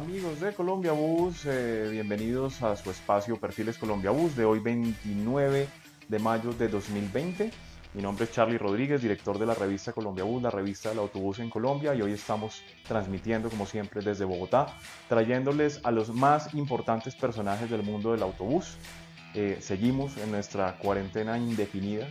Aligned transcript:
Amigos 0.00 0.40
de 0.40 0.54
Colombia 0.54 0.92
Bus. 0.92 1.44
Eh, 1.44 1.88
bienvenidos 1.92 2.62
a 2.62 2.74
su 2.74 2.90
espacio 2.90 3.36
Perfiles 3.36 3.76
Colombia 3.76 4.10
Bus 4.10 4.34
de 4.34 4.46
hoy 4.46 4.58
29 4.58 5.68
de 6.08 6.18
mayo 6.18 6.54
de 6.54 6.68
2020. 6.68 7.50
Mi 7.92 8.00
nombre 8.00 8.24
es 8.24 8.32
Charlie 8.32 8.56
Rodríguez, 8.56 9.02
director 9.02 9.38
de 9.38 9.44
la 9.44 9.52
revista 9.52 9.92
Colombia 9.92 10.24
Bus, 10.24 10.42
la 10.42 10.50
revista 10.50 10.88
del 10.88 11.00
autobús 11.00 11.38
en 11.38 11.50
Colombia, 11.50 11.94
y 11.94 12.00
hoy 12.00 12.12
estamos 12.12 12.62
transmitiendo, 12.88 13.50
como 13.50 13.66
siempre, 13.66 14.00
desde 14.00 14.24
Bogotá, 14.24 14.74
trayéndoles 15.06 15.80
a 15.84 15.90
los 15.90 16.08
más 16.08 16.54
importantes 16.54 17.14
personajes 17.14 17.68
del 17.68 17.82
mundo 17.82 18.12
del 18.12 18.22
autobús. 18.22 18.78
Eh, 19.34 19.58
seguimos 19.60 20.16
en 20.16 20.30
nuestra 20.30 20.78
cuarentena 20.78 21.36
indefinida, 21.36 22.08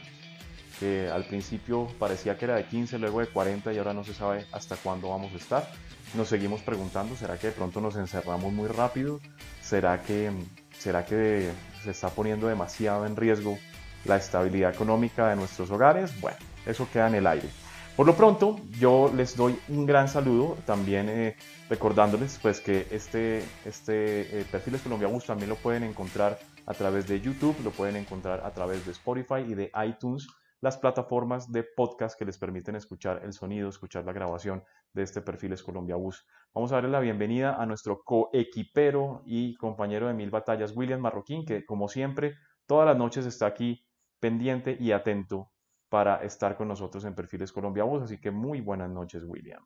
que 0.79 1.09
al 1.09 1.25
principio 1.25 1.87
parecía 1.97 2.37
que 2.37 2.45
era 2.45 2.55
de 2.55 2.65
15, 2.65 2.99
luego 2.99 3.19
de 3.19 3.27
40 3.27 3.73
y 3.73 3.79
ahora 3.79 3.95
no 3.95 4.03
se 4.03 4.13
sabe 4.13 4.45
hasta 4.51 4.75
cuándo 4.75 5.09
vamos 5.09 5.33
a 5.33 5.37
estar. 5.37 5.88
Nos 6.15 6.27
seguimos 6.27 6.61
preguntando, 6.61 7.15
¿será 7.15 7.37
que 7.37 7.47
de 7.47 7.53
pronto 7.53 7.79
nos 7.81 7.95
encerramos 7.95 8.51
muy 8.51 8.67
rápido? 8.67 9.19
¿Será 9.61 10.01
que, 10.01 10.31
será 10.77 11.05
que 11.05 11.51
se 11.83 11.91
está 11.91 12.09
poniendo 12.09 12.47
demasiado 12.47 13.05
en 13.05 13.15
riesgo 13.15 13.59
la 14.05 14.17
estabilidad 14.17 14.73
económica 14.73 15.29
de 15.29 15.35
nuestros 15.35 15.69
hogares? 15.69 16.19
Bueno, 16.19 16.37
eso 16.65 16.87
queda 16.91 17.07
en 17.07 17.15
el 17.15 17.27
aire. 17.27 17.47
Por 17.95 18.07
lo 18.07 18.15
pronto, 18.15 18.59
yo 18.79 19.11
les 19.15 19.35
doy 19.35 19.59
un 19.67 19.85
gran 19.85 20.07
saludo, 20.07 20.57
también 20.65 21.09
eh, 21.09 21.35
recordándoles 21.69 22.39
pues 22.41 22.59
que 22.59 22.87
este, 22.89 23.43
este 23.65 24.39
eh, 24.39 24.45
Perfiles 24.49 24.81
Colombia 24.81 25.09
Bus 25.09 25.25
también 25.25 25.49
lo 25.49 25.57
pueden 25.57 25.83
encontrar 25.83 26.39
a 26.65 26.73
través 26.73 27.07
de 27.07 27.21
YouTube, 27.21 27.55
lo 27.63 27.71
pueden 27.71 27.97
encontrar 27.97 28.41
a 28.43 28.51
través 28.51 28.85
de 28.85 28.93
Spotify 28.93 29.41
y 29.47 29.53
de 29.53 29.71
iTunes 29.85 30.27
las 30.61 30.77
plataformas 30.77 31.51
de 31.51 31.63
podcast 31.63 32.17
que 32.17 32.25
les 32.25 32.37
permiten 32.37 32.75
escuchar 32.75 33.21
el 33.23 33.33
sonido, 33.33 33.69
escuchar 33.69 34.05
la 34.05 34.13
grabación 34.13 34.63
de 34.93 35.03
este 35.03 35.21
Perfiles 35.21 35.63
Colombia 35.63 35.95
Bus. 35.95 36.25
Vamos 36.53 36.71
a 36.71 36.75
darle 36.75 36.89
la 36.89 36.99
bienvenida 36.99 37.55
a 37.55 37.65
nuestro 37.65 38.03
coequipero 38.03 39.21
y 39.25 39.55
compañero 39.55 40.07
de 40.07 40.13
mil 40.13 40.29
batallas, 40.29 40.75
William 40.75 40.99
Marroquín, 40.99 41.45
que 41.45 41.65
como 41.65 41.87
siempre, 41.87 42.35
todas 42.65 42.85
las 42.85 42.97
noches 42.97 43.25
está 43.25 43.45
aquí 43.45 43.85
pendiente 44.19 44.75
y 44.79 44.91
atento 44.91 45.51
para 45.87 46.23
estar 46.23 46.57
con 46.57 46.67
nosotros 46.67 47.05
en 47.05 47.15
Perfiles 47.15 47.51
Colombia 47.51 47.83
Bus. 47.83 48.03
Así 48.03 48.19
que 48.19 48.31
muy 48.31 48.61
buenas 48.61 48.89
noches, 48.89 49.23
William. 49.25 49.63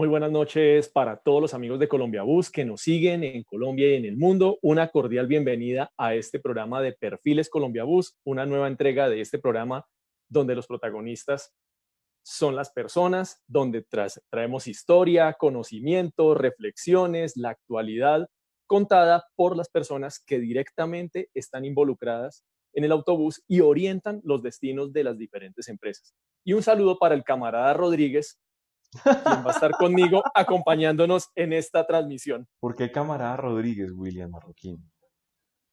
Muy 0.00 0.08
buenas 0.08 0.32
noches 0.32 0.88
para 0.88 1.18
todos 1.18 1.42
los 1.42 1.52
amigos 1.52 1.78
de 1.78 1.86
Colombia 1.86 2.22
Bus 2.22 2.48
que 2.48 2.64
nos 2.64 2.80
siguen 2.80 3.22
en 3.22 3.42
Colombia 3.42 3.86
y 3.90 3.96
en 3.96 4.06
el 4.06 4.16
mundo. 4.16 4.58
Una 4.62 4.88
cordial 4.88 5.26
bienvenida 5.26 5.92
a 5.98 6.14
este 6.14 6.40
programa 6.40 6.80
de 6.80 6.92
Perfiles 6.92 7.50
Colombia 7.50 7.84
Bus, 7.84 8.16
una 8.24 8.46
nueva 8.46 8.68
entrega 8.68 9.10
de 9.10 9.20
este 9.20 9.38
programa 9.38 9.86
donde 10.26 10.54
los 10.54 10.66
protagonistas 10.66 11.52
son 12.22 12.56
las 12.56 12.70
personas, 12.70 13.42
donde 13.46 13.84
traemos 14.30 14.68
historia, 14.68 15.34
conocimiento, 15.34 16.34
reflexiones, 16.34 17.36
la 17.36 17.50
actualidad 17.50 18.26
contada 18.66 19.26
por 19.36 19.54
las 19.54 19.68
personas 19.68 20.18
que 20.18 20.38
directamente 20.38 21.28
están 21.34 21.66
involucradas 21.66 22.42
en 22.72 22.84
el 22.84 22.92
autobús 22.92 23.44
y 23.46 23.60
orientan 23.60 24.22
los 24.24 24.42
destinos 24.42 24.94
de 24.94 25.04
las 25.04 25.18
diferentes 25.18 25.68
empresas. 25.68 26.14
Y 26.42 26.54
un 26.54 26.62
saludo 26.62 26.98
para 26.98 27.14
el 27.14 27.22
camarada 27.22 27.74
Rodríguez, 27.74 28.40
quien 29.02 29.44
va 29.44 29.50
a 29.50 29.54
estar 29.54 29.72
conmigo 29.72 30.22
acompañándonos 30.34 31.30
en 31.34 31.52
esta 31.52 31.86
transmisión. 31.86 32.46
¿Por 32.60 32.74
qué 32.74 32.90
camarada 32.90 33.36
Rodríguez, 33.36 33.92
William 33.92 34.30
Marroquín? 34.30 34.90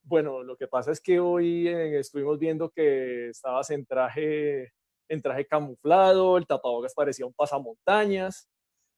Bueno, 0.03 0.41
lo 0.44 0.55
que 0.55 0.67
pasa 0.67 0.91
es 0.91 1.01
que 1.01 1.19
hoy 1.19 1.67
eh, 1.67 2.00
estuvimos 2.00 2.39
viendo 2.39 2.69
que 2.69 3.29
estabas 3.29 3.69
en 3.72 3.85
traje, 3.85 4.72
en 5.09 5.22
traje 5.22 5.45
camuflado, 5.45 6.38
el 6.38 6.47
tapabocas 6.47 6.94
parecía 6.94 7.25
un 7.25 7.33
pasamontañas, 7.33 8.47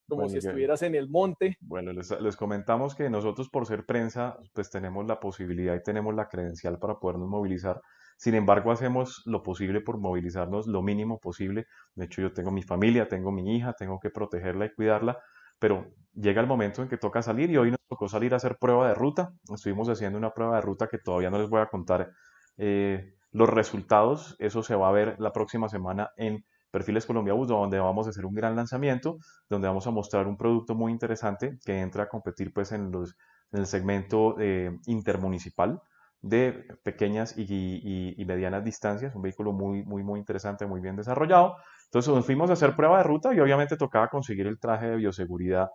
como 0.08 0.30
si 0.30 0.38
estuvieras 0.38 0.82
en 0.84 0.96
el 0.96 1.10
monte. 1.10 1.58
Bueno, 1.62 1.94
les, 1.94 2.12
les, 2.22 2.36
comentamos 2.36 2.96
que 2.96 3.10
nosotros 3.10 3.50
por 3.50 3.66
ser 3.66 3.86
prensa, 3.86 4.38
pues 4.54 4.70
tenemos 4.70 5.08
la 5.08 5.20
posibilidad 5.20 5.76
y 5.76 5.84
tenemos 5.84 6.14
la 6.14 6.28
credencial 6.28 6.78
para 6.78 7.00
podernos 7.00 7.28
movilizar 7.28 7.82
sin 8.20 8.36
embargo, 8.36 8.74
hacemos 8.74 9.22
lo 9.26 9.44
posible 9.44 9.80
por 9.80 9.98
movilizarnos 9.98 10.68
lo 10.68 10.82
mínimo 10.82 11.22
posible. 11.22 11.68
De 11.96 12.04
hecho, 12.04 12.22
yo 12.22 12.34
tengo 12.34 12.52
mi 12.52 12.62
familia, 12.62 13.08
tengo 13.08 13.32
mi 13.32 13.56
hija, 13.56 13.72
tengo 13.72 13.98
que 13.98 14.10
protegerla 14.10 14.66
y 14.66 14.74
cuidarla, 14.74 15.20
pero 15.58 15.94
llega 16.14 16.42
el 16.42 16.48
momento 16.48 16.82
en 16.82 16.90
que 16.90 16.98
toca 16.98 17.22
salir 17.22 17.50
y 17.50 17.56
hoy 17.56 17.72
nos 17.72 17.80
tocó 17.88 18.10
salir 18.10 18.34
a 18.34 18.36
hacer 18.36 18.58
prueba 18.58 18.90
de 18.90 18.94
ruta. 18.94 19.32
Estuvimos 19.50 19.88
haciendo 19.88 20.18
una 20.18 20.34
prueba 20.34 20.58
de 20.58 20.62
ruta 20.62 20.88
que 20.88 20.98
todavía 20.98 21.30
no 21.30 21.40
les 21.40 21.48
voy 21.48 21.62
a 21.62 21.68
contar 21.68 22.12
eh, 22.58 23.14
los 23.32 23.48
resultados. 23.48 24.36
Eso 24.40 24.64
se 24.64 24.76
va 24.76 24.90
a 24.90 24.92
ver 24.92 25.16
la 25.18 25.32
próxima 25.32 25.70
semana 25.70 26.10
en 26.18 26.44
Perfiles 26.72 27.06
Colombia 27.06 27.32
Bus, 27.32 27.48
donde 27.48 27.80
vamos 27.80 28.06
a 28.08 28.10
hacer 28.10 28.26
un 28.26 28.34
gran 28.34 28.54
lanzamiento, 28.54 29.20
donde 29.48 29.70
vamos 29.70 29.88
a 29.88 29.92
mostrar 29.92 30.28
un 30.28 30.36
producto 30.36 30.76
muy 30.76 30.92
interesante 30.92 31.58
que 31.64 31.80
entra 31.80 32.04
a 32.04 32.10
competir 32.10 32.52
pues 32.52 32.74
en, 32.74 32.92
los, 32.92 33.16
en 33.54 33.62
el 33.62 33.66
segmento 33.66 34.36
eh, 34.42 34.78
intermunicipal 34.88 35.82
de 36.22 36.66
pequeñas 36.84 37.36
y, 37.38 38.24
medianas 38.28 38.64
distancias, 38.64 39.16
un 39.16 39.22
vehículo 39.22 39.54
muy, 39.54 39.84
muy, 39.84 40.04
muy 40.04 40.20
interesante, 40.20 40.66
muy 40.66 40.82
bien 40.82 40.96
desarrollado. 40.96 41.56
Entonces 41.86 42.14
nos 42.14 42.26
fuimos 42.26 42.50
a 42.50 42.54
hacer 42.54 42.76
prueba 42.76 42.98
de 42.98 43.04
ruta 43.04 43.34
y 43.34 43.40
obviamente 43.40 43.78
tocaba 43.78 44.10
conseguir 44.10 44.48
el 44.48 44.60
traje 44.60 44.88
de 44.88 44.96
bioseguridad. 44.98 45.70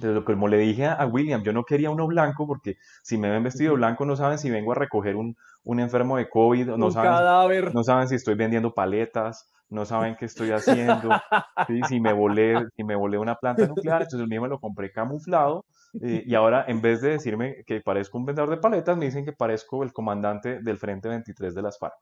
De 0.00 0.12
lo 0.12 0.24
que 0.24 0.34
como 0.34 0.46
le 0.46 0.58
dije 0.58 0.86
a 0.86 1.04
William, 1.06 1.42
yo 1.42 1.52
no 1.52 1.64
quería 1.64 1.90
uno 1.90 2.06
blanco 2.06 2.46
porque 2.46 2.76
si 3.02 3.18
me 3.18 3.28
ven 3.28 3.42
vestido 3.42 3.74
blanco 3.74 4.04
no 4.04 4.14
saben 4.14 4.38
si 4.38 4.48
vengo 4.48 4.70
a 4.70 4.76
recoger 4.76 5.16
un, 5.16 5.36
un 5.64 5.80
enfermo 5.80 6.16
de 6.16 6.28
COVID, 6.28 6.68
no 6.76 6.90
saben, 6.92 7.72
no 7.74 7.82
saben 7.82 8.06
si 8.06 8.14
estoy 8.14 8.36
vendiendo 8.36 8.72
paletas, 8.72 9.50
no 9.68 9.84
saben 9.84 10.14
qué 10.16 10.26
estoy 10.26 10.52
haciendo, 10.52 11.08
si, 11.88 12.00
me 12.00 12.12
volé, 12.12 12.54
si 12.76 12.84
me 12.84 12.94
volé 12.94 13.18
una 13.18 13.34
planta 13.34 13.66
nuclear, 13.66 14.02
entonces 14.02 14.20
el 14.20 14.28
mío 14.28 14.42
me 14.42 14.48
lo 14.48 14.60
compré 14.60 14.92
camuflado 14.92 15.64
eh, 16.00 16.22
y 16.24 16.34
ahora 16.34 16.64
en 16.68 16.80
vez 16.80 17.00
de 17.00 17.10
decirme 17.10 17.64
que 17.66 17.80
parezco 17.80 18.18
un 18.18 18.26
vendedor 18.26 18.50
de 18.50 18.58
paletas, 18.58 18.96
me 18.96 19.06
dicen 19.06 19.24
que 19.24 19.32
parezco 19.32 19.82
el 19.82 19.92
comandante 19.92 20.60
del 20.60 20.78
Frente 20.78 21.08
23 21.08 21.54
de 21.54 21.62
las 21.62 21.78
FARC. 21.78 21.94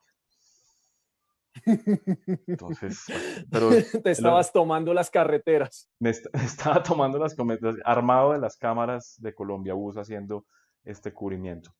Entonces, 2.47 3.05
pero 3.51 3.69
te 4.03 4.11
estabas 4.11 4.51
tomando 4.51 4.93
las 4.93 5.09
carreteras. 5.09 5.89
Me 5.99 6.09
estaba 6.33 6.83
tomando 6.83 7.17
las 7.17 7.35
armado 7.83 8.33
de 8.33 8.39
las 8.39 8.57
cámaras 8.57 9.15
de 9.17 9.33
Colombia 9.33 9.73
Bus 9.73 9.97
haciendo 9.97 10.45
este 10.83 11.13
cubrimiento. 11.13 11.71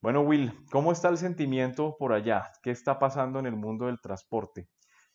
Bueno, 0.00 0.22
Will, 0.22 0.52
¿cómo 0.70 0.90
está 0.90 1.08
el 1.08 1.16
sentimiento 1.16 1.96
por 1.96 2.12
allá? 2.12 2.50
¿Qué 2.62 2.72
está 2.72 2.98
pasando 2.98 3.38
en 3.38 3.46
el 3.46 3.54
mundo 3.54 3.86
del 3.86 4.00
transporte? 4.00 4.68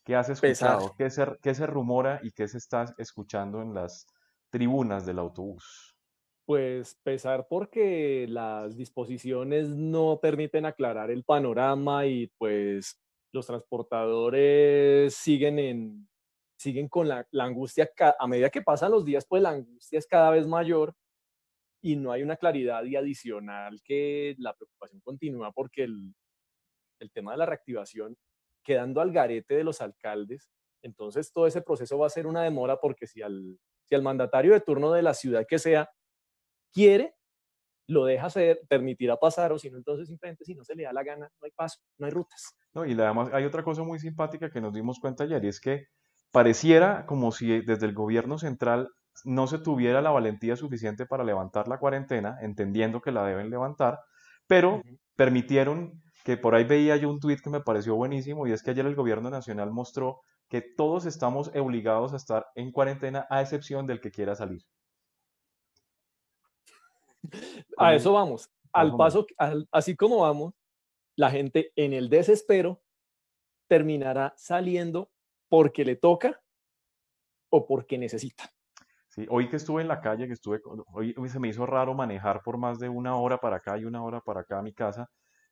¿Qué 0.04 0.16
has 0.16 0.30
escuchado? 0.30 0.96
¿Qué 0.98 1.10
se, 1.10 1.26
¿Qué 1.42 1.54
se, 1.54 1.68
rumora 1.68 2.22
y 2.24 2.32
qué 2.32 2.48
se 2.48 2.58
está 2.58 2.86
escuchando 2.98 3.62
en 3.62 3.74
las 3.74 4.08
tribunas 4.50 5.06
del 5.06 5.20
autobús? 5.20 5.97
Pues 6.48 6.96
pesar 7.04 7.46
porque 7.50 8.26
las 8.30 8.78
disposiciones 8.78 9.68
no 9.68 10.20
permiten 10.22 10.66
aclarar 10.66 11.12
el 11.12 11.26
panorama 11.26 12.06
y 12.06 12.28
pues 12.38 13.02
los 13.34 13.46
transportadores 13.48 15.14
siguen 15.14 15.60
en 15.60 16.10
siguen 16.58 16.88
con 16.88 17.10
la, 17.10 17.28
angustia 17.38 17.92
a 18.18 18.28
medida 18.28 18.50
que 18.50 18.62
pasan 18.62 18.92
los 18.92 19.04
días 19.04 19.26
pues 19.28 19.44
la 19.44 19.50
angustia 19.50 20.00
es 20.00 20.08
cada 20.08 20.32
vez 20.32 20.48
mayor 20.48 20.96
y 21.82 21.98
no 21.98 22.14
hay 22.14 22.24
una 22.24 22.38
claridad 22.38 22.82
y 22.86 22.96
adicional 22.96 23.82
que 23.84 24.34
la 24.38 24.54
preocupación 24.54 25.02
continúa 25.02 25.52
porque 25.52 25.84
el, 25.84 26.16
el 27.00 27.12
tema 27.12 27.34
de 27.34 27.40
la 27.40 27.46
reactivación 27.46 28.16
quedando 28.64 29.02
al 29.02 29.12
garete 29.12 29.56
de 29.56 29.66
los 29.66 29.82
alcaldes. 29.82 30.50
Entonces 30.82 31.30
todo 31.34 31.46
ese 31.46 31.62
proceso 31.62 31.98
va 31.98 32.08
a 32.08 32.10
ser 32.10 32.26
una 32.26 32.44
demora 32.44 32.80
porque 32.80 33.06
si 33.06 33.22
al, 33.22 33.60
si 33.84 33.96
al 33.96 34.02
mandatario 34.02 34.54
de 34.54 34.62
turno 34.62 34.94
de 34.94 35.02
la 35.02 35.14
ciudad 35.14 35.46
que 35.46 35.60
sea 35.60 35.90
quiere, 36.78 37.16
lo 37.88 38.06
deja 38.06 38.28
hacer, 38.28 38.60
permitirá 38.70 39.18
pasar, 39.18 39.52
o 39.52 39.58
si 39.58 39.72
no, 39.72 39.78
entonces 39.78 40.08
simplemente 40.08 40.46
si 40.46 40.54
no 40.54 40.64
se 40.64 40.76
le 40.76 40.84
da 40.84 40.94
la 40.94 41.04
gana, 41.04 41.28
no 41.42 41.46
hay 41.46 41.52
paso, 41.56 41.80
no 41.98 42.06
hay 42.06 42.12
rutas. 42.12 42.54
No, 42.76 42.86
y 42.86 42.94
además 42.94 43.30
hay 43.34 43.46
otra 43.46 43.64
cosa 43.64 43.82
muy 43.82 43.98
simpática 43.98 44.52
que 44.52 44.62
nos 44.62 44.74
dimos 44.74 45.00
cuenta 45.00 45.24
ayer, 45.24 45.44
y 45.44 45.48
es 45.48 45.60
que 45.60 45.86
pareciera 46.32 47.08
como 47.08 47.32
si 47.32 47.62
desde 47.62 47.88
el 47.88 47.96
gobierno 47.96 48.38
central 48.38 48.90
no 49.26 49.48
se 49.48 49.58
tuviera 49.58 50.04
la 50.04 50.12
valentía 50.12 50.56
suficiente 50.56 51.08
para 51.08 51.24
levantar 51.24 51.68
la 51.68 51.80
cuarentena, 51.80 52.38
entendiendo 52.42 53.02
que 53.02 53.12
la 53.12 53.26
deben 53.26 53.50
levantar, 53.50 54.00
pero 54.46 54.84
permitieron 55.16 56.04
que 56.24 56.38
por 56.38 56.54
ahí 56.54 56.66
veía 56.66 56.96
yo 56.98 57.10
un 57.10 57.20
tuit 57.20 57.42
que 57.42 57.50
me 57.50 57.62
pareció 57.62 57.96
buenísimo 57.96 58.46
y 58.46 58.52
es 58.52 58.62
que 58.62 58.70
ayer 58.70 58.86
el 58.86 58.94
gobierno 58.94 59.32
nacional 59.32 59.72
mostró 59.72 60.22
que 60.48 60.62
todos 60.62 61.08
estamos 61.08 61.50
obligados 61.56 62.14
a 62.14 62.18
estar 62.18 62.46
en 62.54 62.72
cuarentena 62.72 63.26
a 63.32 63.42
excepción 63.42 63.88
del 63.88 64.00
que 64.00 64.12
quiera 64.12 64.36
salir. 64.36 64.62
A 67.78 67.96
eso 67.96 68.14
vamos. 68.14 68.50
Al 68.74 68.96
paso, 68.96 69.26
así 69.72 69.96
como 69.96 70.20
vamos, 70.20 70.54
la 71.16 71.32
gente 71.32 71.72
en 71.76 71.94
el 71.94 72.10
desespero 72.10 72.82
terminará 73.68 74.34
saliendo 74.38 75.10
porque 75.50 75.84
le 75.84 75.96
toca 75.96 76.42
o 77.50 77.66
porque 77.66 77.98
necesita. 77.98 78.52
Sí, 79.08 79.26
hoy 79.30 79.50
que 79.50 79.56
estuve 79.56 79.82
en 79.82 79.88
la 79.88 80.00
calle, 80.00 80.28
que 80.28 80.34
estuve, 80.34 80.62
hoy 80.94 81.30
se 81.30 81.40
me 81.40 81.48
hizo 81.48 81.66
raro 81.66 81.96
manejar 81.96 82.44
por 82.44 82.58
más 82.58 82.78
de 82.78 82.88
una 82.88 83.16
hora 83.16 83.40
para 83.40 83.58
acá 83.58 83.78
y 83.78 83.86
una 83.86 84.04
hora 84.04 84.22
para 84.22 84.42
acá 84.42 84.60
a 84.60 84.62
mi 84.62 84.74
casa 84.74 85.10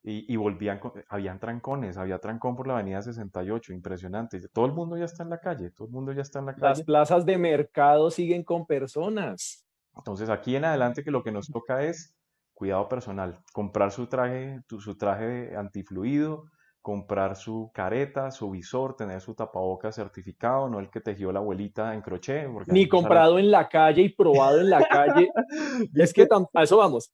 y, 0.07 0.35
volvían, 0.35 0.79
habían 1.09 1.39
trancones, 1.39 1.97
había 1.97 2.19
trancón 2.19 2.55
por 2.55 2.67
la 2.67 2.75
avenida 2.75 3.01
68, 3.01 3.73
impresionante. 3.73 4.39
Todo 4.49 4.67
el 4.67 4.73
mundo 4.73 4.97
ya 4.97 5.05
está 5.05 5.23
en 5.23 5.31
la 5.31 5.39
calle, 5.39 5.71
todo 5.71 5.87
el 5.87 5.93
mundo 5.93 6.11
ya 6.11 6.21
está 6.21 6.39
en 6.39 6.45
la 6.45 6.53
calle. 6.53 6.67
Las 6.67 6.83
plazas 6.83 7.25
de 7.25 7.39
mercado 7.39 8.11
siguen 8.11 8.43
con 8.43 8.67
personas. 8.67 9.64
Entonces 9.97 10.29
aquí 10.29 10.55
en 10.55 10.65
adelante 10.65 11.03
que 11.03 11.11
lo 11.11 11.23
que 11.23 11.31
nos 11.31 11.47
toca 11.47 11.83
es 11.83 12.15
cuidado 12.53 12.87
personal, 12.87 13.39
comprar 13.53 13.91
su 13.91 14.07
traje, 14.07 14.61
su 14.79 14.97
traje 14.97 15.55
antifluido, 15.55 16.45
comprar 16.81 17.35
su 17.35 17.71
careta, 17.73 18.31
su 18.31 18.51
visor, 18.51 18.95
tener 18.95 19.19
su 19.19 19.33
tapabocas 19.33 19.95
certificado, 19.95 20.69
no 20.69 20.79
el 20.79 20.89
que 20.89 21.01
tejió 21.01 21.31
la 21.31 21.39
abuelita 21.39 21.93
en 21.93 22.01
crochet. 22.01 22.47
Ni 22.67 22.87
comprado 22.87 23.39
en 23.39 23.49
la 23.49 23.67
calle 23.67 24.03
y 24.03 24.09
probado 24.09 24.61
en 24.61 24.69
la 24.69 24.87
calle. 24.87 25.29
es 25.95 26.13
que 26.13 26.27
a 26.53 26.63
eso 26.63 26.77
vamos. 26.77 27.11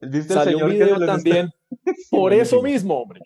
¿Viste 0.00 0.34
Salió 0.34 0.58
un 0.58 0.70
video 0.70 0.98
también 1.04 1.50
por 2.10 2.32
eso 2.32 2.62
mismo, 2.62 3.00
hombre. 3.00 3.20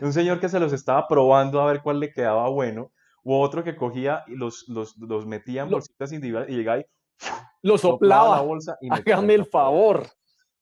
Un 0.00 0.12
señor 0.12 0.40
que 0.40 0.48
se 0.48 0.60
los 0.60 0.72
estaba 0.72 1.06
probando 1.08 1.60
a 1.60 1.66
ver 1.66 1.80
cuál 1.82 2.00
le 2.00 2.12
quedaba 2.12 2.48
bueno, 2.50 2.92
u 3.22 3.34
otro 3.34 3.64
que 3.64 3.76
cogía 3.76 4.24
y 4.26 4.34
los, 4.34 4.68
los, 4.68 4.96
los 4.98 5.26
metía 5.26 5.62
en 5.62 5.70
bolsitas 5.70 6.12
individuales 6.12 6.50
y 6.50 6.56
llegaba 6.56 6.80
y 6.80 6.84
lo 7.62 7.78
soplaba. 7.78 8.36
La 8.36 8.42
bolsa 8.42 8.76
y 8.80 8.88
Hágame 8.90 9.34
el 9.34 9.46
favor. 9.46 10.06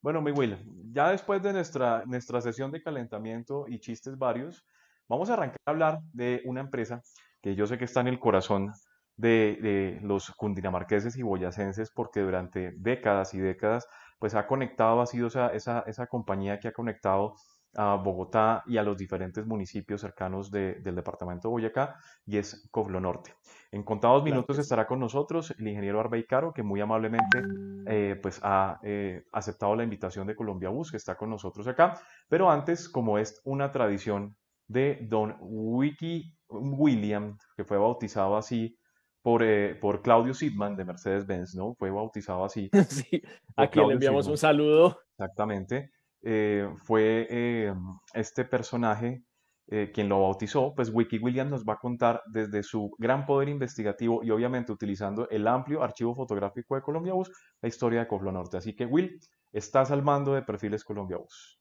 Bueno, 0.00 0.22
mi 0.22 0.30
Will, 0.30 0.56
ya 0.92 1.10
después 1.10 1.42
de 1.42 1.52
nuestra, 1.52 2.04
nuestra 2.06 2.40
sesión 2.40 2.70
de 2.70 2.82
calentamiento 2.82 3.66
y 3.68 3.80
chistes 3.80 4.16
varios, 4.16 4.64
vamos 5.08 5.28
a 5.30 5.34
arrancar 5.34 5.58
a 5.66 5.70
hablar 5.70 6.00
de 6.12 6.42
una 6.44 6.60
empresa 6.60 7.02
que 7.42 7.54
yo 7.54 7.66
sé 7.66 7.78
que 7.78 7.84
está 7.84 8.00
en 8.00 8.08
el 8.08 8.18
corazón 8.18 8.72
de, 9.16 9.58
de, 9.60 9.98
los 10.02 10.30
cundinamarqueses 10.30 11.16
y 11.16 11.22
boyacenses 11.22 11.90
porque 11.90 12.20
durante 12.20 12.72
décadas 12.76 13.34
y 13.34 13.38
décadas 13.38 13.86
pues 14.18 14.34
ha 14.34 14.46
conectado, 14.46 15.00
ha 15.00 15.06
sido 15.06 15.28
esa, 15.28 15.48
esa, 15.48 15.80
esa 15.86 16.06
compañía 16.06 16.58
que 16.58 16.68
ha 16.68 16.72
conectado 16.72 17.34
a 17.76 17.96
Bogotá 17.96 18.62
y 18.66 18.76
a 18.76 18.82
los 18.82 18.96
diferentes 18.96 19.46
municipios 19.46 20.00
cercanos 20.00 20.50
del 20.50 20.94
departamento 20.94 21.48
de 21.48 21.52
Boyacá 21.52 21.96
y 22.26 22.38
es 22.38 22.68
Coflo 22.70 23.00
Norte. 23.00 23.34
En 23.70 23.82
contados 23.82 24.24
minutos 24.24 24.58
estará 24.58 24.86
con 24.86 24.98
nosotros 24.98 25.54
el 25.58 25.68
ingeniero 25.68 26.00
Arbey 26.00 26.24
Caro, 26.24 26.52
que 26.52 26.62
muy 26.62 26.80
amablemente 26.80 27.42
eh, 27.86 28.18
pues 28.22 28.40
ha 28.42 28.80
eh, 28.82 29.24
aceptado 29.32 29.76
la 29.76 29.84
invitación 29.84 30.26
de 30.26 30.34
Colombia 30.34 30.70
Bus, 30.70 30.90
que 30.90 30.96
está 30.96 31.16
con 31.16 31.30
nosotros 31.30 31.66
acá. 31.68 32.00
Pero 32.28 32.50
antes, 32.50 32.88
como 32.88 33.18
es 33.18 33.40
una 33.44 33.70
tradición 33.70 34.36
de 34.66 34.98
don 35.08 35.36
Wiki 35.40 36.34
William, 36.48 37.36
que 37.56 37.64
fue 37.64 37.78
bautizado 37.78 38.36
así 38.36 38.78
por, 39.22 39.42
eh, 39.42 39.74
por 39.74 40.00
Claudio 40.02 40.32
Sidman 40.32 40.76
de 40.76 40.84
Mercedes-Benz, 40.84 41.54
¿no? 41.54 41.74
Fue 41.74 41.90
bautizado 41.90 42.44
así. 42.44 42.70
Sí, 42.88 43.22
aquí 43.56 43.80
le 43.80 43.94
enviamos 43.94 44.26
un 44.26 44.38
saludo. 44.38 44.98
Exactamente. 45.18 45.90
Fue 46.22 47.72
este 48.14 48.44
personaje 48.44 49.22
eh, 49.70 49.90
quien 49.92 50.08
lo 50.08 50.22
bautizó, 50.22 50.74
pues 50.74 50.88
Wiki 50.88 51.18
Williams 51.18 51.50
nos 51.50 51.64
va 51.64 51.74
a 51.74 51.78
contar 51.78 52.22
desde 52.24 52.62
su 52.62 52.90
gran 52.96 53.26
poder 53.26 53.50
investigativo 53.50 54.24
y 54.24 54.30
obviamente 54.30 54.72
utilizando 54.72 55.28
el 55.28 55.46
amplio 55.46 55.82
archivo 55.82 56.14
fotográfico 56.14 56.74
de 56.74 56.80
Colombia 56.80 57.12
Bus, 57.12 57.30
la 57.60 57.68
historia 57.68 58.00
de 58.00 58.08
Coflo 58.08 58.32
Norte. 58.32 58.56
Así 58.56 58.74
que 58.74 58.86
Will, 58.86 59.20
estás 59.52 59.90
al 59.90 60.02
mando 60.02 60.32
de 60.32 60.40
Perfiles 60.40 60.82
Colombia 60.82 61.18
Bus. 61.18 61.60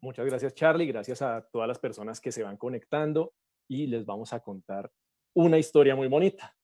Muchas 0.00 0.24
gracias 0.24 0.54
Charlie, 0.54 0.86
gracias 0.86 1.20
a 1.20 1.46
todas 1.52 1.68
las 1.68 1.78
personas 1.78 2.22
que 2.22 2.32
se 2.32 2.42
van 2.42 2.56
conectando 2.56 3.34
y 3.68 3.86
les 3.86 4.06
vamos 4.06 4.32
a 4.32 4.40
contar 4.40 4.90
una 5.34 5.58
historia 5.58 5.94
muy 5.94 6.08
bonita. 6.08 6.56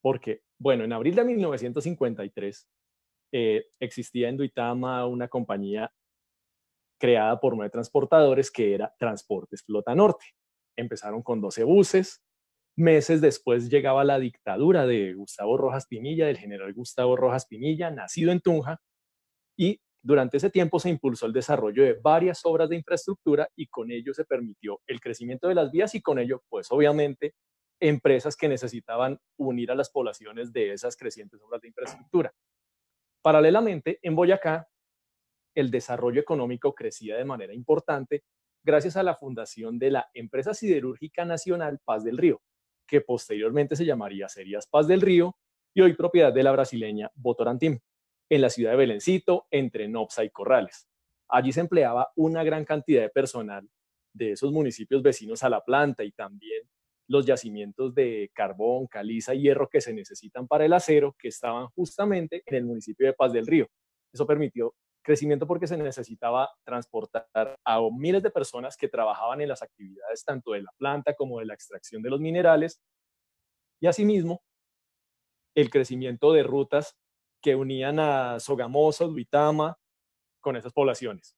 Porque, 0.00 0.42
bueno, 0.58 0.82
en 0.82 0.92
abril 0.92 1.14
de 1.14 1.24
1953 1.24 2.68
eh, 3.30 3.66
existía 3.78 4.28
en 4.28 4.36
Duitama 4.36 5.06
una 5.06 5.28
compañía 5.28 5.92
creada 6.98 7.38
por 7.40 7.56
nueve 7.56 7.70
transportadores 7.70 8.50
que 8.50 8.74
era 8.74 8.94
Transportes 8.98 9.62
Flota 9.64 9.94
Norte. 9.94 10.26
Empezaron 10.76 11.22
con 11.22 11.40
12 11.40 11.64
buses. 11.64 12.22
Meses 12.76 13.20
después 13.20 13.70
llegaba 13.70 14.04
la 14.04 14.18
dictadura 14.18 14.86
de 14.86 15.14
Gustavo 15.14 15.56
Rojas 15.56 15.86
Pinilla, 15.86 16.26
del 16.26 16.36
general 16.36 16.74
Gustavo 16.74 17.16
Rojas 17.16 17.46
Pinilla, 17.46 17.90
nacido 17.90 18.32
en 18.32 18.40
Tunja, 18.40 18.80
y 19.56 19.80
durante 20.02 20.36
ese 20.36 20.50
tiempo 20.50 20.78
se 20.78 20.90
impulsó 20.90 21.26
el 21.26 21.32
desarrollo 21.32 21.82
de 21.82 21.94
varias 21.94 22.40
obras 22.44 22.68
de 22.68 22.76
infraestructura 22.76 23.48
y 23.56 23.66
con 23.66 23.90
ello 23.90 24.14
se 24.14 24.24
permitió 24.24 24.80
el 24.86 25.00
crecimiento 25.00 25.48
de 25.48 25.54
las 25.54 25.72
vías 25.72 25.94
y 25.94 26.02
con 26.02 26.18
ello, 26.18 26.44
pues 26.48 26.70
obviamente, 26.70 27.34
empresas 27.80 28.36
que 28.36 28.48
necesitaban 28.48 29.18
unir 29.36 29.72
a 29.72 29.74
las 29.74 29.90
poblaciones 29.90 30.52
de 30.52 30.72
esas 30.72 30.96
crecientes 30.96 31.40
obras 31.42 31.60
de 31.60 31.68
infraestructura. 31.68 32.32
Paralelamente, 33.20 33.98
en 34.02 34.14
Boyacá 34.14 34.68
el 35.56 35.70
desarrollo 35.70 36.20
económico 36.20 36.74
crecía 36.74 37.16
de 37.16 37.24
manera 37.24 37.54
importante 37.54 38.22
gracias 38.62 38.96
a 38.96 39.02
la 39.02 39.16
fundación 39.16 39.78
de 39.78 39.90
la 39.90 40.10
Empresa 40.12 40.54
Siderúrgica 40.54 41.24
Nacional 41.24 41.80
Paz 41.84 42.04
del 42.04 42.18
Río, 42.18 42.42
que 42.86 43.00
posteriormente 43.00 43.74
se 43.74 43.86
llamaría 43.86 44.28
Serías 44.28 44.66
Paz 44.68 44.86
del 44.86 45.00
Río 45.00 45.36
y 45.74 45.80
hoy 45.80 45.94
propiedad 45.94 46.32
de 46.32 46.42
la 46.42 46.52
brasileña 46.52 47.10
Votorantim, 47.14 47.80
en 48.28 48.40
la 48.40 48.50
ciudad 48.50 48.72
de 48.72 48.76
Belencito, 48.76 49.46
entre 49.50 49.88
Nopsa 49.88 50.24
y 50.24 50.30
Corrales. 50.30 50.88
Allí 51.28 51.52
se 51.52 51.60
empleaba 51.60 52.12
una 52.16 52.44
gran 52.44 52.64
cantidad 52.64 53.02
de 53.02 53.08
personal 53.08 53.68
de 54.12 54.32
esos 54.32 54.52
municipios 54.52 55.02
vecinos 55.02 55.42
a 55.42 55.48
la 55.48 55.64
planta 55.64 56.04
y 56.04 56.12
también 56.12 56.62
los 57.08 57.24
yacimientos 57.24 57.94
de 57.94 58.30
carbón, 58.34 58.88
caliza 58.88 59.34
y 59.34 59.42
hierro 59.42 59.68
que 59.68 59.80
se 59.80 59.94
necesitan 59.94 60.46
para 60.48 60.64
el 60.64 60.72
acero, 60.72 61.14
que 61.18 61.28
estaban 61.28 61.68
justamente 61.68 62.42
en 62.46 62.56
el 62.56 62.64
municipio 62.64 63.06
de 63.06 63.12
Paz 63.12 63.32
del 63.32 63.46
Río. 63.46 63.68
Eso 64.12 64.26
permitió 64.26 64.74
Crecimiento 65.06 65.46
porque 65.46 65.68
se 65.68 65.76
necesitaba 65.76 66.50
transportar 66.64 67.28
a 67.64 67.80
miles 67.96 68.24
de 68.24 68.30
personas 68.32 68.76
que 68.76 68.88
trabajaban 68.88 69.40
en 69.40 69.48
las 69.48 69.62
actividades 69.62 70.24
tanto 70.24 70.50
de 70.50 70.62
la 70.62 70.72
planta 70.78 71.14
como 71.14 71.38
de 71.38 71.46
la 71.46 71.54
extracción 71.54 72.02
de 72.02 72.10
los 72.10 72.18
minerales. 72.18 72.82
Y 73.80 73.86
asimismo, 73.86 74.42
el 75.54 75.70
crecimiento 75.70 76.32
de 76.32 76.42
rutas 76.42 76.96
que 77.40 77.54
unían 77.54 78.00
a 78.00 78.40
Sogamoso, 78.40 79.06
Duitama, 79.06 79.78
con 80.40 80.56
esas 80.56 80.72
poblaciones. 80.72 81.36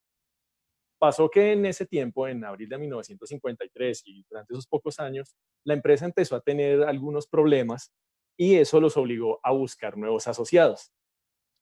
Pasó 0.97 1.29
que 1.29 1.51
en 1.51 1.67
ese 1.67 1.85
tiempo, 1.85 2.27
en 2.27 2.43
abril 2.43 2.69
de 2.69 2.79
1953 2.79 4.01
y 4.05 4.25
durante 4.27 4.51
esos 4.51 4.65
pocos 4.65 4.99
años, 4.99 5.35
la 5.63 5.75
empresa 5.75 6.05
empezó 6.05 6.35
a 6.35 6.41
tener 6.41 6.81
algunos 6.85 7.27
problemas 7.27 7.93
y 8.35 8.55
eso 8.55 8.81
los 8.81 8.97
obligó 8.97 9.39
a 9.43 9.51
buscar 9.51 9.95
nuevos 9.95 10.27
asociados. 10.27 10.91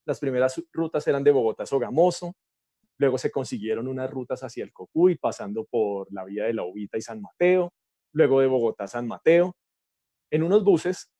Las 0.08 0.20
primeras 0.20 0.58
rutas 0.72 1.06
eran 1.06 1.22
de 1.22 1.30
Bogotá 1.30 1.64
a 1.64 1.66
Sogamoso, 1.66 2.34
luego 2.96 3.18
se 3.18 3.30
consiguieron 3.30 3.86
unas 3.88 4.10
rutas 4.10 4.42
hacia 4.42 4.64
el 4.64 4.72
Cocuy, 4.72 5.16
pasando 5.16 5.66
por 5.66 6.10
la 6.10 6.24
vía 6.24 6.44
de 6.44 6.54
la 6.54 6.64
Ubita 6.64 6.96
y 6.96 7.02
San 7.02 7.20
Mateo, 7.20 7.74
luego 8.14 8.40
de 8.40 8.46
Bogotá 8.46 8.84
a 8.84 8.88
San 8.88 9.06
Mateo. 9.06 9.54
En 10.30 10.44
unos 10.44 10.64
buses, 10.64 11.12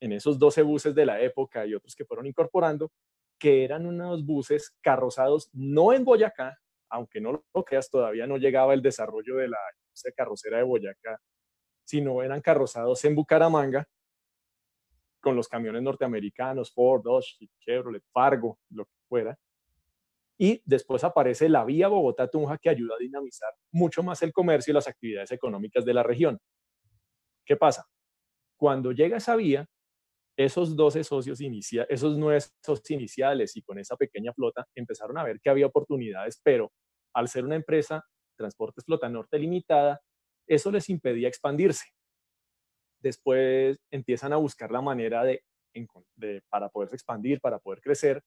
en 0.00 0.10
esos 0.10 0.36
12 0.36 0.62
buses 0.62 0.96
de 0.96 1.06
la 1.06 1.20
época 1.20 1.64
y 1.64 1.74
otros 1.74 1.94
que 1.94 2.04
fueron 2.04 2.26
incorporando, 2.26 2.90
que 3.38 3.62
eran 3.62 3.86
unos 3.86 4.26
buses 4.26 4.76
carrozados 4.80 5.48
no 5.52 5.92
en 5.92 6.04
Boyacá, 6.04 6.58
aunque 6.90 7.20
no 7.20 7.44
lo 7.54 7.64
creas, 7.64 7.88
todavía 7.88 8.26
no 8.26 8.36
llegaba 8.36 8.74
el 8.74 8.82
desarrollo 8.82 9.36
de 9.36 9.46
la 9.46 9.58
carrocera 10.16 10.56
de 10.56 10.64
Boyacá, 10.64 11.20
sino 11.84 12.20
eran 12.24 12.40
carrozados 12.40 13.04
en 13.04 13.14
Bucaramanga 13.14 13.86
con 15.20 15.36
los 15.36 15.48
camiones 15.48 15.82
norteamericanos, 15.82 16.72
Ford, 16.72 17.02
Dodge, 17.02 17.36
Chevrolet, 17.60 18.02
Fargo, 18.12 18.58
lo 18.70 18.84
que 18.84 18.92
fuera. 19.08 19.38
Y 20.38 20.62
después 20.64 21.02
aparece 21.02 21.48
la 21.48 21.64
vía 21.64 21.88
Bogotá-Tunja 21.88 22.58
que 22.58 22.70
ayuda 22.70 22.94
a 22.94 22.98
dinamizar 22.98 23.52
mucho 23.72 24.02
más 24.02 24.22
el 24.22 24.32
comercio 24.32 24.70
y 24.70 24.74
las 24.74 24.86
actividades 24.86 25.32
económicas 25.32 25.84
de 25.84 25.94
la 25.94 26.04
región. 26.04 26.38
¿Qué 27.44 27.56
pasa? 27.56 27.86
Cuando 28.56 28.92
llega 28.92 29.16
esa 29.16 29.34
vía, 29.34 29.66
esos 30.36 30.76
12 30.76 31.02
socios 31.02 31.40
iniciales, 31.40 31.88
esos 31.90 32.16
nueve 32.16 32.40
socios 32.64 32.90
iniciales 32.92 33.56
y 33.56 33.62
con 33.62 33.78
esa 33.80 33.96
pequeña 33.96 34.32
flota 34.32 34.68
empezaron 34.76 35.18
a 35.18 35.24
ver 35.24 35.40
que 35.40 35.50
había 35.50 35.66
oportunidades, 35.66 36.40
pero 36.44 36.70
al 37.12 37.26
ser 37.26 37.44
una 37.44 37.56
empresa, 37.56 38.04
Transportes 38.36 38.84
Flota 38.84 39.08
Norte 39.08 39.36
Limitada, 39.36 40.00
eso 40.46 40.70
les 40.70 40.88
impedía 40.88 41.26
expandirse 41.26 41.86
después 43.00 43.78
empiezan 43.90 44.32
a 44.32 44.36
buscar 44.36 44.70
la 44.70 44.80
manera 44.80 45.24
de, 45.24 45.42
para 46.48 46.68
poderse 46.68 46.96
expandir, 46.96 47.40
para 47.40 47.58
poder 47.58 47.80
crecer. 47.80 48.22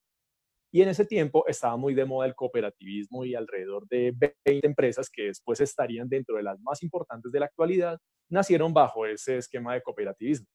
Y 0.74 0.82
en 0.82 0.90
ese 0.90 1.06
tiempo 1.06 1.46
estaba 1.48 1.76
muy 1.76 1.94
de 1.94 2.06
moda 2.06 2.28
el 2.28 2.36
cooperativismo 2.36 3.26
y 3.26 3.36
alrededor 3.36 3.88
de 3.90 4.14
20 4.46 4.66
empresas 4.66 5.10
que 5.10 5.24
después 5.24 5.60
estarían 5.60 6.08
dentro 6.08 6.38
de 6.38 6.44
las 6.44 6.60
más 6.62 6.82
importantes 6.82 7.32
de 7.32 7.40
la 7.40 7.48
actualidad, 7.48 8.00
nacieron 8.30 8.74
bajo 8.74 9.06
ese 9.06 9.38
esquema 9.38 9.74
de 9.74 9.82
cooperativismo. 9.82 10.48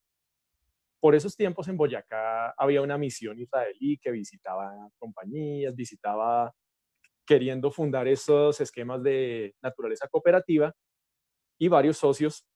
Por 1.00 1.14
esos 1.14 1.36
tiempos 1.36 1.68
en 1.68 1.76
Boyacá 1.76 2.52
había 2.56 2.80
una 2.80 2.96
misión 2.96 3.38
israelí 3.38 3.98
que 3.98 4.10
visitaba 4.10 4.72
compañías, 4.98 5.76
visitaba 5.76 6.54
queriendo 7.26 7.70
fundar 7.70 8.08
esos 8.08 8.58
esquemas 8.60 9.02
de 9.02 9.54
naturaleza 9.60 10.08
cooperativa 10.08 10.74
y 11.58 11.68
varios 11.68 11.98
socios 11.98 12.46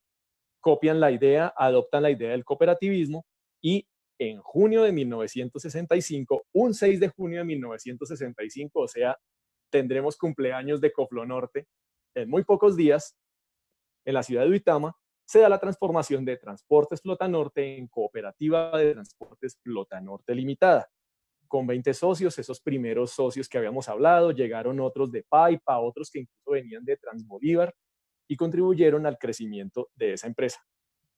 copian 0.61 1.01
la 1.01 1.11
idea, 1.11 1.53
adoptan 1.57 2.03
la 2.03 2.11
idea 2.11 2.31
del 2.31 2.45
cooperativismo 2.45 3.27
y 3.61 3.87
en 4.19 4.41
junio 4.41 4.83
de 4.83 4.93
1965, 4.93 6.47
un 6.53 6.75
6 6.75 7.01
de 7.01 7.09
junio 7.09 7.39
de 7.39 7.45
1965, 7.45 8.81
o 8.81 8.89
sea, 8.89 9.19
tendremos 9.71 10.17
cumpleaños 10.17 10.81
de 10.81 10.93
Coflo 10.93 11.25
Norte 11.25 11.67
en 12.15 12.29
muy 12.29 12.45
pocos 12.45 12.77
días, 12.77 13.17
en 14.05 14.15
la 14.15 14.23
ciudad 14.23 14.45
de 14.45 14.51
Uitama, 14.51 14.97
se 15.25 15.41
da 15.41 15.49
la 15.49 15.61
transformación 15.61 16.25
de 16.25 16.37
Transportes 16.37 17.01
Flota 17.03 17.29
Norte 17.29 17.79
en 17.79 17.87
Cooperativa 17.87 18.77
de 18.77 18.95
Transportes 18.95 19.59
Flota 19.63 20.01
Norte 20.01 20.35
Limitada. 20.35 20.91
con 21.47 21.67
20 21.67 21.95
socios, 21.95 22.39
esos 22.39 22.61
primeros 22.61 23.11
socios 23.11 23.49
que 23.49 23.59
habíamos 23.59 23.89
hablado, 23.89 24.31
llegaron 24.31 24.79
otros 24.81 25.11
de 25.11 25.25
Paipa, 25.25 25.81
otros 25.81 26.09
que 26.11 26.21
incluso 26.21 26.53
venían 26.53 26.85
de 26.85 26.97
Transbolívar 26.97 27.75
y 28.31 28.37
contribuyeron 28.37 29.07
al 29.07 29.19
crecimiento 29.19 29.91
de 29.97 30.13
esa 30.13 30.29
empresa. 30.29 30.65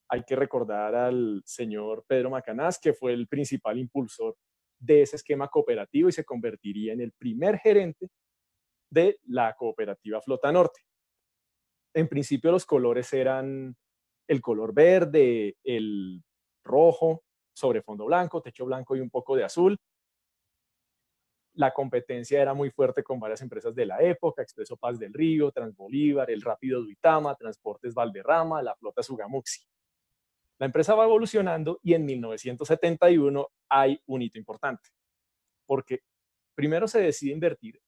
Hay 0.09 0.23
que 0.25 0.35
recordar 0.35 0.95
al 0.95 1.43
señor 1.45 2.07
Pedro 2.09 2.31
Macanás, 2.31 2.79
que 2.81 2.95
fue 2.95 3.13
el 3.13 3.29
principal 3.29 3.79
impulsor 3.79 4.35
de 4.79 5.03
ese 5.03 5.17
esquema 5.17 5.49
cooperativo 5.49 6.09
y 6.09 6.13
se 6.13 6.25
convertiría 6.25 6.95
en 6.95 7.03
el 7.03 7.13
primer 7.13 7.59
gerente 7.59 8.09
de 8.91 9.19
la 9.25 9.55
cooperativa 9.55 10.23
Flota 10.23 10.51
Norte. 10.51 10.81
En 11.95 12.09
principio 12.09 12.51
los 12.51 12.65
colores 12.65 13.13
eran 13.13 13.77
el 14.27 14.41
color 14.41 14.73
verde, 14.73 15.59
el 15.63 16.23
rojo 16.65 17.25
sobre 17.55 17.83
fondo 17.83 18.07
blanco, 18.07 18.41
techo 18.41 18.65
blanco 18.65 18.97
y 18.97 19.01
un 19.01 19.11
poco 19.11 19.37
de 19.37 19.45
azul, 19.45 19.77
la 21.55 21.73
competencia 21.73 22.41
era 22.41 22.55
muy 22.55 22.71
fuerte 22.71 23.03
con 23.03 23.21
varias 23.21 23.43
empresas 23.43 23.75
de 23.75 23.87
la 23.87 24.01
época, 24.01 24.43
Expreso 24.43 24.77
Paz 24.77 24.99
del 24.99 25.13
Río, 25.13 25.51
Transbolívar, 25.51 26.31
el 26.31 26.41
Rápido 26.41 26.81
Duitama, 26.81 27.35
Transportes 27.37 27.95
Valderrama, 27.95 28.63
la 28.63 28.75
flota 28.75 29.03
Sugamuxi. 29.03 29.63
La 30.59 30.67
empresa 30.67 30.95
va 30.95 31.05
evolucionando 31.05 31.79
y 31.83 31.95
en 31.95 32.05
1971 32.05 33.49
hay 33.69 34.01
un 34.07 34.23
hito 34.23 34.39
importante, 34.39 34.89
porque 35.67 36.01
primero 36.55 36.87
se 36.89 37.01
decide 37.01 37.33
invertir 37.33 37.81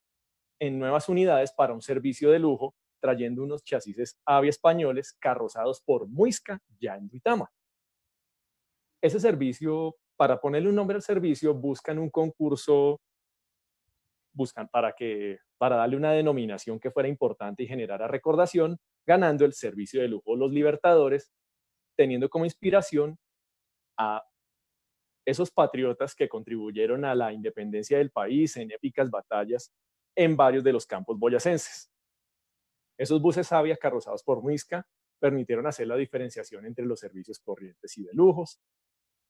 en 0.58 0.78
nuevas 0.78 1.08
unidades 1.08 1.52
para 1.52 1.72
un 1.72 1.82
servicio 1.82 2.30
de 2.30 2.38
lujo, 2.38 2.74
trayendo 3.00 3.42
unos 3.42 3.62
chasis 3.64 4.18
AVI 4.24 4.48
españoles 4.48 5.12
carrozados 5.20 5.80
por 5.82 6.08
Muisca 6.08 6.60
ya 6.80 6.96
en 6.96 7.08
Duitama. 7.08 7.50
Ese 9.02 9.20
servicio, 9.20 9.96
para 10.16 10.40
ponerle 10.40 10.70
un 10.70 10.74
nombre 10.74 10.96
al 10.96 11.02
servicio, 11.02 11.54
buscan 11.54 11.98
un 11.98 12.10
concurso 12.10 13.00
buscan 14.34 14.68
para, 14.68 14.92
que, 14.92 15.38
para 15.56 15.76
darle 15.76 15.96
una 15.96 16.12
denominación 16.12 16.78
que 16.78 16.90
fuera 16.90 17.08
importante 17.08 17.62
y 17.62 17.66
generara 17.66 18.08
recordación, 18.08 18.78
ganando 19.06 19.44
el 19.44 19.54
servicio 19.54 20.02
de 20.02 20.08
lujo 20.08 20.36
Los 20.36 20.52
Libertadores, 20.52 21.32
teniendo 21.96 22.28
como 22.28 22.44
inspiración 22.44 23.18
a 23.96 24.22
esos 25.26 25.50
patriotas 25.50 26.14
que 26.14 26.28
contribuyeron 26.28 27.04
a 27.04 27.14
la 27.14 27.32
independencia 27.32 27.98
del 27.98 28.10
país 28.10 28.56
en 28.56 28.72
épicas 28.72 29.10
batallas 29.10 29.72
en 30.16 30.36
varios 30.36 30.62
de 30.64 30.72
los 30.72 30.86
campos 30.86 31.18
boyacenses. 31.18 31.90
Esos 32.98 33.22
buses 33.22 33.50
Avia 33.52 33.76
carrozados 33.76 34.22
por 34.22 34.42
Muisca 34.42 34.86
permitieron 35.18 35.66
hacer 35.66 35.86
la 35.86 35.96
diferenciación 35.96 36.66
entre 36.66 36.84
los 36.84 37.00
servicios 37.00 37.40
corrientes 37.40 37.96
y 37.96 38.04
de 38.04 38.12
lujos. 38.12 38.60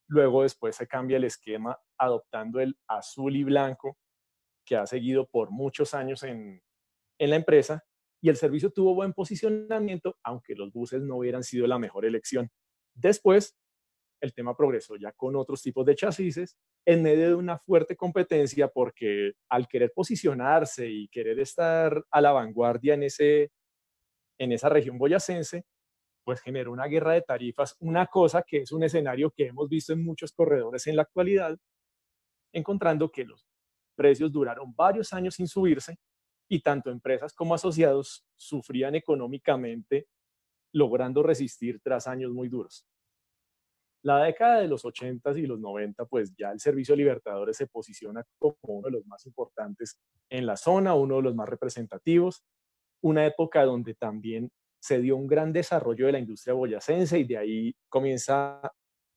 Luego 0.08 0.42
después 0.42 0.76
se 0.76 0.86
cambia 0.86 1.16
el 1.16 1.24
esquema 1.24 1.78
adoptando 1.96 2.60
el 2.60 2.76
azul 2.88 3.36
y 3.36 3.44
blanco 3.44 3.96
que 4.64 4.76
ha 4.76 4.86
seguido 4.86 5.26
por 5.26 5.50
muchos 5.50 5.94
años 5.94 6.22
en, 6.22 6.62
la 7.18 7.36
empresa 7.36 7.84
y 8.20 8.28
el 8.28 8.36
servicio 8.36 8.70
tuvo 8.70 8.94
buen 8.94 9.12
posicionamiento, 9.12 10.16
aunque 10.22 10.54
los 10.54 10.72
buses 10.72 11.02
no 11.02 11.16
hubieran 11.16 11.42
sido 11.42 11.66
la 11.66 11.78
mejor 11.78 12.04
elección. 12.04 12.50
Después, 12.94 13.56
el 14.20 14.32
tema 14.32 14.56
progresó 14.56 14.96
ya 14.96 15.12
con 15.12 15.36
otros 15.36 15.62
tipos 15.62 15.84
de 15.84 15.94
chasis 15.94 16.56
en 16.86 17.02
medio 17.02 17.28
de 17.28 17.34
una 17.34 17.58
fuerte 17.58 17.96
competencia 17.96 18.68
porque 18.68 19.32
al 19.48 19.68
querer 19.68 19.92
posicionarse 19.94 20.88
y 20.88 21.08
querer 21.08 21.38
estar 21.40 22.04
a 22.10 22.20
la 22.20 22.32
vanguardia 22.32 22.94
en, 22.94 23.04
ese, 23.04 23.50
en 24.38 24.52
esa 24.52 24.68
región 24.68 24.98
boyacense, 24.98 25.64
pues 26.24 26.40
generó 26.40 26.72
una 26.72 26.86
guerra 26.86 27.12
de 27.12 27.22
tarifas, 27.22 27.76
una 27.80 28.06
cosa 28.06 28.42
que 28.42 28.58
es 28.58 28.72
un 28.72 28.82
escenario 28.82 29.30
que 29.30 29.46
hemos 29.46 29.68
visto 29.68 29.92
en 29.92 30.04
muchos 30.04 30.32
corredores 30.32 30.86
en 30.86 30.96
la 30.96 31.02
actualidad, 31.02 31.56
encontrando 32.52 33.10
que 33.10 33.24
los 33.24 33.46
precios 33.94 34.32
duraron 34.32 34.74
varios 34.74 35.12
años 35.12 35.34
sin 35.34 35.48
subirse 35.48 35.96
y 36.48 36.60
tanto 36.60 36.90
empresas 36.90 37.32
como 37.32 37.54
asociados 37.54 38.26
sufrían 38.36 38.94
económicamente, 38.94 40.08
logrando 40.72 41.22
resistir 41.22 41.80
tras 41.82 42.06
años 42.06 42.32
muy 42.32 42.48
duros. 42.48 42.86
La 44.02 44.22
década 44.22 44.60
de 44.60 44.68
los 44.68 44.84
80 44.84 45.38
y 45.38 45.46
los 45.46 45.58
90, 45.58 46.04
pues 46.04 46.34
ya 46.36 46.50
el 46.50 46.60
Servicio 46.60 46.94
Libertadores 46.94 47.56
se 47.56 47.66
posiciona 47.66 48.22
como 48.38 48.56
uno 48.62 48.86
de 48.86 48.92
los 48.92 49.06
más 49.06 49.24
importantes 49.24 49.98
en 50.28 50.44
la 50.44 50.58
zona, 50.58 50.94
uno 50.94 51.16
de 51.16 51.22
los 51.22 51.34
más 51.34 51.48
representativos, 51.48 52.44
una 53.02 53.24
época 53.24 53.64
donde 53.64 53.94
también 53.94 54.50
se 54.78 55.00
dio 55.00 55.16
un 55.16 55.26
gran 55.26 55.54
desarrollo 55.54 56.04
de 56.04 56.12
la 56.12 56.18
industria 56.18 56.52
boyacense 56.52 57.18
y 57.18 57.24
de 57.24 57.38
ahí 57.38 57.76
comienza 57.88 58.60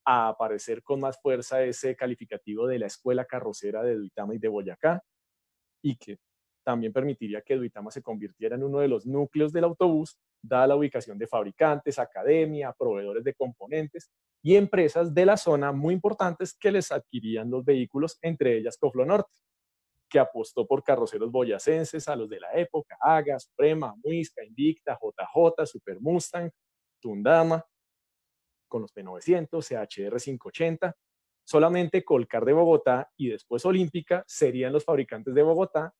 a 0.09 0.29
aparecer 0.29 0.83
con 0.83 1.01
más 1.01 1.19
fuerza 1.21 1.61
ese 1.63 1.93
calificativo 1.93 2.65
de 2.65 2.79
la 2.79 2.87
escuela 2.87 3.25
carrocera 3.25 3.83
de 3.83 3.95
Duitama 3.95 4.33
y 4.35 4.37
de 4.37 4.47
Boyacá, 4.47 5.03
y 5.83 5.97
que 5.97 6.17
también 6.63 6.93
permitiría 6.93 7.41
que 7.41 7.57
Duitama 7.57 7.91
se 7.91 8.01
convirtiera 8.01 8.55
en 8.55 8.63
uno 8.63 8.79
de 8.79 8.87
los 8.87 9.05
núcleos 9.05 9.51
del 9.51 9.65
autobús, 9.65 10.17
dada 10.41 10.67
la 10.67 10.77
ubicación 10.77 11.17
de 11.17 11.27
fabricantes, 11.27 11.99
academia, 11.99 12.71
proveedores 12.71 13.25
de 13.25 13.33
componentes 13.33 14.09
y 14.41 14.55
empresas 14.55 15.13
de 15.13 15.25
la 15.25 15.35
zona 15.35 15.73
muy 15.73 15.93
importantes 15.93 16.55
que 16.57 16.71
les 16.71 16.89
adquirían 16.89 17.51
los 17.51 17.65
vehículos, 17.65 18.17
entre 18.21 18.57
ellas 18.57 18.77
Coflo 18.77 19.05
Norte, 19.05 19.33
que 20.09 20.19
apostó 20.19 20.65
por 20.65 20.83
carroceros 20.83 21.29
boyacenses 21.29 22.07
a 22.07 22.15
los 22.15 22.29
de 22.29 22.39
la 22.39 22.53
época, 22.53 22.95
Aga, 23.01 23.37
Suprema, 23.39 23.93
Muisca, 24.01 24.41
Invicta, 24.41 24.97
JJ, 25.01 25.65
Super 25.65 25.99
Mustang, 25.99 26.49
Tundama, 27.01 27.61
con 28.67 28.81
los 28.81 28.93
P900, 28.93 29.61
CHR 29.61 30.19
580. 30.19 30.95
Solamente 31.43 32.03
Colcar 32.03 32.43
de 32.43 32.53
Bogotá 32.53 33.09
y 33.15 33.29
después 33.29 33.65
Olímpica 33.65 34.23
serían 34.27 34.73
los 34.73 34.83
fabricantes 34.83 35.33
de 35.33 35.43
Bogotá 35.43 35.93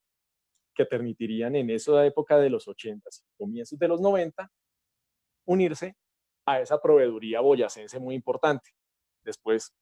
que 0.74 0.84
permitirían 0.84 1.56
en 1.56 1.70
esa 1.70 2.04
época 2.04 2.38
de 2.38 2.50
los 2.50 2.68
80 2.68 3.08
y 3.10 3.36
comienzos 3.36 3.78
de 3.78 3.88
los 3.88 4.00
90 4.00 4.50
unirse 5.46 5.96
a 6.46 6.60
esa 6.60 6.80
proveeduría 6.80 7.40
boyacense 7.40 7.98
muy 7.98 8.14
importante. 8.14 8.70
Después 9.24 9.74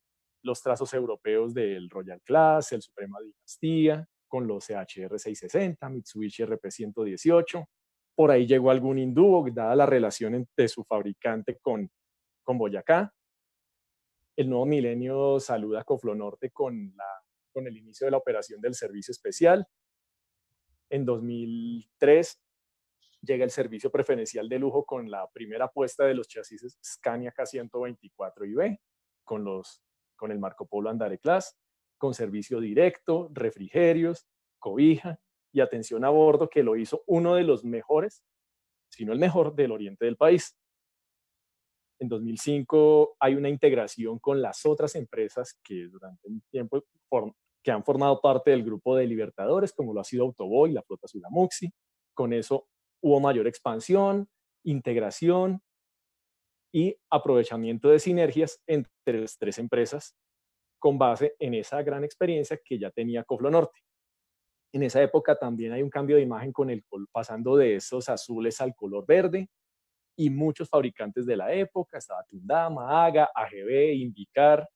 los 0.42 0.62
trazos 0.62 0.94
europeos 0.94 1.52
del 1.52 1.90
Royal 1.90 2.20
Class, 2.22 2.72
el 2.72 2.82
Suprema 2.82 3.18
Dinastía, 3.20 4.08
con 4.28 4.46
los 4.46 4.66
CHR 4.66 5.18
660, 5.18 5.88
Mitsubishi 5.88 6.44
RP 6.44 6.70
118. 6.70 7.68
Por 8.14 8.30
ahí 8.30 8.46
llegó 8.46 8.70
algún 8.70 8.98
hindú, 8.98 9.48
dada 9.52 9.76
la 9.76 9.86
relación 9.86 10.34
entre 10.34 10.68
su 10.68 10.84
fabricante 10.84 11.58
con 11.60 11.90
con 12.46 12.56
Boyacá. 12.58 13.12
El 14.36 14.48
nuevo 14.48 14.66
milenio 14.66 15.40
saluda 15.40 15.80
a 15.80 15.84
Coflonorte 15.84 16.50
con, 16.52 16.94
la, 16.96 17.04
con 17.52 17.66
el 17.66 17.76
inicio 17.76 18.06
de 18.06 18.12
la 18.12 18.18
operación 18.18 18.60
del 18.60 18.74
servicio 18.74 19.10
especial. 19.10 19.66
En 20.88 21.04
2003 21.04 22.40
llega 23.22 23.44
el 23.44 23.50
servicio 23.50 23.90
preferencial 23.90 24.48
de 24.48 24.60
lujo 24.60 24.86
con 24.86 25.10
la 25.10 25.28
primera 25.32 25.64
apuesta 25.64 26.04
de 26.04 26.14
los 26.14 26.28
chasis 26.28 26.78
Scania 26.80 27.34
K124 27.34 28.48
IB, 28.48 28.78
con, 29.24 29.42
los, 29.42 29.82
con 30.14 30.30
el 30.30 30.38
Marco 30.38 30.66
Polo 30.66 30.88
Andare 30.88 31.18
Class, 31.18 31.58
con 31.98 32.14
servicio 32.14 32.60
directo, 32.60 33.28
refrigerios, 33.32 34.28
cobija 34.60 35.18
y 35.50 35.60
atención 35.60 36.04
a 36.04 36.10
bordo, 36.10 36.48
que 36.48 36.62
lo 36.62 36.76
hizo 36.76 37.02
uno 37.06 37.34
de 37.34 37.42
los 37.42 37.64
mejores, 37.64 38.22
si 38.88 39.04
no 39.04 39.12
el 39.12 39.18
mejor, 39.18 39.56
del 39.56 39.72
oriente 39.72 40.04
del 40.04 40.16
país. 40.16 40.56
En 41.98 42.08
2005 42.08 43.16
hay 43.18 43.34
una 43.34 43.48
integración 43.48 44.18
con 44.18 44.42
las 44.42 44.66
otras 44.66 44.94
empresas 44.96 45.58
que 45.62 45.88
durante 45.88 46.28
un 46.28 46.42
tiempo 46.50 46.84
que 47.62 47.70
han 47.70 47.84
formado 47.84 48.20
parte 48.20 48.50
del 48.50 48.64
grupo 48.64 48.96
de 48.96 49.06
Libertadores, 49.06 49.72
como 49.72 49.92
lo 49.92 50.00
ha 50.00 50.04
sido 50.04 50.24
Autoboy, 50.24 50.72
la 50.72 50.82
flota 50.82 51.08
Sulamuxi. 51.08 51.72
Con 52.14 52.32
eso 52.32 52.68
hubo 53.02 53.20
mayor 53.20 53.46
expansión, 53.46 54.28
integración 54.64 55.62
y 56.72 56.96
aprovechamiento 57.10 57.88
de 57.88 57.98
sinergias 57.98 58.60
entre 58.66 59.20
las 59.20 59.38
tres 59.38 59.58
empresas 59.58 60.14
con 60.78 60.98
base 60.98 61.34
en 61.38 61.54
esa 61.54 61.82
gran 61.82 62.04
experiencia 62.04 62.60
que 62.64 62.78
ya 62.78 62.90
tenía 62.90 63.24
Coflo 63.24 63.50
Norte. 63.50 63.80
En 64.72 64.82
esa 64.82 65.02
época 65.02 65.38
también 65.38 65.72
hay 65.72 65.82
un 65.82 65.90
cambio 65.90 66.16
de 66.16 66.22
imagen 66.22 66.52
con 66.52 66.70
el 66.70 66.84
pasando 67.10 67.56
de 67.56 67.76
esos 67.76 68.08
azules 68.08 68.60
al 68.60 68.74
color 68.74 69.06
verde, 69.06 69.48
y 70.16 70.30
muchos 70.30 70.68
fabricantes 70.68 71.26
de 71.26 71.36
la 71.36 71.52
época, 71.52 71.98
estaba 71.98 72.24
Tundama, 72.24 73.04
Aga, 73.04 73.30
AGB, 73.34 73.94
Invicar, 73.94 74.66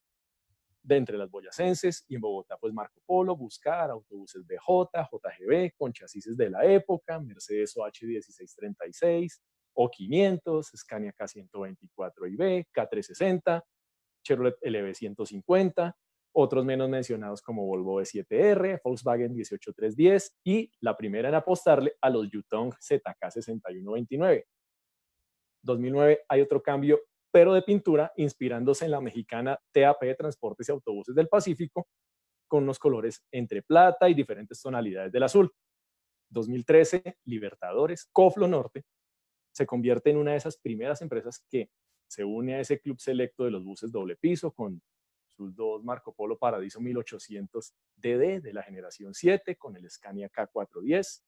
de 0.82 0.96
entre 0.96 1.18
las 1.18 1.30
boyacenses, 1.30 2.04
y 2.08 2.14
en 2.14 2.20
Bogotá 2.20 2.56
pues 2.58 2.72
Marco 2.72 3.00
Polo, 3.04 3.36
Buscar, 3.36 3.90
autobuses 3.90 4.46
BJ, 4.46 5.08
JGB, 5.10 5.74
con 5.76 5.92
chasis 5.92 6.36
de 6.36 6.50
la 6.50 6.64
época, 6.64 7.18
Mercedes 7.20 7.76
OH 7.76 8.06
1636, 8.06 9.42
O500, 9.74 10.62
Scania 10.76 11.12
K124IB, 11.12 12.66
K360, 12.72 13.62
Chevrolet 14.22 14.56
LB 14.62 14.94
150, 14.94 15.96
otros 16.32 16.64
menos 16.64 16.88
mencionados 16.88 17.42
como 17.42 17.66
Volvo 17.66 18.00
E7R, 18.00 18.80
Volkswagen 18.82 19.34
18310 19.34 20.36
y 20.44 20.70
la 20.80 20.96
primera 20.96 21.28
en 21.28 21.34
apostarle 21.34 21.94
a 22.00 22.10
los 22.10 22.30
Yutong 22.30 22.72
ZK 22.74 23.30
6129. 23.30 24.46
2009 25.62 26.24
hay 26.28 26.40
otro 26.40 26.62
cambio, 26.62 27.00
pero 27.32 27.52
de 27.52 27.62
pintura, 27.62 28.12
inspirándose 28.16 28.84
en 28.84 28.90
la 28.90 29.00
mexicana 29.00 29.58
TAP 29.72 30.16
Transportes 30.16 30.68
y 30.68 30.72
Autobuses 30.72 31.14
del 31.14 31.28
Pacífico, 31.28 31.86
con 32.48 32.64
unos 32.64 32.78
colores 32.78 33.24
entre 33.30 33.62
plata 33.62 34.08
y 34.08 34.14
diferentes 34.14 34.60
tonalidades 34.60 35.12
del 35.12 35.22
azul. 35.22 35.52
2013, 36.30 37.18
Libertadores, 37.24 38.08
Coflo 38.12 38.48
Norte, 38.48 38.84
se 39.52 39.66
convierte 39.66 40.10
en 40.10 40.16
una 40.16 40.32
de 40.32 40.38
esas 40.38 40.58
primeras 40.58 41.02
empresas 41.02 41.44
que 41.48 41.70
se 42.08 42.24
une 42.24 42.54
a 42.56 42.60
ese 42.60 42.80
club 42.80 43.00
selecto 43.00 43.44
de 43.44 43.50
los 43.50 43.64
buses 43.64 43.92
doble 43.92 44.16
piso 44.16 44.52
con 44.52 44.82
sus 45.36 45.54
dos 45.54 45.82
Marco 45.84 46.12
Polo 46.12 46.38
Paradiso 46.38 46.80
1800 46.80 47.74
DD 47.96 48.42
de 48.42 48.52
la 48.52 48.62
generación 48.62 49.14
7 49.14 49.56
con 49.56 49.76
el 49.76 49.88
Scania 49.88 50.28
K410. 50.28 51.22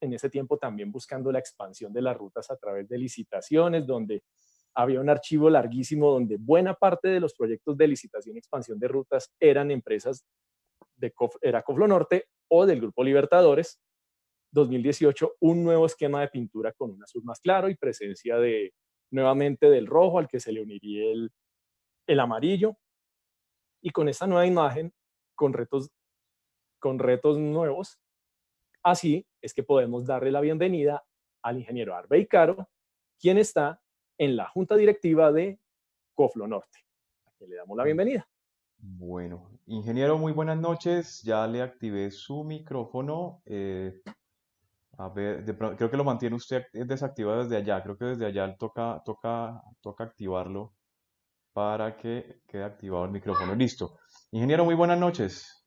En 0.00 0.12
ese 0.12 0.30
tiempo 0.30 0.56
también 0.56 0.90
buscando 0.90 1.30
la 1.30 1.38
expansión 1.38 1.92
de 1.92 2.02
las 2.02 2.16
rutas 2.16 2.50
a 2.50 2.56
través 2.56 2.88
de 2.88 2.98
licitaciones, 2.98 3.86
donde 3.86 4.22
había 4.74 5.00
un 5.00 5.10
archivo 5.10 5.50
larguísimo 5.50 6.10
donde 6.10 6.36
buena 6.38 6.74
parte 6.74 7.08
de 7.08 7.20
los 7.20 7.34
proyectos 7.34 7.76
de 7.76 7.88
licitación 7.88 8.36
y 8.36 8.38
expansión 8.38 8.78
de 8.78 8.88
rutas 8.88 9.32
eran 9.40 9.70
empresas 9.70 10.24
de 10.96 11.12
era 11.40 11.62
Coflo 11.62 11.88
Norte 11.88 12.26
o 12.48 12.66
del 12.66 12.80
Grupo 12.80 13.02
Libertadores. 13.02 13.80
2018, 14.52 15.36
un 15.40 15.62
nuevo 15.62 15.86
esquema 15.86 16.20
de 16.20 16.28
pintura 16.28 16.72
con 16.72 16.90
un 16.90 17.02
azul 17.02 17.22
más 17.24 17.40
claro 17.40 17.68
y 17.68 17.76
presencia 17.76 18.36
de 18.36 18.74
nuevamente 19.12 19.70
del 19.70 19.86
rojo 19.86 20.18
al 20.18 20.28
que 20.28 20.40
se 20.40 20.52
le 20.52 20.60
uniría 20.60 21.12
el, 21.12 21.30
el 22.06 22.20
amarillo. 22.20 22.76
Y 23.80 23.90
con 23.90 24.08
esta 24.08 24.26
nueva 24.26 24.46
imagen, 24.46 24.92
con 25.36 25.52
retos, 25.52 25.90
con 26.80 26.98
retos 26.98 27.38
nuevos, 27.38 27.98
así 28.82 29.26
es 29.40 29.54
que 29.54 29.62
podemos 29.62 30.06
darle 30.06 30.30
la 30.30 30.40
bienvenida 30.40 31.04
al 31.42 31.58
ingeniero 31.58 31.94
Arbey 31.94 32.26
Caro, 32.26 32.68
quien 33.18 33.38
está 33.38 33.80
en 34.18 34.36
la 34.36 34.48
junta 34.48 34.76
directiva 34.76 35.32
de 35.32 35.58
Coflo 36.14 36.46
Norte. 36.46 36.78
A 37.26 37.44
le 37.44 37.56
damos 37.56 37.76
la 37.76 37.84
bienvenida. 37.84 38.28
Bueno, 38.82 39.50
ingeniero, 39.66 40.18
muy 40.18 40.32
buenas 40.32 40.58
noches. 40.58 41.22
Ya 41.22 41.46
le 41.46 41.62
activé 41.62 42.10
su 42.10 42.44
micrófono. 42.44 43.42
Eh, 43.46 44.02
a 44.98 45.08
ver, 45.08 45.44
creo 45.76 45.90
que 45.90 45.96
lo 45.96 46.04
mantiene 46.04 46.36
usted 46.36 46.64
desactivado 46.72 47.42
desde 47.42 47.56
allá. 47.56 47.82
Creo 47.82 47.96
que 47.96 48.04
desde 48.06 48.26
allá 48.26 48.54
toca, 48.56 49.02
toca, 49.04 49.62
toca 49.80 50.04
activarlo 50.04 50.74
para 51.52 51.96
que 51.96 52.42
quede 52.46 52.64
activado 52.64 53.04
el 53.04 53.10
micrófono. 53.10 53.54
Listo. 53.54 53.98
Ingeniero, 54.30 54.64
muy 54.64 54.74
buenas 54.74 54.98
noches. 54.98 55.59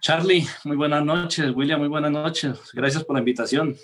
Charlie, 0.00 0.46
muy 0.64 0.76
buenas 0.76 1.04
noches. 1.04 1.50
William, 1.54 1.80
muy 1.80 1.88
buenas 1.88 2.10
noches. 2.10 2.70
Gracias 2.72 3.04
por 3.04 3.14
la 3.14 3.20
invitación. 3.20 3.76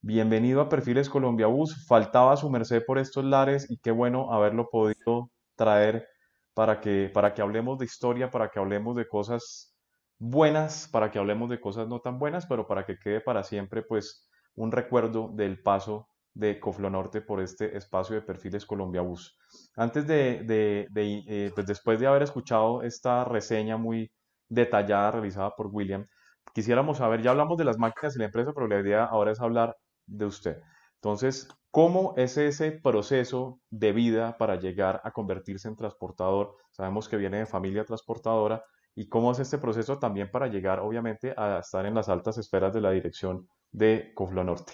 Bienvenido 0.00 0.60
a 0.60 0.68
Perfiles 0.68 1.08
Colombia 1.08 1.46
Bus. 1.46 1.86
Faltaba 1.86 2.36
su 2.36 2.48
merced 2.48 2.84
por 2.84 2.98
estos 2.98 3.24
lares 3.24 3.70
y 3.70 3.78
qué 3.78 3.90
bueno 3.90 4.32
haberlo 4.32 4.68
podido 4.70 5.30
traer 5.56 6.08
para 6.54 6.80
que, 6.80 7.10
para 7.12 7.34
que 7.34 7.42
hablemos 7.42 7.78
de 7.78 7.84
historia, 7.84 8.30
para 8.30 8.50
que 8.50 8.58
hablemos 8.58 8.96
de 8.96 9.08
cosas 9.08 9.76
buenas, 10.18 10.88
para 10.90 11.10
que 11.10 11.18
hablemos 11.18 11.50
de 11.50 11.60
cosas 11.60 11.88
no 11.88 12.00
tan 12.00 12.18
buenas, 12.18 12.46
pero 12.46 12.66
para 12.66 12.86
que 12.86 12.98
quede 12.98 13.20
para 13.20 13.42
siempre 13.42 13.82
pues 13.82 14.28
un 14.54 14.72
recuerdo 14.72 15.28
del 15.34 15.62
paso 15.62 16.08
de 16.34 16.60
Coflonorte 16.60 17.22
por 17.22 17.40
este 17.40 17.76
espacio 17.76 18.14
de 18.14 18.22
Perfiles 18.22 18.66
Colombia 18.66 19.00
Bus. 19.00 19.38
Antes 19.74 20.06
de, 20.06 20.86
eh, 20.94 21.50
pues 21.54 21.66
después 21.66 21.98
de 21.98 22.06
haber 22.06 22.22
escuchado 22.22 22.82
esta 22.82 23.24
reseña 23.24 23.76
muy 23.76 24.10
detallada 24.48 25.12
realizada 25.12 25.54
por 25.54 25.68
William, 25.68 26.06
quisiéramos 26.52 26.98
saber, 26.98 27.22
ya 27.22 27.30
hablamos 27.30 27.58
de 27.58 27.64
las 27.64 27.78
máquinas 27.78 28.16
y 28.16 28.18
la 28.18 28.26
empresa, 28.26 28.52
pero 28.54 28.66
la 28.66 28.80
idea 28.80 29.04
ahora 29.04 29.32
es 29.32 29.40
hablar 29.40 29.76
de 30.06 30.24
usted. 30.26 30.62
Entonces, 30.94 31.48
¿cómo 31.70 32.14
es 32.16 32.36
ese 32.36 32.72
proceso 32.72 33.60
de 33.70 33.92
vida 33.92 34.36
para 34.38 34.56
llegar 34.56 35.00
a 35.04 35.12
convertirse 35.12 35.68
en 35.68 35.76
transportador? 35.76 36.56
Sabemos 36.70 37.08
que 37.08 37.16
viene 37.16 37.38
de 37.38 37.46
familia 37.46 37.84
transportadora. 37.84 38.64
¿Y 38.94 39.08
cómo 39.08 39.32
es 39.32 39.38
este 39.38 39.58
proceso 39.58 39.98
también 39.98 40.30
para 40.30 40.46
llegar, 40.46 40.80
obviamente, 40.80 41.34
a 41.36 41.58
estar 41.58 41.84
en 41.84 41.94
las 41.94 42.08
altas 42.08 42.38
esferas 42.38 42.72
de 42.72 42.80
la 42.80 42.92
dirección 42.92 43.46
de 43.70 44.12
Coflo 44.14 44.42
Norte? 44.42 44.72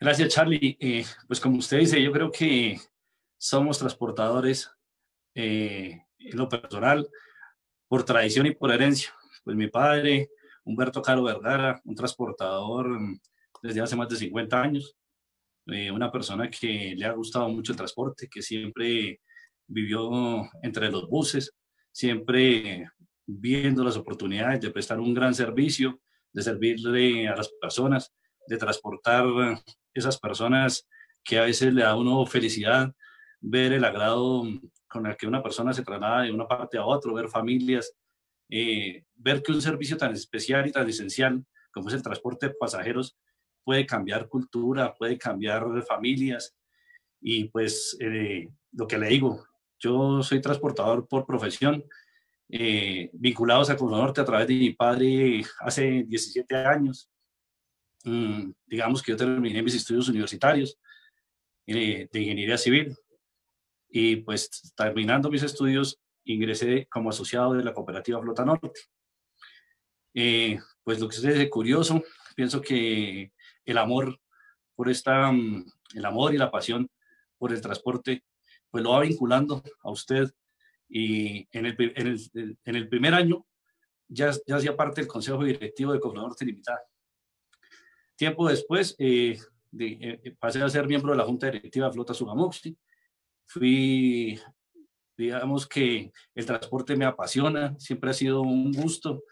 Gracias, 0.00 0.28
Charlie. 0.30 0.76
Eh, 0.80 1.04
pues 1.28 1.38
como 1.38 1.58
usted 1.58 1.78
dice, 1.78 2.02
yo 2.02 2.10
creo 2.10 2.32
que 2.32 2.80
somos 3.38 3.78
transportadores 3.78 4.68
eh, 5.34 6.04
en 6.18 6.36
lo 6.36 6.48
personal 6.48 7.08
por 7.92 8.04
tradición 8.04 8.46
y 8.46 8.54
por 8.54 8.72
herencia. 8.72 9.12
Pues 9.44 9.54
mi 9.54 9.68
padre 9.68 10.30
Humberto 10.64 11.02
Caro 11.02 11.24
Vergara, 11.24 11.78
un 11.84 11.94
transportador 11.94 12.88
mm, 12.88 13.20
desde 13.62 13.82
hace 13.82 13.96
más 13.96 14.08
de 14.08 14.16
50 14.16 14.62
años, 14.62 14.96
eh, 15.66 15.90
una 15.90 16.10
persona 16.10 16.48
que 16.48 16.94
le 16.96 17.04
ha 17.04 17.12
gustado 17.12 17.50
mucho 17.50 17.72
el 17.72 17.76
transporte, 17.76 18.30
que 18.30 18.40
siempre 18.40 19.20
vivió 19.66 20.10
entre 20.62 20.90
los 20.90 21.06
buses, 21.06 21.52
siempre 21.92 22.88
viendo 23.26 23.84
las 23.84 23.98
oportunidades 23.98 24.62
de 24.62 24.70
prestar 24.70 24.98
un 24.98 25.12
gran 25.12 25.34
servicio, 25.34 26.00
de 26.32 26.42
servirle 26.42 27.28
a 27.28 27.36
las 27.36 27.50
personas, 27.60 28.10
de 28.48 28.56
transportar 28.56 29.26
esas 29.92 30.18
personas 30.18 30.88
que 31.22 31.38
a 31.38 31.44
veces 31.44 31.74
le 31.74 31.82
da 31.82 31.90
a 31.90 31.96
uno 31.96 32.24
felicidad 32.24 32.90
ver 33.38 33.74
el 33.74 33.84
agrado 33.84 34.44
con 34.92 35.06
el 35.06 35.16
que 35.16 35.26
una 35.26 35.42
persona 35.42 35.72
se 35.72 35.82
traslada 35.82 36.22
de 36.22 36.32
una 36.32 36.46
parte 36.46 36.76
a 36.76 36.84
otra, 36.84 37.12
ver 37.12 37.28
familias 37.28 37.96
eh, 38.54 39.04
ver 39.14 39.42
que 39.42 39.50
un 39.50 39.62
servicio 39.62 39.96
tan 39.96 40.12
especial 40.12 40.66
y 40.66 40.72
tan 40.72 40.86
esencial 40.86 41.42
como 41.72 41.88
es 41.88 41.94
el 41.94 42.02
transporte 42.02 42.48
de 42.48 42.54
pasajeros 42.54 43.16
puede 43.64 43.86
cambiar 43.86 44.28
cultura, 44.28 44.92
puede 44.92 45.16
cambiar 45.16 45.64
familias. 45.88 46.54
Y 47.18 47.44
pues 47.44 47.96
eh, 47.98 48.50
lo 48.72 48.86
que 48.86 48.98
le 48.98 49.08
digo, 49.08 49.42
yo 49.78 50.22
soy 50.22 50.42
transportador 50.42 51.08
por 51.08 51.24
profesión, 51.24 51.82
eh, 52.50 53.08
vinculados 53.14 53.70
a 53.70 53.74
Norte 53.76 54.20
a 54.20 54.26
través 54.26 54.46
de 54.48 54.54
mi 54.54 54.74
padre 54.74 55.42
hace 55.60 56.04
17 56.06 56.54
años. 56.54 57.08
Mm, 58.04 58.50
digamos 58.66 59.02
que 59.02 59.12
yo 59.12 59.16
terminé 59.16 59.62
mis 59.62 59.76
estudios 59.76 60.10
universitarios 60.10 60.78
de 61.64 62.06
ingeniería 62.12 62.58
civil 62.58 62.94
y 63.92 64.16
pues 64.16 64.72
terminando 64.74 65.30
mis 65.30 65.42
estudios 65.42 66.00
ingresé 66.24 66.86
como 66.90 67.10
asociado 67.10 67.52
de 67.52 67.62
la 67.62 67.74
cooperativa 67.74 68.20
Flota 68.20 68.44
Norte. 68.44 68.80
Eh, 70.14 70.58
pues 70.82 70.98
lo 70.98 71.08
que 71.08 71.16
es 71.16 71.50
curioso, 71.50 72.02
pienso 72.34 72.62
que 72.62 73.32
el 73.64 73.78
amor 73.78 74.18
por 74.74 74.88
esta, 74.88 75.30
mm, 75.30 75.66
el 75.94 76.04
amor 76.06 76.34
y 76.34 76.38
la 76.38 76.50
pasión 76.50 76.88
por 77.36 77.52
el 77.52 77.60
transporte, 77.60 78.24
pues 78.70 78.82
lo 78.82 78.92
va 78.92 79.00
vinculando 79.00 79.62
a 79.82 79.90
usted 79.90 80.30
y 80.88 81.46
en 81.52 81.66
el, 81.66 81.76
en 81.78 82.06
el, 82.06 82.58
en 82.64 82.76
el 82.76 82.88
primer 82.88 83.12
año 83.12 83.46
ya, 84.08 84.30
ya 84.46 84.56
hacía 84.56 84.74
parte 84.74 85.02
del 85.02 85.08
Consejo 85.08 85.44
Directivo 85.44 85.92
de 85.92 86.00
Cooperativa 86.00 86.28
Norte 86.28 86.44
Limitada. 86.46 86.82
Tiempo 88.16 88.48
después 88.48 88.94
eh, 88.98 89.38
de, 89.70 90.20
eh, 90.24 90.36
pasé 90.38 90.62
a 90.62 90.68
ser 90.70 90.86
miembro 90.86 91.12
de 91.12 91.18
la 91.18 91.24
Junta 91.24 91.50
Directiva 91.50 91.86
de 91.86 91.92
Flota 91.92 92.14
Sugamoxi, 92.14 92.76
fui 93.46 94.40
digamos 95.16 95.66
que 95.66 96.12
el 96.34 96.46
transporte 96.46 96.96
me 96.96 97.04
apasiona, 97.04 97.78
siempre 97.78 98.10
ha 98.10 98.14
sido 98.14 98.42
un 98.42 98.72
gusto. 98.72 99.22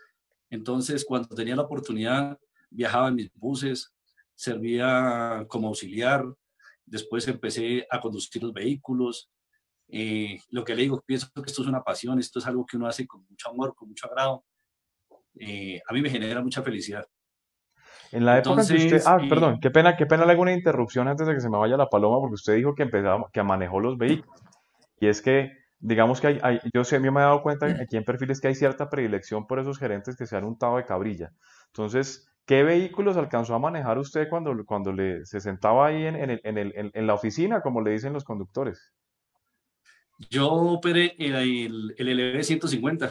Entonces, 0.50 1.04
cuando 1.04 1.34
tenía 1.34 1.56
la 1.56 1.62
oportunidad, 1.62 2.38
viajaba 2.70 3.08
en 3.08 3.16
mis 3.16 3.32
buses, 3.34 3.92
servía 4.34 5.44
como 5.48 5.68
auxiliar, 5.68 6.24
después 6.84 7.26
empecé 7.28 7.86
a 7.90 8.00
conducir 8.00 8.42
los 8.42 8.52
vehículos. 8.52 9.30
Eh, 9.88 10.38
lo 10.50 10.64
que 10.64 10.74
le 10.74 10.82
digo, 10.82 11.02
pienso 11.04 11.28
que 11.34 11.50
esto 11.50 11.62
es 11.62 11.68
una 11.68 11.82
pasión, 11.82 12.18
esto 12.18 12.38
es 12.38 12.46
algo 12.46 12.64
que 12.64 12.76
uno 12.76 12.86
hace 12.86 13.06
con 13.06 13.24
mucho 13.28 13.50
amor, 13.50 13.74
con 13.74 13.88
mucho 13.88 14.06
agrado. 14.06 14.44
Eh, 15.38 15.80
a 15.86 15.92
mí 15.92 16.02
me 16.02 16.10
genera 16.10 16.42
mucha 16.42 16.62
felicidad. 16.62 17.06
En 18.12 18.24
la 18.24 18.38
época 18.38 18.66
que 18.66 18.74
usted, 18.74 19.02
ah, 19.06 19.18
perdón, 19.28 19.60
qué 19.60 19.70
pena, 19.70 19.96
qué 19.96 20.06
pena 20.06 20.24
le 20.24 20.32
hago 20.32 20.42
una 20.42 20.52
interrupción 20.52 21.06
antes 21.06 21.26
de 21.26 21.34
que 21.34 21.40
se 21.40 21.48
me 21.48 21.58
vaya 21.58 21.76
la 21.76 21.88
paloma, 21.88 22.18
porque 22.18 22.34
usted 22.34 22.56
dijo 22.56 22.74
que 22.74 22.82
empezaba, 22.82 23.28
que 23.32 23.42
manejó 23.42 23.78
los 23.80 23.96
vehículos. 23.96 24.40
Y 24.98 25.06
es 25.06 25.22
que 25.22 25.60
digamos 25.80 26.20
que 26.20 26.38
hay, 26.42 26.60
yo 26.72 26.84
sé, 26.84 27.00
me 27.00 27.08
he 27.08 27.12
dado 27.12 27.42
cuenta 27.42 27.66
aquí 27.66 27.96
en 27.96 28.04
perfiles 28.04 28.40
que 28.40 28.48
hay 28.48 28.54
cierta 28.54 28.90
predilección 28.90 29.46
por 29.46 29.58
esos 29.58 29.78
gerentes 29.78 30.16
que 30.16 30.26
se 30.26 30.36
han 30.36 30.44
untado 30.44 30.76
de 30.76 30.84
cabrilla. 30.84 31.32
Entonces, 31.66 32.30
¿qué 32.44 32.62
vehículos 32.62 33.16
alcanzó 33.16 33.54
a 33.54 33.58
manejar 33.58 33.98
usted 33.98 34.28
cuando, 34.28 34.54
cuando 34.66 34.92
le, 34.92 35.24
se 35.24 35.40
sentaba 35.40 35.86
ahí 35.86 36.04
en, 36.04 36.16
en, 36.16 36.58
el, 36.58 36.90
en, 36.94 37.06
la 37.06 37.14
oficina, 37.14 37.62
como 37.62 37.80
le 37.80 37.92
dicen 37.92 38.12
los 38.12 38.24
conductores? 38.24 38.92
Yo 40.28 40.50
operé 40.50 41.14
el, 41.18 41.94
el 41.96 42.34
LV 42.36 42.42
150. 42.42 43.10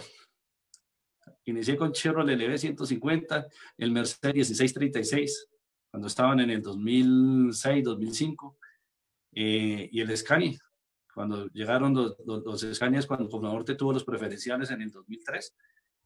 Inicié 1.50 1.78
con 1.78 1.92
Chevrolet 1.92 2.38
LV 2.38 2.58
150, 2.58 3.48
el 3.78 3.92
Mercedes 3.92 4.50
1636, 4.50 5.48
cuando 5.92 6.08
estaban 6.08 6.40
en 6.40 6.50
el 6.52 6.62
2006, 6.62 7.84
2005, 7.84 8.58
eh, 9.34 9.90
y 9.92 10.02
el 10.02 10.16
Scania 10.18 10.60
cuando 11.20 11.48
llegaron 11.48 11.94
los, 11.94 12.16
los, 12.26 12.62
Scanias, 12.62 13.06
cuando 13.06 13.28
tuvo 13.28 13.92
los 13.92 14.06
preferenciales 14.06 14.72
en 14.72 14.82
el 14.82 14.90
2003, 14.90 15.54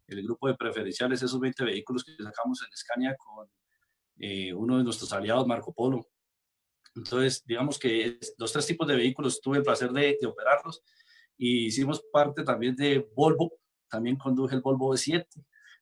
el 0.08 0.24
grupo 0.24 0.48
de 0.48 0.56
preferenciales, 0.56 1.22
esos 1.22 1.40
20 1.40 1.66
vehículos 1.66 2.04
que 2.04 2.16
sacamos 2.18 2.64
en 2.64 2.76
Scania 2.76 3.16
con 3.16 3.48
eh, 4.18 4.52
uno 4.56 4.80
de 4.80 4.84
nuestros 4.84 5.14
aliados, 5.14 5.46
Marco 5.46 5.72
Polo. 5.72 6.08
Entonces, 6.96 7.44
digamos 7.46 7.78
que 7.78 8.20
los 8.40 8.52
tres 8.52 8.66
tipos 8.66 8.88
de 8.88 8.96
vehículos 8.96 9.40
tuve 9.40 9.58
el 9.58 9.64
placer 9.64 9.92
de, 9.92 10.18
operarlos 10.26 10.82
y 11.38 11.68
hicimos 11.68 12.04
parte 12.12 12.44
también 12.44 12.76
de 12.76 13.08
Volvo, 13.16 13.54
también 13.94 14.16
conduje 14.16 14.56
el 14.56 14.62
Volvo 14.62 14.92
V7, 14.92 15.28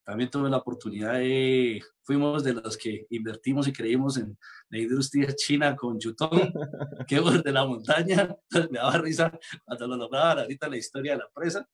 también 0.03 0.29
tuve 0.29 0.49
la 0.49 0.57
oportunidad 0.57 1.13
de, 1.13 1.81
fuimos 2.01 2.43
de 2.43 2.55
los 2.55 2.75
que 2.75 3.07
invertimos 3.09 3.69
y 3.69 3.71
creímos 3.71 4.17
en 4.17 4.37
la 4.67 4.79
industria 4.79 5.33
china 5.33 5.77
con 5.77 5.97
Yutong, 5.97 6.51
que 7.07 7.21
de 7.21 7.51
la 7.53 7.65
montaña, 7.65 8.35
me 8.69 8.79
daba 8.79 8.97
risa 8.97 9.31
cuando 9.63 9.87
lo 9.87 9.95
lograban 9.95 10.39
ahorita 10.39 10.67
la 10.67 10.75
historia 10.75 11.13
de 11.13 11.19
la 11.19 11.25
empresa, 11.25 11.65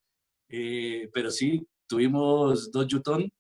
eh, 0.50 1.10
pero 1.12 1.32
sí, 1.32 1.68
tuvimos 1.88 2.72
dos 2.72 2.86
Yutong, 2.86 3.32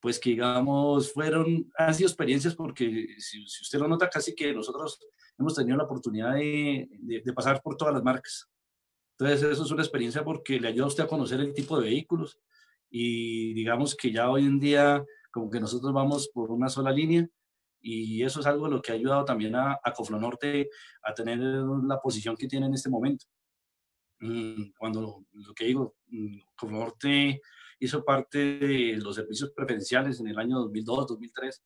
pues 0.00 0.18
que 0.18 0.30
digamos 0.30 1.12
fueron, 1.12 1.70
han 1.76 1.92
sido 1.92 2.08
experiencias 2.08 2.54
porque 2.54 3.08
si, 3.18 3.44
usted 3.44 3.78
lo 3.78 3.88
nota 3.88 4.08
casi 4.08 4.34
que 4.34 4.54
nosotros 4.54 4.98
hemos 5.38 5.54
tenido 5.54 5.76
la 5.76 5.84
oportunidad 5.84 6.32
de, 6.32 6.88
de, 6.98 7.32
pasar 7.34 7.60
por 7.60 7.76
todas 7.76 7.92
las 7.92 8.02
marcas. 8.02 8.48
Entonces 9.22 9.52
eso 9.52 9.62
es 9.62 9.70
una 9.70 9.82
experiencia 9.82 10.24
porque 10.24 10.58
le 10.58 10.68
ayuda 10.68 10.84
a 10.84 10.88
usted 10.88 11.04
a 11.04 11.08
conocer 11.08 11.40
el 11.40 11.54
tipo 11.54 11.78
de 11.78 11.86
vehículos, 11.86 12.40
y 12.90 13.54
digamos 13.54 13.94
que 13.94 14.10
ya 14.10 14.28
hoy 14.28 14.44
en 14.44 14.58
día 14.58 15.04
como 15.30 15.48
que 15.48 15.60
nosotros 15.60 15.92
vamos 15.92 16.28
por 16.28 16.50
una 16.50 16.68
sola 16.68 16.90
línea 16.90 17.26
y 17.80 18.22
eso 18.22 18.40
es 18.40 18.46
algo 18.46 18.68
lo 18.68 18.82
que 18.82 18.92
ha 18.92 18.96
ayudado 18.96 19.24
también 19.24 19.54
a, 19.56 19.78
a 19.82 19.92
Coflonorte 19.92 20.68
a 21.02 21.14
tener 21.14 21.38
la 21.38 22.00
posición 22.00 22.36
que 22.36 22.48
tiene 22.48 22.66
en 22.66 22.74
este 22.74 22.90
momento. 22.90 23.26
Mm, 24.20 24.72
cuando 24.78 25.24
lo 25.32 25.54
que 25.54 25.64
digo, 25.64 25.96
mm, 26.08 26.38
Coflonorte 26.54 27.40
hizo 27.78 28.04
parte 28.04 28.58
de 28.58 28.96
los 28.98 29.16
servicios 29.16 29.52
preferenciales 29.56 30.20
en 30.20 30.28
el 30.28 30.38
año 30.38 30.58
2002, 30.58 31.06
2003 31.06 31.62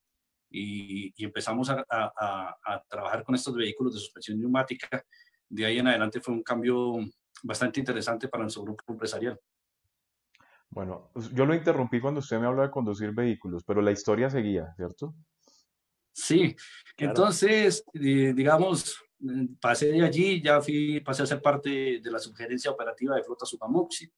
y, 0.51 1.13
y 1.17 1.25
empezamos 1.25 1.71
a, 1.71 1.85
a, 1.91 2.57
a, 2.65 2.83
trabajar 2.89 3.25
con 3.25 3.35
estos 3.35 3.55
vehículos 3.55 3.95
de 3.95 4.01
suspensión 4.01 4.39
neumática. 4.39 5.05
De 5.49 5.67
ahí 5.67 5.79
en 5.79 5.89
adelante 5.89 6.21
fue 6.21 6.35
un 6.35 6.43
cambio 6.43 6.99
bastante 7.47 7.81
interesante 7.81 8.29
para 8.29 8.43
nuestro 8.43 8.63
grupo 8.63 8.93
empresarial. 8.93 9.41
Bueno, 10.69 11.11
yo 11.33 11.47
lo 11.47 11.55
interrumpí 11.55 12.01
cuando 12.01 12.21
usted 12.21 12.39
me 12.39 12.47
habló 12.47 12.63
de 12.63 12.71
conducir 12.71 13.13
vehículos, 13.13 13.65
pero 13.65 13.81
la 13.81 13.93
historia 13.93 14.29
seguía, 14.29 14.75
¿cierto? 14.77 15.15
Sí, 16.13 16.57
entonces, 16.97 17.85
digamos, 17.93 18.99
pasé 19.61 19.93
de 19.93 20.05
allí, 20.05 20.43
ya 20.43 20.61
fui, 20.61 21.01
pasé 21.01 21.23
a 21.23 21.27
ser 21.27 21.41
parte 21.41 22.01
de 22.03 22.11
la 22.11 22.19
sugerencia 22.19 22.71
operativa 22.71 23.17
de 23.17 23.23
Flota 23.23 23.47
Subamuxi. 23.47 24.11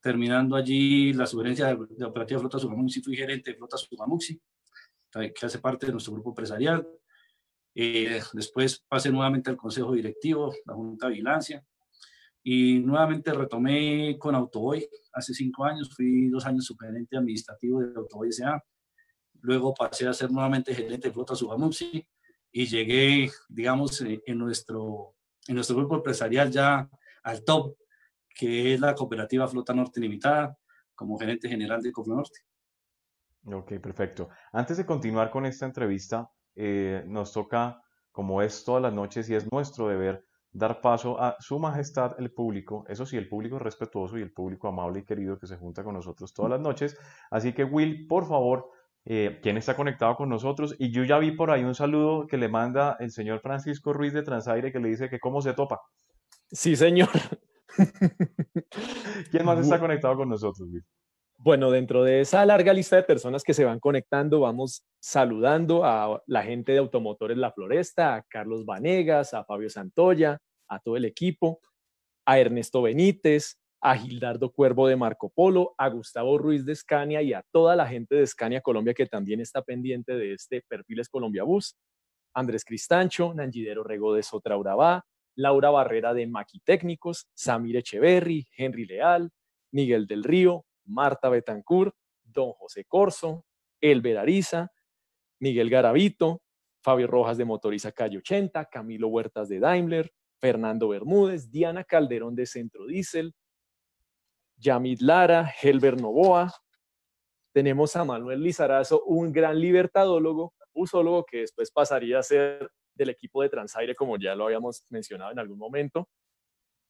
Terminando 0.00 0.56
allí 0.56 1.12
la 1.12 1.26
sugerencia 1.26 1.74
de, 1.74 2.04
operativa 2.04 2.38
de 2.38 2.40
Flota 2.40 2.58
Subamuxi, 2.58 3.02
fui 3.02 3.16
gerente 3.16 3.52
de 3.52 3.56
Flota 3.56 3.76
Subamuxi, 3.76 4.40
que 5.12 5.46
hace 5.46 5.58
parte 5.58 5.86
de 5.86 5.92
nuestro 5.92 6.14
grupo 6.14 6.30
empresarial. 6.30 6.86
Eh, 7.74 8.20
después 8.32 8.84
pasé 8.88 9.10
nuevamente 9.10 9.50
al 9.50 9.56
consejo 9.56 9.92
directivo, 9.92 10.52
la 10.64 10.74
junta 10.74 11.06
de 11.06 11.12
vigilancia 11.12 11.64
y 12.42 12.80
nuevamente 12.80 13.32
retomé 13.32 14.16
con 14.18 14.34
Autoboy 14.34 14.86
hace 15.12 15.34
cinco 15.34 15.64
años, 15.64 15.94
fui 15.94 16.28
dos 16.28 16.46
años 16.46 16.64
subgerente 16.64 17.16
administrativo 17.16 17.80
de 17.80 17.92
Autoboy 17.94 18.28
S.A. 18.28 18.62
Luego 19.42 19.74
pasé 19.74 20.08
a 20.08 20.12
ser 20.12 20.30
nuevamente 20.30 20.74
gerente 20.74 21.08
de 21.08 21.14
flota 21.14 21.34
Subamuxi 21.34 22.06
y 22.52 22.66
llegué, 22.66 23.30
digamos, 23.48 24.00
eh, 24.02 24.22
en 24.26 24.38
nuestro, 24.38 25.14
en 25.46 25.54
nuestro 25.54 25.76
grupo 25.76 25.96
empresarial 25.96 26.50
ya 26.50 26.88
al 27.22 27.44
top, 27.44 27.76
que 28.34 28.74
es 28.74 28.80
la 28.80 28.94
cooperativa 28.94 29.46
Flota 29.46 29.74
Norte 29.74 30.00
Limitada, 30.00 30.56
como 30.94 31.18
gerente 31.18 31.48
general 31.48 31.82
de 31.82 31.92
Norte. 32.06 32.40
Ok, 33.46 33.78
perfecto. 33.80 34.28
Antes 34.52 34.76
de 34.76 34.86
continuar 34.86 35.30
con 35.30 35.46
esta 35.46 35.66
entrevista, 35.66 36.30
eh, 36.54 37.02
nos 37.06 37.32
toca, 37.32 37.82
como 38.12 38.42
es 38.42 38.64
todas 38.64 38.82
las 38.82 38.92
noches 38.92 39.28
y 39.30 39.34
es 39.34 39.50
nuestro 39.50 39.88
deber, 39.88 40.26
dar 40.52 40.80
paso 40.80 41.20
a 41.20 41.36
su 41.38 41.58
majestad 41.58 42.16
el 42.18 42.32
público, 42.32 42.84
eso 42.88 43.06
sí, 43.06 43.16
el 43.16 43.28
público 43.28 43.58
respetuoso 43.58 44.18
y 44.18 44.22
el 44.22 44.32
público 44.32 44.68
amable 44.68 45.00
y 45.00 45.04
querido 45.04 45.38
que 45.38 45.46
se 45.46 45.56
junta 45.56 45.84
con 45.84 45.94
nosotros 45.94 46.32
todas 46.34 46.50
las 46.50 46.60
noches. 46.60 46.96
Así 47.30 47.52
que 47.52 47.64
Will, 47.64 48.06
por 48.08 48.26
favor, 48.26 48.70
eh, 49.04 49.38
¿quién 49.42 49.56
está 49.56 49.76
conectado 49.76 50.16
con 50.16 50.28
nosotros? 50.28 50.74
Y 50.78 50.90
yo 50.92 51.04
ya 51.04 51.18
vi 51.18 51.32
por 51.32 51.50
ahí 51.50 51.64
un 51.64 51.74
saludo 51.74 52.26
que 52.26 52.36
le 52.36 52.48
manda 52.48 52.96
el 53.00 53.10
señor 53.12 53.40
Francisco 53.40 53.92
Ruiz 53.92 54.12
de 54.12 54.22
Transaire 54.22 54.72
que 54.72 54.80
le 54.80 54.88
dice 54.88 55.08
que 55.08 55.20
cómo 55.20 55.40
se 55.40 55.54
topa. 55.54 55.80
Sí, 56.50 56.74
señor. 56.76 57.08
¿Quién 59.30 59.44
más 59.44 59.60
está 59.60 59.78
conectado 59.78 60.16
con 60.16 60.28
nosotros, 60.28 60.68
Will? 60.68 60.84
Bueno, 61.42 61.70
dentro 61.70 62.04
de 62.04 62.20
esa 62.20 62.44
larga 62.44 62.74
lista 62.74 62.96
de 62.96 63.02
personas 63.02 63.42
que 63.42 63.54
se 63.54 63.64
van 63.64 63.80
conectando, 63.80 64.40
vamos 64.40 64.84
saludando 65.00 65.86
a 65.86 66.22
la 66.26 66.42
gente 66.42 66.72
de 66.72 66.78
Automotores 66.78 67.38
La 67.38 67.50
Floresta, 67.50 68.14
a 68.14 68.22
Carlos 68.24 68.66
Vanegas, 68.66 69.32
a 69.32 69.46
Fabio 69.46 69.70
Santoya, 69.70 70.38
a 70.68 70.80
todo 70.80 70.98
el 70.98 71.06
equipo, 71.06 71.60
a 72.26 72.38
Ernesto 72.38 72.82
Benítez, 72.82 73.56
a 73.80 73.96
Gildardo 73.96 74.52
Cuervo 74.52 74.86
de 74.86 74.96
Marco 74.96 75.30
Polo, 75.30 75.74
a 75.78 75.88
Gustavo 75.88 76.36
Ruiz 76.36 76.66
de 76.66 76.76
Scania 76.76 77.22
y 77.22 77.32
a 77.32 77.42
toda 77.50 77.74
la 77.74 77.86
gente 77.86 78.16
de 78.16 78.26
Scania 78.26 78.60
Colombia 78.60 78.92
que 78.92 79.06
también 79.06 79.40
está 79.40 79.62
pendiente 79.62 80.12
de 80.16 80.34
este 80.34 80.62
Perfiles 80.68 81.08
Colombia 81.08 81.44
Bus, 81.44 81.74
Andrés 82.34 82.66
Cristancho, 82.66 83.32
Nangidero 83.32 83.82
Rego 83.82 84.12
de 84.12 84.22
Sotra 84.22 84.58
Urabá, 84.58 85.06
Laura 85.36 85.70
Barrera 85.70 86.12
de 86.12 86.26
Maquitécnicos, 86.26 87.28
Samir 87.32 87.78
Echeverry, 87.78 88.46
Henry 88.54 88.84
Leal, 88.84 89.30
Miguel 89.72 90.06
del 90.06 90.22
Río, 90.22 90.66
Marta 90.90 91.28
Betancourt, 91.28 91.94
Don 92.22 92.52
José 92.52 92.84
Corso, 92.84 93.44
Elber 93.80 94.18
Ariza, 94.18 94.70
Miguel 95.38 95.70
Garavito, 95.70 96.42
Fabio 96.82 97.06
Rojas 97.06 97.38
de 97.38 97.44
Motoriza 97.44 97.92
Calle 97.92 98.18
80, 98.18 98.66
Camilo 98.66 99.08
Huertas 99.08 99.48
de 99.48 99.60
Daimler, 99.60 100.12
Fernando 100.38 100.88
Bermúdez, 100.88 101.50
Diana 101.50 101.84
Calderón 101.84 102.34
de 102.34 102.46
Centro 102.46 102.86
Diesel, 102.86 103.34
Yamid 104.56 105.00
Lara, 105.00 105.52
Helber 105.62 106.00
Novoa. 106.00 106.52
Tenemos 107.52 107.96
a 107.96 108.04
Manuel 108.04 108.42
Lizarazo, 108.42 109.02
un 109.04 109.32
gran 109.32 109.60
libertadólogo, 109.60 110.54
usólogo 110.72 111.24
que 111.24 111.38
después 111.38 111.70
pasaría 111.70 112.18
a 112.18 112.22
ser 112.22 112.70
del 112.94 113.10
equipo 113.10 113.42
de 113.42 113.48
Transaire, 113.48 113.94
como 113.94 114.18
ya 114.18 114.34
lo 114.34 114.44
habíamos 114.44 114.84
mencionado 114.88 115.32
en 115.32 115.38
algún 115.38 115.58
momento. 115.58 116.08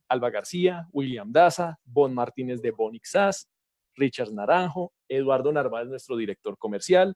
Alba 0.09 0.31
García, 0.31 0.89
William 0.93 1.31
Daza, 1.31 1.79
Bon 1.85 2.13
Martínez 2.13 2.61
de 2.61 2.73
Bonixas, 2.73 3.49
Richard 4.01 4.33
Naranjo, 4.33 4.93
Eduardo 5.09 5.53
Narváez, 5.53 5.89
nuestro 5.89 6.17
director 6.17 6.57
comercial, 6.59 7.15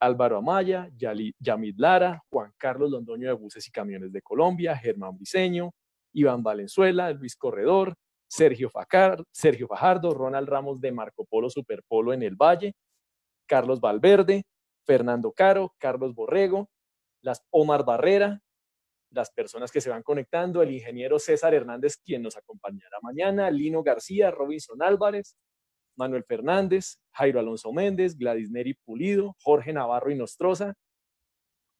Álvaro 0.00 0.36
Amaya, 0.36 0.88
Yamid 0.96 1.74
Lara, 1.76 2.22
Juan 2.30 2.52
Carlos 2.56 2.90
Londoño 2.90 3.28
de 3.28 3.34
Buses 3.34 3.66
y 3.66 3.70
Camiones 3.70 4.12
de 4.12 4.22
Colombia, 4.22 4.76
Germán 4.76 5.16
Briceño, 5.16 5.72
Iván 6.12 6.42
Valenzuela, 6.42 7.10
Luis 7.10 7.34
Corredor, 7.34 7.94
Sergio, 8.28 8.70
Facar, 8.70 9.24
Sergio 9.32 9.66
Fajardo, 9.66 10.12
Ronald 10.12 10.48
Ramos 10.48 10.80
de 10.80 10.92
Marco 10.92 11.24
Polo 11.24 11.48
Superpolo 11.50 12.12
en 12.12 12.22
el 12.22 12.36
Valle, 12.36 12.74
Carlos 13.46 13.80
Valverde, 13.80 14.44
Fernando 14.84 15.32
Caro, 15.32 15.74
Carlos 15.78 16.14
Borrego, 16.14 16.68
las 17.22 17.42
Omar 17.50 17.84
Barrera, 17.84 18.40
las 19.10 19.30
personas 19.30 19.72
que 19.72 19.80
se 19.80 19.90
van 19.90 20.02
conectando, 20.02 20.62
el 20.62 20.70
ingeniero 20.72 21.18
César 21.18 21.54
Hernández, 21.54 21.96
quien 22.04 22.22
nos 22.22 22.36
acompañará 22.36 22.98
mañana, 23.02 23.50
Lino 23.50 23.82
García, 23.82 24.30
Robinson 24.30 24.82
Álvarez, 24.82 25.34
Manuel 25.98 26.24
Fernández, 26.24 27.00
Jairo 27.12 27.40
Alonso 27.40 27.72
Méndez, 27.72 28.16
Gladys 28.16 28.50
Neri 28.50 28.74
Pulido, 28.74 29.36
Jorge 29.42 29.72
Navarro 29.72 30.10
y 30.10 30.16
Nostroza, 30.16 30.74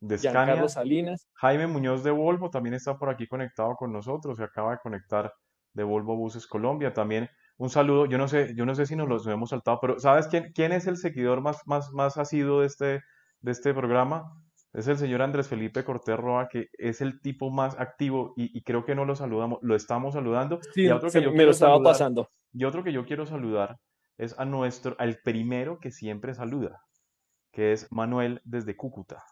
Giancarlo 0.00 0.68
Salinas. 0.68 1.28
Jaime 1.34 1.66
Muñoz 1.66 2.04
de 2.04 2.10
Volvo 2.10 2.50
también 2.50 2.74
está 2.74 2.98
por 2.98 3.10
aquí 3.10 3.26
conectado 3.26 3.74
con 3.76 3.92
nosotros, 3.92 4.36
se 4.36 4.44
acaba 4.44 4.72
de 4.72 4.78
conectar 4.78 5.32
de 5.72 5.82
Volvo 5.82 6.16
Buses 6.16 6.46
Colombia. 6.46 6.92
También 6.92 7.28
un 7.56 7.70
saludo, 7.70 8.06
yo 8.06 8.18
no 8.18 8.28
sé, 8.28 8.54
yo 8.54 8.64
no 8.64 8.74
sé 8.74 8.86
si 8.86 8.94
nos 8.94 9.08
los 9.08 9.26
hemos 9.26 9.50
saltado, 9.50 9.78
pero 9.80 9.98
¿sabes 9.98 10.28
quién, 10.28 10.52
quién 10.54 10.72
es 10.72 10.86
el 10.86 10.96
seguidor 10.96 11.40
más, 11.40 11.58
más, 11.66 11.90
más 11.92 12.16
asiduo 12.16 12.60
de 12.60 12.66
este, 12.66 13.02
de 13.40 13.50
este 13.50 13.74
programa? 13.74 14.32
Es 14.72 14.86
el 14.86 14.98
señor 14.98 15.22
Andrés 15.22 15.48
Felipe 15.48 15.84
Cortés 15.84 16.16
Roa, 16.16 16.48
que 16.48 16.68
es 16.74 17.00
el 17.00 17.20
tipo 17.20 17.50
más 17.50 17.78
activo 17.80 18.34
y, 18.36 18.62
creo 18.62 18.84
que 18.84 18.94
no 18.94 19.04
lo 19.04 19.16
saludamos, 19.16 19.58
lo 19.62 19.74
estamos 19.74 20.14
saludando. 20.14 20.60
Sí, 20.74 20.88
otro 20.88 21.10
que 21.10 21.22
yo 21.22 21.32
me 21.32 21.44
lo 21.44 21.50
estaba 21.50 21.82
pasando. 21.82 22.28
Y 22.52 22.64
otro 22.64 22.84
que 22.84 22.92
yo 22.92 23.04
quiero 23.04 23.26
saludar 23.26 23.76
es 24.18 24.38
a 24.38 24.44
nuestro, 24.44 24.96
al 24.98 25.18
primero 25.18 25.78
que 25.78 25.90
siempre 25.90 26.34
saluda, 26.34 26.82
que 27.52 27.72
es 27.72 27.90
Manuel 27.90 28.42
desde 28.44 28.76
Cúcuta. 28.76 29.24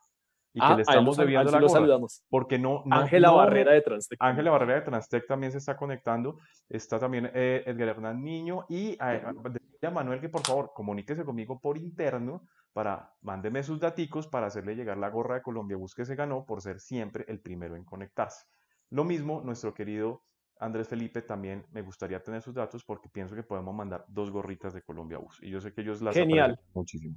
Y 0.54 0.60
que 0.60 0.66
ah, 0.66 0.76
le 0.76 0.82
estamos 0.82 1.18
debiendo 1.18 1.50
la 1.50 1.68
saludamos. 1.68 2.24
Porque 2.30 2.58
no. 2.58 2.82
Ángela 2.90 3.30
Barrera 3.30 3.72
de 3.72 3.82
Transtec. 3.82 4.18
Ángela 4.22 4.50
Barrera 4.52 4.76
de 4.76 4.86
Transtec 4.86 5.26
también 5.26 5.52
se 5.52 5.58
está 5.58 5.76
conectando. 5.76 6.38
Está 6.70 6.98
también 6.98 7.30
eh, 7.34 7.62
Edgar 7.66 7.88
Hernán 7.88 8.24
Niño. 8.24 8.64
Y 8.70 8.96
a, 8.98 9.34
a, 9.82 9.90
Manuel 9.90 10.20
que 10.20 10.30
por 10.30 10.46
favor 10.46 10.72
comuníquese 10.74 11.26
conmigo 11.26 11.60
por 11.60 11.76
interno 11.76 12.46
para 12.72 13.12
mándeme 13.20 13.62
sus 13.62 13.78
daticos 13.78 14.26
para 14.26 14.46
hacerle 14.46 14.74
llegar 14.74 14.96
la 14.96 15.10
gorra 15.10 15.36
de 15.36 15.42
Colombia 15.42 15.76
Bus 15.76 15.94
que 15.94 16.06
se 16.06 16.16
ganó 16.16 16.46
por 16.46 16.62
ser 16.62 16.80
siempre 16.80 17.26
el 17.28 17.40
primero 17.40 17.76
en 17.76 17.84
conectarse. 17.84 18.46
Lo 18.90 19.04
mismo 19.04 19.42
nuestro 19.42 19.74
querido 19.74 20.22
Andrés 20.58 20.88
Felipe 20.88 21.22
también 21.22 21.66
me 21.72 21.82
gustaría 21.82 22.22
tener 22.22 22.40
sus 22.40 22.54
datos 22.54 22.84
porque 22.84 23.08
pienso 23.08 23.34
que 23.34 23.42
podemos 23.42 23.74
mandar 23.74 24.04
dos 24.08 24.30
gorritas 24.30 24.72
de 24.72 24.82
Colombia 24.82 25.18
Bus 25.18 25.38
y 25.42 25.50
yo 25.50 25.60
sé 25.60 25.72
que 25.72 25.82
ellos 25.82 26.00
las 26.00 26.14
Genial. 26.14 26.58
muchísimo. 26.72 27.16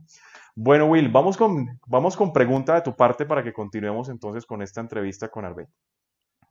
Bueno, 0.56 0.88
Will, 0.88 1.10
vamos 1.10 1.38
con, 1.38 1.80
vamos 1.88 2.17
con 2.17 2.34
pregunta 2.34 2.75
de 2.75 2.82
tu 2.82 2.95
parte 2.95 3.25
para 3.25 3.43
que 3.43 3.54
continuemos 3.54 4.10
entonces 4.10 4.45
con 4.45 4.62
esta 4.62 4.82
entrevista 4.82 5.30
con 5.30 5.45
Arbet. 5.45 5.69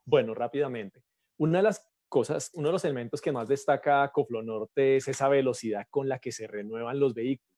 Bueno, 0.05 0.35
rápidamente. 0.35 1.03
Una 1.37 1.59
de 1.59 1.65
las 1.65 1.87
cosas, 2.09 2.51
uno 2.55 2.69
de 2.69 2.73
los 2.73 2.85
elementos 2.85 3.21
que 3.21 3.33
más 3.33 3.49
destaca 3.49 4.11
Coflonorte 4.11 4.97
es 4.97 5.09
esa 5.09 5.29
velocidad 5.29 5.87
con 5.91 6.09
la 6.09 6.19
que 6.19 6.33
se 6.33 6.47
renuevan 6.47 6.99
los 6.99 7.13
vehículos. 7.13 7.53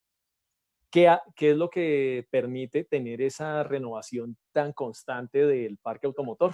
¿Qué, 0.90 1.16
¿Qué, 1.36 1.52
es 1.52 1.56
lo 1.56 1.70
que 1.70 2.26
permite 2.30 2.82
tener 2.82 3.22
esa 3.22 3.62
renovación 3.62 4.36
tan 4.50 4.72
constante 4.72 5.46
del 5.46 5.78
parque 5.78 6.08
automotor? 6.08 6.52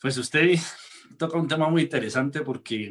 Pues 0.00 0.16
usted 0.16 0.58
toca 1.18 1.36
un 1.36 1.46
tema 1.46 1.68
muy 1.68 1.82
interesante 1.82 2.40
porque, 2.40 2.90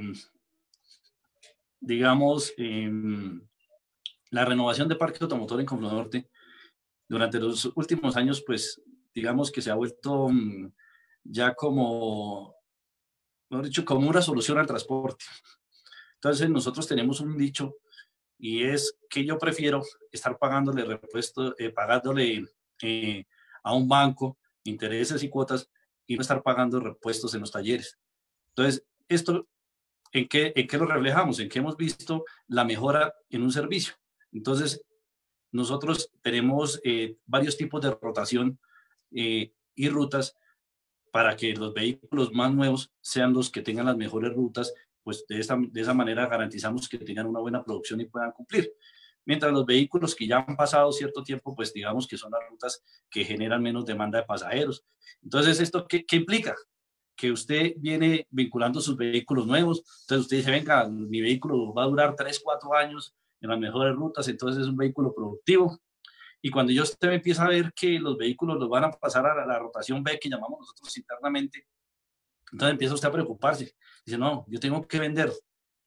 digamos, 1.79 2.53
em, 2.55 3.41
la 4.29 4.45
renovación 4.45 4.87
de 4.87 4.95
parque 4.95 5.17
automotor 5.21 5.59
en 5.59 5.65
Coflonorte 5.65 6.29
durante 7.07 7.39
los 7.39 7.65
últimos 7.75 8.15
años, 8.15 8.43
pues, 8.45 8.79
digamos 9.15 9.51
que 9.51 9.63
se 9.63 9.71
ha 9.71 9.75
vuelto 9.75 10.29
mm, 10.29 10.71
ya 11.23 11.55
como, 11.55 12.55
mejor 13.49 13.65
dicho, 13.65 13.83
como 13.83 14.07
una 14.07 14.21
solución 14.21 14.59
al 14.59 14.67
transporte. 14.67 15.25
Entonces 16.15 16.47
nosotros 16.47 16.87
tenemos 16.87 17.21
un 17.21 17.35
dicho 17.37 17.77
y 18.37 18.63
es 18.63 18.99
que 19.09 19.25
yo 19.25 19.39
prefiero 19.39 19.81
estar 20.11 20.37
pagándole 20.37 20.83
repuesto, 20.85 21.55
eh, 21.57 21.71
pagándole 21.71 22.45
eh, 22.83 23.25
a 23.63 23.73
un 23.73 23.87
banco 23.87 24.37
intereses 24.63 25.23
y 25.23 25.29
cuotas 25.29 25.69
y 26.09 26.15
no 26.15 26.21
estar 26.21 26.41
pagando 26.41 26.79
repuestos 26.79 27.35
en 27.35 27.41
los 27.41 27.51
talleres. 27.51 27.99
Entonces, 28.55 28.83
esto, 29.07 29.47
¿en 30.11 30.27
qué, 30.27 30.51
en 30.55 30.67
qué 30.67 30.77
lo 30.79 30.87
reflejamos? 30.87 31.39
En 31.39 31.47
que 31.47 31.59
hemos 31.59 31.77
visto 31.77 32.25
la 32.47 32.65
mejora 32.65 33.13
en 33.29 33.43
un 33.43 33.51
servicio. 33.51 33.93
Entonces, 34.31 34.81
nosotros 35.51 36.11
tenemos 36.23 36.81
eh, 36.83 37.17
varios 37.27 37.57
tipos 37.57 37.79
de 37.81 37.91
rotación 37.91 38.59
y 39.11 39.89
rutas 39.89 40.35
para 41.11 41.35
que 41.35 41.53
los 41.53 41.73
vehículos 41.73 42.31
más 42.33 42.53
nuevos 42.53 42.91
sean 43.01 43.33
los 43.33 43.51
que 43.51 43.61
tengan 43.61 43.85
las 43.85 43.97
mejores 43.97 44.33
rutas, 44.33 44.73
pues 45.03 45.25
de, 45.27 45.39
esta, 45.39 45.57
de 45.59 45.81
esa 45.81 45.93
manera 45.93 46.27
garantizamos 46.27 46.89
que 46.89 46.97
tengan 46.97 47.27
una 47.27 47.39
buena 47.39 47.63
producción 47.63 48.01
y 48.01 48.05
puedan 48.05 48.31
cumplir. 48.31 48.73
Mientras 49.29 49.53
los 49.53 49.63
vehículos 49.63 50.15
que 50.15 50.25
ya 50.25 50.39
han 50.39 50.55
pasado 50.55 50.91
cierto 50.91 51.21
tiempo, 51.21 51.53
pues 51.53 51.71
digamos 51.71 52.07
que 52.07 52.17
son 52.17 52.31
las 52.31 52.41
rutas 52.49 52.83
que 53.11 53.23
generan 53.23 53.61
menos 53.61 53.85
demanda 53.85 54.17
de 54.17 54.25
pasajeros. 54.25 54.83
Entonces, 55.21 55.59
¿esto 55.59 55.85
qué, 55.87 56.03
qué 56.03 56.15
implica? 56.15 56.55
Que 57.15 57.31
usted 57.31 57.73
viene 57.77 58.25
vinculando 58.31 58.81
sus 58.81 58.97
vehículos 58.97 59.45
nuevos, 59.45 59.83
entonces 60.01 60.21
usted 60.21 60.37
dice, 60.37 60.49
venga, 60.49 60.89
mi 60.89 61.21
vehículo 61.21 61.71
va 61.75 61.83
a 61.83 61.85
durar 61.85 62.15
3, 62.15 62.41
4 62.43 62.73
años 62.73 63.15
en 63.39 63.51
las 63.51 63.59
mejores 63.59 63.95
rutas, 63.95 64.27
entonces 64.27 64.63
es 64.63 64.67
un 64.67 64.77
vehículo 64.77 65.13
productivo, 65.13 65.79
y 66.41 66.49
cuando 66.49 66.71
yo 66.71 66.81
usted 66.81 67.11
empieza 67.11 67.45
a 67.45 67.49
ver 67.49 67.71
que 67.73 67.99
los 67.99 68.17
vehículos 68.17 68.57
los 68.57 68.67
van 68.67 68.85
a 68.85 68.91
pasar 68.91 69.27
a 69.27 69.45
la, 69.45 69.59
rotación 69.59 70.03
B, 70.03 70.17
que 70.19 70.27
llamamos 70.27 70.61
nosotros 70.61 70.97
internamente, 70.97 71.67
entonces 72.51 72.71
empieza 72.71 72.95
usted 72.95 73.09
a 73.09 73.11
preocuparse. 73.11 73.75
Dice, 74.03 74.17
no, 74.17 74.43
yo 74.47 74.59
tengo 74.59 74.87
que 74.87 74.99
vender. 74.99 75.31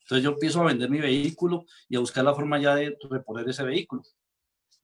Entonces 0.03 0.25
yo 0.25 0.31
empiezo 0.31 0.61
a 0.61 0.67
vender 0.67 0.91
mi 0.91 1.01
vehículo 1.01 1.65
y 1.89 1.97
a 1.97 2.01
buscar 2.01 2.25
la 2.25 2.35
forma 2.35 2.59
ya 2.61 2.75
de 2.75 2.97
reponer 3.11 3.49
ese 3.49 3.65
vehículo. 3.65 4.03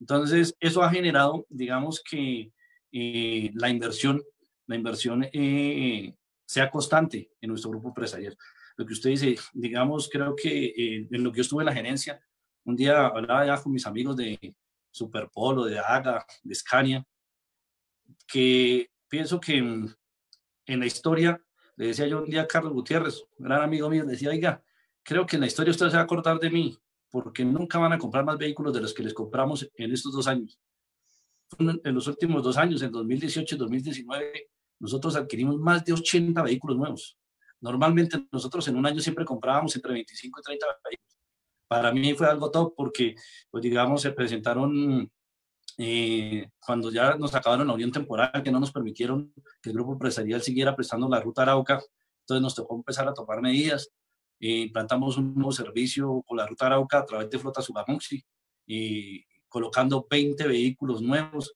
Entonces 0.01 0.55
eso 0.61 0.83
ha 0.83 0.91
generado, 0.91 1.47
digamos 1.49 2.03
que 2.09 2.53
eh, 2.93 3.51
la 3.55 3.69
inversión, 3.69 4.23
la 4.67 4.77
inversión 4.77 5.29
eh, 5.33 6.15
sea 6.47 6.71
constante 6.71 7.31
en 7.41 7.51
nuestro 7.51 7.71
grupo 7.71 7.89
empresarial. 7.89 8.37
Lo 8.77 8.87
que 8.87 8.93
usted 8.93 9.11
dice, 9.11 9.37
digamos, 9.53 10.09
creo 10.11 10.37
que 10.37 10.67
eh, 10.67 11.09
en 11.11 11.25
lo 11.25 11.33
que 11.33 11.39
yo 11.39 11.43
estuve 11.43 11.63
en 11.63 11.67
la 11.67 11.75
gerencia, 11.75 12.21
un 12.65 12.77
día 12.77 13.07
hablaba 13.07 13.45
ya 13.47 13.61
con 13.61 13.73
mis 13.73 13.87
amigos 13.87 14.17
de, 14.17 14.55
Superpolo, 14.91 15.65
de 15.65 15.79
Aga, 15.79 16.27
de 16.43 16.55
Scania, 16.55 17.05
que 18.27 18.91
pienso 19.09 19.41
que 19.41 19.59
en, 19.59 20.81
la 20.81 20.87
historia, 20.87 21.41
le 21.77 21.89
decía 21.89 22.07
yo 22.07 22.19
un 22.19 22.31
día 22.31 22.43
a 22.43 22.47
Carlos 22.47 22.73
Gutiérrez, 22.73 23.23
un 23.39 23.47
gran 23.47 23.63
amigo 23.63 23.89
mío, 23.89 24.05
decía, 24.05 24.31
oiga, 24.31 24.63
creo 25.09 25.25
que 25.25 25.37
en 25.37 25.41
la 25.41 25.47
historia 25.47 25.71
usted 25.71 25.89
se 25.89 25.95
va 25.95 26.01
a 26.01 26.05
acordar 26.05 26.39
de 26.39 26.51
mí, 26.51 26.79
porque 27.11 27.43
nunca 27.43 27.79
van 27.79 27.95
a 27.95 27.99
comprar 27.99 28.27
más 28.27 28.37
vehículos 28.37 28.75
de 28.75 28.83
los 28.83 28.93
que 28.93 29.03
les 29.03 29.15
compramos 29.15 29.67
en 29.75 29.91
estos 29.91 30.13
dos 30.13 30.27
años. 30.29 30.61
En 31.59 31.95
los 31.95 32.07
últimos 32.07 32.43
dos 32.43 32.59
años, 32.59 32.83
en 32.83 32.93
2018 32.93 33.55
y 33.55 33.59
2019, 33.59 34.51
nosotros 34.81 35.17
adquirimos 35.17 35.57
más 35.57 35.83
de 35.83 35.95
80 35.95 36.43
vehículos 36.43 36.77
nuevos. 36.77 37.17
Normalmente 37.63 38.23
nosotros 38.31 38.69
en 38.69 38.77
un 38.77 38.85
año 38.85 39.01
siempre 39.01 39.25
comprábamos 39.25 39.75
entre 39.77 39.95
25 39.95 40.41
y 40.41 40.43
30 40.43 40.67
vehículos 40.85 41.09
para 41.69 41.93
mí 41.93 42.15
fue 42.15 42.27
algo 42.27 42.51
top 42.51 42.75
porque, 42.77 43.15
pues 43.51 43.63
digamos, 43.63 44.03
se 44.03 44.13
presentaron 44.13 45.11
eh, 45.77 46.51
cuando 46.59 46.91
ya 46.91 47.17
nos 47.17 47.35
acabaron 47.35 47.67
la 47.67 47.75
unión 47.75 47.93
temporal, 47.93 48.43
que 48.43 48.51
no 48.51 48.59
nos 48.59 48.73
permitieron 48.73 49.33
que 49.63 49.71
el 49.71 49.75
grupo 49.75 49.93
empresarial 49.93 50.43
siguiera 50.43 50.75
prestando 50.75 51.09
la 51.09 51.21
ruta 51.21 51.43
Arauca, 51.43 51.83
entonces 52.21 52.43
nos 52.43 52.55
tocó 52.55 52.75
empezar 52.75 53.07
a 53.07 53.15
tomar 53.15 53.41
medidas. 53.41 53.91
Eh, 54.41 54.61
implantamos 54.61 55.17
un 55.17 55.35
nuevo 55.35 55.53
servicio 55.53 56.23
con 56.27 56.37
la 56.37 56.47
ruta 56.47 56.67
Arauca 56.67 56.99
a 56.99 57.05
través 57.05 57.31
de 57.31 57.39
Flota 57.39 57.63
Subamuxi, 57.63 58.25
y 58.67 59.25
colocando 59.49 60.07
20 60.09 60.47
vehículos 60.47 61.01
nuevos. 61.01 61.55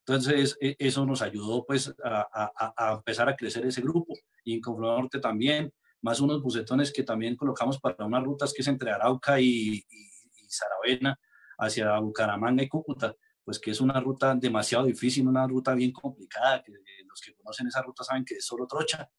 Entonces, 0.00 0.56
e, 0.60 0.76
eso 0.78 1.04
nos 1.04 1.22
ayudó 1.22 1.64
pues 1.64 1.92
a, 2.04 2.28
a, 2.32 2.90
a 2.90 2.94
empezar 2.94 3.28
a 3.28 3.36
crecer 3.36 3.66
ese 3.66 3.80
grupo. 3.80 4.14
Y 4.44 4.54
en 4.54 4.60
Confluencia 4.60 5.00
Norte 5.00 5.18
también, 5.18 5.72
más 6.02 6.20
unos 6.20 6.42
bucetones 6.42 6.92
que 6.92 7.02
también 7.02 7.36
colocamos 7.36 7.80
para 7.80 8.04
unas 8.04 8.22
rutas 8.22 8.52
que 8.52 8.62
es 8.62 8.68
entre 8.68 8.92
Arauca 8.92 9.40
y, 9.40 9.84
y, 9.88 10.10
Saravena, 10.48 11.18
hacia 11.58 11.98
Bucaramanga 11.98 12.62
y 12.62 12.68
Cúcuta, 12.68 13.16
pues 13.44 13.58
que 13.58 13.72
es 13.72 13.80
una 13.80 14.00
ruta 14.00 14.34
demasiado 14.36 14.84
difícil, 14.84 15.26
una 15.26 15.46
ruta 15.46 15.74
bien 15.74 15.90
complicada, 15.90 16.62
que 16.62 16.72
los 17.04 17.20
que 17.20 17.34
conocen 17.34 17.66
esa 17.66 17.82
ruta 17.82 18.04
saben 18.04 18.24
que 18.24 18.36
es 18.36 18.46
solo 18.46 18.66
trocha. 18.66 19.10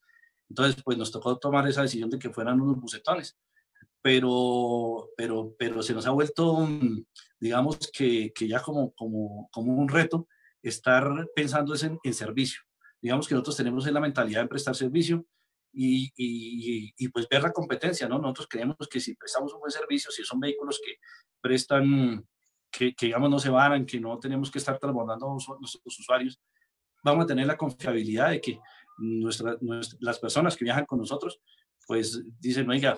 Entonces, 0.49 0.81
pues 0.83 0.97
nos 0.97 1.11
tocó 1.11 1.37
tomar 1.37 1.67
esa 1.67 1.81
decisión 1.81 2.09
de 2.09 2.19
que 2.19 2.29
fueran 2.29 2.61
unos 2.61 2.79
bucetones. 2.79 3.37
Pero, 4.01 5.09
pero, 5.17 5.55
pero 5.57 5.81
se 5.81 5.93
nos 5.93 6.05
ha 6.07 6.11
vuelto, 6.11 6.67
digamos 7.39 7.77
que, 7.91 8.31
que 8.33 8.47
ya 8.47 8.61
como, 8.61 8.93
como, 8.93 9.49
como 9.51 9.73
un 9.73 9.89
reto 9.89 10.27
estar 10.61 11.27
pensando 11.35 11.75
en, 11.75 11.99
en 12.03 12.13
servicio. 12.13 12.61
Digamos 13.01 13.27
que 13.27 13.35
nosotros 13.35 13.57
tenemos 13.57 13.85
la 13.91 13.99
mentalidad 13.99 14.41
de 14.41 14.47
prestar 14.47 14.75
servicio, 14.75 15.25
y, 15.79 16.11
y, 16.97 17.07
pues 17.09 17.27
ver 17.29 17.43
la 17.43 17.51
competencia, 17.51 18.07
¿no? 18.07 18.17
Nosotros 18.17 18.47
creemos 18.49 18.75
que 18.89 18.99
si 18.99 19.15
prestamos 19.15 19.53
un 19.53 19.59
buen 19.59 19.71
servicio, 19.71 20.09
si 20.09 20.23
son 20.23 20.39
vehículos 20.39 20.81
que 20.83 20.95
prestan, 21.39 22.25
que, 22.71 22.95
que 22.95 23.05
digamos 23.07 23.29
no 23.29 23.39
se 23.39 23.49
van, 23.49 23.85
que 23.85 23.99
no 23.99 24.17
tenemos 24.17 24.49
que 24.49 24.57
estar 24.57 24.79
transbordando 24.79 25.27
a 25.27 25.59
nuestros 25.59 25.99
usuarios, 25.99 26.39
vamos 27.03 27.25
a 27.25 27.27
tener 27.27 27.45
la 27.45 27.57
confiabilidad 27.57 28.31
de 28.31 28.41
que 28.41 28.59
nuestra, 28.97 29.57
las 29.99 30.19
personas 30.19 30.55
que 30.55 30.65
viajan 30.65 30.85
con 30.85 30.99
nosotros, 30.99 31.39
pues 31.85 32.23
dicen, 32.39 32.69
oiga, 32.69 32.97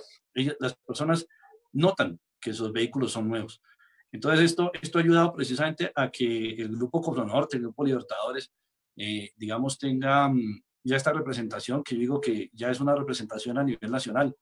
las 0.60 0.76
personas 0.86 1.28
notan 1.72 2.20
que 2.40 2.52
esos 2.52 2.72
vehículos 2.72 3.12
son 3.12 3.28
nuevos. 3.28 3.62
Entonces 4.12 4.42
esto, 4.42 4.72
esto 4.82 4.98
ha 4.98 5.02
ayudado 5.02 5.34
precisamente 5.34 5.92
a 5.96 6.10
que 6.10 6.54
el 6.54 6.70
grupo 6.70 7.02
Cofro 7.02 7.26
Norte, 7.26 7.58
el 7.58 7.64
grupo 7.64 7.86
Libertadores, 7.86 8.52
eh, 8.96 9.32
digamos, 9.36 9.78
tenga 9.78 10.32
ya 10.84 10.96
esta 10.96 11.14
representación, 11.14 11.84
que 11.84 11.96
digo 11.96 12.20
que 12.20 12.50
ya 12.54 12.72
es 12.72 12.80
una 12.80 12.96
representación 12.96 13.58
a 13.58 13.64
nivel 13.64 13.92
nacional, 13.92 14.36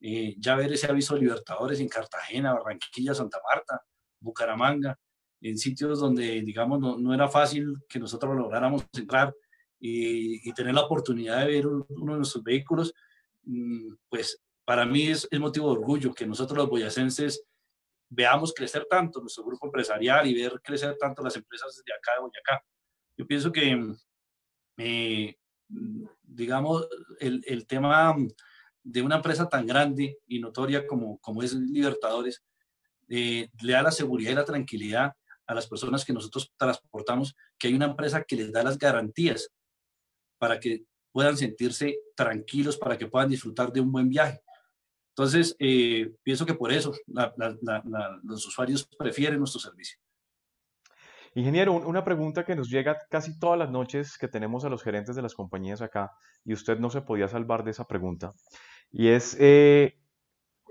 eh, 0.00 0.34
ya 0.38 0.56
ver 0.56 0.72
ese 0.72 0.86
aviso 0.86 1.14
de 1.14 1.20
Libertadores 1.20 1.80
en 1.80 1.88
Cartagena, 1.88 2.54
Barranquilla, 2.54 3.14
Santa 3.14 3.38
Marta, 3.52 3.82
Bucaramanga, 4.20 4.98
en 5.42 5.58
sitios 5.58 6.00
donde, 6.00 6.40
digamos, 6.42 6.80
no, 6.80 6.98
no 6.98 7.12
era 7.12 7.28
fácil 7.28 7.74
que 7.88 7.98
nosotros 7.98 8.34
lográramos 8.34 8.86
entrar 8.94 9.34
y, 9.80 10.48
y, 10.48 10.52
tener 10.52 10.74
la 10.74 10.82
oportunidad 10.82 11.40
de 11.40 11.46
ver 11.46 11.66
uno 11.66 12.12
de 12.12 12.18
nuestros 12.18 12.44
vehículos, 12.44 12.94
mm, 13.44 13.94
pues 14.08 14.40
para 14.64 14.86
mí 14.86 15.08
es, 15.08 15.28
motivo 15.40 15.66
de 15.72 15.80
orgullo 15.80 16.14
que 16.14 16.26
nosotros 16.26 16.56
los 16.56 16.68
boyacenses 16.68 17.42
veamos 18.08 18.52
crecer 18.54 18.86
tanto 18.88 19.20
nuestro 19.20 19.44
grupo 19.44 19.66
empresarial 19.66 20.26
y 20.26 20.34
ver 20.34 20.60
crecer 20.62 20.96
tanto 20.96 21.22
las 21.22 21.34
empresas 21.34 21.82
de 21.84 21.92
acá 21.92 22.12
de 22.14 22.20
Boyacá. 22.20 22.64
Yo 23.16 23.26
pienso 23.26 23.50
que 23.50 23.94
eh, 24.76 25.34
digamos, 26.22 26.88
el, 27.18 27.42
el, 27.46 27.66
tema 27.66 28.16
de 28.82 29.02
una 29.02 29.16
empresa 29.16 29.48
tan 29.48 29.66
grande 29.66 30.18
y 30.26 30.38
notoria 30.38 30.86
como, 30.86 31.18
como 31.18 31.42
es 31.42 31.52
Libertadores, 31.54 32.42
eh, 33.08 33.48
le 33.62 33.72
da 33.72 33.82
la 33.82 33.90
seguridad 33.90 34.30
y 34.30 34.36
la 34.36 34.44
tranquilidad 34.44 35.12
a 35.46 35.54
las 35.54 35.66
personas 35.66 36.04
que 36.04 36.12
nosotros 36.12 36.52
transportamos, 36.56 37.34
que 37.58 37.66
hay 37.66 37.74
una 37.74 37.86
empresa 37.86 38.22
que 38.22 38.36
les 38.36 38.52
da 38.52 38.62
las 38.62 38.78
garantías 38.78 39.50
para 40.40 40.58
que 40.58 40.84
puedan 41.12 41.36
sentirse 41.36 41.98
tranquilos, 42.16 42.78
para 42.78 42.96
que 42.96 43.06
puedan 43.06 43.28
disfrutar 43.28 43.70
de 43.70 43.80
un 43.80 43.92
buen 43.92 44.08
viaje. 44.08 44.40
Entonces, 45.10 45.54
eh, 45.58 46.12
pienso 46.22 46.46
que 46.46 46.54
por 46.54 46.72
eso 46.72 46.94
los 48.22 48.46
usuarios 48.46 48.88
prefieren 48.98 49.38
nuestro 49.38 49.60
servicio. 49.60 49.98
Ingeniero, 51.34 51.74
una 51.74 52.02
pregunta 52.02 52.44
que 52.44 52.56
nos 52.56 52.70
llega 52.70 52.96
casi 53.10 53.38
todas 53.38 53.58
las 53.58 53.70
noches 53.70 54.16
que 54.18 54.28
tenemos 54.28 54.64
a 54.64 54.70
los 54.70 54.82
gerentes 54.82 55.14
de 55.14 55.22
las 55.22 55.34
compañías 55.34 55.82
acá, 55.82 56.10
y 56.44 56.54
usted 56.54 56.78
no 56.78 56.88
se 56.90 57.02
podía 57.02 57.28
salvar 57.28 57.62
de 57.64 57.72
esa 57.72 57.86
pregunta, 57.86 58.32
y 58.90 59.08
es, 59.08 59.36
eh, 59.38 59.96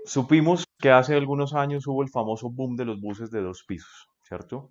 supimos 0.04 0.64
que 0.78 0.90
hace 0.90 1.14
algunos 1.14 1.54
años 1.54 1.86
hubo 1.86 2.02
el 2.02 2.10
famoso 2.10 2.50
boom 2.50 2.76
de 2.76 2.84
los 2.86 3.00
buses 3.00 3.30
de 3.30 3.40
dos 3.40 3.64
pisos, 3.66 4.08
¿cierto? 4.22 4.70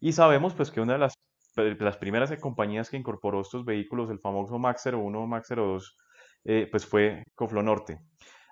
Y 0.00 0.12
sabemos 0.12 0.52
pues 0.52 0.70
que 0.70 0.80
una 0.80 0.92
de 0.92 0.98
las, 1.00 1.14
las 1.56 1.96
primeras 1.96 2.34
compañías 2.38 2.90
que 2.90 2.96
incorporó 2.96 3.40
estos 3.40 3.64
vehículos, 3.64 4.10
el 4.10 4.20
famoso 4.20 4.58
Max 4.58 4.82
01, 4.86 5.26
Max 5.26 5.48
02, 5.48 5.96
eh, 6.44 6.68
pues 6.70 6.86
fue 6.86 7.24
Coflonorte. 7.34 8.00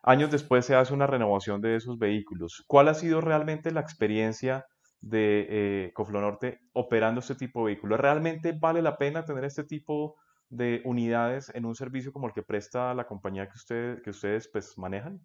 Años 0.03 0.31
después 0.31 0.67
se 0.67 0.75
hace 0.75 0.93
una 0.93 1.07
renovación 1.07 1.61
de 1.61 1.77
esos 1.77 1.99
vehículos. 1.99 2.65
¿Cuál 2.67 2.89
ha 2.89 2.95
sido 2.95 3.21
realmente 3.21 3.71
la 3.71 3.81
experiencia 3.81 4.67
de 5.01 5.47
eh, 5.49 5.93
Coflonorte 5.95 6.61
operando 6.73 7.21
este 7.21 7.35
tipo 7.35 7.61
de 7.61 7.67
vehículos? 7.73 8.01
¿Realmente 8.01 8.53
vale 8.59 8.83
la 8.83 8.99
pena 8.99 9.25
tener 9.25 9.45
este 9.45 9.65
tipo 9.65 10.17
de 10.49 10.83
unidades 10.85 11.51
en 11.55 11.65
un 11.65 11.75
servicio 11.75 12.13
como 12.13 12.27
el 12.27 12.33
que 12.33 12.43
presta 12.43 12.93
la 12.95 13.07
compañía 13.07 13.49
que, 13.49 13.57
usted, 13.57 14.03
que 14.03 14.11
ustedes 14.11 14.49
pues, 14.49 14.77
manejan? 14.77 15.21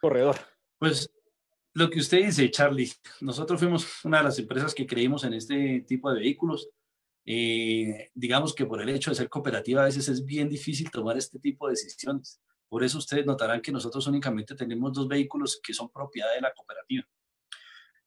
Corredor. 0.00 0.36
Pues 0.78 1.10
lo 1.76 1.90
que 1.90 1.98
usted 1.98 2.24
dice, 2.24 2.50
Charlie, 2.50 2.90
nosotros 3.20 3.60
fuimos 3.60 4.02
una 4.02 4.18
de 4.18 4.24
las 4.24 4.38
empresas 4.38 4.74
que 4.74 4.86
creímos 4.86 5.24
en 5.24 5.34
este 5.34 5.82
tipo 5.82 6.10
de 6.10 6.20
vehículos. 6.20 6.70
Eh, 7.26 8.10
digamos 8.14 8.54
que 8.54 8.64
por 8.64 8.80
el 8.80 8.88
hecho 8.88 9.10
de 9.10 9.16
ser 9.16 9.28
cooperativa 9.28 9.82
a 9.82 9.84
veces 9.84 10.08
es 10.08 10.24
bien 10.24 10.48
difícil 10.48 10.90
tomar 10.90 11.18
este 11.18 11.38
tipo 11.38 11.66
de 11.66 11.72
decisiones. 11.72 12.40
Por 12.70 12.82
eso 12.82 12.96
ustedes 12.96 13.26
notarán 13.26 13.60
que 13.60 13.72
nosotros 13.72 14.06
únicamente 14.06 14.54
tenemos 14.54 14.90
dos 14.94 15.06
vehículos 15.06 15.60
que 15.62 15.74
son 15.74 15.90
propiedad 15.90 16.34
de 16.34 16.40
la 16.40 16.54
cooperativa. 16.54 17.06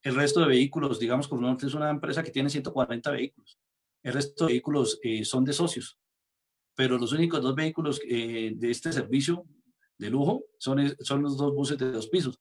El 0.01 0.15
resto 0.15 0.39
de 0.39 0.47
vehículos, 0.47 0.99
digamos, 0.99 1.27
como 1.27 1.55
es 1.55 1.73
una 1.75 1.91
empresa 1.91 2.23
que 2.23 2.32
tiene 2.32 2.49
140 2.49 3.12
vehículos. 3.12 3.60
El 4.01 4.13
resto 4.13 4.47
de 4.47 4.53
vehículos 4.53 4.99
eh, 5.03 5.23
son 5.23 5.45
de 5.45 5.53
socios, 5.53 5.99
pero 6.73 6.97
los 6.97 7.12
únicos 7.12 7.39
dos 7.43 7.53
vehículos 7.53 8.01
eh, 8.03 8.51
de 8.55 8.71
este 8.71 8.91
servicio 8.91 9.45
de 9.95 10.10
lujo 10.10 10.45
son, 10.58 10.95
son 11.01 11.21
los 11.21 11.38
dos 11.38 11.53
buses 11.53 11.77
de 11.77 11.91
dos 11.91 12.08
pisos. 12.08 12.39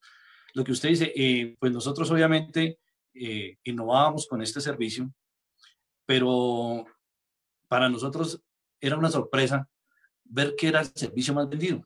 Lo 0.55 0.65
que 0.65 0.73
usted 0.73 0.91
dice, 0.91 1.13
eh, 1.15 1.57
pues 1.59 1.73
nosotros 1.73 2.11
obviamente 2.11 2.79
innovábamos 3.65 4.29
con 4.29 4.41
este 4.43 4.61
servicio, 4.61 5.13
pero 6.07 6.87
para 7.67 7.89
nosotros 7.89 8.41
era 8.81 8.97
una 8.97 9.11
sorpresa 9.11 9.69
ver 10.23 10.55
que 10.57 10.69
era 10.69 10.81
el 10.81 10.87
servicio 10.87 11.35
más 11.35 11.49
vendido. 11.49 11.83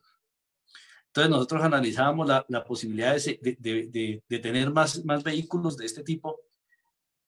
Entonces 1.06 1.30
nosotros 1.30 1.62
analizábamos 1.62 2.28
la, 2.28 2.64
posibilidad 2.64 3.16
de, 3.16 4.20
de, 4.28 4.38
tener 4.40 4.70
más, 4.70 5.02
más 5.06 5.22
vehículos 5.22 5.78
de 5.78 5.86
este 5.86 6.02
tipo 6.02 6.38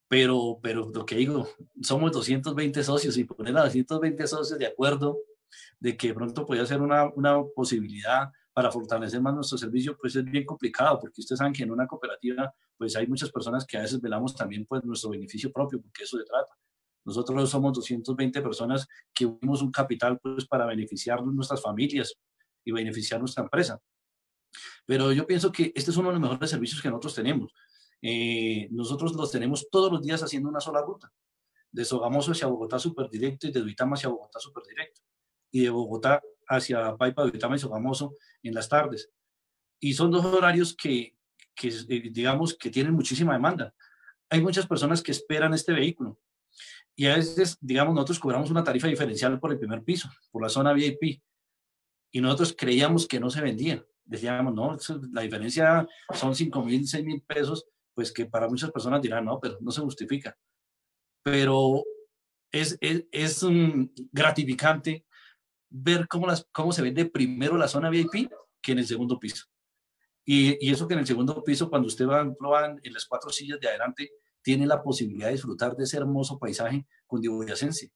pero, 0.08 0.58
pero 0.62 0.90
lo 0.94 1.04
que 1.04 1.16
digo, 1.16 1.48
somos 1.82 2.12
220 2.12 2.84
socios 2.84 3.16
y 3.16 3.24
poner 3.24 3.56
a 3.56 3.64
220 3.64 4.26
socios 4.26 4.58
de 4.58 4.66
acuerdo 4.66 5.18
de 5.80 5.96
que 5.96 6.14
pronto 6.14 6.44
podría 6.46 6.66
ser 6.66 6.80
una, 6.80 7.06
una 7.14 7.42
posibilidad 7.54 8.30
para 8.54 8.70
fortalecer 8.70 9.20
más 9.20 9.34
nuestro 9.34 9.58
servicio, 9.58 9.96
pues 10.00 10.14
es 10.14 10.24
bien 10.24 10.46
complicado, 10.46 11.00
porque 11.00 11.20
ustedes 11.20 11.38
saben 11.38 11.52
que 11.52 11.64
en 11.64 11.72
una 11.72 11.88
cooperativa, 11.88 12.54
pues 12.78 12.94
hay 12.94 13.06
muchas 13.08 13.30
personas 13.32 13.66
que 13.66 13.76
a 13.76 13.82
veces 13.82 14.00
velamos 14.00 14.34
también 14.34 14.64
pues 14.64 14.84
nuestro 14.84 15.10
beneficio 15.10 15.52
propio, 15.52 15.82
porque 15.82 16.04
eso 16.04 16.16
se 16.16 16.24
trata. 16.24 16.56
Nosotros 17.04 17.50
somos 17.50 17.72
220 17.74 18.40
personas 18.40 18.86
que 19.12 19.26
unimos 19.26 19.60
un 19.60 19.72
capital 19.72 20.18
pues 20.20 20.46
para 20.46 20.66
beneficiar 20.66 21.22
nuestras 21.26 21.60
familias 21.60 22.14
y 22.64 22.70
beneficiar 22.70 23.18
nuestra 23.18 23.42
empresa. 23.42 23.80
Pero 24.86 25.12
yo 25.12 25.26
pienso 25.26 25.50
que 25.50 25.72
este 25.74 25.90
es 25.90 25.96
uno 25.96 26.08
de 26.08 26.14
los 26.14 26.22
mejores 26.22 26.48
servicios 26.48 26.80
que 26.80 26.88
nosotros 26.88 27.16
tenemos. 27.16 27.52
Eh, 28.00 28.68
nosotros 28.70 29.14
los 29.14 29.32
tenemos 29.32 29.68
todos 29.68 29.90
los 29.90 30.00
días 30.00 30.22
haciendo 30.22 30.48
una 30.48 30.60
sola 30.60 30.80
ruta. 30.80 31.12
De 31.72 31.84
Sogamoso 31.84 32.30
hacia 32.30 32.46
Bogotá 32.46 32.78
súper 32.78 33.10
directo 33.10 33.48
y 33.48 33.52
de 33.52 33.60
Duitama 33.60 33.94
hacia 33.94 34.08
Bogotá 34.08 34.38
súper 34.38 34.62
directo. 34.64 35.00
Y 35.50 35.62
de 35.62 35.70
Bogotá 35.70 36.22
hacia 36.48 36.96
Paipa, 36.96 37.22
Duitama 37.22 37.56
y 37.56 37.58
Sogamoso 37.58 38.14
en 38.42 38.54
las 38.54 38.68
tardes. 38.68 39.10
Y 39.80 39.94
son 39.94 40.10
dos 40.10 40.24
horarios 40.24 40.74
que, 40.74 41.16
que, 41.54 41.68
eh, 41.68 42.10
digamos, 42.10 42.54
que 42.54 42.70
tienen 42.70 42.94
muchísima 42.94 43.34
demanda. 43.34 43.74
Hay 44.30 44.40
muchas 44.40 44.66
personas 44.66 45.02
que 45.02 45.12
esperan 45.12 45.54
este 45.54 45.72
vehículo. 45.72 46.18
Y 46.96 47.06
a 47.06 47.16
veces, 47.16 47.58
digamos, 47.60 47.94
nosotros 47.94 48.20
cobramos 48.20 48.50
una 48.50 48.64
tarifa 48.64 48.86
diferencial 48.86 49.38
por 49.40 49.52
el 49.52 49.58
primer 49.58 49.82
piso, 49.82 50.08
por 50.30 50.42
la 50.42 50.48
zona 50.48 50.72
VIP. 50.72 51.20
Y 52.12 52.20
nosotros 52.20 52.54
creíamos 52.56 53.06
que 53.06 53.18
no 53.18 53.30
se 53.30 53.40
vendía. 53.40 53.84
Decíamos, 54.04 54.54
no, 54.54 54.76
la 55.12 55.22
diferencia 55.22 55.88
son 56.12 56.34
5 56.34 56.64
mil, 56.64 56.86
6 56.86 57.04
mil 57.04 57.22
pesos 57.22 57.66
pues 57.94 58.12
que 58.12 58.26
para 58.26 58.48
muchas 58.48 58.70
personas 58.70 59.00
dirán, 59.00 59.24
no, 59.24 59.40
pero 59.40 59.56
no 59.60 59.70
se 59.70 59.80
justifica. 59.80 60.36
Pero 61.22 61.84
es, 62.52 62.76
es, 62.80 63.04
es 63.10 63.42
um, 63.42 63.88
gratificante 64.12 65.06
ver 65.76 66.06
cómo, 66.06 66.26
las, 66.26 66.46
cómo 66.52 66.72
se 66.72 66.82
vende 66.82 67.04
primero 67.04 67.56
la 67.56 67.66
zona 67.66 67.90
VIP 67.90 68.30
que 68.62 68.72
en 68.72 68.78
el 68.78 68.86
segundo 68.86 69.18
piso. 69.18 69.46
Y, 70.24 70.56
y 70.64 70.70
eso 70.70 70.86
que 70.86 70.94
en 70.94 71.00
el 71.00 71.06
segundo 71.06 71.42
piso, 71.42 71.68
cuando 71.68 71.88
usted 71.88 72.06
va, 72.06 72.20
en 72.22 72.92
las 72.92 73.04
cuatro 73.06 73.30
sillas 73.30 73.58
de 73.58 73.68
adelante, 73.68 74.10
tiene 74.40 74.66
la 74.66 74.82
posibilidad 74.82 75.26
de 75.26 75.32
disfrutar 75.32 75.76
de 75.76 75.84
ese 75.84 75.96
hermoso 75.96 76.38
paisaje 76.38 76.86
cundiboyacense. 77.06 77.90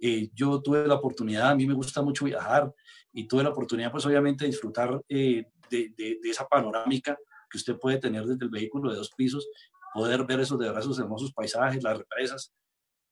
Eh, 0.00 0.30
yo 0.34 0.60
tuve 0.60 0.86
la 0.86 0.94
oportunidad, 0.94 1.50
a 1.50 1.54
mí 1.54 1.64
me 1.64 1.74
gusta 1.74 2.02
mucho 2.02 2.24
viajar 2.24 2.74
y 3.12 3.28
tuve 3.28 3.44
la 3.44 3.50
oportunidad, 3.50 3.92
pues 3.92 4.04
obviamente, 4.04 4.44
de 4.44 4.50
disfrutar 4.50 5.00
eh, 5.08 5.44
de, 5.70 5.94
de, 5.96 6.18
de, 6.20 6.30
esa 6.30 6.46
panorámica 6.48 7.16
que 7.48 7.58
usted 7.58 7.78
puede 7.78 7.98
tener 7.98 8.24
desde 8.24 8.44
el 8.44 8.50
vehículo 8.50 8.90
de 8.90 8.96
dos 8.96 9.12
pisos, 9.16 9.48
poder 9.94 10.24
ver 10.24 10.40
esos 10.40 10.58
de 10.58 10.66
verdad, 10.66 10.82
esos 10.82 10.98
hermosos 10.98 11.32
paisajes, 11.32 11.82
las 11.84 11.98
represas, 11.98 12.52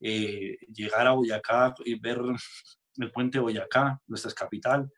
eh, 0.00 0.56
llegar 0.72 1.06
a 1.06 1.12
Boyacá 1.12 1.74
y 1.84 1.98
ver 1.98 2.18
el 2.96 3.10
puente 3.12 3.38
Boyacá, 3.38 4.00
nuestra 4.06 4.32
capital, 4.32 4.90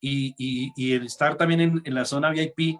y, 0.00 0.34
y 0.76 0.92
estar 0.94 1.36
también 1.36 1.82
en, 1.84 1.94
la 1.94 2.04
zona 2.04 2.30
VIP 2.30 2.78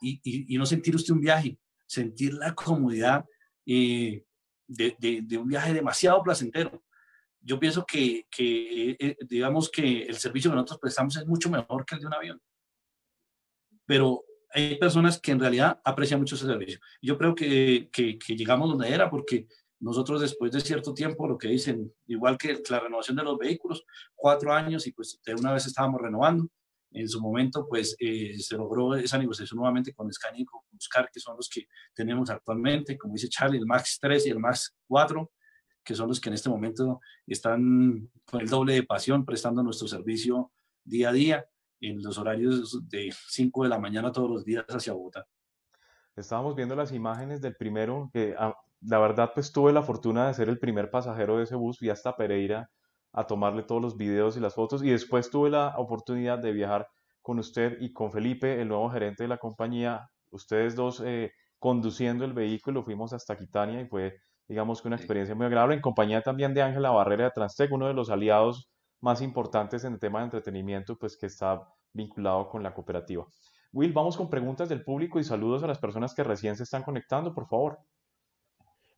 y, 0.00 0.56
no 0.58 0.66
sentir 0.66 0.94
usted 0.96 1.14
un 1.14 1.20
viaje, 1.20 1.58
sentir 1.86 2.34
la 2.34 2.54
comodidad 2.54 3.24
eh, 3.66 4.24
de, 4.66 5.38
un 5.38 5.48
viaje 5.48 5.72
demasiado 5.72 6.22
placentero. 6.22 6.82
Yo 7.40 7.60
pienso 7.60 7.84
que, 7.86 8.26
eh, 8.38 9.16
digamos 9.28 9.70
que 9.70 10.02
el 10.02 10.16
servicio 10.16 10.50
que 10.50 10.56
nosotros 10.56 10.80
prestamos 10.80 11.16
es 11.16 11.26
mucho 11.26 11.50
mejor 11.50 11.84
que 11.84 11.94
el 11.94 12.00
de 12.00 12.06
un 12.06 12.14
avión. 12.14 12.42
Pero 13.84 14.24
hay 14.50 14.76
personas 14.78 15.20
que 15.20 15.32
en 15.32 15.40
realidad 15.40 15.80
aprecian 15.84 16.18
mucho 16.18 16.34
ese 16.34 16.46
servicio. 16.46 16.80
Yo 17.00 17.16
creo 17.16 17.34
que, 17.34 17.88
que, 17.92 18.18
llegamos 18.34 18.68
donde 18.68 18.92
era 18.92 19.08
porque 19.08 19.46
nosotros 19.80 20.20
después 20.20 20.52
de 20.52 20.60
cierto 20.60 20.94
tiempo, 20.94 21.26
lo 21.26 21.36
que 21.36 21.48
dicen, 21.48 21.92
igual 22.06 22.38
que 22.38 22.62
la 22.70 22.80
renovación 22.80 23.16
de 23.16 23.24
los 23.24 23.38
vehículos, 23.38 23.84
cuatro 24.14 24.52
años 24.52 24.86
y 24.86 24.92
pues 24.92 25.20
de 25.24 25.34
una 25.34 25.52
vez 25.52 25.66
estábamos 25.66 26.00
renovando. 26.00 26.48
En 26.92 27.08
su 27.08 27.20
momento, 27.20 27.66
pues 27.68 27.94
eh, 27.98 28.38
se 28.38 28.56
logró 28.56 28.94
esa 28.94 29.18
negociación 29.18 29.58
nuevamente 29.58 29.92
con 29.92 30.10
Scania 30.10 30.42
y 30.42 30.44
con 30.46 30.60
Buscar, 30.70 31.10
que 31.12 31.20
son 31.20 31.36
los 31.36 31.48
que 31.48 31.66
tenemos 31.94 32.30
actualmente, 32.30 32.96
como 32.96 33.14
dice 33.14 33.28
Charlie, 33.28 33.58
el 33.58 33.66
Max 33.66 33.98
3 34.00 34.26
y 34.26 34.30
el 34.30 34.38
Max 34.38 34.74
4, 34.86 35.30
que 35.84 35.94
son 35.94 36.08
los 36.08 36.20
que 36.20 36.30
en 36.30 36.34
este 36.34 36.48
momento 36.48 37.00
están 37.26 38.10
con 38.24 38.40
el 38.40 38.48
doble 38.48 38.74
de 38.74 38.82
pasión 38.84 39.26
prestando 39.26 39.62
nuestro 39.62 39.88
servicio 39.88 40.52
día 40.84 41.10
a 41.10 41.12
día 41.12 41.46
en 41.80 42.02
los 42.02 42.16
horarios 42.16 42.88
de 42.88 43.12
5 43.28 43.64
de 43.64 43.68
la 43.68 43.78
mañana 43.78 44.10
todos 44.10 44.30
los 44.30 44.44
días 44.44 44.64
hacia 44.68 44.94
Bogotá. 44.94 45.26
Estábamos 46.14 46.56
viendo 46.56 46.74
las 46.74 46.92
imágenes 46.92 47.42
del 47.42 47.56
primero, 47.56 48.10
que 48.12 48.34
ah, 48.38 48.56
la 48.86 48.98
verdad 48.98 49.32
pues 49.34 49.52
tuve 49.52 49.72
la 49.72 49.82
fortuna 49.82 50.28
de 50.28 50.34
ser 50.34 50.48
el 50.48 50.58
primer 50.58 50.90
pasajero 50.90 51.38
de 51.38 51.44
ese 51.44 51.56
bus, 51.56 51.78
fui 51.78 51.90
hasta 51.90 52.16
Pereira 52.16 52.70
a 53.12 53.26
tomarle 53.26 53.62
todos 53.62 53.82
los 53.82 53.96
videos 53.96 54.36
y 54.36 54.40
las 54.40 54.54
fotos 54.54 54.82
y 54.82 54.90
después 54.90 55.30
tuve 55.30 55.50
la 55.50 55.74
oportunidad 55.76 56.38
de 56.38 56.52
viajar 56.52 56.86
con 57.22 57.38
usted 57.38 57.78
y 57.80 57.92
con 57.92 58.12
Felipe, 58.12 58.60
el 58.60 58.68
nuevo 58.68 58.88
gerente 58.90 59.24
de 59.24 59.28
la 59.28 59.38
compañía, 59.38 60.08
ustedes 60.30 60.76
dos 60.76 61.02
eh, 61.04 61.32
conduciendo 61.58 62.24
el 62.24 62.32
vehículo, 62.32 62.84
fuimos 62.84 63.12
hasta 63.12 63.36
Quitania 63.36 63.80
y 63.80 63.86
fue 63.86 64.16
digamos 64.48 64.80
que 64.80 64.88
una 64.88 64.96
experiencia 64.96 65.34
muy 65.34 65.46
agradable 65.46 65.74
en 65.74 65.80
compañía 65.80 66.22
también 66.22 66.54
de 66.54 66.62
Ángela 66.62 66.90
Barrera 66.90 67.24
de 67.24 67.30
Transtec, 67.32 67.72
uno 67.72 67.88
de 67.88 67.94
los 67.94 68.10
aliados 68.10 68.70
más 69.00 69.20
importantes 69.20 69.84
en 69.84 69.94
el 69.94 69.98
tema 69.98 70.20
de 70.20 70.26
entretenimiento, 70.26 70.96
pues 70.96 71.16
que 71.16 71.26
está 71.26 71.62
vinculado 71.92 72.48
con 72.48 72.62
la 72.62 72.72
cooperativa. 72.72 73.26
Will, 73.72 73.92
vamos 73.92 74.16
con 74.16 74.30
preguntas 74.30 74.68
del 74.68 74.84
público 74.84 75.18
y 75.18 75.24
saludos 75.24 75.62
a 75.62 75.66
las 75.66 75.78
personas 75.78 76.14
que 76.14 76.22
recién 76.22 76.56
se 76.56 76.62
están 76.62 76.82
conectando, 76.82 77.34
por 77.34 77.46
favor. 77.48 77.78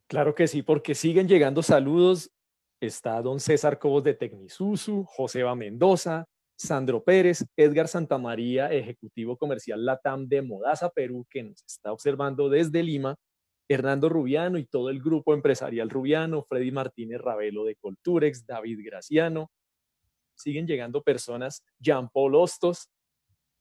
Claro 0.09 0.35
que 0.35 0.49
sí, 0.49 0.63
porque 0.63 0.95
siguen 0.95 1.29
llegando 1.29 1.63
saludos. 1.63 2.31
Está 2.81 3.21
don 3.21 3.41
César 3.41 3.79
Cobos 3.79 4.03
de 4.05 4.15
Tecnisusu, 4.15 5.05
Joseba 5.05 5.55
Mendoza, 5.55 6.25
Sandro 6.57 7.05
Pérez, 7.05 7.45
Edgar 7.57 7.89
Santamaría, 7.89 8.73
Ejecutivo 8.73 9.37
Comercial 9.37 9.85
Latam 9.85 10.27
de 10.27 10.41
Modaza, 10.41 10.89
Perú, 10.89 11.27
que 11.29 11.43
nos 11.43 11.63
está 11.67 11.93
observando 11.93 12.49
desde 12.49 12.83
Lima, 12.83 13.17
Hernando 13.69 14.09
Rubiano 14.09 14.57
y 14.57 14.65
todo 14.65 14.89
el 14.89 15.03
grupo 15.03 15.35
empresarial 15.35 15.91
Rubiano, 15.91 16.43
Freddy 16.43 16.71
Martínez 16.71 17.21
Ravelo 17.21 17.65
de 17.65 17.77
Colturex, 17.77 18.47
David 18.47 18.81
Graciano, 18.83 19.51
siguen 20.35 20.67
llegando 20.67 21.03
personas, 21.03 21.63
Jean 21.79 22.09
Paul 22.09 22.35
Hostos, 22.37 22.89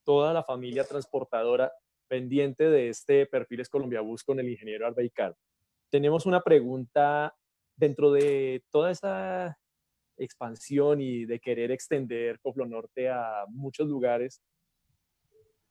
toda 0.02 0.32
la 0.32 0.42
familia 0.42 0.84
transportadora 0.84 1.72
pendiente 2.08 2.70
de 2.70 2.88
este 2.88 3.26
Perfiles 3.26 3.68
Colombia 3.68 4.00
Bus 4.00 4.24
con 4.24 4.40
el 4.40 4.48
ingeniero 4.48 4.86
Arbeicar. 4.86 5.36
Tenemos 5.90 6.26
una 6.26 6.40
pregunta 6.42 7.34
dentro 7.76 8.10
de 8.12 8.62
toda 8.70 8.90
esta 8.90 9.58
expansión 10.16 11.00
y 11.00 11.24
de 11.24 11.40
querer 11.40 11.70
extender 11.70 12.40
Coplo 12.40 12.66
Norte 12.66 13.08
a 13.08 13.44
muchos 13.48 13.88
lugares, 13.88 14.42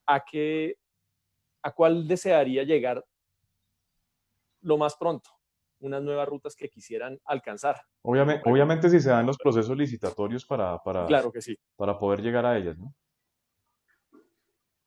¿a 0.06 0.24
qué, 0.24 0.76
a 1.62 1.72
cuál 1.72 2.08
desearía 2.08 2.64
llegar 2.64 3.04
lo 4.62 4.78
más 4.78 4.96
pronto? 4.96 5.30
unas 5.80 6.02
nuevas 6.02 6.28
rutas 6.28 6.56
que 6.56 6.68
quisieran 6.68 7.20
alcanzar. 7.24 7.80
Obviamente, 8.02 8.48
obviamente 8.48 8.88
si 8.88 9.00
se 9.00 9.10
dan 9.10 9.26
los 9.26 9.38
procesos 9.38 9.76
licitatorios 9.76 10.44
para, 10.44 10.78
para, 10.78 11.06
claro 11.06 11.32
que 11.32 11.40
sí. 11.40 11.56
para 11.76 11.98
poder 11.98 12.22
llegar 12.22 12.46
a 12.46 12.56
ellas, 12.56 12.76
¿no? 12.78 12.94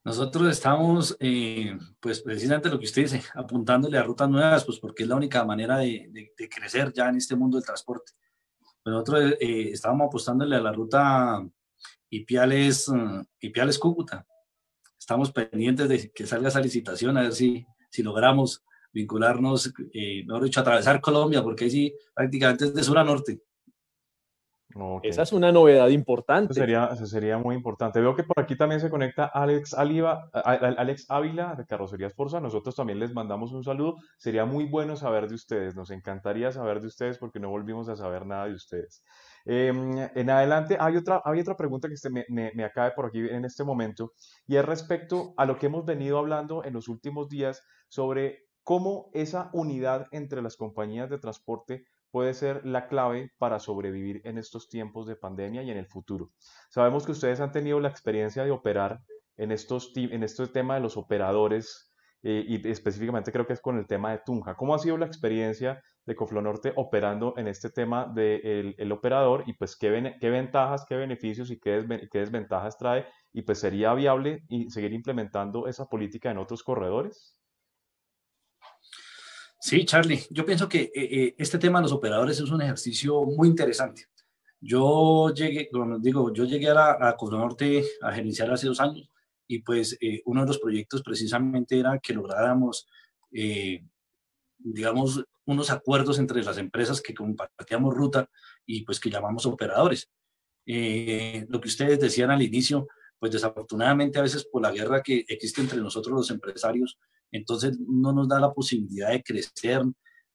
Nosotros 0.04 0.50
estamos, 0.50 1.16
eh, 1.20 1.78
pues 2.00 2.22
precisamente 2.22 2.70
lo 2.70 2.80
que 2.80 2.86
usted 2.86 3.04
dice, 3.04 3.22
apuntándole 3.36 4.00
a 4.00 4.04
rutas 4.04 4.30
nuevas, 4.30 4.66
pues 4.66 4.80
porque 4.80 5.04
es 5.04 5.10
la 5.10 5.16
única 5.16 5.44
manera 5.46 5.78
de, 5.78 6.10
de, 6.12 6.50
crecer 6.50 6.92
ya 6.92 7.10
en 7.10 7.18
este 7.18 7.36
mundo 7.36 7.58
del 7.58 7.66
transporte. 7.66 8.14
Pues 8.84 8.94
nosotros 8.94 9.36
eh, 9.40 9.70
estábamos 9.72 10.08
apostándole 10.08 10.56
a 10.56 10.62
la 10.62 10.72
ruta 10.72 11.48
Ipiales, 12.10 12.88
uh, 12.90 13.24
Ipiales 13.40 13.78
Cúcuta. 13.78 14.26
Estamos 15.00 15.32
pendientes 15.32 15.88
de 15.88 16.12
que 16.12 16.26
salga 16.26 16.50
esa 16.50 16.62
licitación, 16.62 17.18
a 17.18 17.22
ver 17.22 17.34
si, 17.34 17.66
si 17.92 18.02
logramos 18.02 18.64
vincularnos, 18.92 19.72
eh, 19.94 20.24
mejor 20.26 20.44
dicho, 20.44 20.60
atravesar 20.60 21.00
Colombia, 21.00 21.44
porque 21.44 21.66
ahí 21.66 21.72
sí 21.72 21.96
prácticamente 22.14 22.66
es 22.66 22.74
de 22.74 22.84
sur 22.84 22.98
a 22.98 23.04
norte. 23.04 23.42
Esa 25.04 25.24
es 25.24 25.34
una 25.34 25.52
novedad 25.52 25.88
importante. 25.90 26.54
Eso 26.54 26.62
sería, 26.62 26.96
sería 26.96 27.38
muy 27.38 27.56
importante. 27.56 28.00
Veo 28.00 28.16
que 28.16 28.24
por 28.24 28.44
aquí 28.44 28.56
también 28.56 28.80
se 28.80 28.90
conecta 28.90 29.26
Alex, 29.26 29.74
Aliva, 29.74 30.30
Alex 30.34 31.06
Ávila 31.10 31.56
de 31.56 31.66
Carrocerías 31.66 32.14
Forza. 32.14 32.40
Nosotros 32.40 32.76
también 32.76 33.00
les 33.00 33.14
mandamos 33.14 33.52
un 33.52 33.64
saludo. 33.64 33.98
Sería 34.18 34.46
muy 34.46 34.66
bueno 34.66 34.96
saber 34.96 35.28
de 35.28 35.36
ustedes. 35.36 35.76
Nos 35.76 35.92
encantaría 35.92 36.52
saber 36.52 36.82
de 36.82 36.88
ustedes 36.88 37.18
porque 37.18 37.40
no 37.40 37.50
volvimos 37.50 37.90
a 37.90 37.96
saber 37.96 38.26
nada 38.26 38.48
de 38.48 38.54
ustedes. 38.54 39.04
Em, 39.46 39.98
en 39.98 40.30
adelante, 40.30 40.78
hay 40.80 40.98
otra, 40.98 41.22
hay 41.26 41.40
otra 41.40 41.58
pregunta 41.58 41.88
que 41.88 42.10
me, 42.10 42.26
me, 42.30 42.52
me 42.54 42.64
acabe 42.64 42.92
por 42.92 43.08
aquí 43.08 43.20
en 43.20 43.46
este 43.46 43.64
momento 43.64 44.14
y 44.48 44.56
es 44.56 44.66
respecto 44.66 45.34
a 45.38 45.46
lo 45.46 45.58
que 45.58 45.66
hemos 45.66 45.86
venido 45.86 46.18
hablando 46.18 46.64
en 46.64 46.74
los 46.74 46.88
últimos 46.88 47.28
días 47.28 47.64
sobre 47.88 48.46
cómo 48.64 49.10
esa 49.14 49.50
unidad 49.54 50.08
entre 50.12 50.42
las 50.42 50.56
compañías 50.56 51.10
de 51.10 51.18
transporte 51.18 51.86
puede 52.12 52.34
ser 52.34 52.66
la 52.66 52.88
clave 52.88 53.32
para 53.38 53.60
sobrevivir 53.60 54.22
en 54.26 54.38
estos 54.38 54.68
tiempos 54.68 55.08
de 55.08 55.16
pandemia 55.16 55.64
y 55.64 55.72
en 55.72 55.78
el 55.78 55.88
futuro. 55.88 56.32
Sabemos 56.70 57.06
que 57.06 57.14
ustedes 57.14 57.40
han 57.40 57.52
tenido 57.52 57.80
la 57.80 57.90
experiencia 57.90 58.44
de 58.44 58.52
operar 58.52 59.00
en, 59.38 59.52
estos, 59.52 59.92
en 59.96 60.24
este 60.24 60.48
tema 60.48 60.76
de 60.76 60.82
los 60.82 60.98
operadores 60.98 61.92
eh, 62.24 62.46
y 62.48 62.68
específicamente 62.70 63.32
creo 63.32 63.48
que 63.48 63.54
es 63.54 63.62
con 63.62 63.80
el 63.80 63.88
tema 63.88 64.12
de 64.12 64.20
Tunja. 64.24 64.56
¿Cómo 64.56 64.76
ha 64.76 64.80
sido 64.80 64.98
la 64.98 65.08
experiencia 65.08 65.82
de 66.06 66.16
Coflonorte 66.16 66.74
operando 66.76 67.34
en 67.38 67.48
este 67.48 67.70
tema 67.70 68.12
del 68.14 68.76
el 68.78 68.92
operador 68.92 69.44
y 69.48 69.54
pues 69.54 69.76
qué, 69.76 70.16
qué 70.20 70.30
ventajas, 70.30 70.86
qué 70.88 70.96
beneficios 70.96 71.50
y 71.50 71.60
qué, 71.60 71.84
qué 72.12 72.20
desventajas 72.20 72.78
trae 72.78 73.08
y 73.34 73.42
pues 73.44 73.60
sería 73.60 73.94
viable 73.94 74.44
y 74.50 74.70
seguir 74.70 74.94
implementando 74.94 75.68
esa 75.68 75.86
política 75.86 76.30
en 76.30 76.38
otros 76.38 76.64
corredores? 76.64 77.41
Sí, 79.64 79.86
Charlie, 79.86 80.20
yo 80.32 80.44
pienso 80.44 80.68
que 80.68 80.80
eh, 80.82 80.92
eh, 80.96 81.36
este 81.38 81.60
tema 81.60 81.78
de 81.78 81.84
los 81.84 81.92
operadores 81.92 82.40
es 82.40 82.50
un 82.50 82.64
ejercicio 82.64 83.22
muy 83.26 83.48
interesante. 83.48 84.08
Yo 84.60 85.32
llegué, 85.36 85.70
como 85.70 86.00
digo, 86.00 86.34
yo 86.34 86.46
llegué 86.46 86.70
a, 86.72 86.74
la, 86.74 86.92
a 86.94 87.16
a 88.02 88.12
gerenciar 88.12 88.52
hace 88.52 88.66
dos 88.66 88.80
años 88.80 89.08
y 89.48 89.60
pues 89.60 89.96
eh, 90.02 90.24
uno 90.26 90.42
de 90.42 90.48
los 90.48 90.58
proyectos 90.58 91.04
precisamente 91.04 91.78
era 91.78 92.00
que 92.00 92.14
lográramos, 92.14 92.88
digamos, 94.58 95.24
unos 95.46 95.70
acuerdos 95.70 96.18
entre 96.18 96.44
las 96.44 96.58
empresas 96.58 97.00
que 97.00 97.14
compartíamos 97.14 97.94
ruta 97.94 98.28
y 98.66 98.84
pues 98.84 99.00
que 99.00 99.12
llamamos 99.12 99.46
operadores. 99.46 100.10
lo 100.66 101.62
que 101.62 101.68
ustedes 101.68 102.00
decían 102.00 102.32
al 102.32 102.42
inicio, 102.42 102.88
pues 103.22 103.34
desafortunadamente 103.34 104.18
a 104.18 104.24
veces 104.24 104.48
por 104.52 104.64
la 104.64 104.72
guerra 104.72 105.04
que 105.04 105.24
existe 105.28 105.62
entre 105.62 105.78
nosotros 105.78 106.12
los 106.12 106.32
empresarios, 106.32 106.98
entonces 107.32 107.78
no 107.80 108.12
nos 108.12 108.28
da 108.28 108.40
la 108.40 108.52
posibilidad 108.52 109.12
de 109.12 109.22
crecer 109.22 109.84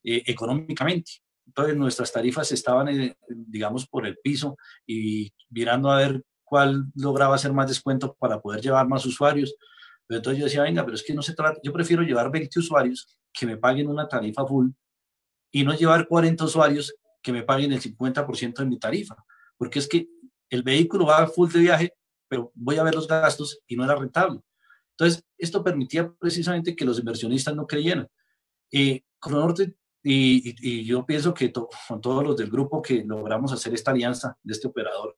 eh, 0.05 0.23
económicamente. 0.25 1.15
Entonces 1.45 1.77
nuestras 1.77 2.13
tarifas 2.13 2.53
estaban, 2.53 2.89
eh, 2.89 3.17
digamos, 3.29 3.89
por 3.89 4.07
el 4.07 4.17
piso 4.19 4.57
y 4.87 5.33
mirando 5.51 5.91
a 5.91 5.97
ver 5.97 6.23
cuál 6.45 6.85
lograba 6.95 7.35
hacer 7.35 7.53
más 7.53 7.67
descuento 7.67 8.15
para 8.21 8.41
poder 8.41 8.61
llevar 8.61 8.87
más 8.87 9.05
usuarios. 9.05 9.57
Pero 10.07 10.19
entonces 10.19 10.39
yo 10.39 10.45
decía, 10.45 10.63
venga, 10.63 10.85
pero 10.85 10.95
es 10.95 11.03
que 11.03 11.13
no 11.13 11.23
se 11.23 11.35
trata, 11.35 11.59
yo 11.65 11.73
prefiero 11.73 12.05
llevar 12.05 12.31
20 12.31 12.57
usuarios 12.61 13.19
que 13.33 13.47
me 13.47 13.57
paguen 13.57 13.89
una 13.89 14.07
tarifa 14.07 14.47
full 14.47 14.71
y 15.51 15.65
no 15.65 15.75
llevar 15.75 16.07
40 16.07 16.45
usuarios 16.45 16.95
que 17.21 17.33
me 17.33 17.43
paguen 17.43 17.73
el 17.73 17.81
50% 17.81 18.59
de 18.59 18.67
mi 18.67 18.79
tarifa, 18.79 19.17
porque 19.57 19.81
es 19.81 19.89
que 19.89 20.07
el 20.51 20.63
vehículo 20.63 21.07
va 21.07 21.27
full 21.27 21.51
de 21.51 21.59
viaje, 21.59 21.93
pero 22.29 22.53
voy 22.55 22.77
a 22.77 22.83
ver 22.83 22.95
los 22.95 23.09
gastos 23.09 23.61
y 23.67 23.77
no 23.77 23.85
era 23.85 23.97
rentable. 23.97 24.41
Entonces, 24.93 25.25
esto 25.37 25.63
permitía 25.63 26.11
precisamente 26.19 26.75
que 26.75 26.85
los 26.85 26.99
inversionistas 26.99 27.55
no 27.55 27.67
creyeran. 27.67 28.09
Eh, 28.73 29.03
Cronorte, 29.19 29.75
y, 30.03 30.55
y, 30.61 30.85
yo 30.85 31.05
pienso 31.05 31.35
que 31.35 31.53
con 31.53 32.01
todos 32.01 32.23
los 32.25 32.37
del 32.37 32.51
grupo 32.51 32.81
que 32.81 33.03
logramos 33.05 33.53
hacer 33.53 33.75
esta 33.75 33.91
alianza 33.91 34.37
de 34.43 34.53
este 34.53 34.69
operador, 34.69 35.17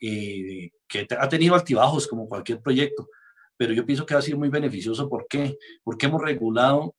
eh, 0.00 0.70
que 0.88 1.06
ha 1.18 1.28
tenido 1.28 1.54
altibajos 1.54 2.06
como 2.06 2.28
cualquier 2.28 2.60
proyecto, 2.60 3.08
pero 3.56 3.72
yo 3.72 3.86
pienso 3.86 4.04
que 4.04 4.14
ha 4.14 4.22
sido 4.22 4.38
muy 4.38 4.48
beneficioso. 4.48 5.08
¿Por 5.08 5.26
qué? 5.28 5.56
Porque 5.82 6.06
hemos 6.06 6.20
regulado, 6.22 6.94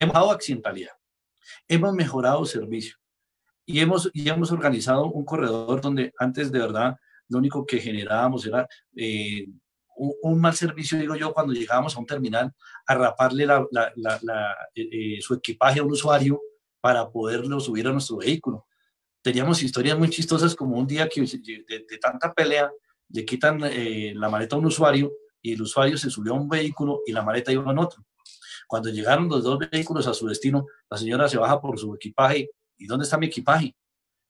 hemos 0.00 0.14
dado 0.14 0.30
accidentalidad, 0.32 0.94
hemos 1.68 1.94
mejorado 1.94 2.44
servicio 2.44 2.96
y 3.64 3.80
hemos, 3.80 4.10
y 4.12 4.28
hemos 4.28 4.50
organizado 4.50 5.06
un 5.06 5.24
corredor 5.24 5.80
donde 5.80 6.12
antes 6.18 6.50
de 6.50 6.58
verdad 6.58 6.96
lo 7.28 7.38
único 7.38 7.66
que 7.66 7.78
generábamos 7.78 8.46
era 8.46 8.66
eh, 8.94 9.46
un, 9.96 10.40
mal 10.40 10.54
servicio, 10.54 10.98
digo 10.98 11.16
yo, 11.16 11.32
cuando 11.32 11.52
llegábamos 11.52 11.96
a 11.96 12.00
un 12.00 12.06
terminal 12.06 12.52
a 12.86 12.94
raparle 12.94 13.44
eh, 13.44 14.72
eh, 14.74 15.18
su 15.20 15.34
equipaje 15.34 15.80
a 15.80 15.82
un 15.82 15.92
usuario 15.92 16.40
para 16.80 17.10
poderlo 17.10 17.58
subir 17.60 17.88
a 17.88 17.92
nuestro 17.92 18.18
vehículo. 18.18 18.66
Teníamos 19.22 19.62
historias 19.62 19.98
muy 19.98 20.08
chistosas 20.10 20.54
como 20.54 20.76
un 20.76 20.86
día 20.86 21.08
que 21.08 21.22
de, 21.22 21.98
tanta 22.00 22.32
pelea 22.32 22.70
le 23.08 23.24
quitan 23.24 23.60
eh, 23.64 24.12
la 24.14 24.28
maleta 24.28 24.56
a 24.56 24.58
un 24.58 24.66
usuario 24.66 25.12
y 25.42 25.52
el 25.52 25.62
usuario 25.62 25.96
se 25.96 26.10
subió 26.10 26.34
a 26.34 26.36
un 26.36 26.48
vehículo 26.48 27.00
y 27.06 27.12
la 27.12 27.22
maleta 27.22 27.50
iba 27.50 27.70
en 27.70 27.78
otro. 27.78 28.04
Cuando 28.68 28.90
llegaron 28.90 29.28
los 29.28 29.44
dos 29.44 29.58
vehículos 29.70 30.06
a 30.06 30.14
su 30.14 30.26
destino, 30.26 30.66
la 30.90 30.98
señora 30.98 31.28
se 31.28 31.38
baja 31.38 31.60
por 31.60 31.78
su 31.78 31.94
equipaje. 31.94 32.50
¿Y 32.76 32.86
dónde 32.86 33.04
está 33.04 33.16
mi 33.16 33.26
equipaje? 33.26 33.74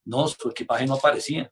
No, 0.04 0.28
su 0.28 0.50
equipaje 0.50 0.86
no 0.86 0.94
aparecía. 0.94 1.50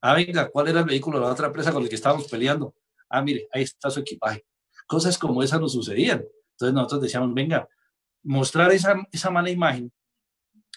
Ah, 0.00 0.14
venga, 0.14 0.48
¿cuál 0.48 0.68
era 0.68 0.80
el 0.80 0.86
vehículo 0.86 1.18
de 1.18 1.26
la 1.26 1.32
otra 1.32 1.46
empresa 1.46 1.72
con 1.72 1.82
el 1.82 1.88
que 1.88 1.96
estábamos 1.96 2.28
peleando? 2.28 2.74
ah, 3.08 3.22
mire, 3.22 3.48
ahí 3.52 3.62
está 3.62 3.90
su 3.90 4.00
equipaje. 4.00 4.44
Cosas 4.86 5.18
como 5.18 5.42
esas 5.42 5.60
nos 5.60 5.72
sucedían. 5.72 6.24
Entonces 6.52 6.74
nosotros 6.74 7.02
decíamos, 7.02 7.32
venga, 7.34 7.68
mostrar 8.22 8.72
esa, 8.72 9.30
mala 9.30 9.50
imagen 9.50 9.92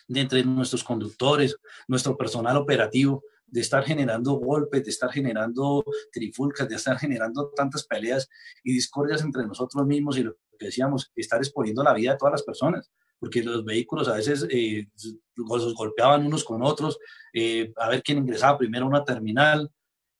de 0.07 0.21
entre 0.21 0.43
nuestros 0.43 0.83
conductores, 0.83 1.55
nuestro 1.87 2.17
personal 2.17 2.57
operativo, 2.57 3.23
de 3.47 3.61
estar 3.61 3.83
generando 3.83 4.33
golpes, 4.33 4.83
de 4.83 4.89
estar 4.89 5.11
generando 5.11 5.83
trifulcas, 6.11 6.69
de 6.69 6.75
estar 6.75 6.97
generando 6.97 7.51
tantas 7.55 7.85
peleas 7.85 8.29
y 8.63 8.73
discordias 8.73 9.21
entre 9.23 9.45
nosotros 9.45 9.85
mismos 9.85 10.17
y 10.17 10.23
lo 10.23 10.37
que 10.57 10.67
decíamos, 10.67 11.11
estar 11.15 11.39
exponiendo 11.39 11.83
la 11.83 11.93
vida 11.93 12.11
de 12.11 12.17
todas 12.17 12.33
las 12.33 12.43
personas, 12.43 12.89
porque 13.19 13.43
los 13.43 13.65
vehículos 13.65 14.07
a 14.07 14.15
veces 14.15 14.45
eh, 14.49 14.87
los 15.35 15.73
golpeaban 15.73 16.25
unos 16.25 16.43
con 16.43 16.61
otros, 16.61 16.97
eh, 17.33 17.71
a 17.77 17.89
ver 17.89 18.03
quién 18.03 18.19
ingresaba 18.19 18.57
primero 18.57 18.85
a 18.85 18.89
una 18.89 19.03
terminal, 19.03 19.69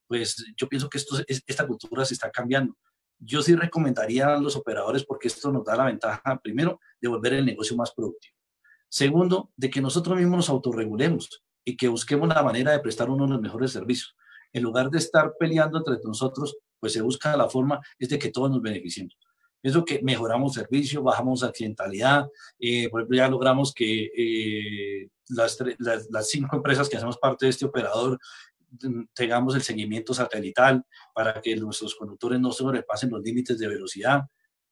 pues 0.08 0.44
yo 0.58 0.68
pienso 0.68 0.90
que 0.90 0.98
esto, 0.98 1.18
esta 1.28 1.66
cultura 1.66 2.06
se 2.06 2.14
está 2.14 2.30
cambiando. 2.30 2.76
Yo 3.18 3.42
sí 3.42 3.56
recomendaría 3.56 4.34
a 4.34 4.40
los 4.40 4.56
operadores 4.56 5.06
porque 5.06 5.28
esto 5.28 5.52
nos 5.52 5.64
da 5.64 5.76
la 5.76 5.86
ventaja, 5.86 6.40
primero, 6.44 6.80
de 7.00 7.08
volver 7.08 7.34
el 7.34 7.46
negocio 7.46 7.76
más 7.78 7.92
productivo. 7.92 8.36
Segundo, 8.90 9.52
de 9.56 9.70
que 9.70 9.80
nosotros 9.80 10.18
mismos 10.18 10.38
nos 10.38 10.50
autorregulemos 10.50 11.44
y 11.64 11.78
que 11.78 11.88
busquemos 11.88 12.28
la 12.28 12.44
manera 12.44 12.72
de 12.72 12.80
prestar 12.80 13.10
uno 13.10 13.26
de 13.26 13.34
los 13.34 13.42
mejores 13.42 13.72
servicios. 13.72 14.16
En 14.52 14.64
lugar 14.64 14.90
de 14.90 14.98
estar 14.98 15.34
peleando 15.40 15.78
entre 15.78 15.98
nosotros, 16.04 16.58
pues 16.80 16.94
se 16.94 17.02
busca 17.02 17.38
la 17.38 17.48
forma 17.48 17.80
es 17.98 18.10
de 18.10 18.20
que 18.20 18.32
todos 18.32 18.50
nos 18.50 18.62
beneficiemos. 18.62 19.16
Eso 19.64 19.86
que 19.86 20.02
mejoramos 20.02 20.54
servicio, 20.54 21.04
bajamos 21.04 21.44
accidentalidad, 21.44 22.28
eh, 22.60 22.90
por 22.90 23.02
ejemplo, 23.02 23.18
ya 23.18 23.28
logramos 23.28 23.74
que 23.74 24.12
eh, 24.16 25.10
las, 25.30 25.58
las, 26.10 26.30
cinco 26.30 26.56
empresas 26.56 26.90
que 26.90 26.98
hacemos 26.98 27.18
parte 27.18 27.46
de 27.46 27.52
este 27.52 27.66
operador 27.66 28.20
tengamos 29.14 29.56
el 29.56 29.62
seguimiento 29.62 30.14
satelital 30.14 30.84
para 31.14 31.42
que 31.42 31.56
nuestros 31.58 31.96
conductores 31.96 32.40
no 32.40 32.52
sobrepasen 32.52 33.10
los 33.10 33.22
límites 33.22 33.60
de 33.60 33.68
velocidad. 33.68 34.22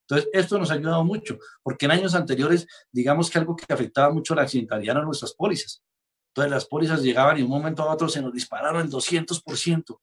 Entonces, 0.08 0.28
esto 0.32 0.58
nos 0.58 0.70
ha 0.70 0.74
ayudado 0.74 1.04
mucho, 1.04 1.38
porque 1.62 1.86
en 1.86 1.92
años 1.92 2.14
anteriores, 2.14 2.66
digamos 2.90 3.30
que 3.30 3.38
algo 3.38 3.54
que 3.54 3.72
afectaba 3.72 4.12
mucho 4.12 4.34
la 4.34 4.42
accidentalidad 4.42 4.96
eran 4.96 5.04
nuestras 5.04 5.34
pólizas. 5.34 5.82
Entonces, 6.30 6.50
las 6.50 6.66
pólizas 6.66 7.02
llegaban 7.02 7.36
y 7.36 7.40
de 7.40 7.44
un 7.44 7.50
momento 7.50 7.82
a 7.82 7.92
otro 7.92 8.08
se 8.08 8.22
nos 8.22 8.32
dispararon 8.32 8.82
el 8.82 8.90
200%. 8.90 10.00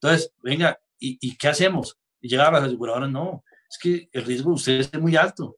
Entonces, 0.00 0.32
venga, 0.42 0.78
¿y, 0.98 1.36
qué 1.36 1.48
hacemos? 1.48 1.98
Y 2.20 2.28
llegaban 2.28 2.54
las 2.54 2.64
aseguradoras, 2.64 3.10
no, 3.10 3.42
es 3.74 3.78
que 3.78 4.08
el 4.12 4.24
riesgo 4.24 4.50
de 4.50 4.54
ustedes 4.54 4.90
es 4.92 5.00
muy 5.00 5.16
alto. 5.16 5.56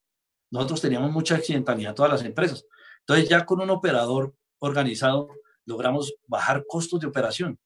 Nosotros 0.50 0.80
teníamos 0.80 1.12
mucha 1.12 1.36
accidentalidad, 1.36 1.94
todas 1.94 2.12
las 2.12 2.24
empresas. 2.24 2.64
Entonces, 3.00 3.28
ya 3.28 3.44
con 3.44 3.60
un 3.60 3.70
operador 3.70 4.34
organizado, 4.58 5.28
logramos 5.64 6.14
bajar 6.26 6.64
costos 6.66 7.00
de 7.00 7.06
operación. 7.06 7.58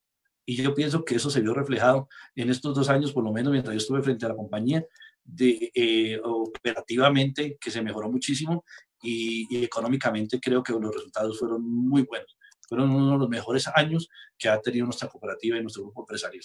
Y 0.45 0.57
yo 0.57 0.75
pienso 0.75 1.05
que 1.05 1.15
eso 1.15 1.31
se 1.31 1.41
vio 1.41 1.55
reflejado 1.55 2.09
en 2.35 2.51
estos 2.51 2.75
dos 2.75 2.89
años, 2.89 3.13
por 3.13 3.23
lo 3.23 3.33
menos 3.33 3.53
mientras 3.53 3.75
yo 3.75 3.79
estuve 3.79 4.03
frente 4.03 4.27
a 4.27 4.31
la 4.31 4.35
compañía, 4.35 4.85
de, 5.23 5.71
eh, 5.75 6.21
operativamente, 6.25 7.57
que 7.61 7.71
se 7.71 7.83
mejoró 7.83 8.11
muchísimo 8.11 8.65
y, 9.03 9.65
económicamente 9.65 10.41
creo 10.41 10.63
que 10.63 10.73
los 10.73 10.95
resultados 10.95 11.39
fueron 11.39 11.63
muy 11.63 12.03
buenos. 12.03 12.37
Fueron 12.69 12.91
uno 12.91 13.13
de 13.13 13.19
los 13.19 13.29
mejores 13.29 13.69
años 13.75 14.09
que 14.37 14.49
ha 14.49 14.61
tenido 14.61 14.87
nuestra 14.87 15.09
cooperativa 15.09 15.57
y 15.57 15.63
nuestro 15.63 15.85
grupo 15.85 16.03
empresarial. 16.03 16.43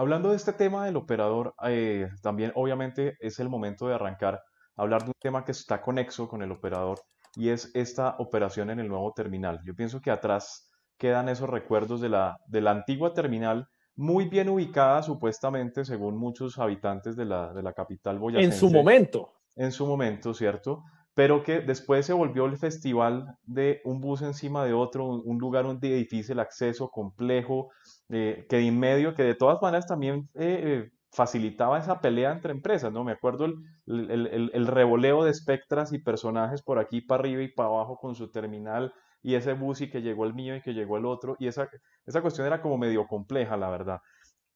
Hablando 0.00 0.30
de 0.30 0.36
este 0.36 0.54
tema 0.54 0.86
del 0.86 0.96
operador, 0.96 1.54
eh, 1.62 2.08
también 2.22 2.52
obviamente 2.54 3.18
es 3.20 3.38
el 3.38 3.50
momento 3.50 3.86
de 3.86 3.96
arrancar 3.96 4.40
a 4.74 4.82
hablar 4.82 5.02
de 5.02 5.08
un 5.08 5.14
tema 5.20 5.44
que 5.44 5.52
está 5.52 5.82
conexo 5.82 6.26
con 6.26 6.40
el 6.40 6.50
operador 6.52 7.00
y 7.36 7.50
es 7.50 7.70
esta 7.74 8.14
operación 8.16 8.70
en 8.70 8.80
el 8.80 8.88
nuevo 8.88 9.12
terminal. 9.12 9.60
Yo 9.62 9.74
pienso 9.76 10.00
que 10.00 10.10
atrás 10.10 10.70
quedan 10.96 11.28
esos 11.28 11.50
recuerdos 11.50 12.00
de 12.00 12.08
la, 12.08 12.38
de 12.46 12.62
la 12.62 12.70
antigua 12.70 13.12
terminal, 13.12 13.68
muy 13.94 14.24
bien 14.24 14.48
ubicada 14.48 15.02
supuestamente, 15.02 15.84
según 15.84 16.16
muchos 16.16 16.58
habitantes 16.58 17.14
de 17.14 17.26
la, 17.26 17.52
de 17.52 17.62
la 17.62 17.74
capital 17.74 18.18
boyacense. 18.18 18.54
En 18.54 18.58
su 18.58 18.70
momento. 18.70 19.34
En 19.54 19.70
su 19.70 19.84
momento, 19.84 20.32
¿cierto? 20.32 20.82
Pero 21.20 21.42
que 21.42 21.60
después 21.60 22.06
se 22.06 22.14
volvió 22.14 22.46
el 22.46 22.56
festival 22.56 23.36
de 23.44 23.82
un 23.84 24.00
bus 24.00 24.22
encima 24.22 24.64
de 24.64 24.72
otro, 24.72 25.04
un, 25.04 25.36
lugar 25.36 25.66
de 25.78 25.94
difícil 25.96 26.40
acceso, 26.40 26.88
complejo, 26.88 27.68
eh, 28.08 28.46
que 28.48 28.56
de 28.56 28.62
inmedio, 28.62 29.14
que 29.14 29.24
de 29.24 29.34
todas 29.34 29.60
maneras 29.60 29.86
también 29.86 30.30
eh, 30.32 30.88
facilitaba 31.12 31.78
esa 31.78 32.00
pelea 32.00 32.32
entre 32.32 32.52
empresas, 32.52 32.90
¿no? 32.90 33.04
Me 33.04 33.12
acuerdo 33.12 33.44
el, 33.44 34.66
revoleo 34.66 35.22
de 35.22 35.30
espectras 35.30 35.92
y 35.92 35.98
personajes 35.98 36.62
por 36.62 36.78
aquí 36.78 37.02
para 37.02 37.20
arriba 37.20 37.42
y 37.42 37.48
para 37.48 37.68
abajo 37.68 37.98
con 37.98 38.14
su 38.14 38.30
terminal 38.30 38.90
y 39.22 39.34
ese 39.34 39.52
bus 39.52 39.82
y 39.82 39.90
que 39.90 40.00
llegó 40.00 40.24
el 40.24 40.32
mío 40.32 40.56
y 40.56 40.62
que 40.62 40.72
llegó 40.72 40.96
el 40.96 41.04
otro 41.04 41.36
y 41.38 41.48
esa, 41.48 41.68
esa 42.06 42.22
cuestión 42.22 42.46
era 42.46 42.62
como 42.62 42.78
medio 42.78 43.06
compleja, 43.06 43.58
la 43.58 43.68
verdad. 43.68 44.00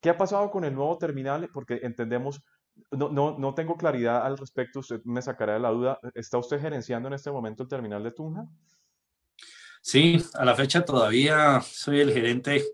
¿Qué 0.00 0.08
ha 0.08 0.16
pasado 0.16 0.50
con 0.50 0.64
el 0.64 0.74
nuevo 0.74 0.96
terminal? 0.96 1.48
Porque 1.52 1.80
entendemos, 1.82 2.42
no, 2.90 3.08
no, 3.08 3.38
no 3.38 3.54
tengo 3.54 3.76
claridad 3.76 4.24
al 4.24 4.38
respecto, 4.38 4.80
usted 4.80 5.02
me 5.04 5.22
sacará 5.22 5.54
de 5.54 5.60
la 5.60 5.70
duda, 5.70 6.00
¿está 6.14 6.38
usted 6.38 6.60
gerenciando 6.60 7.08
en 7.08 7.14
este 7.14 7.30
momento 7.30 7.62
el 7.62 7.68
terminal 7.68 8.02
de 8.02 8.12
Tunja? 8.12 8.46
Sí, 9.80 10.18
a 10.34 10.44
la 10.44 10.54
fecha 10.54 10.84
todavía 10.84 11.60
soy 11.60 12.00
el 12.00 12.12
gerente 12.12 12.64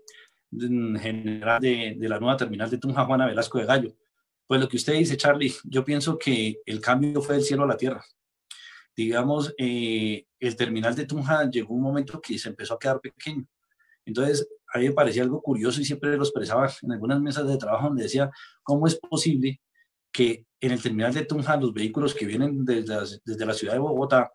general 0.51 1.61
de, 1.61 1.97
la 1.99 2.19
nueva 2.19 2.37
terminal 2.37 2.69
de 2.69 2.77
Tunja, 2.77 3.05
Juana 3.05 3.25
Velasco 3.25 3.57
de 3.57 3.65
Gallo. 3.65 3.95
Pues 4.47 4.59
lo 4.61 4.67
que 4.67 4.77
usted 4.77 4.93
dice, 4.93 5.17
Charlie, 5.17 5.53
yo 5.63 5.83
pienso 5.83 6.17
que 6.17 6.61
el 6.65 6.81
cambio 6.81 7.21
fue 7.21 7.35
del 7.35 7.43
cielo 7.43 7.63
a 7.63 7.67
la 7.67 7.77
tierra. 7.77 8.03
Digamos, 8.95 9.53
eh, 9.57 10.25
el 10.39 10.55
terminal 10.55 10.95
de 10.95 11.05
Tunja 11.05 11.49
llegó 11.49 11.73
un 11.73 11.81
momento 11.81 12.21
que 12.21 12.37
se 12.37 12.49
empezó 12.49 12.73
a 12.75 12.79
quedar 12.79 12.99
pequeño. 12.99 13.45
Entonces, 14.05 14.47
a 14.73 14.79
mí 14.79 14.87
me 14.87 14.93
parecía 14.93 15.23
algo 15.23 15.41
curioso 15.41 15.81
y 15.81 15.85
siempre 15.85 16.15
lo 16.15 16.23
expresaba 16.23 16.69
en 16.81 16.91
algunas 16.91 17.21
mesas 17.21 17.47
de 17.47 17.57
trabajo 17.57 17.87
donde 17.87 18.03
decía, 18.03 18.29
¿cómo 18.63 18.87
es 18.87 18.95
posible 18.95 19.61
que 20.11 20.45
en 20.59 20.71
el 20.71 20.81
terminal 20.81 21.13
de 21.13 21.25
Tunja 21.25 21.57
los 21.57 21.73
vehículos 21.73 22.13
que 22.13 22.25
vienen 22.25 22.65
desde 22.65 23.19
desde 23.25 23.45
la 23.45 23.53
ciudad 23.53 23.73
de 23.73 23.79
Bogotá 23.79 24.31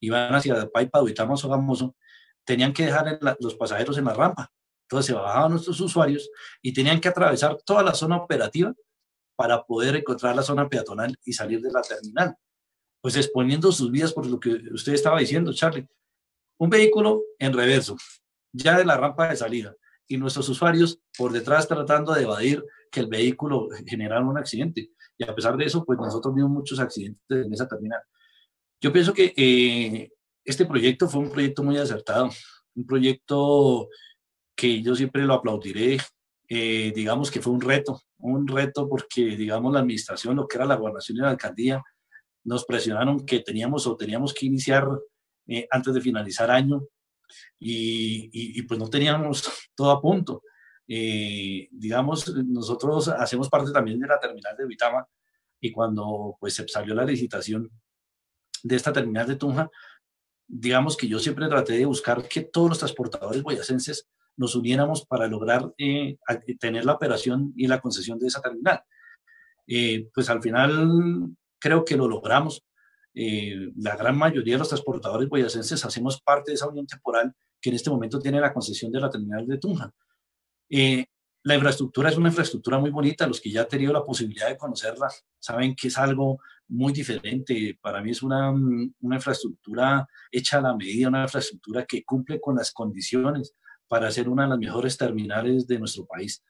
y 0.00 0.10
van 0.10 0.34
hacia 0.34 0.68
Paipa, 0.68 1.00
Duitama 1.00 1.34
o 1.34 1.48
Gamoso, 1.48 1.96
tenían 2.44 2.72
que 2.72 2.86
dejar 2.86 3.18
los 3.38 3.54
pasajeros 3.54 3.96
en 3.98 4.06
la 4.06 4.14
rampa? 4.14 4.50
Entonces 4.84 5.06
se 5.06 5.14
bajaban 5.14 5.52
nuestros 5.52 5.80
usuarios 5.80 6.28
y 6.60 6.72
tenían 6.72 7.00
que 7.00 7.08
atravesar 7.08 7.56
toda 7.64 7.82
la 7.82 7.94
zona 7.94 8.16
operativa 8.16 8.74
para 9.36 9.62
poder 9.62 9.96
encontrar 9.96 10.34
la 10.34 10.42
zona 10.42 10.68
peatonal 10.68 11.16
y 11.24 11.32
salir 11.32 11.60
de 11.60 11.70
la 11.70 11.80
terminal. 11.80 12.36
Pues 13.00 13.16
exponiendo 13.16 13.70
sus 13.70 13.90
vidas 13.90 14.12
por 14.12 14.26
lo 14.26 14.40
que 14.40 14.50
usted 14.72 14.92
estaba 14.92 15.20
diciendo, 15.20 15.52
Charlie. 15.52 15.88
Un 16.58 16.68
vehículo 16.68 17.22
en 17.38 17.52
reverso, 17.52 17.96
ya 18.52 18.76
de 18.76 18.84
la 18.84 18.96
rampa 18.96 19.28
de 19.28 19.36
salida, 19.36 19.74
y 20.06 20.16
nuestros 20.16 20.48
usuarios 20.48 21.00
por 21.16 21.32
detrás 21.32 21.68
tratando 21.68 22.12
de 22.12 22.24
evadir 22.24 22.64
que 22.90 23.00
el 23.00 23.06
vehículo 23.06 23.68
generara 23.86 24.24
un 24.24 24.36
accidente. 24.36 24.90
Y 25.20 25.24
a 25.24 25.34
pesar 25.34 25.54
de 25.54 25.66
eso, 25.66 25.84
pues 25.84 25.98
nosotros 25.98 26.34
vimos 26.34 26.50
muchos 26.50 26.80
accidentes 26.80 27.20
en 27.28 27.52
esa 27.52 27.68
terminal. 27.68 28.00
Yo 28.80 28.90
pienso 28.90 29.12
que 29.12 29.34
eh, 29.36 30.10
este 30.42 30.64
proyecto 30.64 31.10
fue 31.10 31.20
un 31.20 31.30
proyecto 31.30 31.62
muy 31.62 31.76
acertado, 31.76 32.30
un 32.74 32.86
proyecto 32.86 33.90
que 34.56 34.80
yo 34.80 34.96
siempre 34.96 35.22
lo 35.24 35.34
aplaudiré. 35.34 35.98
Eh, 36.48 36.90
digamos 36.94 37.30
que 37.30 37.42
fue 37.42 37.52
un 37.52 37.60
reto, 37.60 38.00
un 38.16 38.48
reto 38.48 38.88
porque, 38.88 39.36
digamos, 39.36 39.74
la 39.74 39.80
administración, 39.80 40.36
lo 40.36 40.48
que 40.48 40.56
era 40.56 40.64
la 40.64 40.76
gobernación 40.76 41.18
y 41.18 41.20
la 41.20 41.30
alcaldía, 41.30 41.82
nos 42.44 42.64
presionaron 42.64 43.26
que 43.26 43.40
teníamos 43.40 43.86
o 43.86 43.98
teníamos 43.98 44.32
que 44.32 44.46
iniciar 44.46 44.88
eh, 45.46 45.68
antes 45.70 45.92
de 45.92 46.00
finalizar 46.00 46.50
año 46.50 46.80
y, 47.58 48.30
y, 48.32 48.62
pues 48.62 48.80
no 48.80 48.88
teníamos 48.88 49.50
todo 49.74 49.90
a 49.90 50.00
punto. 50.00 50.42
Eh, 50.92 51.68
digamos, 51.70 52.34
nosotros 52.34 53.06
hacemos 53.06 53.48
parte 53.48 53.70
también 53.70 54.00
de 54.00 54.08
la 54.08 54.18
terminal 54.18 54.56
de 54.56 54.66
Vitama 54.66 55.06
y 55.60 55.70
cuando 55.70 56.36
pues 56.40 56.54
se 56.54 56.66
salió 56.66 56.96
la 56.96 57.04
licitación 57.04 57.70
de 58.64 58.74
esta 58.74 58.92
terminal 58.92 59.28
de 59.28 59.36
Tunja, 59.36 59.70
digamos 60.48 60.96
que 60.96 61.06
yo 61.06 61.20
siempre 61.20 61.46
traté 61.46 61.74
de 61.74 61.84
buscar 61.84 62.26
que 62.26 62.40
todos 62.40 62.70
los 62.70 62.78
transportadores 62.80 63.40
boyacenses 63.40 64.08
nos 64.36 64.56
uniéramos 64.56 65.06
para 65.06 65.28
lograr 65.28 65.72
eh, 65.78 66.18
tener 66.58 66.84
la 66.84 66.94
operación 66.94 67.52
y 67.56 67.68
la 67.68 67.80
concesión 67.80 68.18
de 68.18 68.26
esa 68.26 68.40
terminal. 68.40 68.82
Eh, 69.68 70.08
pues 70.12 70.28
al 70.28 70.42
final 70.42 71.28
creo 71.60 71.84
que 71.84 71.96
lo 71.96 72.08
logramos. 72.08 72.64
Eh, 73.14 73.70
la 73.76 73.96
gran 73.96 74.16
mayoría 74.16 74.54
de 74.54 74.58
los 74.58 74.68
transportadores 74.68 75.28
boyacenses 75.28 75.84
hacemos 75.84 76.20
parte 76.20 76.50
de 76.50 76.56
esa 76.56 76.68
unión 76.68 76.86
temporal 76.86 77.32
que 77.60 77.70
en 77.70 77.76
este 77.76 77.90
momento 77.90 78.18
tiene 78.18 78.40
la 78.40 78.52
concesión 78.52 78.90
de 78.90 79.00
la 79.00 79.10
terminal 79.10 79.46
de 79.46 79.58
Tunja. 79.58 79.92
La 80.70 81.54
infraestructura 81.54 82.10
es 82.10 82.16
una 82.16 82.28
infraestructura 82.28 82.78
muy 82.78 82.90
bonita. 82.90 83.26
Los 83.26 83.40
que 83.40 83.50
ya 83.50 83.62
han 83.62 83.68
tenido 83.68 83.92
la 83.92 84.04
posibilidad 84.04 84.48
de 84.48 84.56
conocerla 84.56 85.08
saben 85.38 85.74
que 85.74 85.88
es 85.88 85.98
algo 85.98 86.40
muy 86.68 86.92
diferente. 86.92 87.78
Para 87.80 88.02
mí 88.02 88.10
es 88.10 88.22
una, 88.22 88.50
una 88.50 89.16
infraestructura 89.16 90.06
hecha 90.30 90.58
a 90.58 90.62
la 90.62 90.76
medida, 90.76 91.08
una 91.08 91.24
infraestructura 91.24 91.84
que 91.84 92.04
cumple 92.04 92.40
con 92.40 92.56
las 92.56 92.72
condiciones 92.72 93.54
para 93.88 94.10
ser 94.10 94.28
una 94.28 94.44
de 94.44 94.50
las 94.50 94.58
mejores 94.58 94.96
terminales 94.96 95.66
de 95.66 95.78
nuestro 95.78 96.06
país. 96.06 96.44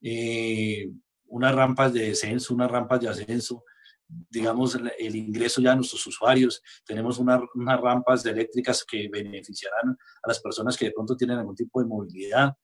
Eh, 0.00 0.88
unas 1.26 1.54
rampas 1.54 1.92
de 1.92 2.08
descenso, 2.08 2.54
unas 2.54 2.70
rampas 2.70 3.00
de 3.00 3.08
ascenso, 3.08 3.64
digamos, 4.06 4.78
el 4.98 5.16
ingreso 5.16 5.60
ya 5.60 5.72
a 5.72 5.76
nuestros 5.76 6.06
usuarios. 6.06 6.62
Tenemos 6.84 7.18
unas 7.18 7.40
rampas 7.80 8.24
eléctricas 8.26 8.84
que 8.84 9.08
beneficiarán 9.08 9.96
a 10.22 10.28
las 10.28 10.40
personas 10.40 10.76
que 10.76 10.84
de 10.84 10.92
pronto 10.92 11.16
tienen 11.16 11.38
algún 11.38 11.56
tipo 11.56 11.80
de 11.80 11.86
movilidad. 11.86 12.54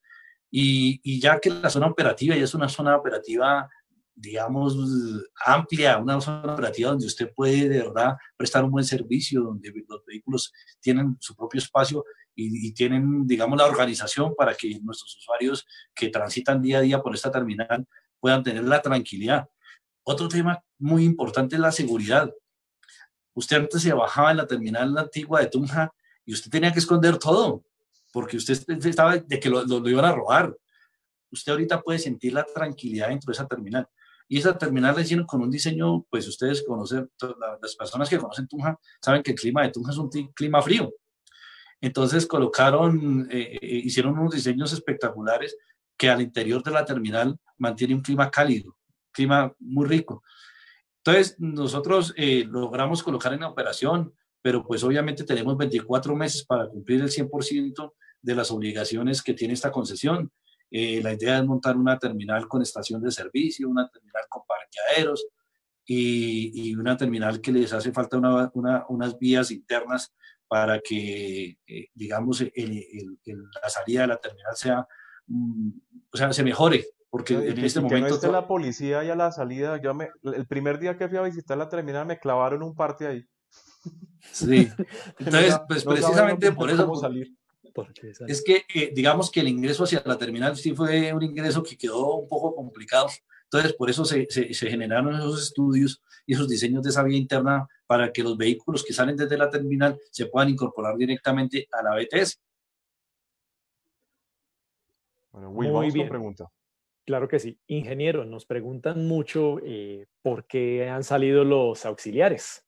Y, 0.50 1.00
y, 1.04 1.20
ya 1.20 1.38
que 1.38 1.50
la 1.50 1.70
zona 1.70 1.86
operativa 1.86 2.34
ya 2.34 2.44
es 2.44 2.54
una 2.54 2.68
zona 2.68 2.96
operativa, 2.96 3.68
digamos, 4.14 4.76
amplia, 5.46 5.98
una 5.98 6.20
zona 6.20 6.52
operativa 6.52 6.90
donde 6.90 7.06
usted 7.06 7.32
puede 7.34 7.68
de 7.68 7.78
verdad 7.78 8.16
prestar 8.36 8.64
un 8.64 8.72
buen 8.72 8.84
servicio, 8.84 9.42
donde 9.42 9.72
los 9.88 10.04
vehículos 10.04 10.52
tienen 10.80 11.16
su 11.20 11.36
propio 11.36 11.58
espacio, 11.58 12.04
y, 12.34 12.72
tienen, 12.72 13.26
digamos, 13.26 13.58
la 13.58 13.66
organización 13.66 14.34
para 14.34 14.54
que 14.54 14.78
nuestros 14.80 15.16
usuarios 15.16 15.66
que 15.94 16.08
transitan 16.08 16.62
día 16.62 16.78
a 16.78 16.82
día 16.82 17.02
por 17.02 17.14
esta 17.14 17.30
terminal 17.30 17.86
puedan 18.18 18.42
tener 18.42 18.64
la 18.64 18.80
tranquilidad. 18.80 19.48
Otro 20.04 20.28
tema 20.28 20.62
muy 20.78 21.04
importante 21.04 21.56
es 21.56 21.60
la 21.60 21.72
seguridad. 21.72 22.32
Usted 23.34 23.56
antes 23.56 23.82
se 23.82 23.92
bajaba 23.92 24.30
en 24.30 24.38
la 24.38 24.46
terminal 24.46 24.96
antigua 24.96 25.40
de 25.40 25.46
Tunja 25.46 25.92
y 26.24 26.32
usted 26.32 26.50
tenía 26.50 26.72
que 26.72 26.78
esconder 26.78 27.18
todo, 27.18 27.64
porque 28.12 28.36
usted 28.36 28.58
estaba 28.86 29.18
de 29.18 29.40
que 29.40 29.48
lo, 29.48 29.64
lo, 29.64 29.88
iban 29.88 30.04
a 30.04 30.12
robar. 30.12 30.54
Usted 31.30 31.52
ahorita 31.52 31.80
puede 31.80 31.98
sentir 31.98 32.32
la 32.32 32.44
tranquilidad 32.44 33.08
dentro 33.08 33.30
de 33.30 33.32
esa 33.32 33.46
terminal. 33.46 33.86
Y 34.28 34.38
esa 34.38 34.56
terminal 34.56 34.94
la 34.94 35.02
hicieron 35.02 35.26
con 35.26 35.42
un 35.42 35.50
diseño, 35.50 36.04
pues 36.08 36.28
ustedes 36.28 36.64
conocen, 36.64 37.10
las 37.60 37.74
personas 37.74 38.08
que 38.08 38.18
conocen 38.18 38.46
Tunja 38.46 38.78
saben 39.02 39.22
que 39.22 39.32
el 39.32 39.36
clima 39.36 39.62
de 39.62 39.70
Tunja 39.70 39.90
es 39.90 39.98
un 39.98 40.08
clima 40.08 40.62
frío. 40.62 40.92
Entonces 41.80 42.26
colocaron, 42.26 43.26
eh, 43.30 43.58
eh, 43.60 43.80
hicieron 43.84 44.18
unos 44.18 44.34
diseños 44.34 44.72
espectaculares 44.72 45.56
que 45.96 46.10
al 46.10 46.20
interior 46.20 46.62
de 46.62 46.70
la 46.70 46.84
terminal 46.84 47.38
mantiene 47.58 47.94
un 47.94 48.02
clima 48.02 48.30
cálido, 48.30 48.76
clima 49.10 49.52
muy 49.58 49.88
rico. 49.88 50.22
Entonces 50.98 51.36
nosotros 51.38 52.14
eh, 52.16 52.44
logramos 52.48 53.02
colocar 53.02 53.32
en 53.32 53.42
operación, 53.42 54.14
pero 54.42 54.64
pues 54.64 54.82
obviamente 54.84 55.24
tenemos 55.24 55.56
24 55.56 56.16
meses 56.16 56.44
para 56.44 56.68
cumplir 56.68 57.00
el 57.00 57.10
100% 57.10 57.92
de 58.22 58.34
las 58.34 58.50
obligaciones 58.50 59.22
que 59.22 59.34
tiene 59.34 59.54
esta 59.54 59.70
concesión. 59.70 60.30
la 60.70 61.12
idea 61.12 61.38
es 61.38 61.44
montar 61.44 61.76
una 61.76 61.98
terminal 61.98 62.46
con 62.48 62.62
estación 62.62 63.02
de 63.02 63.10
servicio, 63.10 63.68
una 63.68 63.88
terminal 63.88 64.24
con 64.28 64.42
parqueaderos 64.46 65.26
y, 65.84 66.68
y 66.70 66.74
una 66.76 66.96
terminal 66.96 67.40
que 67.40 67.52
les 67.52 67.72
hace 67.72 67.92
falta 67.92 68.18
unas 68.88 69.18
vías 69.18 69.50
internas 69.50 70.14
para 70.50 70.80
que, 70.80 71.58
eh, 71.64 71.86
digamos, 71.94 72.42
la 72.42 73.68
salida 73.68 74.00
de 74.00 74.06
la 74.08 74.16
terminal 74.16 74.56
sea, 74.56 74.84
mm, 75.28 75.70
o 76.12 76.16
sea, 76.16 76.32
se 76.32 76.42
mejore, 76.42 76.86
porque 77.08 77.34
en 77.34 77.64
este 77.64 77.78
momento... 77.78 78.06
Que 78.06 78.10
no 78.10 78.16
esté 78.16 78.32
la 78.32 78.48
policía 78.48 79.04
y 79.04 79.10
a 79.10 79.14
la 79.14 79.30
salida, 79.30 79.80
yo 79.80 79.94
me, 79.94 80.10
el 80.24 80.48
primer 80.48 80.80
día 80.80 80.96
que 80.96 81.08
fui 81.08 81.18
a 81.18 81.22
visitar 81.22 81.56
la 81.56 81.68
terminal 81.68 82.04
me 82.04 82.18
clavaron 82.18 82.64
un 82.64 82.74
parte 82.74 83.06
ahí. 83.06 83.24
Sí, 84.32 84.68
entonces, 85.18 85.60
pues 85.66 85.84
precisamente 85.84 86.52
por 86.52 86.70
eso... 86.70 86.94
Salir. 86.96 87.34
Es 88.26 88.42
que, 88.42 88.64
eh, 88.74 88.90
digamos 88.94 89.30
que 89.30 89.40
el 89.40 89.48
ingreso 89.48 89.84
hacia 89.84 90.02
la 90.04 90.18
terminal 90.18 90.56
sí 90.56 90.74
fue 90.74 91.12
un 91.12 91.22
ingreso 91.22 91.62
que 91.62 91.76
quedó 91.76 92.16
un 92.16 92.28
poco 92.28 92.54
complicado. 92.54 93.06
Entonces, 93.44 93.74
por 93.74 93.88
eso 93.88 94.04
se, 94.04 94.26
se, 94.28 94.52
se 94.52 94.70
generaron 94.70 95.14
esos 95.14 95.42
estudios 95.42 96.02
y 96.26 96.34
esos 96.34 96.48
diseños 96.48 96.82
de 96.82 96.90
esa 96.90 97.02
vía 97.02 97.18
interna 97.18 97.66
para 97.86 98.12
que 98.12 98.22
los 98.22 98.36
vehículos 98.36 98.84
que 98.84 98.92
salen 98.92 99.16
desde 99.16 99.38
la 99.38 99.50
terminal 99.50 99.98
se 100.10 100.26
puedan 100.26 100.48
incorporar 100.48 100.96
directamente 100.96 101.68
a 101.72 101.82
la 101.82 101.96
BTS. 101.96 102.40
Bueno, 105.32 105.50
Will, 105.50 105.70
Muy 105.70 105.90
bien. 105.90 106.08
pregunta. 106.08 106.50
Claro 107.04 107.28
que 107.28 107.38
sí. 107.38 107.58
Ingeniero, 107.66 108.24
nos 108.24 108.46
preguntan 108.46 109.06
mucho 109.06 109.58
eh, 109.64 110.06
por 110.22 110.46
qué 110.46 110.88
han 110.88 111.02
salido 111.02 111.44
los 111.44 111.84
auxiliares. 111.86 112.64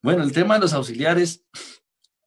Bueno, 0.00 0.22
el 0.22 0.32
tema 0.32 0.54
de 0.54 0.60
los 0.60 0.72
auxiliares 0.74 1.44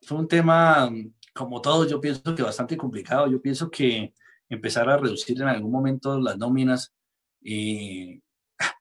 fue 0.01 0.17
un 0.17 0.27
tema, 0.27 0.91
como 1.33 1.61
todos, 1.61 1.89
yo 1.89 2.01
pienso 2.01 2.35
que 2.35 2.43
bastante 2.43 2.75
complicado. 2.75 3.27
Yo 3.27 3.41
pienso 3.41 3.71
que 3.71 4.13
empezar 4.49 4.89
a 4.89 4.97
reducir 4.97 5.41
en 5.41 5.47
algún 5.47 5.71
momento 5.71 6.19
las 6.19 6.37
nóminas, 6.37 6.93
eh, 7.43 8.19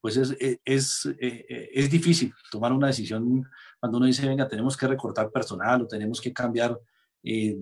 pues 0.03 0.17
es, 0.17 0.33
e, 0.41 0.61
es, 0.65 1.07
e, 1.07 1.47
e, 1.49 1.71
es, 1.73 1.89
difícil 1.89 2.35
tomar 2.51 2.73
una 2.73 2.89
decisión 2.89 3.49
cuando 3.79 3.99
uno 3.99 4.07
dice, 4.07 4.27
venga, 4.27 4.49
tenemos 4.49 4.77
que 4.77 4.89
recortar 4.89 5.31
personal 5.31 5.83
o 5.83 5.87
tenemos 5.87 6.21
que 6.21 6.33
cambiar, 6.33 6.77
eh, 7.23 7.59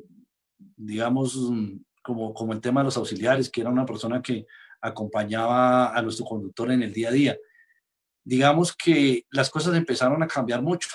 digamos, 0.77 1.39
como, 2.03 2.33
como 2.33 2.55
el 2.55 2.61
tema 2.63 2.81
de 2.81 2.87
los 2.87 2.97
auxiliares, 2.97 3.51
que 3.51 3.61
era 3.61 3.71
una 3.71 3.85
persona 3.85 4.23
que 4.23 4.47
acompañaba 4.81 5.95
a 5.95 6.01
nuestro 6.01 6.25
conductor 6.25 6.71
en 6.73 6.83
el 6.83 6.93
día 6.95 7.11
a 7.11 7.13
día. 7.13 7.37
Digamos 8.25 8.75
que 8.75 9.27
las 9.31 9.51
cosas 9.51 9.77
empezaron 9.77 10.23
a 10.23 10.27
cambiar 10.27 10.63
mucho 10.63 10.89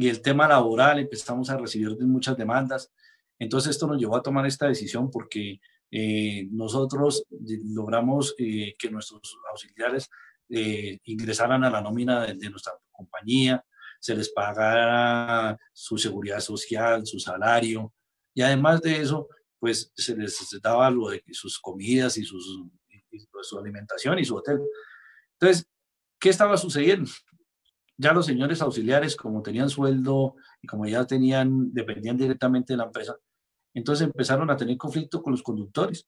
y 0.00 0.08
el 0.08 0.22
tema 0.22 0.48
laboral 0.48 0.98
empezamos 0.98 1.50
a 1.50 1.58
recibir 1.58 1.94
muchas 2.00 2.34
demandas. 2.34 2.90
Entonces 3.38 3.72
esto 3.72 3.86
nos 3.86 4.00
llevó 4.00 4.16
a 4.16 4.22
tomar 4.22 4.46
esta 4.46 4.66
decisión 4.66 5.10
porque 5.10 5.60
eh, 5.90 6.48
nosotros 6.50 7.24
logramos 7.66 8.34
eh, 8.38 8.74
que 8.78 8.90
nuestros 8.90 9.20
auxiliares 9.50 10.08
eh, 10.48 11.00
ingresaran 11.04 11.64
a 11.64 11.70
la 11.70 11.82
nómina 11.82 12.22
de, 12.22 12.32
de, 12.32 12.48
nuestra 12.48 12.72
compañía, 12.90 13.62
se 14.00 14.16
les 14.16 14.30
pagara 14.30 15.58
su 15.74 15.98
seguridad 15.98 16.40
social, 16.40 17.04
su 17.04 17.18
salario 17.18 17.92
y 18.32 18.40
además 18.40 18.80
de 18.80 19.02
eso, 19.02 19.28
pues 19.58 19.92
se 19.94 20.16
les 20.16 20.48
daba 20.62 20.90
lo 20.90 21.10
de 21.10 21.22
sus 21.32 21.58
comidas 21.58 22.16
y, 22.16 22.24
sus, 22.24 22.58
y 23.10 23.18
su 23.42 23.58
alimentación 23.58 24.18
y 24.18 24.24
su 24.24 24.34
hotel. 24.34 24.60
Entonces, 25.38 25.68
¿qué 26.18 26.30
estaba 26.30 26.56
sucediendo? 26.56 27.10
Ya 28.00 28.14
los 28.14 28.26
señores 28.26 28.62
auxiliares, 28.62 29.14
como 29.14 29.42
tenían 29.42 29.68
sueldo 29.68 30.36
y 30.62 30.66
como 30.66 30.86
ya 30.86 31.06
tenían, 31.06 31.72
dependían 31.72 32.16
directamente 32.16 32.72
de 32.72 32.78
la 32.78 32.84
empresa, 32.84 33.14
entonces 33.74 34.06
empezaron 34.06 34.50
a 34.50 34.56
tener 34.56 34.76
conflicto 34.78 35.22
con 35.22 35.32
los 35.32 35.42
conductores. 35.42 36.06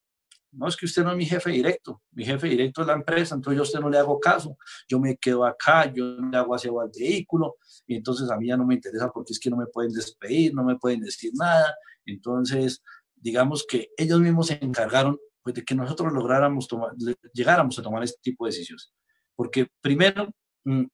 No, 0.52 0.68
es 0.68 0.76
que 0.76 0.86
usted 0.86 1.02
no 1.04 1.10
es 1.10 1.16
mi 1.16 1.26
jefe 1.26 1.50
directo, 1.50 2.02
mi 2.12 2.24
jefe 2.24 2.48
directo 2.48 2.82
es 2.82 2.86
la 2.86 2.94
empresa, 2.94 3.34
entonces 3.34 3.56
yo 3.56 3.62
a 3.62 3.64
usted 3.64 3.80
no 3.80 3.90
le 3.90 3.98
hago 3.98 4.18
caso, 4.20 4.56
yo 4.88 4.98
me 5.00 5.16
quedo 5.16 5.44
acá, 5.44 5.90
yo 5.92 6.04
no 6.04 6.30
le 6.30 6.36
hago 6.36 6.54
aseo 6.54 6.80
al 6.80 6.90
vehículo, 6.98 7.56
y 7.86 7.96
entonces 7.96 8.30
a 8.30 8.36
mí 8.36 8.48
ya 8.48 8.56
no 8.56 8.66
me 8.66 8.74
interesa 8.74 9.10
porque 9.10 9.32
es 9.32 9.40
que 9.40 9.50
no 9.50 9.56
me 9.56 9.66
pueden 9.66 9.92
despedir, 9.92 10.54
no 10.54 10.64
me 10.64 10.78
pueden 10.78 11.00
decir 11.00 11.32
nada, 11.34 11.74
entonces 12.04 12.82
digamos 13.16 13.64
que 13.66 13.90
ellos 13.96 14.20
mismos 14.20 14.48
se 14.48 14.58
encargaron 14.62 15.18
pues, 15.42 15.54
de 15.54 15.64
que 15.64 15.74
nosotros 15.74 16.12
lográramos 16.12 16.68
tomar, 16.68 16.92
llegáramos 17.32 17.78
a 17.78 17.82
tomar 17.82 18.02
este 18.02 18.18
tipo 18.22 18.44
de 18.44 18.50
decisiones. 18.50 18.92
Porque 19.34 19.68
primero, 19.80 20.34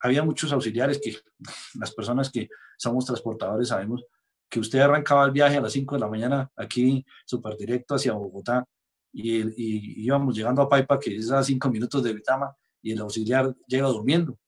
había 0.01 0.23
muchos 0.23 0.53
auxiliares 0.53 1.01
que 1.03 1.17
las 1.75 1.93
personas 1.93 2.31
que 2.31 2.49
somos 2.77 3.05
transportadores 3.07 3.69
sabemos 3.69 4.05
que 4.49 4.61
usted 4.61 4.81
arrancaba 4.81 5.25
el 5.25 5.31
viaje 5.31 5.57
a 5.57 5.61
las 5.61 5.73
5 5.73 5.95
de 5.95 6.01
la 6.01 6.09
mañana 6.09 6.51
aquí 6.57 7.05
súper 7.27 7.57
directo 7.57 7.95
hacia 7.95 8.13
Bogotá 8.13 8.65
y, 9.13 10.05
íbamos 10.05 10.37
llegando 10.37 10.63
a 10.63 10.69
Paipa, 10.69 10.99
que 10.99 11.17
es 11.17 11.31
a 11.31 11.43
5 11.43 11.69
minutos 11.71 12.03
de 12.03 12.13
Vitama, 12.13 12.55
y 12.81 12.93
el 12.93 13.01
auxiliar 13.01 13.55
llega 13.67 13.89
durmiendo. 13.89 14.39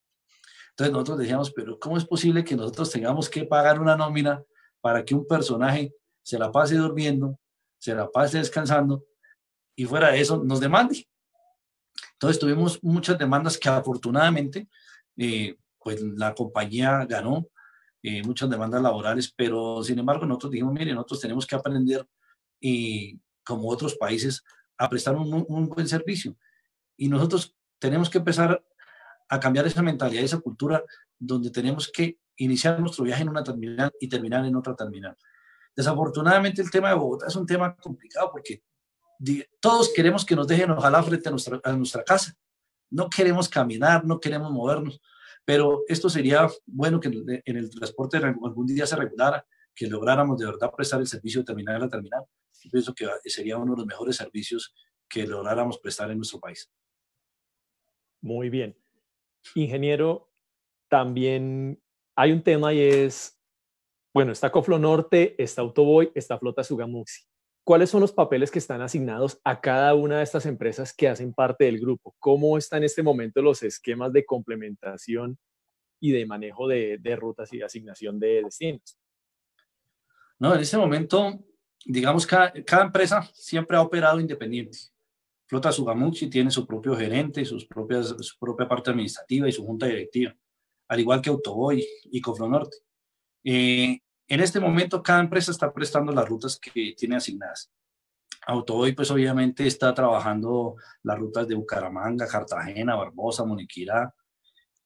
Entonces 0.71 0.93
nosotros 0.93 1.19
decíamos, 1.19 1.51
pero 1.51 1.79
¿cómo 1.79 1.97
es 1.97 2.05
posible 2.05 2.45
que 2.45 2.57
nosotros 2.57 2.91
tengamos 2.91 3.29
que 3.29 3.45
pagar 3.45 3.81
una 3.81 3.97
nómina 3.97 4.43
para 4.81 5.05
que 5.05 5.15
un 5.15 5.27
personaje 5.27 5.95
se 6.23 6.39
la 6.39 6.51
pase 6.51 6.77
durmiendo, 6.77 7.39
se 7.79 7.95
la 7.95 8.09
pase 8.09 8.39
descansando 8.39 9.05
y 9.75 9.85
fuera 9.85 10.11
de 10.13 10.21
eso 10.21 10.43
nos 10.43 10.61
demande? 10.61 11.07
Entonces 12.13 12.39
tuvimos 12.39 12.83
muchas 12.83 13.19
demandas 13.19 13.59
que 13.59 13.69
afortunadamente 13.69 14.69
eh, 15.17 15.57
pues 15.79 16.01
la 16.01 16.35
compañía 16.35 17.05
ganó 17.07 17.47
eh, 18.03 18.23
muchas 18.23 18.49
demandas 18.49 18.83
laborales, 18.83 19.33
pero 19.37 19.83
sin 19.83 19.99
embargo 19.99 20.27
nosotros 20.27 20.53
dijimos, 20.53 20.75
mire, 20.75 20.93
nosotros 20.95 21.21
tenemos 21.21 21.47
que 21.47 21.57
aprender, 21.57 22.07
y 22.61 23.19
como 23.45 23.69
otros 23.69 23.95
países, 23.97 24.43
a 24.79 24.89
prestar 24.89 25.17
un, 25.17 25.45
un, 25.49 25.69
buen 25.69 25.87
servicio. 25.89 26.37
Y 26.97 27.09
nosotros 27.09 27.55
tenemos 27.79 28.09
que 28.09 28.19
empezar 28.19 28.63
a 29.29 29.41
cambiar 29.41 29.67
esa 29.67 29.83
mentalidad, 29.83 30.25
esa 30.25 30.41
cultura, 30.41 30.83
donde 31.19 31.51
tenemos 31.51 31.91
que 31.91 32.19
iniciar 32.37 32.81
nuestro 32.81 33.05
viaje 33.05 33.23
en 33.23 33.29
una 33.29 33.45
terminal 33.45 33.93
y 34.01 34.09
terminar 34.09 34.45
en 34.45 34.57
otra 34.57 34.75
terminal. 34.75 35.17
Desafortunadamente 35.77 36.63
el 36.63 36.71
tema 36.71 36.89
de 36.89 36.95
Bogotá 36.95 37.27
es 37.29 37.37
un 37.37 37.47
tema 37.47 37.77
complicado 37.77 38.31
porque 38.33 38.63
todos 39.61 39.93
queremos 39.95 40.25
que 40.25 40.35
nos 40.35 40.49
dejen 40.49 40.71
ojalá 40.71 41.03
frente 41.03 41.29
a 41.29 41.33
nuestra, 41.33 41.61
a 41.63 41.73
nuestra 41.73 42.03
casa. 42.03 42.35
No 42.91 43.09
queremos 43.09 43.49
caminar, 43.49 44.05
no 44.05 44.21
queremos 44.21 44.51
movernos, 44.51 45.01
pero 45.45 45.83
esto 45.89 46.11
sería 46.11 46.49
bueno 46.67 47.01
que 47.01 47.09
en 47.45 47.57
el 47.57 47.71
transporte 47.71 48.19
algún 48.19 48.67
día 48.67 48.87
se 48.87 48.97
regulara, 48.97 49.47
que 49.75 49.87
lográramos 49.87 50.39
de 50.39 50.47
verdad 50.47 50.71
prestar 50.77 51.01
el 51.01 51.07
servicio 51.07 51.41
de 51.41 51.47
terminal 51.47 51.83
a 51.83 51.89
terminal. 51.89 52.25
Yo 52.63 52.71
pienso 52.71 52.95
que 52.95 53.07
sería 53.27 53.57
uno 53.57 53.73
de 53.73 53.79
los 53.79 53.87
mejores 53.87 54.17
servicios 54.17 54.75
que 55.09 55.27
lográramos 55.27 55.79
prestar 55.79 56.11
en 56.11 56.19
nuestro 56.19 56.39
país. 56.39 56.71
Muy 58.21 58.51
bien. 58.51 58.77
Ingeniero, 59.55 60.31
también 60.89 61.81
hay 62.15 62.33
un 62.33 62.43
tema 62.43 62.75
y 62.75 62.81
es, 62.81 63.41
bueno, 64.13 64.33
está 64.33 64.53
Coflo 64.53 64.79
Norte, 64.79 65.43
está 65.43 65.63
Autoboy, 65.63 66.13
está 66.15 66.39
Flota 66.39 66.63
Sugamuxi. 66.63 67.23
¿Cuáles 67.71 67.91
son 67.91 68.01
los 68.01 68.11
papeles 68.11 68.51
que 68.51 68.59
están 68.59 68.83
asignados 68.83 69.41
a 69.45 69.61
cada 69.61 69.95
una 69.95 70.19
de 70.19 70.25
estas 70.25 70.45
empresas 70.45 70.93
que 70.93 71.07
hacen 71.07 71.33
parte 71.33 71.67
del 71.67 71.79
grupo? 71.79 72.17
¿Cómo 72.19 72.59
están 72.59 72.79
en 72.79 72.87
este 72.87 73.01
momento 73.01 73.43
los 73.43 73.63
esquemas 73.63 74.13
de 74.13 74.25
complementación 74.25 75.39
y 76.01 76.11
de 76.11 76.27
manejo 76.27 76.67
de, 76.67 76.99
rutas 77.17 77.53
y 77.53 77.59
de 77.59 77.65
asignación 77.67 78.19
de 78.19 78.43
destinos? 78.43 78.99
No, 80.41 80.53
en 80.53 80.63
este 80.63 80.79
momento, 80.79 81.45
digamos, 81.87 82.27
cada, 82.27 82.53
cada 82.65 82.87
empresa 82.87 83.23
siempre 83.35 83.77
ha 83.77 83.83
operado 83.83 84.19
independiente. 84.19 84.77
Flota 85.47 85.71
Sugamuxi 85.71 86.29
tiene 86.29 86.51
su 86.51 86.67
propio 86.67 86.97
gerente, 86.97 87.45
sus 87.45 87.67
propias, 87.67 88.17
su 88.19 88.37
propia 88.37 88.67
parte 88.67 88.91
administrativa 88.91 89.49
y 89.49 89.53
su 89.53 89.65
junta 89.65 89.87
directiva, 89.87 90.35
al 90.89 90.99
igual 90.99 91.23
que 91.23 91.31
Autoboy 91.31 91.87
y 92.11 92.21
Cofronorte. 92.21 92.79
Eh, 93.45 94.01
en 94.31 94.41
este 94.41 94.61
momento, 94.61 95.03
cada 95.03 95.21
empresa 95.21 95.51
está 95.51 95.73
prestando 95.73 96.13
las 96.13 96.29
rutas 96.29 96.57
que 96.57 96.95
tiene 96.97 97.17
asignadas. 97.17 97.69
Autoboy, 98.47 98.93
pues 98.93 99.11
obviamente 99.11 99.67
está 99.67 99.93
trabajando 99.93 100.77
las 101.03 101.19
rutas 101.19 101.49
de 101.49 101.57
Bucaramanga, 101.57 102.29
Cartagena, 102.29 102.95
Barbosa, 102.95 103.45
Moniquirá, 103.45 104.15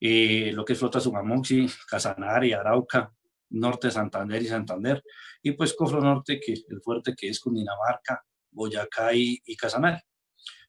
eh, 0.01 0.51
lo 0.55 0.65
que 0.65 0.73
es 0.73 0.79
Flota 0.79 0.99
Sumamoxi, 0.99 1.69
Casanare, 1.87 2.55
Arauca, 2.55 3.13
Norte 3.51 3.91
Santander 3.91 4.43
y 4.43 4.47
Santander, 4.47 5.05
y 5.43 5.53
pues 5.53 5.75
Cofro 5.75 6.01
Norte, 6.01 6.41
que 6.41 6.55
el 6.55 6.81
fuerte 6.81 7.15
que 7.15 7.29
es 7.29 7.39
Cundinamarca, 7.39 8.25
Boyacá 8.51 9.15
y, 9.15 9.43
y 9.45 9.57
Casanare. 9.57 10.05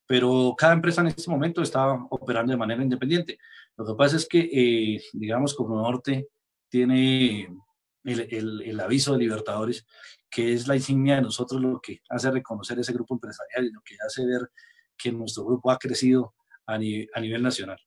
Pero 0.06 0.54
cada 0.58 0.74
empresa 0.74 1.00
en 1.00 1.08
este 1.08 1.32
momento 1.32 1.62
está 1.62 1.94
operando 2.10 2.52
de 2.52 2.58
manera 2.58 2.84
independiente. 2.84 3.40
Lo 3.78 3.86
que 3.86 3.94
pasa 3.96 4.18
es 4.18 4.28
que, 4.28 4.50
eh, 4.52 5.02
digamos, 5.14 5.54
Cofro 5.54 5.76
Norte 5.76 6.28
tiene 6.70 7.48
el, 8.06 8.80
aviso 8.80 9.14
de 9.14 9.20
Libertadores, 9.20 9.86
que 10.30 10.54
es 10.54 10.68
la 10.68 10.76
insignia 10.76 11.16
de 11.16 11.22
nosotros, 11.22 11.62
lo 11.62 11.80
que 11.82 12.02
hace 12.10 12.32
reconocer 12.32 12.80
ese 12.80 12.94
grupo 12.94 13.16
empresarial 13.16 13.66
y 13.66 13.72
lo 13.72 13.82
que 13.82 13.96
hace 14.06 14.26
ver 14.26 14.52
que 14.98 15.12
nuestro 15.12 15.46
grupo 15.46 15.72
ha 15.72 15.78
crecido 15.78 16.36
a, 16.66 16.78
nivel 16.78 17.42
nacional. 17.42 17.80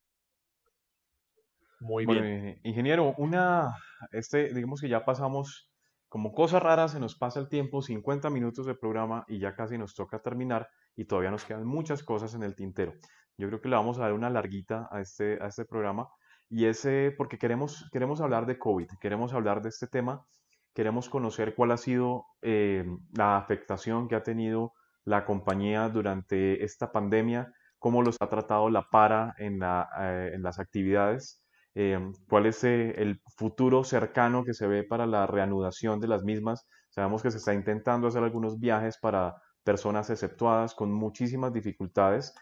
Muy 1.80 2.06
bien. 2.06 2.60
Ingeniero, 2.64 3.14
una, 3.18 3.76
este, 4.10 4.52
digamos 4.52 4.80
que 4.80 4.88
ya 4.88 5.04
pasamos 5.04 5.70
como 6.08 6.32
cosas 6.32 6.62
raras, 6.62 6.92
se 6.92 7.00
nos 7.00 7.16
pasa 7.16 7.38
el 7.38 7.48
tiempo, 7.48 7.82
50 7.82 8.30
minutos 8.30 8.66
de 8.66 8.74
programa 8.74 9.24
y 9.28 9.38
ya 9.38 9.54
casi 9.54 9.76
nos 9.76 9.94
toca 9.94 10.20
terminar 10.20 10.68
y 10.96 11.04
todavía 11.04 11.30
nos 11.30 11.44
quedan 11.44 11.66
muchas 11.66 12.02
cosas 12.02 12.34
en 12.34 12.42
el 12.42 12.54
tintero. 12.54 12.94
Yo 13.36 13.46
creo 13.48 13.60
que 13.60 13.68
le 13.68 13.76
vamos 13.76 13.98
a 13.98 14.02
dar 14.02 14.14
una 14.14 14.30
larguita 14.30 14.88
a 14.90 15.00
este, 15.00 15.38
a 15.40 15.48
este 15.48 15.64
programa 15.64 16.08
y 16.51 16.66
ese, 16.66 17.14
porque 17.16 17.38
queremos, 17.38 17.88
queremos 17.92 18.20
hablar 18.20 18.46
de 18.46 18.59
COVID, 18.59 18.88
queremos 19.01 19.32
hablar 19.34 19.62
de 19.62 19.68
este 19.68 19.86
tema, 19.86 20.26
queremos 20.74 21.09
conocer 21.09 21.55
cuál 21.55 21.72
ha 21.72 21.76
sido 21.76 22.24
eh, 22.42 22.84
la 23.12 23.36
afectación 23.36 24.09
que 24.09 24.14
ha 24.14 24.22
tenido 24.22 24.72
la 25.05 25.24
compañía 25.24 25.88
durante 25.88 26.64
esta 26.64 26.90
pandemia, 26.90 27.53
cómo 27.78 28.03
los 28.03 28.16
ha 28.20 28.28
tratado 28.28 28.70
la 28.70 28.88
para 28.90 29.34
en, 29.38 29.59
la, 29.59 29.88
eh, 30.01 30.32
en 30.34 30.42
las 30.42 30.59
actividades, 30.59 31.42
eh, 31.74 31.99
cuál 32.28 32.46
es 32.46 32.64
el 32.64 33.20
futuro 33.36 33.84
cercano 33.84 34.44
que 34.44 34.55
se 34.55 34.66
ve 34.66 34.84
para 34.84 35.07
la 35.07 35.26
reanudación 35.26 36.01
de 36.01 36.09
las 36.09 36.24
mismas. 36.24 36.66
Sabemos 36.88 37.22
que 37.22 37.30
se 37.30 37.38
está 37.38 37.55
intentando 37.55 38.09
hacer 38.09 38.22
algunos 38.22 38.59
viajes 38.59 38.99
para 38.99 39.36
personas 39.62 40.11
exceptuadas 40.11 40.74
con 40.74 40.92
muchísimas 40.92 41.53
dificultades. 41.53 42.34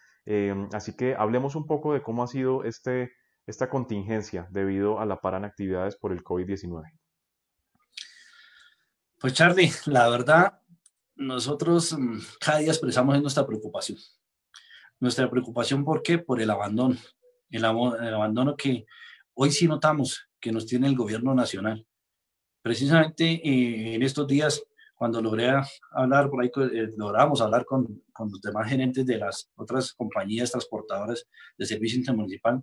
así 0.73 0.97
que 0.97 1.15
hablemos 1.15 1.55
un 1.57 1.67
poco 1.67 1.93
de 1.93 2.03
cómo 2.03 2.23
ha 2.23 2.27
sido 2.27 2.65
este 2.65 3.13
esta 3.47 3.69
contingencia 3.69 4.49
debido 4.51 5.01
a 5.01 5.07
la 5.07 5.21
para 5.21 5.39
en 5.39 5.45
actividades 5.45 5.97
por 5.97 6.13
el 6.13 6.23
COVID-19? 6.23 6.83
Pues 9.19 9.33
Charlie, 9.33 9.71
la 9.87 10.09
verdad, 10.09 10.61
nosotros 11.15 11.97
mm, 11.99 12.19
cada 12.41 12.59
día 12.59 12.71
expresamos 12.71 13.21
nuestra 13.21 13.47
preocupación. 13.47 13.99
Nuestra 15.01 15.31
preocupación, 15.31 15.85
¿por 15.85 16.03
qué? 16.03 16.19
Por 16.19 16.41
el 16.41 16.51
abandono. 16.51 16.97
El, 17.51 17.65
el 17.65 18.15
abandono 18.15 18.57
que 18.57 18.87
hoy 19.35 19.51
sí 19.51 19.67
notamos 19.69 20.29
que 20.41 20.53
nos 20.53 20.67
tiene 20.67 20.87
el 20.87 20.97
gobierno 20.97 21.35
nacional. 21.35 21.87
Precisamente 22.63 23.25
eh, 23.25 23.95
en 23.95 24.03
estos 24.03 24.27
días, 24.27 24.63
cuando 24.95 25.23
logré 25.23 25.53
hablar 25.93 26.29
por 26.29 26.43
ahí, 26.43 26.51
eh, 26.73 26.89
logramos 26.97 27.41
hablar 27.41 27.65
con, 27.65 28.03
con, 28.13 28.31
los 28.31 28.41
demás 28.41 28.69
gerentes 28.69 29.07
de 29.07 29.19
las 29.19 29.51
otras 29.55 29.93
compañías 29.93 30.51
transportadoras 30.51 31.27
de 31.57 31.67
servicio 31.67 31.99
intermunicipal, 31.99 32.63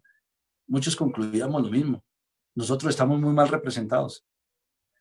muchos 0.74 0.96
concluíamos 0.96 1.62
lo 1.62 1.70
mismo. 1.70 2.04
Nosotros 2.56 2.90
estamos 2.90 3.20
muy 3.20 3.32
mal 3.32 3.48
representados. 3.48 4.26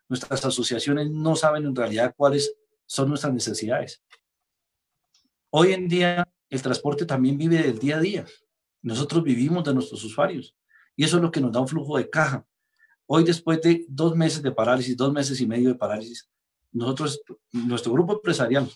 Nuestras 0.06 0.44
asociaciones 0.44 1.10
no 1.10 1.34
saben 1.34 1.64
en 1.64 1.74
realidad 1.74 2.12
cuáles 2.14 2.54
son 2.84 3.08
nuestras 3.08 3.32
necesidades. 3.32 4.02
Hoy 5.48 5.72
en 5.72 5.88
día 5.88 6.28
el 6.50 6.60
transporte 6.60 7.06
también 7.06 7.38
vive 7.38 7.56
del 7.62 7.78
día 7.78 7.96
a 7.96 8.00
día. 8.00 8.26
Nosotros 8.82 9.22
vivimos 9.24 9.64
de 9.64 9.72
nuestros 9.72 10.04
usuarios 10.04 10.54
y 10.94 11.04
eso 11.04 11.16
es 11.16 11.22
lo 11.22 11.30
que 11.30 11.40
nos 11.40 11.52
da 11.52 11.60
un 11.60 11.68
flujo 11.68 11.96
de 11.96 12.10
caja. 12.10 12.46
Hoy 13.06 13.24
después 13.24 13.62
de 13.62 13.86
dos 13.88 14.14
meses 14.14 14.42
de 14.42 14.52
parálisis, 14.52 14.94
dos 14.94 15.10
meses 15.10 15.40
y 15.40 15.46
medio 15.46 15.70
de 15.70 15.76
parálisis, 15.76 16.28
nosotros, 16.70 17.22
nuestro 17.50 17.94
grupo 17.94 18.12
empresarial 18.12 18.70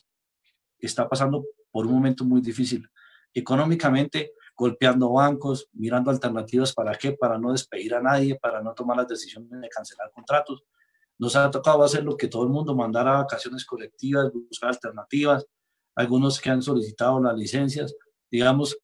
está 0.79 1.07
pasando 1.07 1.45
por 1.71 1.87
un 1.87 1.93
momento 1.93 2.25
muy 2.25 2.41
difícil. 2.41 2.89
Económicamente, 3.35 4.33
golpeando 4.57 5.13
bancos, 5.13 5.69
mirando 5.73 6.11
alternativas 6.11 6.73
para 6.73 6.95
qué, 6.95 7.13
para 7.13 7.39
no 7.39 7.53
despedir 7.53 7.95
a 7.95 8.01
nadie, 8.01 8.37
para 8.37 8.63
no 8.63 8.73
tomar 8.75 8.97
las 8.97 9.09
decisiones 9.09 9.51
de 9.51 9.69
cancelar 9.69 10.11
contratos. 10.13 10.65
Nos 11.19 11.37
ha 11.37 11.51
tocado 11.51 11.85
hacer 11.85 12.05
lo 12.05 12.17
que 12.17 12.29
todo 12.29 12.45
el 12.45 12.49
mundo, 12.49 12.75
mandar 12.75 13.07
a 13.07 13.19
vacaciones 13.19 13.65
colectivas, 13.65 14.33
buscar 14.33 14.71
alternativas, 14.71 15.47
algunos 15.95 16.41
que 16.41 16.51
han 16.51 16.63
solicitado 16.63 17.21
las 17.21 17.37
licencias. 17.37 17.95
Digamos, 18.31 18.79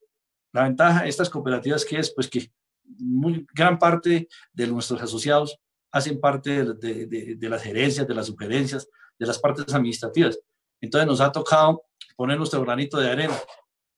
la 0.52 0.64
ventaja 0.64 1.02
de 1.02 1.08
estas 1.08 1.30
cooperativas 1.30 1.84
que 1.84 1.98
es, 1.98 2.12
pues 2.14 2.28
que 2.28 2.52
muy, 2.84 3.46
gran 3.54 3.78
parte 3.78 4.28
de 4.52 4.66
nuestros 4.66 5.00
asociados 5.00 5.58
hacen 5.90 6.20
parte 6.20 6.64
de, 6.64 7.06
de, 7.06 7.36
de, 7.36 7.48
las 7.48 7.62
gerencias, 7.62 8.06
de 8.06 8.14
las 8.14 8.26
sugerencias, 8.26 8.88
de 9.18 9.26
las 9.26 9.38
partes 9.38 9.72
administrativas. 9.74 10.38
Entonces 10.80 11.06
nos 11.06 11.20
ha 11.20 11.32
tocado 11.32 11.84
poner 12.16 12.36
nuestro 12.38 12.62
granito 12.62 12.98
de 12.98 13.10
arena 13.10 13.38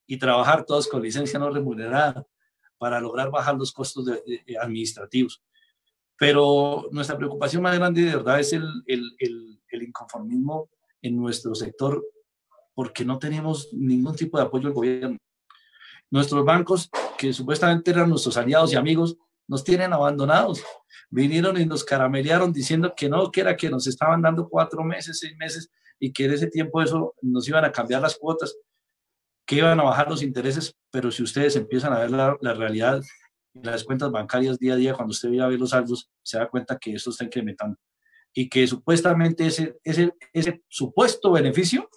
y 0.07 0.19
trabajar 0.19 0.65
todos 0.65 0.89
con 0.89 1.03
licencia 1.03 1.39
no 1.39 1.51
remunerada 1.51 2.27
para 2.79 3.01
lograr 3.01 3.31
bajar 3.31 3.57
los 3.57 3.73
costos 3.73 4.07
administrativos. 4.61 5.43
Pero 6.19 6.89
nuestra 6.93 7.17
preocupación 7.17 7.63
más 7.63 7.77
grande 7.77 8.03
de 8.03 8.17
verdad 8.17 8.39
es 8.41 8.53
el, 8.53 8.65
el, 8.87 9.03
el, 9.19 9.61
el, 9.69 9.83
inconformismo 9.83 10.69
en 11.03 11.17
nuestro 11.17 11.55
sector 11.55 12.05
porque 12.75 13.05
no 13.05 13.19
tenemos 13.19 13.73
ningún 13.73 14.15
tipo 14.15 14.37
de 14.39 14.45
apoyo 14.45 14.65
del 14.65 14.75
gobierno. 14.75 15.19
Nuestros 16.11 16.45
bancos, 16.45 16.91
que 17.19 17.33
supuestamente 17.33 17.91
eran 17.91 18.11
nuestros 18.11 18.37
aliados 18.37 18.73
y 18.73 18.77
amigos, 18.77 19.17
nos 19.47 19.65
tienen 19.65 19.93
abandonados. 19.93 20.63
Vinieron 21.11 21.61
y 21.61 21.67
nos 21.67 21.85
caramelearon 21.85 22.53
diciendo 22.53 22.95
que 22.97 23.09
no, 23.09 23.31
que 23.31 23.41
era 23.41 23.57
que 23.57 23.71
nos 23.71 23.87
estaban 23.87 24.23
dando 24.23 24.49
cuatro 24.49 24.83
meses, 24.85 25.19
seis 25.19 25.37
meses 25.37 25.71
y 25.99 26.13
que 26.13 26.25
en 26.25 26.33
ese 26.33 26.49
tiempo 26.49 26.83
eso 26.83 27.15
nos 27.23 27.49
iban 27.49 27.65
a 27.65 27.73
cambiar 27.73 28.03
las 28.03 28.17
cuotas 28.17 28.57
que 29.47 29.57
iban 29.57 29.79
a 29.79 29.85
bajar 29.85 30.09
los 30.09 30.23
intereses, 30.23 30.75
pero 30.91 31.11
si 31.11 31.23
ustedes 31.23 31.57
empiezan 31.57 31.93
a 31.93 31.99
ver 31.99 32.11
la, 32.11 32.55
realidad, 32.55 33.03
las 33.53 33.85
cuentas 33.85 34.11
bancarias 34.11 34.59
día 34.59 34.75
a 34.75 34.77
día, 34.77 34.95
cuando 34.95 35.13
usted 35.13 35.39
a 35.39 35.49
ver 35.49 35.61
los 35.61 35.71
saldos, 35.71 36.11
se 36.23 36.39
da 36.39 36.49
cuenta 36.49 36.79
que 36.79 36.95
esto 36.95 37.11
está 37.11 37.25
incrementando 37.25 37.79
y 38.33 38.49
que 38.49 38.67
supuestamente 38.67 39.47
ese, 39.47 39.79
ese 39.85 40.63
supuesto 40.69 41.31
beneficio 41.33 41.89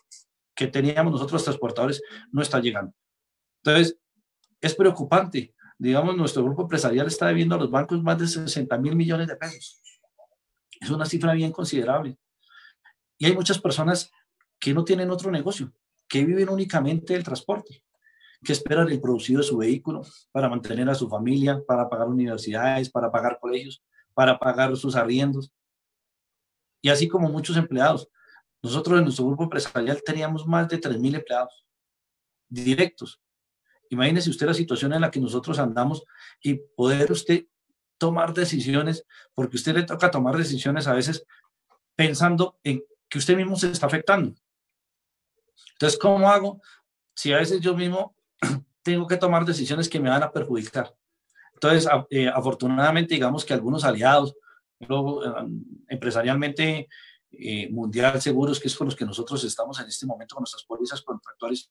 que 0.56 0.68
teníamos 0.68 1.12
nosotros 1.12 1.44
transportadores 1.44 2.02
no 2.32 2.42
está 2.42 2.60
llegando. 2.60 2.94
Entonces, 3.64 3.98
es 4.62 4.76
preocupante. 4.76 5.54
Digamos, 5.80 6.16
nuestro 6.16 6.44
grupo 6.44 6.64
empresarial 6.64 7.08
está 7.08 7.28
debiendo 7.28 7.56
a 7.56 7.60
los 7.60 7.72
bancos 7.72 8.02
más 8.04 8.18
de 8.20 8.28
60 8.28 8.78
mil 8.78 8.96
millones 8.96 9.28
de 9.28 9.36
pesos. 9.36 9.82
Es 10.80 10.90
una 10.90 11.06
cifra 11.06 11.34
bien 11.34 11.52
considerable. 11.52 12.18
Y 13.18 13.26
hay 13.26 13.34
muchas 13.34 13.60
personas 13.60 14.12
que 14.60 14.74
no 14.74 14.84
tienen 14.84 15.10
otro 15.10 15.32
negocio 15.32 15.72
que 16.08 16.26
viven 16.26 16.50
únicamente 16.50 17.14
del 17.14 17.24
transporte, 17.24 17.84
que 18.44 18.54
esperan 18.54 18.90
el 18.90 19.02
producido 19.02 19.40
de 19.42 19.48
su 19.48 19.58
vehículo 19.58 20.04
para 20.32 20.50
mantener 20.50 20.90
a 20.90 20.96
su 20.96 21.10
familia, 21.10 21.62
para 21.68 21.90
pagar 21.90 22.08
universidades, 22.08 22.90
para 22.90 23.12
pagar 23.12 23.40
colegios, 23.40 23.84
para 24.14 24.38
pagar 24.38 24.76
sus 24.78 24.96
arriendos. 24.96 25.52
Y 26.82 26.90
así 26.90 27.08
como 27.08 27.30
muchos 27.30 27.58
empleados. 27.58 28.10
Nosotros 28.62 28.98
en 28.98 29.06
nuestro 29.06 29.26
grupo 29.26 29.44
empresarial 29.44 30.02
teníamos 30.04 30.46
más 30.48 30.68
de 30.68 30.80
3.000 30.80 31.16
empleados 31.16 31.66
directos. 32.50 33.22
Imagínese 33.90 34.30
usted 34.30 34.48
la 34.48 34.54
situación 34.54 34.94
en 34.94 35.02
la 35.02 35.12
que 35.12 35.20
nosotros 35.20 35.60
andamos 35.60 36.04
y 36.42 36.56
poder 36.56 37.12
usted 37.12 37.46
tomar 37.98 38.34
decisiones, 38.34 39.06
porque 39.34 39.58
usted 39.58 39.76
le 39.76 39.84
toca 39.84 40.12
tomar 40.12 40.38
decisiones 40.38 40.88
a 40.88 40.94
veces 40.94 41.26
pensando 41.96 42.60
en 42.64 42.84
que 43.10 43.18
usted 43.18 43.36
mismo 43.36 43.56
se 43.56 43.72
está 43.72 43.88
afectando. 43.88 44.36
Entonces, 45.74 46.00
¿cómo 46.00 46.30
hago 46.30 46.62
si 47.16 47.34
a 47.34 47.38
veces 47.38 47.62
yo 47.62 47.76
mismo 47.76 48.16
tengo 48.84 49.08
que 49.08 49.18
tomar 49.18 49.46
decisiones 49.46 49.90
que 49.90 50.00
me 50.00 50.10
van 50.10 50.24
a 50.24 50.32
perjudicar? 50.32 50.96
Entonces, 51.54 51.90
eh, 52.10 52.28
afortunadamente, 52.28 53.16
digamos 53.16 53.44
que 53.44 53.54
algunos 53.54 53.84
aliados, 53.84 54.36
luego, 54.80 55.26
eh, 55.26 55.32
empresarialmente, 55.90 56.88
eh, 57.32 57.70
Mundial 57.72 58.22
Seguros, 58.22 58.60
que 58.60 58.68
es 58.68 58.76
con 58.76 58.86
los 58.86 58.96
que 58.96 59.06
nosotros 59.06 59.44
estamos 59.44 59.80
en 59.80 59.88
este 59.88 60.06
momento 60.06 60.36
con 60.36 60.42
nuestras 60.42 60.64
pólizas 60.64 61.02
contractuales 61.02 61.68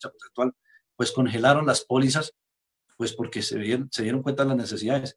pues 0.97 1.13
congelaron 1.13 1.67
las 1.67 1.85
pólizas, 1.85 2.35
pues 2.97 3.13
porque 3.13 3.43
se 3.43 3.59
dieron, 3.59 3.89
se 3.93 4.03
dieron 4.03 4.23
cuenta 4.23 4.45
las 4.45 4.57
necesidades. 4.57 5.17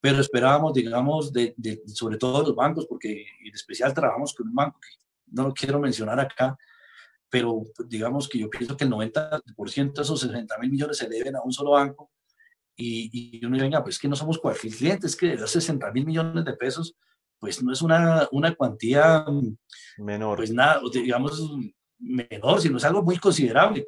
Pero 0.00 0.20
esperábamos, 0.20 0.74
digamos, 0.74 1.32
sobre 1.86 2.18
todo 2.18 2.42
los 2.42 2.56
bancos, 2.56 2.86
porque 2.86 3.24
en 3.44 3.54
especial 3.54 3.94
trabajamos 3.94 4.34
con 4.34 4.48
un 4.48 4.54
banco 4.54 4.80
que 4.80 4.88
no 5.28 5.44
lo 5.44 5.54
quiero 5.54 5.78
mencionar 5.78 6.18
acá, 6.18 6.58
pero 7.32 7.62
pues, 7.74 7.88
digamos 7.88 8.28
que 8.28 8.38
yo 8.38 8.50
pienso 8.50 8.76
que 8.76 8.84
el 8.84 8.90
90% 8.90 9.92
de 9.94 10.02
esos 10.02 10.20
60 10.20 10.58
mil 10.58 10.70
millones 10.70 10.98
se 10.98 11.08
deben 11.08 11.34
a 11.34 11.40
un 11.40 11.50
solo 11.50 11.70
banco 11.70 12.10
y, 12.76 13.38
y 13.38 13.46
uno 13.46 13.54
dice, 13.54 13.64
venga, 13.64 13.82
pues 13.82 13.98
que 13.98 14.06
no 14.06 14.14
somos 14.14 14.38
cualquier 14.38 14.74
cliente, 14.74 15.06
es 15.06 15.16
que 15.16 15.34
de 15.34 15.46
60 15.46 15.90
mil 15.92 16.04
millones 16.04 16.44
de 16.44 16.52
pesos, 16.52 16.94
pues 17.38 17.62
no 17.62 17.72
es 17.72 17.80
una, 17.80 18.28
una 18.32 18.54
cuantía 18.54 19.24
menor. 19.96 20.36
Pues 20.36 20.52
nada, 20.52 20.82
digamos, 20.92 21.56
menor, 21.98 22.60
sino 22.60 22.76
es 22.76 22.84
algo 22.84 23.02
muy 23.02 23.16
considerable. 23.16 23.86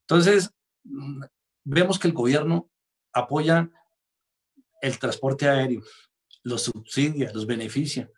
Entonces, 0.00 0.50
vemos 1.62 1.98
que 1.98 2.08
el 2.08 2.14
gobierno 2.14 2.70
apoya 3.12 3.70
el 4.80 4.98
transporte 4.98 5.46
aéreo, 5.46 5.82
los 6.44 6.62
subsidia, 6.62 7.30
los 7.34 7.46
beneficia. 7.46 8.10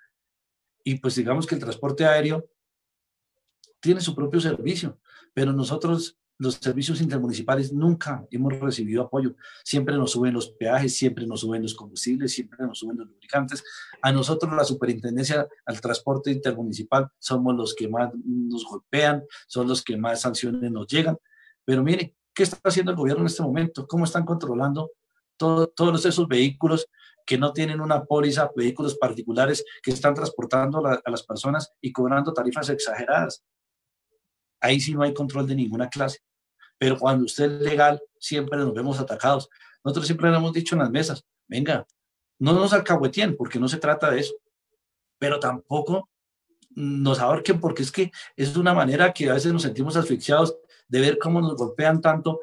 Y 0.84 1.00
pues 1.00 1.16
digamos 1.16 1.48
que 1.48 1.56
el 1.56 1.60
transporte 1.60 2.06
aéreo 2.06 2.48
tiene 3.82 4.00
su 4.00 4.14
propio 4.14 4.40
servicio, 4.40 4.98
pero 5.34 5.52
nosotros, 5.52 6.16
los 6.38 6.54
servicios 6.54 7.00
intermunicipales, 7.00 7.72
nunca 7.72 8.24
hemos 8.30 8.58
recibido 8.60 9.02
apoyo. 9.02 9.34
Siempre 9.64 9.96
nos 9.96 10.12
suben 10.12 10.32
los 10.32 10.50
peajes, 10.50 10.96
siempre 10.96 11.26
nos 11.26 11.40
suben 11.40 11.62
los 11.62 11.74
combustibles, 11.74 12.32
siempre 12.32 12.64
nos 12.64 12.78
suben 12.78 12.98
los 12.98 13.08
lubricantes. 13.08 13.64
A 14.00 14.12
nosotros, 14.12 14.52
la 14.52 14.64
superintendencia 14.64 15.48
al 15.66 15.80
transporte 15.80 16.30
intermunicipal, 16.30 17.08
somos 17.18 17.56
los 17.56 17.74
que 17.74 17.88
más 17.88 18.12
nos 18.24 18.64
golpean, 18.64 19.24
son 19.48 19.66
los 19.66 19.82
que 19.82 19.96
más 19.96 20.20
sanciones 20.20 20.70
nos 20.70 20.86
llegan. 20.86 21.18
Pero 21.64 21.82
mire, 21.82 22.14
¿qué 22.32 22.44
está 22.44 22.58
haciendo 22.64 22.92
el 22.92 22.96
gobierno 22.96 23.22
en 23.22 23.26
este 23.26 23.42
momento? 23.42 23.86
¿Cómo 23.88 24.04
están 24.04 24.24
controlando 24.24 24.92
todo, 25.36 25.66
todos 25.66 26.06
esos 26.06 26.28
vehículos 26.28 26.88
que 27.26 27.36
no 27.36 27.52
tienen 27.52 27.80
una 27.80 28.04
póliza, 28.04 28.50
vehículos 28.54 28.96
particulares 28.96 29.64
que 29.82 29.90
están 29.90 30.14
transportando 30.14 30.86
a 30.86 31.10
las 31.10 31.22
personas 31.24 31.72
y 31.80 31.90
cobrando 31.90 32.32
tarifas 32.32 32.68
exageradas? 32.68 33.42
Ahí 34.62 34.80
sí 34.80 34.94
no 34.94 35.02
hay 35.02 35.12
control 35.12 35.46
de 35.46 35.56
ninguna 35.56 35.90
clase. 35.90 36.20
Pero 36.78 36.98
cuando 36.98 37.26
usted 37.26 37.44
es 37.44 37.60
legal, 37.60 38.00
siempre 38.18 38.58
nos 38.58 38.72
vemos 38.72 38.98
atacados. 38.98 39.50
Nosotros 39.84 40.06
siempre 40.06 40.30
le 40.30 40.36
hemos 40.36 40.52
dicho 40.52 40.74
en 40.74 40.80
las 40.80 40.90
mesas, 40.90 41.24
venga, 41.46 41.86
no 42.38 42.52
nos 42.54 42.72
alcahuetien, 42.72 43.36
porque 43.36 43.58
no 43.58 43.68
se 43.68 43.78
trata 43.78 44.10
de 44.10 44.20
eso. 44.20 44.34
Pero 45.18 45.38
tampoco 45.38 46.08
nos 46.70 47.20
ahorquen, 47.20 47.60
porque 47.60 47.82
es 47.82 47.92
que 47.92 48.10
es 48.36 48.56
una 48.56 48.74
manera 48.74 49.12
que 49.12 49.28
a 49.28 49.34
veces 49.34 49.52
nos 49.52 49.62
sentimos 49.62 49.96
asfixiados 49.96 50.56
de 50.88 51.00
ver 51.00 51.18
cómo 51.18 51.40
nos 51.40 51.56
golpean 51.56 52.00
tanto 52.00 52.40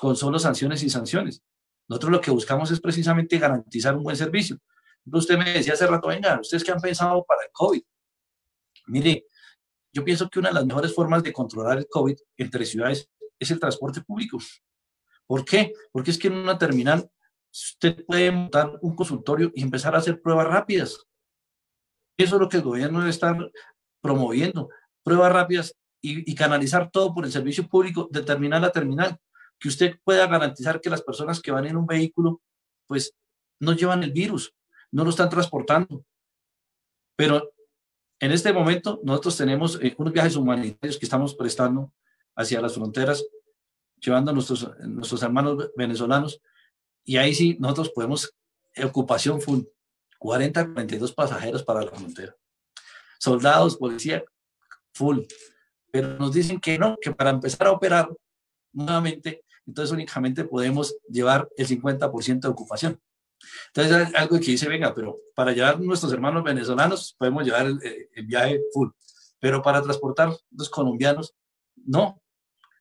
con 0.00 0.16
solo 0.16 0.38
sanciones 0.38 0.82
y 0.82 0.90
sanciones. 0.90 1.42
Nosotros 1.88 2.12
lo 2.12 2.20
que 2.20 2.30
buscamos 2.30 2.70
es 2.70 2.80
precisamente 2.80 3.38
garantizar 3.38 3.96
un 3.96 4.02
buen 4.02 4.16
servicio. 4.16 4.58
Usted 5.06 5.38
me 5.38 5.52
decía 5.52 5.72
hace 5.72 5.86
rato, 5.86 6.08
venga, 6.08 6.38
¿ustedes 6.40 6.62
qué 6.62 6.72
han 6.72 6.80
pensado 6.80 7.24
para 7.24 7.42
el 7.42 7.50
COVID? 7.52 7.82
Mire, 8.88 9.24
yo 9.98 10.04
pienso 10.04 10.30
que 10.30 10.38
una 10.38 10.50
de 10.50 10.54
las 10.54 10.64
mejores 10.64 10.94
formas 10.94 11.24
de 11.24 11.32
controlar 11.32 11.78
el 11.78 11.88
COVID 11.88 12.16
entre 12.36 12.64
ciudades 12.64 13.10
es 13.36 13.50
el 13.50 13.58
transporte 13.58 14.00
público. 14.00 14.38
¿Por 15.26 15.44
qué? 15.44 15.72
Porque 15.90 16.12
es 16.12 16.18
que 16.18 16.28
en 16.28 16.34
una 16.34 16.56
terminal 16.56 17.10
usted 17.52 18.06
puede 18.06 18.30
montar 18.30 18.78
un 18.80 18.94
consultorio 18.94 19.50
y 19.56 19.62
empezar 19.62 19.96
a 19.96 19.98
hacer 19.98 20.22
pruebas 20.22 20.46
rápidas. 20.46 21.04
Eso 22.16 22.36
es 22.36 22.40
lo 22.40 22.48
que 22.48 22.58
el 22.58 22.62
gobierno 22.62 23.00
debe 23.00 23.10
estar 23.10 23.36
promoviendo, 24.00 24.68
pruebas 25.02 25.32
rápidas 25.32 25.74
y, 26.00 26.32
canalizar 26.36 26.92
todo 26.92 27.12
por 27.12 27.24
el 27.24 27.32
servicio 27.32 27.66
público 27.66 28.08
de 28.12 28.22
terminal 28.22 28.62
a 28.62 28.70
terminal, 28.70 29.18
que 29.58 29.66
usted 29.66 29.98
pueda 30.04 30.28
garantizar 30.28 30.80
que 30.80 30.90
las 30.90 31.02
personas 31.02 31.40
que 31.40 31.50
van 31.50 31.66
en 31.66 31.76
un 31.76 31.86
vehículo, 31.86 32.40
pues 32.86 33.16
no 33.58 33.72
llevan 33.72 34.04
el 34.04 34.12
virus, 34.12 34.54
no 34.92 35.02
lo 35.02 35.10
están 35.10 35.28
transportando. 35.28 36.04
Pero 37.16 37.50
en 38.20 38.32
este 38.32 38.52
momento 38.52 39.00
nosotros 39.04 39.36
tenemos 39.36 39.78
eh, 39.80 39.94
unos 39.98 40.12
viajes 40.12 40.36
humanitarios 40.36 40.98
que 40.98 41.06
estamos 41.06 41.34
prestando 41.34 41.92
hacia 42.34 42.60
las 42.60 42.74
fronteras, 42.74 43.24
llevando 44.00 44.30
a 44.30 44.34
nuestros, 44.34 45.22
hermanos 45.22 45.70
venezolanos, 45.76 46.40
y 47.04 47.16
ahí 47.16 47.34
sí 47.34 47.56
nosotros 47.58 47.90
podemos, 47.90 48.34
ocupación 48.84 49.40
full, 49.40 49.62
40, 50.18 50.72
42 50.72 51.12
pasajeros 51.12 51.62
para 51.62 51.82
la 51.82 51.90
frontera. 51.90 52.34
Soldados, 53.18 53.76
policía, 53.76 54.24
full. 54.92 55.20
Pero 55.90 56.16
nos 56.18 56.32
dicen 56.32 56.60
que 56.60 56.78
no, 56.78 56.96
que 57.00 57.12
para 57.12 57.30
empezar 57.30 57.66
a 57.66 57.72
operar 57.72 58.08
nuevamente, 58.72 59.44
entonces 59.66 59.92
únicamente 59.92 60.44
podemos 60.44 60.96
llevar 61.08 61.48
el 61.56 61.66
50% 61.66 62.40
de 62.40 62.48
ocupación. 62.48 63.00
Entonces, 63.74 64.14
algo 64.14 64.38
que 64.38 64.52
dice, 64.52 64.68
venga, 64.68 64.94
pero 64.94 65.16
para 65.34 65.52
llevar 65.52 65.80
nuestros 65.80 66.12
hermanos 66.12 66.42
venezolanos 66.44 67.14
podemos 67.18 67.44
llevar 67.44 67.66
el, 67.66 67.78
el 68.12 68.26
viaje 68.26 68.60
full, 68.72 68.88
pero 69.38 69.62
para 69.62 69.82
transportar 69.82 70.30
los 70.50 70.68
colombianos, 70.68 71.34
no. 71.76 72.20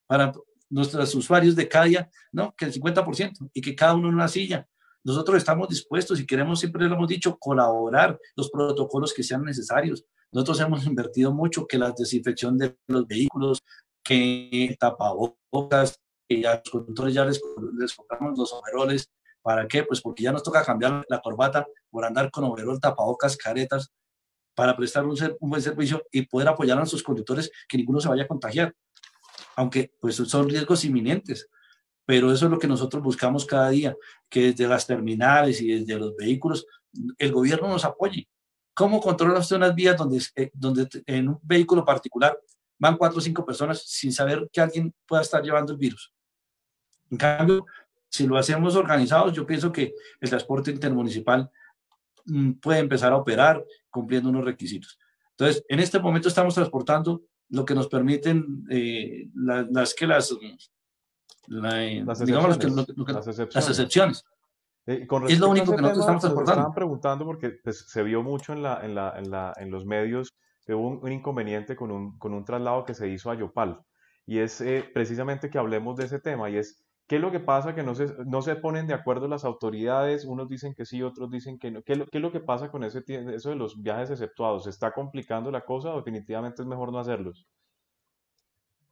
Para 0.07 0.33
nuestros 0.69 1.13
usuarios 1.15 1.55
de 1.55 1.67
cada 1.67 1.85
día, 1.85 2.09
no, 2.31 2.53
que 2.55 2.65
el 2.65 2.73
50% 2.73 3.49
y 3.53 3.61
que 3.61 3.75
cada 3.75 3.93
uno 3.95 4.09
en 4.09 4.15
una 4.15 4.27
silla. 4.27 4.67
Nosotros 5.03 5.37
estamos 5.37 5.69
dispuestos 5.69 6.19
y 6.19 6.25
queremos, 6.25 6.59
siempre 6.59 6.85
lo 6.87 6.95
hemos 6.95 7.07
dicho, 7.07 7.37
colaborar 7.37 8.19
los 8.35 8.49
protocolos 8.49 9.13
que 9.13 9.23
sean 9.23 9.43
necesarios. 9.43 10.05
Nosotros 10.31 10.59
hemos 10.59 10.85
invertido 10.85 11.33
mucho 11.33 11.65
que 11.65 11.77
la 11.77 11.91
desinfección 11.91 12.57
de 12.57 12.77
los 12.87 13.07
vehículos, 13.07 13.63
que 14.03 14.75
tapabocas, 14.79 15.99
que 16.27 16.41
ya 16.41 16.55
los 16.55 16.69
conductores 16.69 17.13
ya 17.13 17.25
les, 17.25 17.41
les 17.77 17.93
compramos 17.93 18.37
los 18.37 18.51
overoles. 18.51 19.09
¿Para 19.47 19.65
qué? 19.65 19.83
Pues 19.83 20.01
porque 20.01 20.23
ya 20.23 20.33
nos 20.33 20.43
toca 20.43 20.61
cambiar 20.61 21.05
la 21.07 21.21
corbata 21.21 21.65
por 21.89 22.03
andar 22.03 22.29
con 22.31 22.43
overol, 22.43 22.81
tapabocas, 22.81 23.37
caretas, 23.37 23.93
para 24.53 24.75
prestar 24.75 25.05
un, 25.05 25.15
buen 25.39 25.61
servicio 25.61 26.03
y 26.11 26.23
poder 26.23 26.49
apoyar 26.49 26.75
a 26.75 26.81
nuestros 26.81 27.01
conductores 27.01 27.49
que 27.65 27.77
ninguno 27.77 28.01
se 28.01 28.09
vaya 28.09 28.23
a 28.23 28.27
contagiar. 28.27 28.75
Aunque 29.55 29.93
pues 30.01 30.17
son 30.17 30.49
riesgos 30.49 30.83
inminentes 30.83 31.47
pero 32.05 32.29
eso 32.31 32.45
es 32.45 32.51
lo 32.51 32.59
que 32.59 32.67
nosotros 32.67 33.01
buscamos 33.01 33.45
cada 33.45 33.69
día, 33.69 33.95
que 34.29 34.51
desde 34.51 34.67
las 34.67 34.85
terminales 34.85 35.61
y 35.61 35.79
desde 35.79 35.97
los 35.97 36.13
vehículos 36.17 36.65
el 37.17 37.31
gobierno 37.31 37.69
nos 37.69 37.85
apoye. 37.85 38.27
¿Cómo 38.73 38.99
controla 38.99 39.39
usted 39.39 39.55
unas 39.55 39.73
vías 39.73 39.95
donde, 39.95 40.21
eh, 40.35 40.51
donde 40.53 40.89
en 41.05 41.29
un 41.29 41.39
vehículo 41.41 41.85
particular 41.85 42.37
van 42.77 42.97
cuatro 42.97 43.19
o 43.19 43.21
cinco 43.21 43.45
personas 43.45 43.81
sin 43.85 44.11
saber 44.11 44.49
que 44.51 44.59
alguien 44.59 44.93
pueda 45.05 45.21
estar 45.21 45.41
llevando 45.41 45.71
el 45.71 45.79
virus? 45.79 46.13
En 47.09 47.17
cambio, 47.17 47.65
si 48.09 48.25
lo 48.27 48.37
hacemos 48.37 48.75
organizados, 48.75 49.33
yo 49.33 49.45
pienso 49.45 49.71
que 49.71 49.93
el 50.19 50.29
transporte 50.29 50.71
intermunicipal 50.71 51.49
mm, 52.25 52.53
puede 52.53 52.79
empezar 52.79 53.11
a 53.11 53.17
operar 53.17 53.63
cumpliendo 53.89 54.29
unos 54.29 54.45
requisitos. 54.45 54.97
Entonces, 55.31 55.63
en 55.69 55.79
este 55.79 55.99
momento 55.99 56.27
estamos 56.27 56.55
transportando 56.55 57.21
lo 57.49 57.63
que 57.63 57.75
nos 57.75 57.87
permiten 57.87 58.65
eh, 58.69 59.27
las 59.35 59.93
que 59.93 60.07
las 60.07 60.35
las, 61.47 62.21
excepciones. 63.69 64.25
es 64.85 65.39
lo 65.39 65.49
único 65.49 65.75
que 65.75 65.81
nosotros 65.81 65.99
estamos 65.99 66.25
abordando. 66.25 66.51
Estaban 66.51 66.73
preguntando 66.73 67.25
porque 67.25 67.51
pues, 67.63 67.85
se 67.87 68.03
vio 68.03 68.21
mucho 68.23 68.53
en, 68.53 68.63
la, 68.63 68.81
en, 68.83 68.95
la, 68.95 69.13
en, 69.17 69.31
la, 69.31 69.53
en 69.57 69.71
los 69.71 69.85
medios 69.85 70.35
que 70.65 70.73
hubo 70.73 70.99
un, 70.99 71.11
inconveniente 71.11 71.75
con 71.75 71.91
un, 71.91 72.17
con 72.17 72.33
un, 72.33 72.43
traslado 72.43 72.83
que 72.83 72.93
se 72.93 73.07
hizo 73.07 73.31
a 73.31 73.35
Yopal. 73.35 73.79
Y 74.25 74.39
es 74.39 74.59
eh, 74.59 74.89
precisamente 74.93 75.49
que 75.49 75.57
hablemos 75.57 75.95
de 75.95 76.05
ese 76.05 76.19
tema. 76.19 76.49
Y 76.49 76.57
es, 76.57 76.83
¿qué 77.07 77.15
es 77.15 77.21
lo 77.21 77.31
que 77.31 77.39
pasa? 77.39 77.73
Que 77.73 77.83
no 77.83 77.95
se, 77.95 78.13
no 78.25 78.41
se 78.41 78.55
ponen 78.55 78.85
de 78.85 78.93
acuerdo 78.93 79.27
las 79.27 79.45
autoridades. 79.45 80.25
Unos 80.25 80.49
dicen 80.49 80.73
que 80.73 80.85
sí, 80.85 81.01
otros 81.01 81.31
dicen 81.31 81.57
que 81.57 81.71
no. 81.71 81.81
¿Qué, 81.81 81.93
es 81.93 82.21
lo 82.21 82.31
que 82.31 82.41
pasa 82.41 82.69
con 82.69 82.83
ese, 82.83 83.03
eso 83.07 83.49
de 83.49 83.55
los 83.55 83.81
viajes 83.81 84.11
exceptuados? 84.11 84.65
¿Se 84.65 84.69
está 84.69 84.93
complicando 84.93 85.49
la 85.49 85.61
cosa 85.61 85.93
o 85.93 85.97
definitivamente 85.97 86.61
es 86.61 86.67
mejor 86.67 86.91
no 86.91 86.99
hacerlos? 86.99 87.47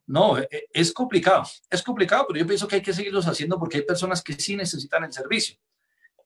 No, 0.08 0.38
e, 0.38 0.48
e, 0.50 0.68
es 0.72 0.94
complicado, 0.94 1.44
es 1.70 1.82
complicado, 1.82 2.26
pero 2.28 2.40
yo 2.40 2.48
pienso 2.48 2.68
que 2.68 2.76
hay 2.76 2.82
que 2.82 2.94
seguirlos 2.94 3.28
haciendo 3.28 3.58
porque 3.58 3.78
hay 3.78 3.84
personas 3.84 4.22
que 4.22 4.34
sí 4.34 4.56
necesitan 4.56 5.04
el 5.04 5.12
servicio. 5.12 5.58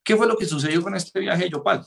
¿Qué 0.04 0.16
fue 0.16 0.28
lo 0.28 0.38
que 0.38 0.46
sucedió 0.46 0.82
con 0.82 0.96
este 0.96 1.20
viaje 1.20 1.46
a 1.46 1.50
Yopal? 1.50 1.86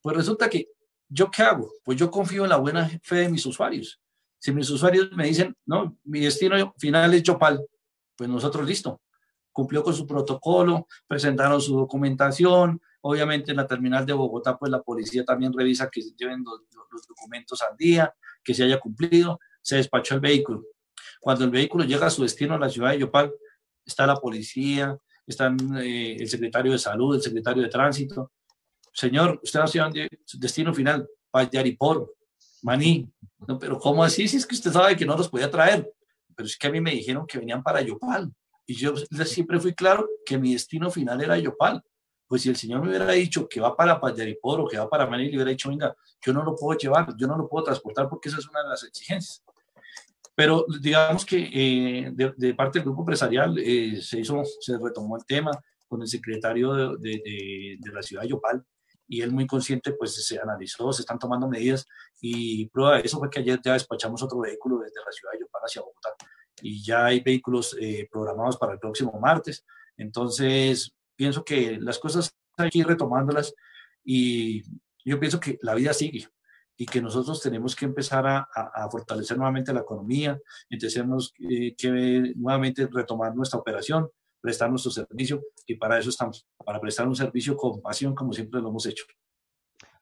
Pues 0.00 0.16
resulta 0.16 0.48
que, 0.48 0.68
¿yo 1.08 1.30
qué 1.30 1.42
hago? 1.42 1.70
Pues 1.84 1.98
yo 1.98 2.10
confío 2.10 2.44
en 2.44 2.50
la 2.50 2.56
buena 2.56 2.88
fe 3.02 3.16
de 3.16 3.28
mis 3.28 3.44
usuarios. 3.44 4.00
Si 4.38 4.50
mis 4.52 4.70
usuarios 4.70 5.12
me 5.12 5.26
dicen, 5.26 5.54
no, 5.66 5.96
mi 6.04 6.20
destino 6.20 6.74
final 6.78 7.12
es 7.12 7.22
Yopal, 7.22 7.62
pues 8.16 8.28
nosotros 8.28 8.66
listo. 8.66 9.00
Cumplió 9.52 9.82
con 9.82 9.94
su 9.94 10.06
protocolo, 10.06 10.86
presentaron 11.06 11.60
su 11.60 11.76
documentación. 11.76 12.80
Obviamente 13.02 13.50
en 13.50 13.56
la 13.56 13.66
terminal 13.66 14.04
de 14.04 14.12
Bogotá, 14.12 14.58
pues 14.58 14.70
la 14.70 14.82
policía 14.82 15.24
también 15.24 15.52
revisa 15.52 15.88
que 15.90 16.02
se 16.02 16.12
lleven 16.16 16.44
los, 16.44 16.60
documentos 17.08 17.62
al 17.62 17.76
día, 17.76 18.14
que 18.42 18.54
se 18.54 18.64
haya 18.64 18.78
cumplido. 18.78 19.38
Se 19.62 19.76
despachó 19.76 20.14
el 20.14 20.20
vehículo 20.20 20.64
cuando 21.20 21.44
el 21.44 21.50
vehículo 21.50 21.84
llega 21.84 22.06
a 22.06 22.10
su 22.10 22.22
destino 22.22 22.54
en 22.54 22.60
la 22.60 22.70
ciudad 22.70 22.90
de 22.90 22.98
Yopal, 22.98 23.32
está 23.84 24.06
la 24.06 24.16
policía, 24.16 24.96
están 25.26 25.56
eh, 25.76 26.16
el 26.18 26.28
secretario 26.28 26.72
de 26.72 26.78
salud, 26.78 27.14
el 27.14 27.22
secretario 27.22 27.62
de 27.62 27.68
tránsito. 27.68 28.32
Señor, 28.92 29.38
usted 29.42 29.60
va 29.60 29.64
a 29.64 29.92
su 30.24 30.38
destino 30.38 30.74
final, 30.74 31.06
Payaripor, 31.30 32.14
Maní. 32.62 33.08
No, 33.46 33.58
pero 33.58 33.78
¿cómo 33.78 34.02
así? 34.02 34.26
Si 34.26 34.38
es 34.38 34.46
que 34.46 34.54
usted 34.54 34.72
sabe 34.72 34.96
que 34.96 35.06
no 35.06 35.16
los 35.16 35.28
podía 35.28 35.50
traer. 35.50 35.88
Pero 36.34 36.46
es 36.46 36.56
que 36.56 36.66
a 36.66 36.70
mí 36.70 36.80
me 36.80 36.92
dijeron 36.92 37.26
que 37.26 37.38
venían 37.38 37.62
para 37.62 37.82
Yopal. 37.82 38.32
Y 38.70 38.74
yo 38.76 38.94
siempre 39.24 39.58
fui 39.58 39.74
claro 39.74 40.08
que 40.24 40.38
mi 40.38 40.52
destino 40.52 40.92
final 40.92 41.20
era 41.20 41.36
Yopal. 41.36 41.82
Pues 42.28 42.42
si 42.42 42.50
el 42.50 42.54
señor 42.54 42.80
me 42.80 42.88
hubiera 42.88 43.10
dicho 43.10 43.48
que 43.48 43.60
va 43.60 43.76
para 43.76 44.00
Payaripor 44.00 44.60
o 44.60 44.68
que 44.68 44.78
va 44.78 44.88
para 44.88 45.08
Maní, 45.08 45.24
le 45.24 45.34
hubiera 45.34 45.50
dicho, 45.50 45.70
venga, 45.70 45.92
yo 46.24 46.32
no 46.32 46.44
lo 46.44 46.54
puedo 46.54 46.78
llevar, 46.78 47.12
yo 47.18 47.26
no 47.26 47.36
lo 47.36 47.48
puedo 47.48 47.64
transportar 47.64 48.08
porque 48.08 48.28
esa 48.28 48.38
es 48.38 48.48
una 48.48 48.62
de 48.62 48.68
las 48.68 48.84
exigencias. 48.84 49.42
Pero 50.36 50.64
digamos 50.80 51.26
que 51.26 51.50
eh, 51.52 52.12
de, 52.12 52.54
parte 52.54 52.78
del 52.78 52.84
grupo 52.84 53.00
empresarial 53.00 53.58
eh, 53.58 54.00
se 54.00 54.20
hizo, 54.20 54.40
se 54.60 54.78
retomó 54.78 55.16
el 55.16 55.24
tema 55.24 55.50
con 55.88 56.02
el 56.02 56.06
secretario 56.06 56.96
de, 56.96 57.76
de, 57.80 57.92
la 57.92 58.04
ciudad 58.04 58.22
de 58.22 58.28
Yopal 58.28 58.64
y 59.08 59.20
él 59.20 59.32
muy 59.32 59.48
consciente 59.48 59.94
pues 59.94 60.24
se 60.24 60.38
analizó, 60.38 60.92
se 60.92 61.02
están 61.02 61.18
tomando 61.18 61.48
medidas 61.48 61.84
y 62.20 62.68
prueba 62.68 62.98
de 62.98 63.02
eso 63.02 63.18
fue 63.18 63.28
que 63.28 63.40
ayer 63.40 63.58
ya 63.64 63.72
despachamos 63.72 64.22
otro 64.22 64.38
vehículo 64.38 64.78
desde 64.78 65.00
la 65.04 65.10
ciudad 65.10 65.32
de 65.32 65.40
Yopal 65.40 65.62
hacia 65.64 65.82
Bogotá 65.82 66.10
y 66.62 66.82
ya 66.82 67.06
hay 67.06 67.20
vehículos 67.20 67.76
eh, 67.80 68.08
programados 68.10 68.56
para 68.56 68.74
el 68.74 68.78
próximo 68.78 69.18
martes. 69.20 69.64
Entonces, 69.96 70.92
pienso 71.16 71.44
que 71.44 71.78
las 71.80 71.98
cosas 71.98 72.34
hay 72.56 72.70
que 72.70 72.78
ir 72.78 72.86
retomándolas 72.86 73.54
y 74.04 74.62
yo 75.04 75.18
pienso 75.18 75.40
que 75.40 75.58
la 75.62 75.74
vida 75.74 75.92
sigue 75.92 76.28
y 76.76 76.86
que 76.86 77.02
nosotros 77.02 77.42
tenemos 77.42 77.76
que 77.76 77.84
empezar 77.84 78.26
a, 78.26 78.48
a, 78.54 78.88
fortalecer 78.90 79.36
nuevamente 79.36 79.72
la 79.72 79.80
economía, 79.80 80.40
tenemos 80.68 81.34
eh, 81.38 81.74
que 81.76 82.32
nuevamente 82.36 82.88
retomar 82.90 83.34
nuestra 83.34 83.58
operación, 83.58 84.08
prestar 84.40 84.70
nuestro 84.70 84.90
servicio 84.90 85.42
y 85.66 85.74
para 85.74 85.98
eso 85.98 86.08
estamos, 86.08 86.46
para 86.64 86.80
prestar 86.80 87.06
un 87.06 87.14
servicio 87.14 87.54
con 87.54 87.82
pasión 87.82 88.14
como 88.14 88.32
siempre 88.32 88.62
lo 88.62 88.70
hemos 88.70 88.86
hecho. 88.86 89.04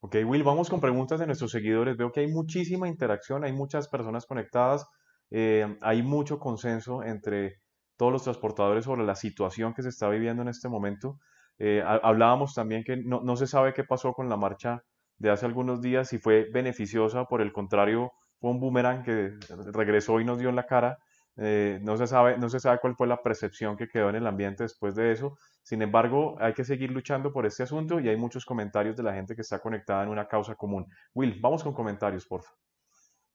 Ok, 0.00 0.18
Will, 0.24 0.44
vamos 0.44 0.70
con 0.70 0.80
preguntas 0.80 1.18
de 1.18 1.26
nuestros 1.26 1.50
seguidores. 1.50 1.96
Veo 1.96 2.12
que 2.12 2.20
hay 2.20 2.28
muchísima 2.28 2.86
interacción, 2.86 3.42
hay 3.42 3.52
muchas 3.52 3.88
personas 3.88 4.26
conectadas, 4.26 4.86
eh, 5.30 5.78
hay 5.80 6.02
mucho 6.02 6.38
consenso 6.38 7.02
entre 7.02 7.60
todos 7.96 8.12
los 8.12 8.22
transportadores 8.22 8.84
sobre 8.84 9.04
la 9.04 9.14
situación 9.14 9.74
que 9.74 9.82
se 9.82 9.90
está 9.90 10.08
viviendo 10.08 10.42
en 10.42 10.48
este 10.48 10.68
momento. 10.68 11.18
Eh, 11.58 11.82
hablábamos 11.84 12.54
también 12.54 12.84
que 12.84 12.96
no, 12.96 13.36
se 13.36 13.46
sabe 13.46 13.74
qué 13.74 13.84
pasó 13.84 14.12
con 14.12 14.28
la 14.28 14.36
marcha 14.36 14.84
de 15.18 15.30
hace 15.30 15.46
algunos 15.46 15.82
días, 15.82 16.08
si 16.08 16.18
fue 16.18 16.48
beneficiosa, 16.52 17.24
por 17.24 17.42
el 17.42 17.52
contrario, 17.52 18.12
fue 18.40 18.52
un 18.52 18.60
boomerang 18.60 19.02
que 19.02 19.32
regresó 19.72 20.20
y 20.20 20.24
nos 20.24 20.38
dio 20.38 20.48
en 20.48 20.56
la 20.56 20.66
cara. 20.66 20.98
Eh, 21.36 21.80
no, 21.82 21.96
se 21.96 22.06
sabe, 22.06 22.38
no 22.38 22.48
se 22.48 22.60
sabe 22.60 22.78
cuál 22.80 22.94
fue 22.96 23.06
la 23.08 23.22
percepción 23.22 23.76
que 23.76 23.88
quedó 23.88 24.10
en 24.10 24.16
el 24.16 24.26
ambiente 24.26 24.62
después 24.62 24.94
de 24.94 25.12
eso. 25.12 25.36
Sin 25.62 25.82
embargo, 25.82 26.36
hay 26.40 26.52
que 26.52 26.64
seguir 26.64 26.90
luchando 26.92 27.32
por 27.32 27.46
este 27.46 27.64
asunto 27.64 27.98
y 28.00 28.08
hay 28.08 28.16
muchos 28.16 28.44
comentarios 28.44 28.96
de 28.96 29.02
la 29.02 29.14
gente 29.14 29.34
que 29.34 29.42
está 29.42 29.58
conectada 29.60 30.04
en 30.04 30.10
una 30.10 30.28
causa 30.28 30.54
común. 30.54 30.86
Will, 31.14 31.38
vamos 31.40 31.64
con 31.64 31.74
comentarios, 31.74 32.26
por 32.26 32.42
favor. 32.42 32.67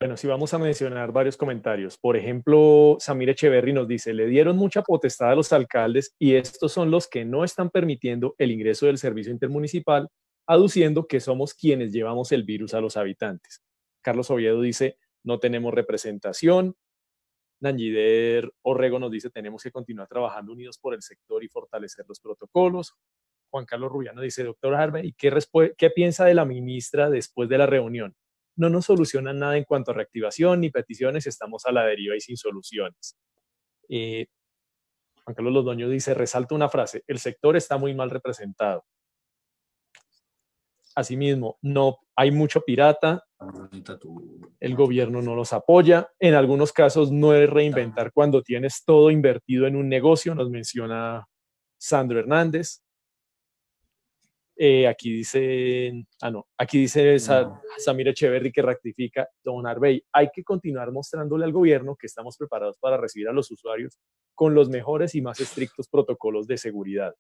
Bueno, 0.04 0.18
sí 0.18 0.28
vamos 0.28 0.54
a 0.54 0.60
mencionar 0.60 1.14
varios 1.14 1.38
comentarios. 1.38 1.98
Por 1.98 2.18
ejemplo, 2.18 2.98
Samir 3.00 3.30
Echeverry 3.30 3.72
nos 3.72 3.88
dice, 3.88 4.14
le 4.14 4.26
dieron 4.28 4.58
mucha 4.58 4.82
potestad 4.82 5.32
a 5.32 5.36
los 5.36 5.54
alcaldes 5.54 6.14
y 6.20 6.36
estos 6.36 6.74
son 6.74 6.92
los 6.92 7.08
que 7.08 7.24
no 7.24 7.46
están 7.46 7.70
permitiendo 7.70 8.36
el 8.38 8.52
ingreso 8.52 8.86
del 8.86 8.98
servicio 8.98 9.32
intermunicipal 9.32 10.10
aduciendo 10.46 11.08
que 11.08 11.22
somos 11.22 11.54
quienes 11.54 11.94
llevamos 11.94 12.34
el 12.34 12.44
virus 12.44 12.74
a 12.74 12.82
los 12.82 12.98
habitantes. 12.98 13.64
Carlos 14.02 14.30
Oviedo 14.30 14.60
dice, 14.60 14.98
no 15.24 15.40
tenemos 15.40 15.74
representación. 15.74 16.76
Nangider 17.62 18.52
Orrego 18.62 19.00
nos 19.00 19.10
dice, 19.10 19.30
tenemos 19.30 19.64
que 19.64 19.72
continuar 19.72 20.10
trabajando 20.10 20.52
unidos 20.52 20.78
por 20.80 20.94
el 20.96 21.02
sector 21.02 21.46
y 21.46 21.48
fortalecer 21.48 22.04
los 22.10 22.20
protocolos. 22.20 22.94
Juan 23.52 23.66
Carlos 23.66 23.90
Rubiano 23.90 24.20
dice, 24.20 24.44
doctor 24.44 24.76
Harvey, 24.76 25.08
¿y 25.08 25.14
qué, 25.14 25.34
qué 25.78 25.90
piensa 25.92 26.26
de 26.26 26.34
la 26.34 26.44
ministra 26.44 27.10
después 27.10 27.48
de 27.48 27.58
la 27.58 27.68
reunión? 27.68 28.14
No 28.56 28.70
nos 28.70 28.86
solucionan 28.86 29.40
nada 29.40 29.58
en 29.58 29.64
cuanto 29.64 29.92
a 29.92 29.94
reactivación 29.96 30.62
ni 30.62 30.70
peticiones, 30.70 31.28
estamos 31.28 31.66
a 31.66 31.72
la 31.72 31.86
deriva 31.86 32.16
y 32.16 32.22
sin 32.22 32.38
soluciones. 32.38 33.18
Eh, 33.90 34.28
Juan 35.24 35.36
Carlos 35.36 35.54
Lodoño 35.54 35.90
dice, 35.90 36.14
resalta 36.14 36.56
una 36.56 36.70
frase, 36.70 37.04
el 37.08 37.20
sector 37.20 37.56
está 37.56 37.78
muy 37.78 37.94
mal 37.94 38.10
representado. 38.10 38.84
Asimismo, 40.96 41.58
no 41.62 41.98
hay 42.16 42.32
mucho 42.32 42.62
pirata, 42.62 43.26
el 44.60 44.76
gobierno 44.76 45.22
no 45.22 45.36
los 45.36 45.52
apoya, 45.54 46.12
en 46.20 46.36
algunos 46.36 46.72
casos 46.72 47.12
no 47.12 47.34
es 47.34 47.50
reinventar 47.50 48.12
cuando 48.14 48.44
tienes 48.44 48.84
todo 48.86 49.10
invertido 49.10 49.66
en 49.66 49.76
un 49.76 49.90
negocio, 49.90 50.36
nos 50.36 50.50
menciona 50.50 51.26
Sandro 51.80 52.20
Hernández. 52.20 52.83
Eh, 54.56 54.88
aquí 54.88 55.12
dice, 55.12 56.06
ah 56.22 56.30
no, 56.30 56.48
aquí 56.58 56.80
dice 56.80 57.18
Samir 57.20 58.08
Echeverry 58.10 58.52
que 58.52 58.62
rectifica, 58.62 59.28
Don 59.44 59.66
Arbey, 59.66 60.04
hay 60.12 60.30
que 60.32 60.44
continuar 60.44 60.92
mostrándole 60.92 61.46
al 61.46 61.52
gobierno 61.52 61.96
que 61.96 62.06
estamos 62.06 62.38
preparados 62.38 62.78
para 62.78 62.98
recibir 62.98 63.28
a 63.30 63.34
los 63.34 63.50
usuarios 63.50 64.00
con 64.36 64.54
los 64.54 64.70
mejores 64.70 65.16
y 65.16 65.22
más 65.22 65.40
estrictos 65.40 65.88
protocolos 65.88 66.46
de 66.46 66.58
seguridad. 66.58 67.16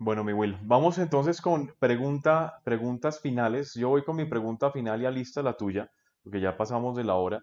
Bueno, 0.00 0.22
mi 0.22 0.32
Will, 0.32 0.56
vamos 0.62 0.96
entonces 0.98 1.40
con 1.40 1.74
pregunta, 1.78 2.60
preguntas 2.64 3.20
finales. 3.20 3.74
Yo 3.74 3.88
voy 3.88 4.04
con 4.04 4.16
mi 4.16 4.26
pregunta 4.26 4.70
final 4.70 5.02
y 5.02 5.10
lista 5.10 5.42
la 5.42 5.56
tuya, 5.56 5.90
porque 6.22 6.40
ya 6.40 6.56
pasamos 6.56 6.96
de 6.96 7.02
la 7.02 7.14
hora. 7.14 7.42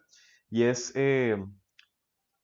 Y 0.49 0.63
es, 0.63 0.93
eh, 0.95 1.35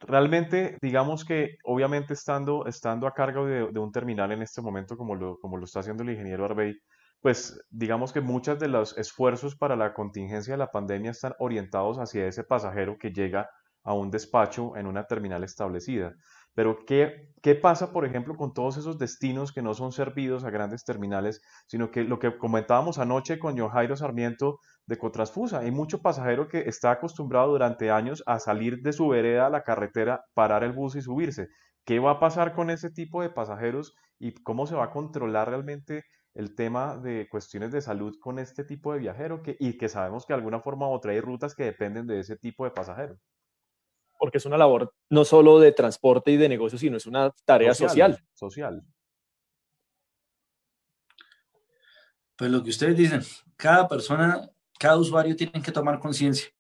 realmente, 0.02 0.78
digamos 0.82 1.26
que 1.26 1.58
obviamente 1.64 2.14
estando, 2.14 2.66
estando 2.66 3.08
a 3.08 3.14
cargo 3.14 3.46
de, 3.46 3.64
un 3.80 3.92
terminal 3.92 4.32
en 4.32 4.42
este 4.42 4.62
momento, 4.62 4.98
como 4.98 5.16
lo, 5.16 5.38
como 5.40 5.58
lo 5.58 5.66
está 5.66 5.80
haciendo 5.80 6.04
el 6.04 6.12
ingeniero 6.12 6.46
Arbey, 6.46 6.76
pues 7.22 7.64
digamos 7.70 8.12
que 8.12 8.22
muchos 8.22 8.60
de 8.60 8.68
los 8.68 8.98
esfuerzos 8.98 9.56
para 9.56 9.76
la 9.76 9.94
contingencia 9.94 10.54
de 10.54 10.58
la 10.58 10.72
pandemia 10.72 11.12
están 11.12 11.34
orientados 11.40 11.98
hacia 11.98 12.26
ese 12.26 12.44
pasajero 12.44 12.98
que 12.98 13.12
llega 13.12 13.50
a 13.84 13.94
un 13.94 14.12
despacho 14.12 14.76
en 14.76 14.88
una 14.88 15.06
terminal 15.06 15.44
establecida. 15.44 16.16
Pero 16.54 16.86
¿qué, 16.86 17.30
¿qué 17.42 17.56
pasa, 17.56 17.92
por 17.92 18.06
ejemplo, 18.06 18.36
con 18.36 18.54
todos 18.54 18.78
esos 18.78 18.98
destinos 18.98 19.52
que 19.52 19.62
no 19.62 19.74
son 19.74 19.92
servidos 19.92 20.44
a 20.44 20.50
grandes 20.50 20.84
terminales, 20.84 21.42
sino 21.68 21.92
que 21.92 22.04
lo 22.04 22.20
que 22.20 22.38
comentábamos 22.38 23.00
anoche 23.00 23.40
con 23.40 23.58
John 23.58 23.70
Jairo 23.70 23.96
Sarmiento 23.96 24.60
de 24.86 24.98
Cotrasfusa, 24.98 25.60
hay 25.60 25.72
mucho 25.72 26.02
pasajero 26.02 26.48
que 26.48 26.60
está 26.68 26.92
acostumbrado 26.92 27.52
durante 27.52 27.92
años 27.92 28.24
a 28.26 28.40
salir 28.40 28.82
de 28.82 28.94
su 28.94 29.08
vereda 29.08 29.48
a 29.48 29.50
la 29.50 29.64
carretera, 29.64 30.24
parar 30.34 30.64
el 30.64 30.74
bus 30.74 30.96
y 30.96 31.02
subirse. 31.02 31.48
¿Qué 31.86 32.00
va 32.00 32.12
a 32.12 32.20
pasar 32.20 32.54
con 32.54 32.70
ese 32.70 32.90
tipo 32.92 33.22
de 33.22 33.30
pasajeros 33.30 33.94
y 34.20 34.34
cómo 34.44 34.68
se 34.68 34.76
va 34.76 34.86
a 34.86 34.92
controlar 34.92 35.50
realmente 35.50 36.04
el 36.34 36.56
tema 36.56 36.98
de 36.98 37.28
cuestiones 37.30 37.72
de 37.72 37.82
salud 37.82 38.16
con 38.22 38.40
este 38.40 38.64
tipo 38.64 38.94
de 38.94 39.00
viajero 39.00 39.42
que, 39.44 39.56
y 39.60 39.78
que 39.78 39.90
sabemos 39.90 40.26
que 40.26 40.34
de 40.34 40.38
alguna 40.38 40.62
forma 40.62 40.88
u 40.88 40.92
otra 40.94 41.12
hay 41.12 41.22
rutas 41.22 41.56
que 41.56 41.64
dependen 41.66 42.08
de 42.08 42.20
ese 42.20 42.38
tipo 42.38 42.64
de 42.66 42.72
pasajero? 42.72 43.18
Porque 44.22 44.38
es 44.38 44.46
una 44.46 44.56
labor 44.56 44.94
no 45.10 45.26
solo 45.26 45.60
de 45.60 45.72
transporte 45.72 46.30
y 46.30 46.38
de 46.38 46.48
negocio, 46.48 46.78
sino 46.78 46.96
es 46.96 47.08
una 47.08 47.34
tarea 47.44 47.74
social. 47.74 48.24
Social. 48.36 48.84
Pues 52.36 52.52
lo 52.52 52.62
que 52.62 52.70
ustedes 52.70 52.96
dicen, 52.96 53.22
cada 53.58 53.88
persona, 53.88 54.48
cada 54.78 54.98
usuario 54.98 55.36
tiene 55.36 55.60
que 55.60 55.72
tomar 55.72 55.98
conciencia. 55.98 56.52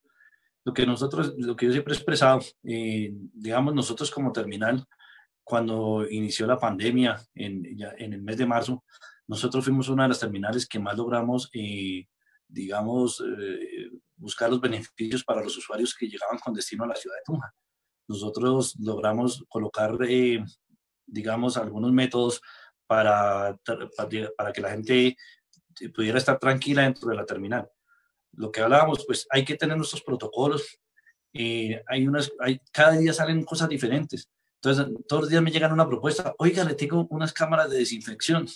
Lo 0.63 0.73
que 0.73 0.87
nosotros, 0.87 1.35
lo 1.37 1.55
que 1.55 1.67
yo 1.67 1.71
siempre 1.71 1.93
he 1.93 1.97
expresado, 1.97 2.39
eh, 2.63 3.11
digamos 3.31 3.75
nosotros 3.75 4.09
como 4.09 4.31
terminal, 4.31 4.83
cuando 5.43 6.07
inició 6.09 6.47
la 6.47 6.57
pandemia 6.57 7.21
en, 7.35 7.63
en, 7.99 8.13
el 8.13 8.23
mes 8.23 8.37
de 8.37 8.47
marzo, 8.47 8.83
nosotros 9.27 9.63
fuimos 9.63 9.87
una 9.87 10.03
de 10.03 10.09
las 10.09 10.19
terminales 10.19 10.67
que 10.67 10.79
más 10.79 10.97
logramos, 10.97 11.51
eh, 11.53 12.07
digamos, 12.47 13.21
eh, 13.21 13.80
buscar 14.21 14.49
los 14.49 14.61
beneficios 14.61 15.23
para 15.23 15.43
los 15.43 15.57
usuarios 15.57 15.95
que 15.95 16.07
llegaban 16.07 16.37
con 16.37 16.53
destino 16.53 16.83
a 16.83 16.87
la 16.87 16.95
ciudad 16.95 17.15
de 17.17 17.23
Tunja. 17.25 17.53
Nosotros 18.07 18.75
logramos 18.79 19.43
colocar, 19.49 19.97
eh, 20.07 20.43
digamos, 21.05 21.57
algunos 21.57 21.91
métodos 21.91 22.41
para, 22.85 23.57
para 24.37 24.53
que 24.53 24.61
la 24.61 24.69
gente 24.69 25.17
pudiera 25.93 26.19
estar 26.19 26.37
tranquila 26.37 26.83
dentro 26.83 27.09
de 27.09 27.15
la 27.15 27.25
terminal. 27.25 27.67
Lo 28.33 28.51
que 28.51 28.61
hablábamos, 28.61 29.05
pues 29.05 29.25
hay 29.29 29.43
que 29.43 29.55
tener 29.55 29.75
nuestros 29.75 30.03
protocolos. 30.03 30.79
Eh, 31.33 31.81
hay 31.87 32.07
unas, 32.07 32.31
hay, 32.39 32.61
cada 32.71 32.97
día 32.97 33.13
salen 33.13 33.43
cosas 33.43 33.69
diferentes. 33.69 34.29
Entonces, 34.55 34.85
todos 35.07 35.23
los 35.23 35.29
días 35.29 35.41
me 35.41 35.51
llegan 35.51 35.73
una 35.73 35.87
propuesta, 35.87 36.35
oiga, 36.37 36.63
le 36.63 36.75
tengo 36.75 37.07
unas 37.09 37.33
cámaras 37.33 37.69
de 37.71 37.79
desinfección. 37.79 38.47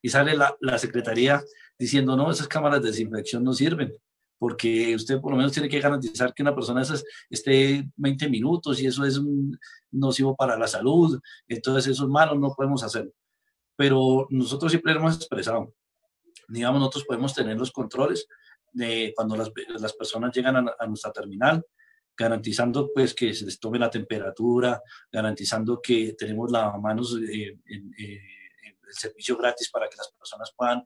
Y 0.00 0.08
sale 0.08 0.36
la, 0.36 0.56
la 0.60 0.78
secretaría 0.78 1.42
diciendo, 1.78 2.16
no, 2.16 2.30
esas 2.30 2.48
cámaras 2.48 2.80
de 2.82 2.88
desinfección 2.88 3.44
no 3.44 3.52
sirven 3.52 3.92
porque 4.38 4.94
usted 4.94 5.20
por 5.20 5.32
lo 5.32 5.36
menos 5.36 5.52
tiene 5.52 5.68
que 5.68 5.80
garantizar 5.80 6.34
que 6.34 6.42
una 6.42 6.54
persona 6.54 6.82
esas 6.82 7.04
esté 7.30 7.88
20 7.96 8.28
minutos 8.28 8.80
y 8.80 8.86
eso 8.86 9.04
es 9.04 9.20
nocivo 9.90 10.36
para 10.36 10.58
la 10.58 10.66
salud, 10.66 11.18
entonces 11.48 11.92
eso 11.92 12.04
es 12.04 12.10
malo, 12.10 12.34
no 12.34 12.54
podemos 12.54 12.82
hacerlo. 12.82 13.12
Pero 13.76 14.26
nosotros 14.30 14.72
siempre 14.72 14.92
hemos 14.92 15.16
expresado, 15.16 15.74
digamos, 16.48 16.80
nosotros 16.80 17.04
podemos 17.04 17.34
tener 17.34 17.58
los 17.58 17.72
controles 17.72 18.26
de 18.72 19.12
cuando 19.14 19.36
las, 19.36 19.50
las 19.80 19.92
personas 19.94 20.34
llegan 20.34 20.56
a, 20.56 20.86
nuestra 20.86 21.12
terminal, 21.12 21.64
garantizando 22.16 22.90
pues 22.94 23.14
que 23.14 23.32
se 23.34 23.44
les 23.44 23.58
tome 23.58 23.78
la 23.78 23.90
temperatura, 23.90 24.82
garantizando 25.10 25.80
que 25.80 26.14
tenemos 26.14 26.50
lavamanos 26.50 27.18
eh, 27.28 27.58
en, 27.66 27.94
eh, 27.98 28.20
el 28.86 28.94
servicio 28.94 29.36
gratis 29.36 29.70
para 29.70 29.88
que 29.88 29.96
las 29.96 30.12
personas 30.12 30.52
puedan 30.56 30.84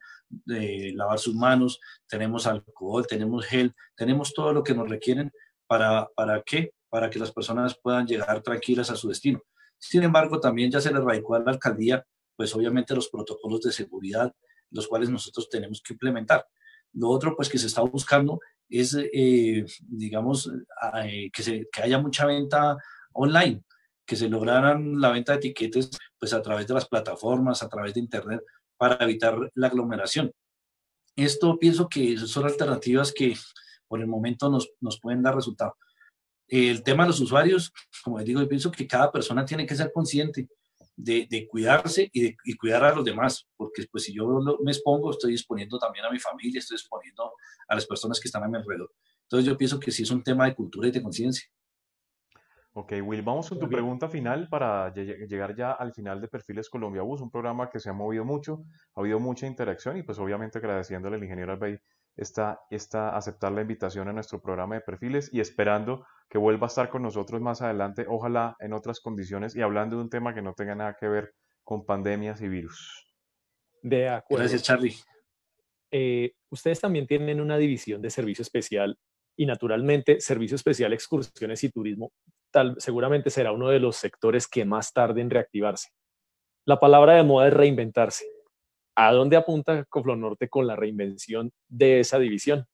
eh, 0.55 0.92
lavar 0.94 1.18
sus 1.18 1.34
manos, 1.34 1.80
tenemos 2.09 2.46
alcohol, 2.46 3.07
tenemos 3.07 3.46
gel, 3.46 3.74
tenemos 3.96 4.32
todo 4.32 4.53
lo 4.53 4.62
que 4.62 4.74
nos 4.74 4.88
requieren 4.88 5.32
para, 5.66 6.09
¿para 6.14 6.42
qué? 6.42 6.72
Para 6.88 7.11
que 7.11 7.18
las 7.18 7.32
personas 7.32 7.78
puedan 7.80 8.07
llegar 8.07 8.42
tranquilas 8.42 8.90
a 8.90 8.96
su 8.96 9.09
destino. 9.09 9.42
Sin 9.78 10.03
embargo, 10.03 10.40
también 10.40 10.70
ya 10.70 10.80
se 10.80 10.92
le 10.92 11.01
radicó 11.01 11.34
a 11.34 11.40
la 11.40 11.53
alcaldía, 11.53 12.05
pues 12.36 12.55
obviamente 12.55 12.94
los 12.94 13.09
protocolos 13.09 13.61
de 13.62 13.72
seguridad, 13.72 14.34
los 14.70 14.86
cuales 14.88 15.11
nosotros 15.11 15.48
tenemos 15.48 15.82
que 15.82 15.94
implementar. 15.94 16.46
Lo 16.92 17.09
otro, 17.09 17.36
pues 17.36 17.48
que 17.48 17.59
se 17.59 17.66
está 17.66 17.82
buscando 17.82 18.40
es, 18.68 18.96
eh, 18.96 19.64
digamos, 19.80 20.51
eh, 21.05 21.30
que, 21.32 21.42
se, 21.42 21.68
que 21.72 21.82
haya 21.82 21.98
mucha 21.98 22.26
venta 22.26 22.76
online 23.12 23.64
que 24.11 24.16
se 24.16 24.28
lograran 24.28 25.00
la 25.00 25.12
venta 25.12 25.30
de 25.30 25.38
etiquetes 25.38 25.88
pues 26.18 26.32
a 26.32 26.42
través 26.42 26.66
de 26.66 26.74
las 26.74 26.88
plataformas, 26.88 27.62
a 27.62 27.68
través 27.68 27.94
de 27.94 28.00
Internet, 28.00 28.42
para 28.76 28.96
evitar 29.04 29.38
la 29.54 29.68
aglomeración. 29.68 30.32
Esto 31.14 31.56
pienso 31.61 31.88
que 31.88 32.16
son 32.16 32.44
alternativas 32.44 33.12
que 33.12 33.36
por 33.86 34.00
el 34.00 34.08
momento 34.08 34.50
nos, 34.50 34.72
nos 34.80 34.98
pueden 34.98 35.22
dar 35.22 35.36
resultado. 35.36 35.76
El 36.48 36.82
tema 36.82 37.04
de 37.04 37.11
los 37.11 37.20
usuarios, 37.20 37.72
como 38.02 38.18
les 38.18 38.26
digo, 38.26 38.40
yo 38.40 38.48
pienso 38.48 38.72
que 38.72 38.88
cada 38.88 39.12
persona 39.12 39.44
tiene 39.44 39.64
que 39.64 39.76
ser 39.76 39.92
consciente 39.92 40.48
de, 40.96 41.46
cuidarse 41.48 42.11
y 42.12 42.22
de 42.22 42.36
cuidar 42.58 42.82
a 42.82 42.92
los 42.92 43.04
demás, 43.04 43.46
porque 43.56 43.86
pues 43.92 44.02
si 44.02 44.12
yo 44.12 44.40
me 44.64 44.72
expongo, 44.72 45.12
estoy 45.12 45.34
exponiendo 45.34 45.78
también 45.78 46.04
a 46.04 46.11
mi 46.11 46.18
familia, 46.18 46.58
estoy 46.58 46.74
exponiendo 46.74 47.32
a 47.68 47.76
las 47.76 47.86
personas 47.86 48.18
que 48.18 48.26
están 48.26 48.42
a 48.42 48.48
mi 48.48 48.56
alrededor. 48.56 48.92
Entonces 49.22 49.46
yo 49.46 49.56
pienso 49.56 49.78
que 49.78 49.92
sí 49.92 50.02
es 50.02 50.11
un 50.11 50.24
tema 50.24 50.46
de 50.46 50.56
cultura 50.56 50.88
y 50.88 50.90
de 50.90 51.00
conciencia. 51.00 51.48
Ok, 52.72 52.92
Will, 53.02 53.22
vamos 53.22 53.48
con 53.48 53.58
tu 53.58 53.68
pregunta 53.68 54.08
final 54.08 54.48
para 54.48 54.94
llegar 54.94 55.56
ya 55.56 55.72
al 55.72 55.92
final 55.92 56.20
de 56.20 56.28
Perfiles 56.28 56.70
Colombia 56.70 57.02
Bus, 57.02 57.20
un 57.20 57.30
programa 57.30 57.68
que 57.68 57.80
se 57.80 57.90
ha 57.90 57.92
movido 57.92 58.24
mucho, 58.24 58.62
ha 58.94 59.00
habido 59.00 59.18
mucha 59.18 59.48
interacción 59.48 59.96
y 59.96 60.04
pues 60.04 60.20
obviamente 60.20 60.58
agradeciéndole 60.58 61.16
al 61.16 61.24
ingeniero 61.24 61.52
Albey 61.52 61.78
esta, 62.16 62.60
esta, 62.70 63.16
aceptar 63.16 63.50
la 63.50 63.62
invitación 63.62 64.06
a 64.08 64.12
nuestro 64.12 64.40
programa 64.40 64.76
de 64.76 64.82
perfiles 64.82 65.30
y 65.32 65.40
esperando 65.40 66.06
que 66.28 66.38
vuelva 66.38 66.66
a 66.66 66.68
estar 66.68 66.90
con 66.90 67.02
nosotros 67.02 67.40
más 67.40 67.60
adelante, 67.60 68.06
ojalá 68.08 68.56
en 68.60 68.72
otras 68.72 69.00
condiciones 69.00 69.56
y 69.56 69.62
hablando 69.62 69.96
de 69.96 70.02
un 70.02 70.10
tema 70.10 70.32
que 70.32 70.42
no 70.42 70.54
tenga 70.54 70.76
nada 70.76 70.96
que 70.98 71.08
ver 71.08 71.34
con 71.64 71.84
pandemias 71.84 72.40
y 72.40 72.48
virus. 72.48 73.04
De 73.82 74.08
acuerdo. 74.08 74.42
Gracias, 74.42 74.62
Charlie. 74.62 74.94
Eh, 75.90 76.34
ustedes 76.50 76.80
también 76.80 77.08
tienen 77.08 77.40
una 77.40 77.56
división 77.56 78.00
de 78.00 78.10
servicio 78.10 78.42
especial 78.42 78.96
y 79.36 79.46
naturalmente 79.46 80.20
servicio 80.20 80.54
especial, 80.54 80.92
excursiones 80.92 81.64
y 81.64 81.70
turismo 81.70 82.12
seguramente 82.78 83.30
será 83.30 83.53
uno 83.53 83.68
de 83.68 83.80
los 83.80 83.96
sectores 83.96 84.46
que 84.46 84.64
más 84.64 84.92
tarde 84.92 85.20
en 85.20 85.30
reactivarse. 85.30 85.88
La 86.64 86.78
palabra 86.78 87.14
de 87.14 87.22
moda 87.22 87.48
es 87.48 87.55
reinventarse. 87.55 88.26
¿A 88.94 89.12
dónde 89.12 89.36
apunta 89.36 89.86
Norte 90.16 90.48
con 90.48 90.66
la 90.66 90.76
reinvención 90.76 91.53
de 91.68 92.01
esa 92.01 92.18
división? 92.18 92.66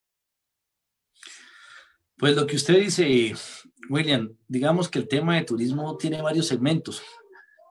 Pues 2.17 2.35
lo 2.35 2.47
que 2.47 2.55
usted 2.55 2.79
dice, 2.79 3.33
William, 3.89 4.35
digamos 4.47 4.89
que 4.89 4.99
el 4.99 5.07
tema 5.07 5.35
de 5.35 5.43
turismo 5.43 5.95
tiene 5.97 6.21
varios 6.21 6.47
segmentos. 6.47 7.01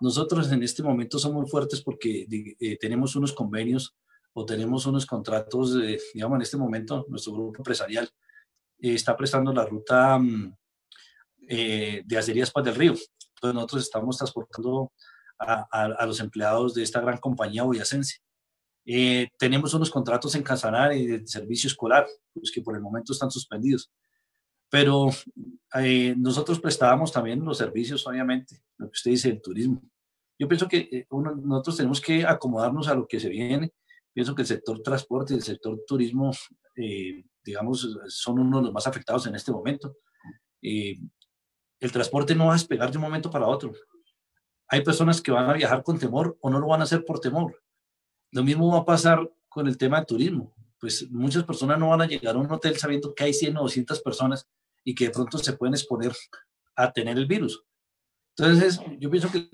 Nosotros 0.01 0.51
en 0.53 0.63
este 0.63 0.83
momento 0.83 1.19
somos 1.19 1.51
fuertes 1.51 1.83
porque 1.83 2.27
eh, 2.61 2.79
tenemos 2.79 3.17
unos 3.17 3.33
convenios 3.33 3.97
o 4.33 4.45
tenemos 4.45 4.87
unos 4.87 5.07
contratos, 5.07 5.77
digamos, 6.15 6.37
en 6.37 6.43
este 6.43 6.57
momento 6.57 7.07
nuestro 7.09 7.33
grupo 7.33 7.59
empresarial 7.59 8.09
eh, 8.79 8.95
está 8.95 9.17
prestando 9.17 9.53
la 9.53 9.65
ruta 9.65 10.19
mm, 10.19 10.55
eh, 11.49 12.03
de 12.05 12.19
Acerías 12.19 12.51
Paz 12.51 12.65
del 12.65 12.75
Río. 12.75 12.93
Entonces 12.93 13.55
nosotros 13.55 13.83
estamos 13.83 14.17
transportando 14.17 14.93
a, 15.39 16.07
los 16.07 16.21
empleados 16.21 16.75
de 16.75 16.83
esta 16.83 17.01
gran 17.01 17.19
compañía 17.19 17.63
boyacense. 17.63 18.19
Eh, 18.85 19.29
tenemos 19.39 19.75
unos 19.75 19.91
contratos 19.91 20.35
en 20.35 20.43
Casanare 20.43 21.07
de 21.07 21.27
servicio 21.27 21.69
escolar, 21.69 22.07
pues 22.33 22.51
que 22.53 22.63
por 22.63 22.77
el 22.77 22.83
momento 22.83 23.13
están 23.13 23.31
suspendidos. 23.31 23.93
Pero 24.71 25.09
eh, 25.75 26.15
nosotros 26.17 26.61
prestábamos 26.61 27.13
también 27.13 27.45
los 27.45 27.59
servicios, 27.59 28.07
obviamente, 28.07 28.63
lo 28.79 28.87
que 28.87 28.93
usted 28.93 29.11
dice, 29.11 29.29
el 29.31 29.43
turismo. 29.43 29.83
Yo 30.39 30.49
pienso 30.49 30.69
que 30.69 30.89
eh, 30.93 31.07
nosotros 31.11 31.77
tenemos 31.77 32.01
que 32.01 32.25
acomodarnos 32.25 32.89
a 32.89 32.95
lo 32.95 33.07
que 33.07 33.21
se 33.21 33.29
viene. 33.29 33.73
Pienso 34.13 34.35
que 34.35 34.43
el 34.43 34.49
sector 34.49 34.83
transporte 34.83 35.35
y 35.35 35.37
el 35.37 35.43
sector 35.43 35.79
turismo, 35.87 36.31
digamos, 37.45 37.99
son 38.09 38.39
uno 38.39 38.59
de 38.59 38.65
los 38.65 38.73
más 38.73 38.87
afectados 38.87 39.27
en 39.27 39.35
este 39.35 39.53
momento. 39.53 39.97
El 41.87 41.93
transporte 41.93 42.35
no 42.35 42.47
va 42.47 42.51
a 42.51 42.57
despegar 42.57 42.91
de 42.91 42.99
un 42.99 43.03
momento 43.03 43.31
para 43.31 43.47
otro. 43.47 43.73
Hay 44.69 44.83
personas 44.83 45.23
que 45.23 45.31
van 45.31 45.49
a 45.49 45.53
viajar 45.53 45.83
con 45.83 45.99
temor 45.99 46.37
o 46.41 46.51
no 46.51 46.59
lo 46.59 46.67
van 46.67 46.81
a 46.81 46.85
hacer 46.85 47.05
por 47.05 47.21
temor. 47.21 47.63
Lo 48.33 48.43
mismo 48.43 48.73
va 48.73 48.81
a 48.81 48.85
pasar 48.85 49.31
con 49.49 49.69
el 49.69 49.79
tema 49.79 49.99
del 49.99 50.07
turismo. 50.07 50.55
Pues 50.81 51.09
muchas 51.11 51.45
personas 51.45 51.79
no 51.79 51.89
van 51.89 52.03
a 52.03 52.07
llegar 52.07 52.35
a 52.35 52.39
un 52.39 52.51
hotel 52.51 52.77
sabiendo 52.77 53.15
que 53.15 53.25
hay 53.25 53.33
100 53.33 53.57
o 53.57 53.63
200 53.63 54.03
personas 54.03 54.49
y 54.85 54.95
que 54.95 55.07
de 55.07 55.11
pronto 55.11 55.39
se 55.39 55.53
pueden 55.53 55.75
exponer 55.75 56.13
a 56.75 56.93
tener 56.93 57.17
el 57.17 57.27
virus. 57.27 57.65
Entonces, 58.37 58.81
yo 58.99 59.09
pienso 59.09 59.31
que 59.31 59.49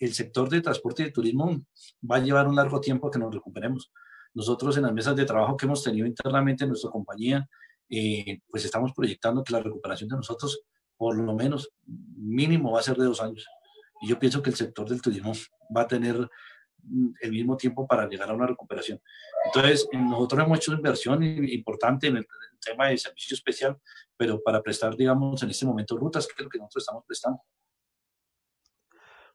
el, 0.00 0.14
sector 0.14 0.48
de 0.48 0.62
transporte 0.62 1.02
y 1.02 1.06
de 1.06 1.12
turismo 1.12 1.60
va 2.08 2.16
a 2.16 2.20
llevar 2.20 2.48
un 2.48 2.56
largo 2.56 2.80
tiempo 2.80 3.10
que 3.10 3.18
nos 3.18 3.34
recuperemos. 3.34 3.92
Nosotros 4.32 4.76
en 4.76 4.84
las 4.84 4.92
mesas 4.92 5.16
de 5.16 5.26
trabajo 5.26 5.56
que 5.56 5.66
hemos 5.66 5.82
tenido 5.82 6.06
internamente 6.06 6.64
en 6.64 6.70
nuestra 6.70 6.90
compañía, 6.90 7.46
eh, 7.90 8.40
pues 8.48 8.64
estamos 8.64 8.92
proyectando 8.94 9.44
que 9.44 9.52
la 9.52 9.60
recuperación 9.60 10.08
de 10.08 10.16
nosotros, 10.16 10.62
por 10.96 11.16
lo 11.16 11.34
menos 11.34 11.70
mínimo, 11.86 12.72
va 12.72 12.80
a 12.80 12.82
ser 12.82 12.96
de 12.96 13.04
dos 13.04 13.20
años. 13.20 13.46
Y 14.00 14.08
yo 14.08 14.18
pienso 14.18 14.42
que 14.42 14.50
el 14.50 14.56
sector 14.56 14.88
del 14.88 15.02
turismo 15.02 15.32
va 15.74 15.82
a 15.82 15.86
tener 15.86 16.16
mm, 16.82 17.08
el 17.20 17.30
mismo 17.30 17.56
tiempo 17.56 17.86
para 17.86 18.08
llegar 18.08 18.30
a 18.30 18.34
una 18.34 18.46
recuperación. 18.46 19.00
Entonces, 19.46 19.88
nosotros 19.92 20.44
hemos 20.44 20.58
hecho 20.58 20.72
inversión 20.72 21.22
importante 21.22 22.08
en 22.08 22.18
el, 22.18 22.26
tema 22.64 22.88
de 22.88 22.98
servicio 22.98 23.34
especial, 23.34 23.78
pero 24.16 24.42
para 24.42 24.60
prestar, 24.60 24.96
digamos, 24.96 25.40
en 25.42 25.50
este 25.50 25.64
momento 25.64 25.96
rutas, 25.96 26.26
que 26.26 26.32
es 26.36 26.44
lo 26.44 26.50
que 26.50 26.58
nosotros 26.58 26.82
estamos 26.82 27.04
prestando. 27.06 27.40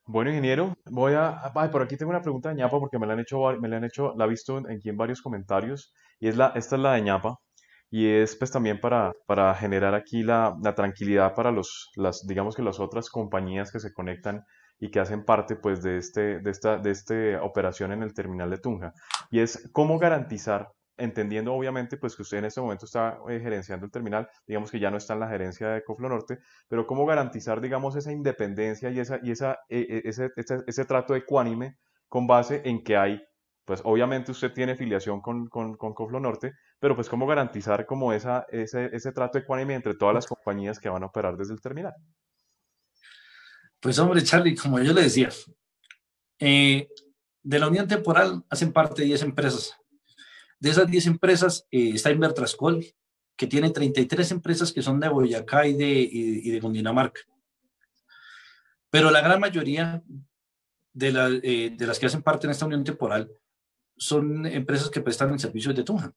Bueno, 0.05 0.31
ingeniero, 0.31 0.75
voy 0.85 1.13
a... 1.13 1.39
por 1.71 1.81
aquí 1.81 1.95
tengo 1.95 2.09
una 2.09 2.21
pregunta 2.21 2.49
de 2.49 2.55
ñapa 2.55 2.77
porque 2.77 2.99
me 2.99 3.07
la 3.07 3.13
han 3.13 3.21
hecho, 3.21 3.39
me 3.61 3.69
la 3.69 3.77
han 3.77 3.85
hecho, 3.85 4.13
la 4.17 4.25
he 4.25 4.27
visto 4.27 4.57
aquí 4.57 4.89
en 4.89 4.97
varios 4.97 5.21
comentarios, 5.21 5.93
y 6.19 6.27
es 6.27 6.35
la, 6.35 6.47
esta 6.55 6.75
es 6.75 6.81
la 6.81 6.93
de 6.93 7.03
ñapa 7.03 7.39
y 7.91 8.07
es 8.07 8.37
pues 8.37 8.49
también 8.51 8.79
para, 8.79 9.11
para 9.27 9.53
generar 9.53 9.93
aquí 9.93 10.23
la, 10.23 10.57
la, 10.63 10.73
tranquilidad 10.73 11.35
para 11.35 11.51
los, 11.51 11.91
las, 11.95 12.25
digamos 12.25 12.55
que 12.55 12.63
las 12.63 12.79
otras 12.79 13.09
compañías 13.09 13.69
que 13.69 13.81
se 13.81 13.93
conectan 13.93 14.45
y 14.79 14.89
que 14.89 15.01
hacen 15.01 15.25
parte 15.25 15.57
pues 15.57 15.83
de, 15.83 15.97
este, 15.97 16.39
de, 16.39 16.49
esta, 16.49 16.77
de 16.77 16.89
esta 16.89 17.43
operación 17.43 17.91
en 17.91 18.01
el 18.01 18.13
terminal 18.13 18.49
de 18.49 18.59
Tunja. 18.59 18.93
Y 19.29 19.41
es 19.41 19.69
cómo 19.73 19.99
garantizar, 19.99 20.69
entendiendo 20.97 21.53
obviamente 21.53 21.97
pues 21.97 22.15
que 22.15 22.21
usted 22.21 22.37
en 22.37 22.45
este 22.45 22.61
momento 22.61 22.85
está 22.85 23.19
eh, 23.29 23.41
gerenciando 23.41 23.85
el 23.85 23.91
terminal, 23.91 24.29
digamos 24.47 24.71
que 24.71 24.79
ya 24.79 24.89
no 24.89 24.95
está 24.95 25.13
en 25.13 25.19
la 25.19 25.27
gerencia 25.27 25.67
de 25.67 25.83
Coflo 25.83 26.07
Norte, 26.07 26.39
pero 26.69 26.87
cómo 26.87 27.05
garantizar 27.05 27.59
digamos 27.59 27.97
esa 27.97 28.13
independencia 28.13 28.89
y, 28.89 28.99
esa, 29.01 29.19
y 29.21 29.31
esa, 29.31 29.59
e, 29.67 29.79
e, 29.79 30.01
ese, 30.05 30.29
ese, 30.37 30.59
ese 30.65 30.85
trato 30.85 31.13
ecuánime 31.13 31.75
con 32.07 32.25
base 32.25 32.61
en 32.63 32.83
que 32.85 32.95
hay 32.95 33.21
pues 33.65 33.81
obviamente 33.85 34.31
usted 34.31 34.53
tiene 34.53 34.75
filiación 34.75 35.21
con, 35.21 35.47
con, 35.47 35.77
con 35.77 35.93
Coflo 35.93 36.19
Norte, 36.19 36.53
pero 36.81 36.95
pues 36.95 37.07
cómo 37.07 37.27
garantizar 37.27 37.85
como 37.85 38.11
esa, 38.11 38.47
ese, 38.49 38.89
ese 38.91 39.11
trato 39.11 39.37
ecuánime 39.37 39.75
entre 39.75 39.93
todas 39.93 40.15
las 40.15 40.25
compañías 40.25 40.79
que 40.79 40.89
van 40.89 41.03
a 41.03 41.05
operar 41.05 41.37
desde 41.37 41.53
el 41.53 41.61
terminal. 41.61 41.93
Pues 43.79 43.99
hombre, 43.99 44.23
Charlie, 44.23 44.55
como 44.55 44.79
yo 44.79 44.91
le 44.91 45.03
decía, 45.03 45.29
eh, 46.39 46.89
de 47.43 47.59
la 47.59 47.67
unión 47.67 47.87
temporal 47.87 48.43
hacen 48.49 48.73
parte 48.73 49.03
10 49.03 49.21
empresas. 49.21 49.77
De 50.59 50.71
esas 50.71 50.89
10 50.89 51.05
empresas 51.05 51.67
eh, 51.69 51.91
está 51.93 52.09
Invertrascol, 52.09 52.83
que 53.35 53.45
tiene 53.45 53.69
33 53.69 54.31
empresas 54.31 54.73
que 54.73 54.81
son 54.81 54.99
de 54.99 55.07
Boyacá 55.07 55.67
y 55.67 55.75
de, 55.75 55.91
y, 55.91 56.49
de 56.49 56.59
Cundinamarca. 56.59 57.21
Pero 58.89 59.11
la 59.11 59.21
gran 59.21 59.39
mayoría 59.39 60.01
de, 60.93 61.39
eh, 61.43 61.75
de 61.77 61.87
las 61.87 61.99
que 61.99 62.07
hacen 62.07 62.23
parte 62.23 62.47
en 62.47 62.51
esta 62.51 62.65
unión 62.65 62.83
temporal 62.83 63.31
son 63.95 64.47
empresas 64.47 64.89
que 64.89 65.01
prestan 65.01 65.31
el 65.31 65.39
servicio 65.39 65.73
de 65.75 65.83
Tunja. 65.83 66.11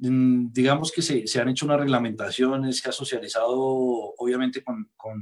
Mm, 0.00 0.52
digamos 0.52 0.90
que 0.90 1.02
se, 1.02 1.26
se, 1.26 1.40
han 1.40 1.48
hecho 1.48 1.66
unas 1.66 1.78
reglamentaciones, 1.78 2.78
se 2.78 2.88
ha 2.88 2.92
socializado 2.92 3.54
obviamente 4.18 4.62
con, 4.62 4.90
con, 4.96 5.20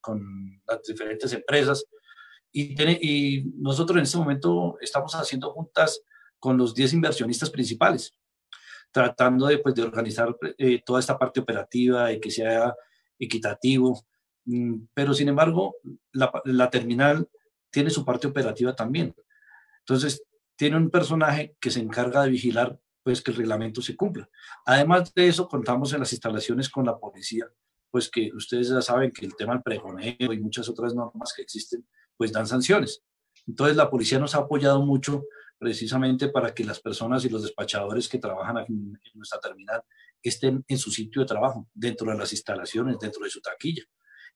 con 0.00 0.62
las 0.66 0.82
diferentes 0.82 1.32
empresas 1.32 1.84
y, 2.50 2.74
y, 2.82 3.44
nosotros 3.58 3.98
en 3.98 4.04
este 4.04 4.16
momento 4.16 4.78
estamos 4.80 5.14
haciendo 5.14 5.50
juntas 5.52 6.00
con 6.38 6.56
los 6.56 6.74
10 6.74 6.94
inversionistas 6.94 7.50
principales, 7.50 8.16
tratando 8.92 9.46
de, 9.46 9.58
pues, 9.58 9.74
de 9.74 9.82
organizar 9.82 10.34
eh, 10.56 10.82
toda 10.84 11.00
esta 11.00 11.18
parte 11.18 11.40
operativa 11.40 12.12
y 12.12 12.20
que 12.20 12.30
sea 12.30 12.74
equitativo, 13.18 14.06
mm, 14.46 14.86
pero 14.94 15.12
sin 15.12 15.28
embargo 15.28 15.76
la, 16.12 16.32
la 16.44 16.70
terminal 16.70 17.28
tiene 17.70 17.90
su 17.90 18.04
parte 18.04 18.26
operativa 18.26 18.74
también. 18.74 19.14
Entonces, 19.80 20.22
tiene 20.56 20.76
un 20.76 20.90
personaje 20.90 21.56
que 21.60 21.70
se 21.70 21.80
encarga 21.80 22.22
de 22.22 22.30
vigilar 22.30 22.78
pues 23.04 23.20
que 23.20 23.30
el 23.30 23.36
reglamento 23.36 23.82
se 23.82 23.94
cumpla. 23.94 24.28
Además 24.64 25.12
de 25.14 25.28
eso, 25.28 25.46
contamos 25.46 25.92
en 25.92 26.00
las 26.00 26.12
instalaciones 26.12 26.70
con 26.70 26.86
la 26.86 26.98
policía, 26.98 27.46
pues 27.90 28.10
que 28.10 28.30
ustedes 28.34 28.70
ya 28.70 28.80
saben 28.80 29.12
que 29.12 29.26
el 29.26 29.36
tema 29.36 29.52
del 29.52 29.62
pregoneo 29.62 30.32
y 30.32 30.40
muchas 30.40 30.68
otras 30.68 30.94
normas 30.94 31.32
que 31.36 31.42
existen, 31.42 31.86
pues 32.16 32.32
dan 32.32 32.46
sanciones. 32.46 33.04
Entonces 33.46 33.76
la 33.76 33.90
policía 33.90 34.18
nos 34.18 34.34
ha 34.34 34.38
apoyado 34.38 34.84
mucho 34.84 35.24
precisamente 35.58 36.28
para 36.28 36.54
que 36.54 36.64
las 36.64 36.80
personas 36.80 37.24
y 37.24 37.28
los 37.28 37.42
despachadores 37.42 38.08
que 38.08 38.18
trabajan 38.18 38.64
en, 38.66 38.98
nuestra 39.12 39.38
terminal 39.38 39.82
estén 40.22 40.64
en 40.66 40.78
su 40.78 40.90
sitio 40.90 41.20
de 41.20 41.28
trabajo, 41.28 41.68
dentro 41.74 42.10
de 42.10 42.16
las 42.16 42.32
instalaciones, 42.32 42.98
dentro 42.98 43.22
de 43.22 43.30
su 43.30 43.40
taquilla. 43.40 43.84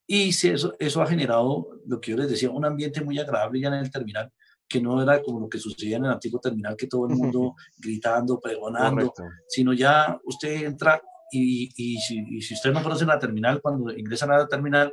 Y 0.06 0.28
eso, 0.28 0.76
eso 0.78 1.02
ha 1.02 1.06
generado, 1.06 1.80
lo 1.86 2.00
que 2.00 2.10
yo 2.10 2.16
les 2.18 2.30
decía, 2.30 2.50
un 2.50 2.64
ambiente 2.64 3.00
muy 3.00 3.18
agradable 3.18 3.60
ya 3.60 3.68
en 3.68 3.74
el 3.74 3.90
terminal, 3.90 4.30
que 4.68 4.80
no 4.80 5.02
era 5.02 5.22
como 5.22 5.40
lo 5.40 5.48
que 5.48 5.58
sucedía 5.58 5.96
en 5.96 6.04
el 6.04 6.12
antiguo 6.12 6.40
terminal, 6.40 6.76
que 6.76 6.86
todo 6.86 7.08
el 7.08 7.16
mundo 7.16 7.54
gritando, 7.78 8.38
pregonando, 8.40 9.12
sino 9.48 9.72
ya 9.72 10.18
usted 10.24 10.64
entra 10.64 11.02
y, 11.30 11.70
y, 11.76 11.98
si, 11.98 12.18
y, 12.30 12.42
si, 12.42 12.54
usted 12.54 12.72
no 12.72 12.82
conoce 12.82 13.04
la 13.04 13.18
terminal, 13.18 13.60
cuando 13.60 13.90
ingresan 13.92 14.30
a 14.30 14.38
la 14.38 14.48
terminal, 14.48 14.92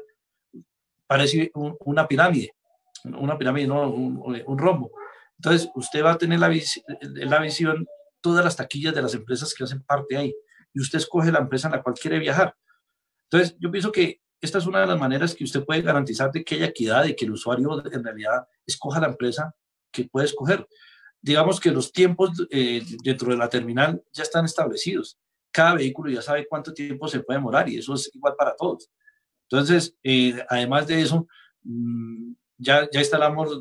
parece 1.08 1.52
una 1.54 2.08
pirámide, 2.08 2.54
una 3.04 3.38
pirámide, 3.38 3.68
no, 3.68 3.90
un, 3.90 4.58
rombo. 4.58 4.92
Entonces, 5.38 5.70
usted 5.76 6.04
va 6.04 6.14
a 6.14 6.18
tener 6.18 6.40
la, 6.40 6.52
la 7.02 7.40
visión, 7.40 7.86
todas 8.22 8.44
las 8.44 8.56
taquillas 8.56 8.96
de 8.96 9.02
las 9.02 9.14
empresas 9.14 9.54
que 9.54 9.64
hacen 9.64 9.84
parte 9.84 10.18
ahí, 10.18 10.34
y 10.74 10.82
usted 10.82 11.00
escoge 11.00 11.32
la 11.32 11.40
empresa 11.40 11.68
en 11.68 11.74
la 11.74 11.84
cual 11.84 11.96
quiere 11.96 12.20
viajar. 12.20 12.56
Entonces, 13.30 13.56
yo 13.60 13.72
pienso 13.72 13.92
que 13.92 14.22
esta 14.42 14.58
es 14.58 14.68
una 14.68 14.82
de 14.82 14.88
las 14.88 15.00
maneras 15.00 15.34
que 15.34 15.44
usted 15.44 15.64
puede 15.64 15.82
garantizar 15.82 16.32
de 16.32 16.44
que 16.44 16.56
haya 16.56 16.66
equidad, 16.66 17.04
de 17.04 17.16
que 17.16 17.26
el 17.26 17.32
usuario 17.32 17.84
en 17.86 18.04
realidad 18.04 18.46
escoja 18.66 19.00
la 19.00 19.08
empresa 19.08 19.56
que 19.96 20.10
puede 20.10 20.26
escoger. 20.26 20.68
Digamos 21.22 21.60
que 21.60 21.72
los 21.72 21.92
tiempos 21.92 22.32
eh, 22.52 22.84
dentro 23.04 23.32
de 23.32 23.38
la 23.38 23.50
terminal 23.50 24.04
ya 24.14 24.24
están 24.24 24.46
establecidos. 24.46 25.18
Cada 25.52 25.76
vehículo 25.76 26.12
ya 26.12 26.22
sabe 26.22 26.48
cuánto 26.48 26.74
tiempo 26.74 27.08
se 27.08 27.22
puede 27.22 27.40
demorar 27.40 27.70
y 27.70 27.78
eso 27.78 27.94
es 27.94 28.14
igual 28.14 28.36
para 28.38 28.56
todos. 28.56 28.90
Entonces, 29.50 29.96
eh, 30.04 30.44
además 30.50 30.88
de 30.88 31.02
eso, 31.02 31.28
mm, 31.64 32.34
ya, 32.58 32.90
ya 32.92 33.00
instalamos 33.00 33.52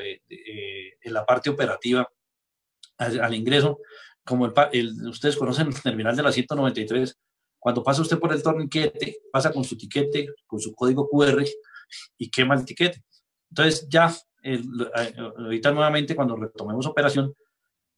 en 0.00 1.12
la 1.12 1.24
parte 1.24 1.50
operativa 1.50 2.08
al, 2.98 3.34
ingreso, 3.34 3.80
como 4.24 4.46
el, 4.72 5.08
ustedes 5.08 5.36
conocen 5.36 5.68
el 5.68 5.82
terminal 5.82 6.16
de 6.16 6.22
la 6.22 6.32
193, 6.32 7.18
cuando 7.58 7.82
pasa 7.82 8.02
usted 8.02 8.18
por 8.18 8.32
el 8.32 8.42
torniquete, 8.42 9.18
pasa 9.32 9.52
con 9.52 9.64
su 9.64 9.76
tiquete, 9.76 10.28
con 10.46 10.60
su 10.60 10.74
código 10.74 11.08
QR 11.08 11.44
y 12.18 12.30
quema 12.30 12.54
el 12.54 12.64
tiquete. 12.64 13.02
Entonces 13.50 13.86
ya 13.88 14.14
ahorita 15.38 15.72
nuevamente 15.72 16.14
cuando 16.14 16.36
retomemos 16.36 16.86
operación, 16.86 17.34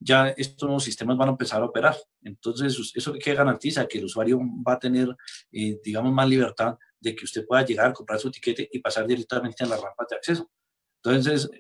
ya 0.01 0.29
estos 0.29 0.85
sistemas 0.85 1.17
van 1.17 1.29
a 1.29 1.33
empezar 1.33 1.61
a 1.61 1.67
operar. 1.67 1.97
Entonces, 2.23 2.93
¿eso 2.95 3.13
que 3.15 3.35
garantiza? 3.35 3.87
Que 3.87 3.99
el 3.99 4.05
usuario 4.05 4.39
va 4.67 4.75
a 4.75 4.79
tener, 4.79 5.09
eh, 5.53 5.81
digamos, 5.83 6.13
más 6.13 6.29
libertad 6.29 6.77
de 7.01 7.15
que 7.15 7.25
usted 7.25 7.47
pueda 7.47 7.65
llegar, 7.65 7.93
comprar 7.93 8.19
su 8.19 8.29
etiquete 8.29 8.69
y 8.73 8.79
pasar 8.81 9.07
directamente 9.07 9.65
a 9.65 9.67
las 9.67 9.81
rampas 9.81 10.09
de 10.09 10.17
acceso. 10.17 10.51
Entonces, 11.03 11.51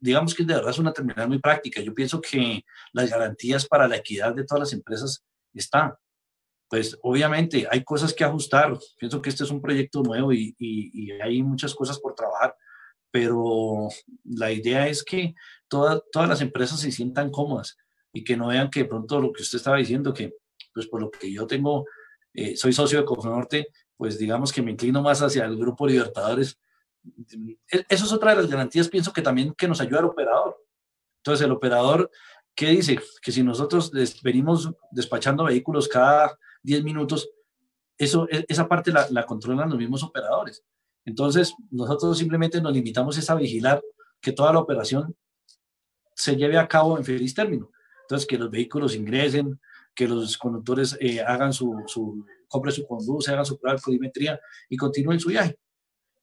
digamos 0.00 0.34
que 0.34 0.44
de 0.44 0.54
verdad 0.54 0.70
es 0.70 0.78
una 0.78 0.92
terminal 0.92 1.28
muy 1.28 1.38
práctica. 1.38 1.80
Yo 1.80 1.94
pienso 1.94 2.20
que 2.20 2.64
las 2.92 3.10
garantías 3.10 3.66
para 3.66 3.88
la 3.88 3.96
equidad 3.96 4.34
de 4.34 4.44
todas 4.44 4.60
las 4.60 4.72
empresas 4.72 5.24
están. 5.54 5.94
Pues 6.68 6.98
obviamente 7.02 7.66
hay 7.70 7.82
cosas 7.82 8.12
que 8.12 8.24
ajustar. 8.24 8.76
Pienso 8.98 9.22
que 9.22 9.30
este 9.30 9.44
es 9.44 9.50
un 9.50 9.62
proyecto 9.62 10.02
nuevo 10.02 10.32
y, 10.32 10.54
y 10.58 11.12
hay 11.12 11.42
muchas 11.42 11.74
cosas 11.74 11.98
por 11.98 12.14
trabajar 12.14 12.54
pero 13.10 13.88
la 14.24 14.52
idea 14.52 14.88
es 14.88 15.02
que 15.02 15.34
todas 15.68 16.02
todas 16.12 16.28
las 16.28 16.40
empresas 16.40 16.80
se 16.80 16.92
sientan 16.92 17.30
cómodas 17.30 17.76
y 18.12 18.24
que 18.24 18.36
no 18.36 18.48
vean 18.48 18.70
que 18.70 18.80
de 18.80 18.88
pronto 18.88 19.20
lo 19.20 19.32
que 19.32 19.42
usted 19.42 19.56
estaba 19.56 19.76
diciendo, 19.76 20.12
que 20.12 20.34
pues 20.72 20.86
por 20.86 21.00
lo 21.00 21.10
que 21.10 21.32
yo 21.32 21.46
tengo, 21.46 21.86
eh, 22.34 22.56
soy 22.56 22.72
socio 22.72 22.98
de 22.98 23.04
Cofonorte, 23.04 23.68
pues 23.96 24.18
digamos 24.18 24.52
que 24.52 24.62
me 24.62 24.72
inclino 24.72 25.02
más 25.02 25.22
hacia 25.22 25.44
el 25.44 25.56
Grupo 25.56 25.86
Libertadores, 25.86 26.58
e, 27.70 27.84
eso 27.88 28.04
es 28.04 28.12
otra 28.12 28.30
de 28.30 28.42
las 28.42 28.50
garantías, 28.50 28.88
pienso 28.88 29.12
que 29.12 29.22
también 29.22 29.54
que 29.54 29.68
nos 29.68 29.80
ayuda 29.80 30.00
el 30.00 30.06
operador. 30.06 30.64
Entonces, 31.18 31.44
el 31.44 31.52
operador, 31.52 32.10
¿qué 32.54 32.70
dice? 32.70 32.98
Que 33.22 33.32
si 33.32 33.42
nosotros 33.42 33.90
venimos 34.22 34.70
despachando 34.90 35.44
vehículos 35.44 35.88
cada 35.88 36.38
10 36.62 36.84
minutos, 36.84 37.28
eso, 37.96 38.28
e, 38.30 38.44
esa 38.48 38.68
parte 38.68 38.92
la 38.92 39.26
controlan 39.26 39.70
los 39.70 39.78
mismos 39.78 40.02
operadores. 40.02 40.64
Entonces, 41.08 41.54
nosotros 41.70 42.18
simplemente 42.18 42.60
nos 42.60 42.70
limitamos 42.70 43.30
a 43.30 43.34
vigilar 43.34 43.82
que 44.20 44.30
toda 44.32 44.52
la 44.52 44.58
operación 44.58 45.16
se 46.14 46.36
lleve 46.36 46.58
a 46.58 46.68
cabo 46.68 46.98
en 46.98 47.04
feliz 47.04 47.32
término. 47.32 47.70
Entonces, 48.02 48.28
que 48.28 48.36
los 48.36 48.50
vehículos 48.50 48.94
ingresen, 48.94 49.58
que 49.94 50.06
los 50.06 50.36
conductores 50.36 50.98
eh, 51.00 51.22
hagan 51.22 51.54
su, 51.54 51.82
su, 51.86 52.26
compre 52.46 52.72
su 52.72 52.86
conduce, 52.86 53.32
hagan 53.32 53.46
su 53.46 53.58
prueba 53.58 53.76
de 53.76 53.82
codimetría 53.82 54.38
y 54.68 54.76
continúen 54.76 55.18
su 55.18 55.30
viaje. 55.30 55.58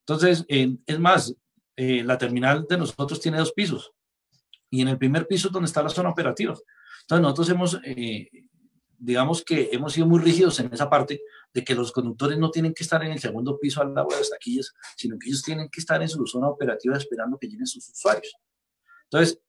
Entonces, 0.02 0.46
es 0.48 1.00
más, 1.00 1.36
eh, 1.76 2.04
la 2.04 2.20
terminal 2.20 2.68
de 2.70 2.78
nosotros 2.78 3.20
tiene 3.20 3.40
dos 3.40 3.54
pisos 3.54 3.92
y 4.70 4.84
en 4.84 4.90
el 4.90 5.00
primer 5.00 5.26
piso 5.26 5.48
es 5.48 5.52
donde 5.52 5.66
está 5.66 5.82
la 5.82 5.90
zona 5.90 6.10
operativa. 6.12 6.54
Entonces, 7.02 7.24
nosotros 7.24 7.50
hemos, 7.50 7.80
eh, 7.86 8.30
digamos 8.98 9.44
que 9.44 9.70
hemos 9.72 9.94
sido 9.94 10.08
muy 10.08 10.20
rígidos 10.20 10.60
en 10.60 10.74
esa 10.74 10.90
parte 10.90 11.22
de 11.54 11.64
que 11.64 11.76
los 11.76 11.92
conductores 11.92 12.38
no 12.38 12.52
tienen 12.52 12.74
que 12.74 12.84
estar 12.84 13.04
en 13.04 13.12
el 13.12 13.20
segundo 13.20 13.60
piso 13.60 13.82
al 13.82 13.94
lado 13.94 14.08
de 14.10 14.18
las 14.18 14.30
taquillas, 14.30 14.74
sino 14.96 15.18
que 15.18 15.30
ellos 15.30 15.44
tienen 15.44 15.70
que 15.70 15.80
estar 15.80 16.02
en 16.02 16.10
su 16.10 16.26
zona 16.28 16.50
operativa 16.50 16.98
esperando 16.98 17.38
que 17.38 17.48
lleguen 17.48 17.68
sus 17.68 17.90
usuarios. 17.90 18.36
Entonces, 19.04 19.40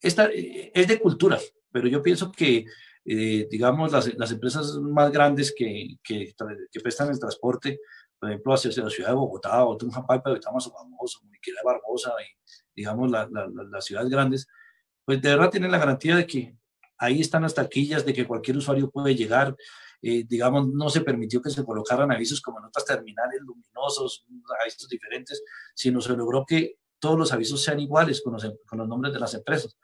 esta 0.00 0.26
eh, 0.26 0.70
es 0.74 0.88
de 0.88 1.00
cultura, 1.00 1.38
pero 1.72 1.88
yo 1.88 2.02
pienso 2.02 2.30
que, 2.30 2.64
digamos, 3.04 3.92
las, 3.92 4.12
las, 4.16 4.32
empresas 4.32 4.74
más 4.78 5.12
grandes 5.12 5.54
que, 5.56 5.96
que, 6.02 6.34
que 6.72 6.80
prestan 6.80 7.10
el 7.10 7.20
transporte 7.20 7.78
por 8.18 8.30
ejemplo, 8.30 8.54
hacia 8.54 8.82
la 8.82 8.90
ciudad 8.90 9.10
de 9.10 9.14
Bogotá, 9.14 9.64
o 9.64 9.76
Tunja 9.76 10.06
Paipa, 10.06 10.30
que 10.30 10.38
está 10.38 10.50
más 10.50 10.70
famoso, 10.70 11.20
Muniquera 11.24 11.60
Barbosa, 11.64 12.12
y 12.20 12.80
digamos 12.80 13.10
las 13.10 13.84
ciudades 13.84 14.10
grandes, 14.10 14.48
pues 15.04 15.20
de 15.20 15.30
verdad 15.30 15.50
tienen 15.50 15.70
la 15.70 15.78
garantía 15.78 16.16
de 16.16 16.26
que 16.26 16.56
ahí 16.98 17.20
están 17.20 17.42
las 17.42 17.54
taquillas, 17.54 18.04
de 18.04 18.12
que 18.12 18.26
cualquier 18.26 18.56
usuario 18.56 18.90
puede 18.90 19.14
llegar. 19.14 19.56
Eh, 20.02 20.24
digamos, 20.28 20.68
no 20.68 20.90
se 20.90 21.00
permitió 21.00 21.40
que 21.40 21.50
se 21.50 21.64
colocaran 21.64 22.12
avisos 22.12 22.40
como 22.40 22.58
en 22.58 22.66
otras 22.66 22.84
terminales 22.84 23.40
luminosos, 23.40 24.24
avisos 24.62 24.88
diferentes, 24.88 25.42
sino 25.74 26.00
se 26.00 26.16
logró 26.16 26.44
que 26.46 26.78
todos 26.98 27.18
los 27.18 27.32
avisos 27.32 27.62
sean 27.62 27.80
iguales 27.80 28.22
con 28.22 28.34
los, 28.34 28.52
con 28.66 28.78
los 28.78 28.88
nombres 28.88 29.12
de 29.12 29.20
las 29.20 29.34
empresas. 29.34 29.76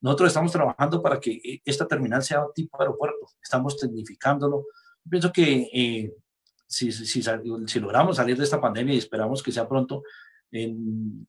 Nosotros 0.00 0.28
estamos 0.28 0.52
trabajando 0.52 1.02
para 1.02 1.18
que 1.18 1.32
eh, 1.32 1.62
esta 1.64 1.86
terminal 1.86 2.22
sea 2.22 2.44
tipo 2.54 2.80
aeropuerto, 2.80 3.28
estamos 3.42 3.76
tecnificándolo. 3.76 4.66
Pienso 5.08 5.32
que 5.32 5.68
eh, 5.72 6.14
si, 6.66 6.92
si, 6.92 7.22
si, 7.22 7.80
logramos 7.80 8.16
salir 8.16 8.36
de 8.36 8.44
esta 8.44 8.60
pandemia 8.60 8.94
y 8.94 8.98
esperamos 8.98 9.42
que 9.42 9.52
sea 9.52 9.68
pronto, 9.68 10.02
en, 10.50 11.26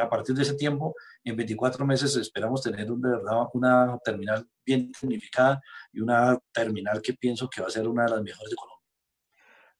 a, 0.00 0.08
partir 0.08 0.34
de 0.34 0.42
ese 0.42 0.54
tiempo, 0.54 0.94
en 1.24 1.36
24 1.36 1.86
meses 1.86 2.16
esperamos 2.16 2.62
tener 2.62 2.86
de 2.86 3.10
verdad 3.10 3.46
una 3.54 3.98
terminal 4.04 4.46
bien 4.64 4.90
tecnificada 4.92 5.60
y 5.92 6.00
una 6.00 6.38
terminal 6.52 7.00
que 7.02 7.14
pienso 7.14 7.48
que 7.48 7.60
va 7.60 7.68
a 7.68 7.70
ser 7.70 7.86
una 7.88 8.04
de 8.04 8.10
las 8.10 8.22
mejores 8.22 8.50
de 8.50 8.56
Colombia. 8.56 8.80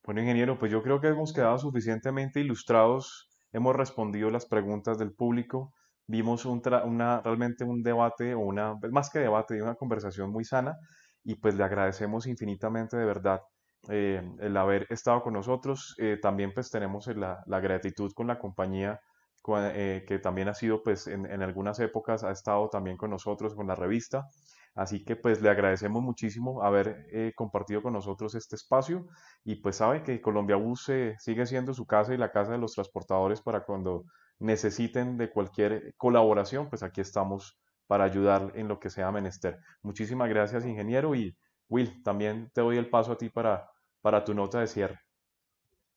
Bueno, 0.04 0.20
ingeniero, 0.22 0.58
pues 0.58 0.72
yo 0.72 0.82
creo 0.82 1.00
que 1.00 1.08
hemos 1.08 1.32
quedado 1.32 1.58
suficientemente 1.58 2.40
ilustrados, 2.40 3.28
hemos 3.52 3.76
respondido 3.76 4.30
las 4.30 4.46
preguntas 4.46 4.98
del 4.98 5.12
público, 5.12 5.74
vimos 6.06 6.44
realmente 6.44 7.64
un 7.64 7.82
debate, 7.82 8.34
o 8.34 8.40
una, 8.40 8.76
más 8.90 9.10
que 9.10 9.20
debate, 9.20 9.62
una 9.62 9.74
conversación 9.74 10.30
muy 10.30 10.44
sana, 10.44 10.76
y 11.22 11.34
pues 11.34 11.54
le 11.54 11.64
agradecemos 11.64 12.26
infinitamente 12.26 12.96
de 12.96 13.04
verdad 13.04 13.40
eh, 13.88 14.22
el 14.40 14.56
haber 14.56 14.86
estado 14.90 15.22
con 15.22 15.32
nosotros. 15.32 15.94
Eh, 15.98 16.18
también 16.20 16.52
pues 16.52 16.70
tenemos 16.70 17.06
la, 17.06 17.42
gratitud 17.60 18.12
con 18.12 18.26
la 18.26 18.38
compañía 18.38 19.00
eh, 19.48 20.04
que 20.06 20.18
también 20.18 20.48
ha 20.48 20.54
sido 20.54 20.82
pues 20.82 21.06
en, 21.06 21.26
algunas 21.42 21.80
épocas 21.80 22.22
ha 22.24 22.30
estado 22.30 22.68
también 22.68 22.96
con 22.96 23.10
nosotros 23.10 23.54
con 23.54 23.66
la 23.66 23.74
revista. 23.74 24.26
Así 24.74 25.04
que 25.04 25.16
pues 25.16 25.42
le 25.42 25.50
agradecemos 25.50 26.02
muchísimo 26.02 26.62
haber 26.62 27.32
compartido 27.34 27.82
con 27.82 27.92
nosotros 27.92 28.34
este 28.36 28.54
espacio 28.54 29.08
y 29.44 29.56
pues 29.56 29.76
sabe 29.76 30.04
que 30.04 30.20
Colombia 30.20 30.56
Bus 30.56 30.90
sigue 31.18 31.46
siendo 31.46 31.74
su 31.74 31.86
casa 31.86 32.14
y 32.14 32.16
la 32.16 32.30
casa 32.30 32.52
de 32.52 32.58
los 32.58 32.74
transportadores 32.74 33.40
para 33.40 33.64
cuando 33.64 34.04
necesiten 34.38 35.16
de 35.18 35.30
cualquier 35.30 35.94
colaboración, 35.96 36.68
pues 36.68 36.84
aquí 36.84 37.00
estamos 37.00 37.58
para 37.90 38.04
ayudar 38.04 38.52
en 38.54 38.68
lo 38.68 38.78
que 38.78 38.88
sea 38.88 39.10
menester. 39.10 39.58
Muchísimas 39.82 40.28
gracias, 40.28 40.64
ingeniero, 40.64 41.16
y 41.16 41.36
Will, 41.70 42.02
también 42.02 42.50
te 42.52 42.60
doy 42.60 42.76
el 42.76 42.90
paso 42.90 43.12
a 43.12 43.16
ti 43.16 43.30
para, 43.30 43.70
para 44.02 44.24
tu 44.24 44.34
nota 44.34 44.60
de 44.60 44.66
cierre. 44.66 44.98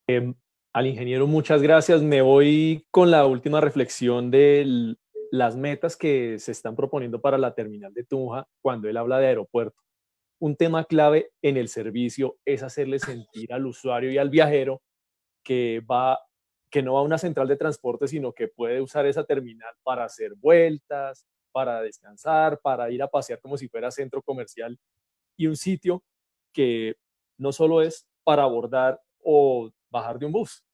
Em, 0.06 0.34
al 0.72 0.86
ingeniero, 0.86 1.26
muchas 1.26 1.60
gracias. 1.60 2.00
Me 2.00 2.22
voy 2.22 2.86
con 2.90 3.10
la 3.10 3.26
última 3.26 3.60
reflexión 3.60 4.30
de 4.30 4.96
las 5.30 5.56
metas 5.56 5.96
que 5.96 6.38
se 6.38 6.52
están 6.52 6.76
proponiendo 6.76 7.20
para 7.20 7.38
la 7.38 7.54
terminal 7.54 7.92
de 7.92 8.04
Tunja 8.04 8.46
cuando 8.62 8.88
él 8.88 8.96
habla 8.96 9.18
de 9.18 9.26
aeropuerto. 9.26 9.82
Un 10.40 10.56
tema 10.56 10.84
clave 10.84 11.32
en 11.42 11.56
el 11.56 11.68
servicio 11.68 12.36
es 12.44 12.62
hacerle 12.62 13.00
sentir 13.00 13.52
al 13.52 13.66
usuario 13.66 14.12
y 14.12 14.18
al 14.18 14.30
viajero 14.30 14.80
que 15.42 15.80
va 15.80 16.20
que 16.70 16.82
no 16.82 16.94
va 16.94 17.00
a 17.00 17.04
una 17.04 17.18
central 17.18 17.46
de 17.46 17.56
transporte, 17.56 18.08
sino 18.08 18.32
que 18.32 18.48
puede 18.48 18.80
usar 18.80 19.06
esa 19.06 19.22
terminal 19.22 19.72
para 19.84 20.04
hacer 20.04 20.34
vueltas, 20.34 21.24
para 21.52 21.80
descansar, 21.80 22.58
para 22.60 22.90
ir 22.90 23.00
a 23.00 23.06
pasear 23.06 23.40
como 23.40 23.56
si 23.56 23.68
fuera 23.68 23.92
centro 23.92 24.20
comercial 24.22 24.76
y 25.36 25.46
un 25.46 25.56
sitio 25.56 26.02
que 26.52 26.94
no 27.38 27.52
solo 27.52 27.82
es 27.82 28.06
para 28.24 28.44
abordar 28.44 29.00
o 29.22 29.70
bajar 29.90 30.18
de 30.18 30.26
un 30.26 30.32
bus. 30.32 30.64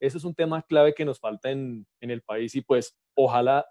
Eso 0.00 0.18
es 0.18 0.24
un 0.24 0.34
tema 0.34 0.62
clave 0.62 0.94
que 0.94 1.04
nos 1.04 1.18
falta 1.18 1.50
en, 1.50 1.86
el 2.00 2.22
país 2.22 2.54
y 2.54 2.60
pues 2.60 2.96
ojalá 3.14 3.66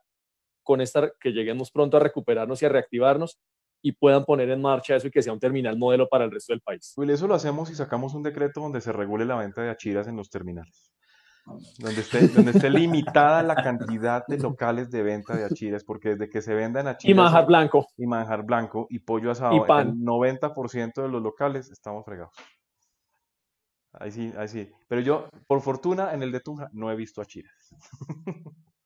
con 0.63 0.81
esta 0.81 1.11
que 1.19 1.31
lleguemos 1.31 1.71
pronto 1.71 1.97
a 1.97 1.99
recuperarnos 1.99 2.61
y 2.61 2.65
a 2.65 2.69
reactivarnos 2.69 3.39
y 3.83 3.91
puedan 3.91 4.25
poner 4.25 4.49
en 4.49 4.61
marcha 4.61 4.95
eso 4.95 5.07
y 5.07 5.11
que 5.11 5.21
sea 5.21 5.33
un 5.33 5.39
terminal 5.39 5.77
modelo 5.77 6.09
para 6.09 6.25
el 6.25 6.31
resto 6.31 6.53
del 6.53 6.61
país. 6.61 6.95
eso 7.07 7.27
lo 7.27 7.35
hacemos 7.35 7.69
y 7.69 7.75
sacamos 7.75 8.15
un 8.15 8.23
decreto 8.23 8.61
donde 8.61 8.81
se 8.81 8.91
regule 8.91 9.25
la 9.25 9.35
venta 9.35 9.61
de 9.61 9.69
achiras 9.69 10.07
en 10.07 10.15
los 10.15 10.29
terminales. 10.31 10.91
Donde 11.45 12.01
esté, 12.01 12.27
donde 12.27 12.51
esté 12.51 12.69
limitada 12.71 13.43
la 13.43 13.55
cantidad 13.55 14.25
de 14.27 14.39
locales 14.39 14.89
de 14.89 15.03
venta 15.03 15.35
de 15.35 15.45
achiras, 15.45 15.83
porque 15.83 16.09
desde 16.09 16.29
que 16.29 16.41
se 16.41 16.55
vendan 16.55 16.87
achiras. 16.87 17.11
Y 17.11 17.13
manjar 17.13 17.45
blanco. 17.45 17.87
Y 17.97 18.07
manjar 18.07 18.43
blanco 18.43 18.87
y 18.89 18.99
pollo 18.99 19.31
asado. 19.31 19.55
Y 19.55 19.61
pan. 19.61 19.89
El 19.89 19.95
90% 19.97 21.03
de 21.03 21.07
los 21.07 21.21
locales 21.21 21.69
estamos 21.69 22.03
fregados. 22.03 22.33
Ahí 23.93 24.11
sí, 24.11 24.33
ahí 24.37 24.47
sí. 24.47 24.69
Pero 24.87 25.01
yo, 25.01 25.29
por 25.47 25.61
fortuna, 25.61 26.13
en 26.13 26.23
el 26.23 26.31
de 26.31 26.39
Tunja 26.39 26.69
no 26.73 26.91
he 26.91 26.95
visto 26.95 27.21
achiras. 27.21 27.53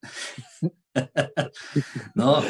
no, 2.15 2.41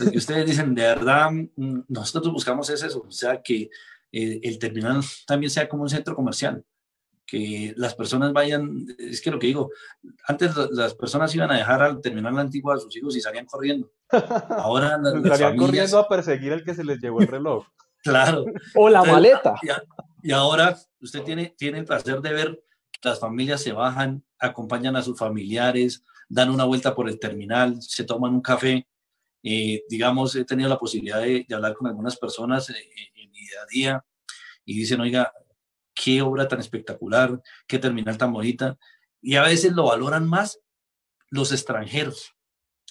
lo 0.00 0.10
que 0.10 0.18
ustedes 0.18 0.46
dicen, 0.46 0.74
de 0.74 0.82
verdad, 0.82 1.30
mm, 1.30 1.80
nosotros 1.88 2.32
buscamos 2.32 2.68
es 2.70 2.82
eso, 2.82 3.04
o 3.06 3.10
sea, 3.10 3.42
que 3.42 3.70
eh, 4.12 4.40
el 4.42 4.58
terminal 4.58 5.02
también 5.26 5.50
sea 5.50 5.68
como 5.68 5.82
un 5.82 5.88
centro 5.88 6.14
comercial 6.14 6.64
que 7.28 7.74
las 7.76 7.94
personas 7.94 8.32
vayan, 8.32 8.86
es 8.98 9.20
que 9.20 9.30
lo 9.30 9.38
que 9.38 9.48
digo, 9.48 9.70
antes 10.26 10.50
las 10.70 10.94
personas 10.94 11.34
iban 11.34 11.50
a 11.50 11.58
dejar 11.58 11.82
al 11.82 12.00
terminal 12.00 12.38
antiguo 12.38 12.72
a 12.72 12.78
sus 12.78 12.96
hijos 12.96 13.14
y 13.16 13.20
salían 13.20 13.44
corriendo. 13.44 13.92
Ahora 14.48 14.96
las, 14.96 15.38
salían 15.38 15.58
corriendo 15.58 15.98
a 15.98 16.08
perseguir 16.08 16.54
al 16.54 16.64
que 16.64 16.74
se 16.74 16.84
les 16.84 16.98
llevó 16.98 17.20
el 17.20 17.28
reloj. 17.28 17.66
claro. 18.02 18.46
O 18.74 18.88
la 18.88 19.04
maleta. 19.04 19.54
Y, 20.22 20.32
ahora 20.32 20.76
usted 21.02 21.22
tiene, 21.22 21.54
tiene 21.56 21.80
el 21.80 21.84
placer 21.84 22.20
de 22.22 22.32
ver 22.32 22.64
que 22.90 23.08
las 23.08 23.20
familias 23.20 23.60
se 23.60 23.72
bajan, 23.72 24.24
acompañan 24.38 24.96
a 24.96 25.02
sus 25.02 25.18
familiares, 25.18 26.04
dan 26.30 26.48
una 26.48 26.64
vuelta 26.64 26.94
por 26.94 27.10
el 27.10 27.18
terminal, 27.18 27.80
se 27.82 28.04
toman 28.04 28.32
un 28.32 28.40
café. 28.40 28.88
Eh, 29.42 29.82
digamos, 29.88 30.34
he 30.34 30.46
tenido 30.46 30.70
la 30.70 30.78
posibilidad 30.78 31.20
de, 31.20 31.46
hablar 31.52 31.74
con 31.74 31.88
algunas 31.88 32.16
personas 32.16 32.70
eh, 32.70 32.74
en 33.16 33.30
mi 33.30 33.38
día 33.38 33.60
a 33.62 33.66
día 33.70 34.04
y 34.64 34.78
dicen, 34.78 35.00
oiga, 35.00 35.32
qué 36.02 36.22
obra 36.22 36.46
tan 36.46 36.60
espectacular, 36.60 37.42
qué 37.66 37.78
terminal 37.78 38.16
tan 38.16 38.32
bonita. 38.32 38.78
Y 39.20 39.34
a 39.36 39.42
veces 39.42 39.72
lo 39.72 39.86
valoran 39.86 40.28
más 40.28 40.60
los 41.30 41.52
extranjeros 41.52 42.34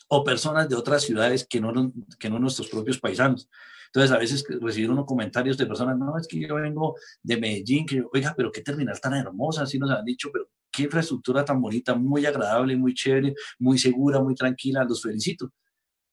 o 0.09 0.23
personas 0.23 0.67
de 0.69 0.75
otras 0.75 1.03
ciudades 1.03 1.47
que 1.49 1.61
no, 1.61 1.91
que 2.19 2.29
no 2.29 2.39
nuestros 2.39 2.67
propios 2.67 2.99
paisanos. 2.99 3.49
Entonces, 3.87 4.11
a 4.11 4.17
veces 4.17 4.43
recibir 4.61 4.91
unos 4.91 5.05
comentarios 5.05 5.57
de 5.57 5.65
personas, 5.65 5.97
no, 5.97 6.17
es 6.17 6.27
que 6.27 6.39
yo 6.39 6.55
vengo 6.55 6.95
de 7.23 7.37
Medellín, 7.37 7.85
que 7.85 8.03
oiga, 8.13 8.33
pero 8.35 8.51
qué 8.51 8.61
terminal 8.61 8.99
tan 8.99 9.13
hermosa, 9.13 9.63
así 9.63 9.79
nos 9.79 9.89
han 9.91 10.03
dicho, 10.03 10.29
pero 10.31 10.49
qué 10.71 10.83
infraestructura 10.83 11.45
tan 11.45 11.61
bonita, 11.61 11.95
muy 11.95 12.25
agradable, 12.25 12.75
muy 12.75 12.93
chévere, 12.93 13.33
muy 13.59 13.77
segura, 13.77 14.19
muy 14.19 14.35
tranquila, 14.35 14.83
los 14.83 15.01
felicito. 15.01 15.53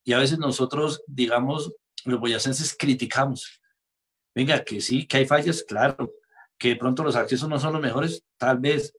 Y 0.05 0.12
a 0.12 0.19
veces 0.19 0.39
nosotros, 0.39 1.03
digamos, 1.09 1.73
los 2.05 2.21
boyacenses 2.21 2.77
criticamos. 2.79 3.61
Venga, 4.35 4.62
que 4.62 4.81
sí, 4.81 5.07
que 5.07 5.19
hay 5.19 5.27
fallas, 5.27 5.65
claro, 5.66 6.12
que 6.59 6.68
de 6.68 6.76
pronto 6.76 7.02
los 7.02 7.16
accesos 7.16 7.48
no 7.48 7.59
son 7.59 7.72
los 7.72 7.82
mejores, 7.82 8.24
tal 8.39 8.59
vez, 8.59 8.94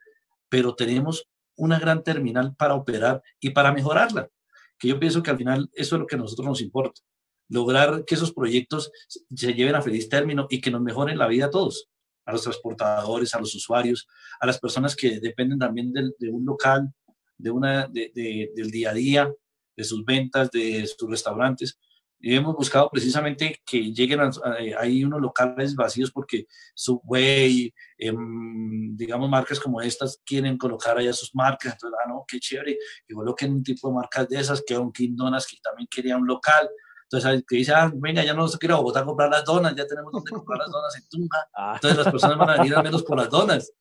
pero 0.49 0.76
tenemos 0.76 1.27
una 1.56 1.80
gran 1.80 2.03
terminal 2.03 2.56
para 2.56 2.76
operar 2.76 3.22
y 3.40 3.52
para 3.52 3.72
mejorarla, 3.72 4.30
que 4.77 4.88
yo 4.88 4.99
pienso 4.99 5.23
que 5.23 5.32
al 5.32 5.38
final 5.38 5.69
eso 5.73 5.95
es 5.95 5.99
lo 5.99 6.07
que 6.07 6.15
a 6.15 6.19
nosotros 6.19 6.48
nos 6.48 6.61
importa, 6.61 7.02
lograr 7.49 8.03
que 8.06 8.15
esos 8.15 8.34
proyectos 8.34 8.91
se 9.07 9.53
lleven 9.53 9.76
a 9.76 9.82
feliz 9.82 10.10
término 10.10 10.48
y 10.49 10.61
que 10.61 10.72
nos 10.72 10.82
mejoren 10.82 11.18
la 11.18 11.27
vida 11.27 11.45
a 11.45 11.49
todos, 11.49 11.90
a 12.26 12.32
los 12.32 12.44
transportadores, 12.44 13.34
a 13.34 13.40
los 13.40 13.53
usuarios, 13.56 14.07
a 14.40 14.48
las 14.48 14.60
personas 14.60 14.95
que 14.95 15.19
dependen 15.19 15.60
también 15.60 15.94
de, 15.94 16.30
un 16.30 16.45
local, 16.45 16.94
de 17.38 17.52
una, 17.52 17.88
del 17.88 18.72
día 18.72 18.90
a 18.90 18.94
día, 18.94 19.34
de 19.76 19.84
sus 19.84 20.03
ventas, 20.03 20.49
de 20.52 20.88
sus 20.88 21.10
restaurantes. 21.10 21.77
Y 22.26 22.36
hemos 22.36 22.56
buscado 22.56 22.90
precisamente 22.90 23.62
que 23.64 23.94
lleguen 23.94 24.20
a, 24.20 24.32
hay 24.80 25.04
unos 25.04 25.22
locales 25.22 25.76
vacíos 25.76 26.10
porque 26.10 26.48
Subway, 26.74 27.72
em, 28.00 28.98
digamos, 28.98 29.30
marcas 29.30 29.60
como 29.60 29.80
estas 29.80 30.20
quieren 30.26 30.58
colocar 30.58 30.98
allá 30.98 31.14
sus 31.14 31.36
marcas. 31.36 31.74
Entonces, 31.74 32.00
ah, 32.04 32.10
no, 32.10 32.26
qué 32.28 32.40
chévere. 32.40 32.80
Y 33.08 33.14
coloquen 33.14 33.54
un 33.54 33.62
tipo 33.62 33.90
de 33.90 33.94
marcas 33.94 34.28
de 34.28 34.40
esas, 34.40 34.64
que 34.66 34.76
un 34.76 34.92
King 34.92 35.16
Donuts 35.16 35.46
que 35.46 35.58
también 35.62 35.88
quería 35.88 36.18
un 36.18 36.26
local. 36.26 36.68
Entonces, 37.04 37.44
que 37.48 37.58
dice, 37.58 37.74
ah, 37.76 37.92
venga, 37.94 38.24
ya 38.24 38.34
no 38.34 38.42
nos 38.42 38.58
quiero 38.58 38.74
a 38.74 38.80
Bogotá 38.80 39.02
a 39.02 39.06
comprar 39.06 39.30
las 39.30 39.46
donas, 39.46 39.76
ya 39.76 39.86
tenemos 39.86 40.12
donde 40.12 40.32
comprar 40.32 40.58
las 40.58 40.72
donas 40.72 40.96
en 40.96 41.08
Tunja. 41.08 41.48
Ah. 41.56 41.74
Entonces, 41.76 41.98
las 42.06 42.12
personas 42.12 42.38
van 42.40 42.50
a 42.50 42.58
venir 42.58 42.74
al 42.74 42.84
menos 42.84 43.04
por 43.04 43.20
las 43.20 43.30
donas. 43.30 43.72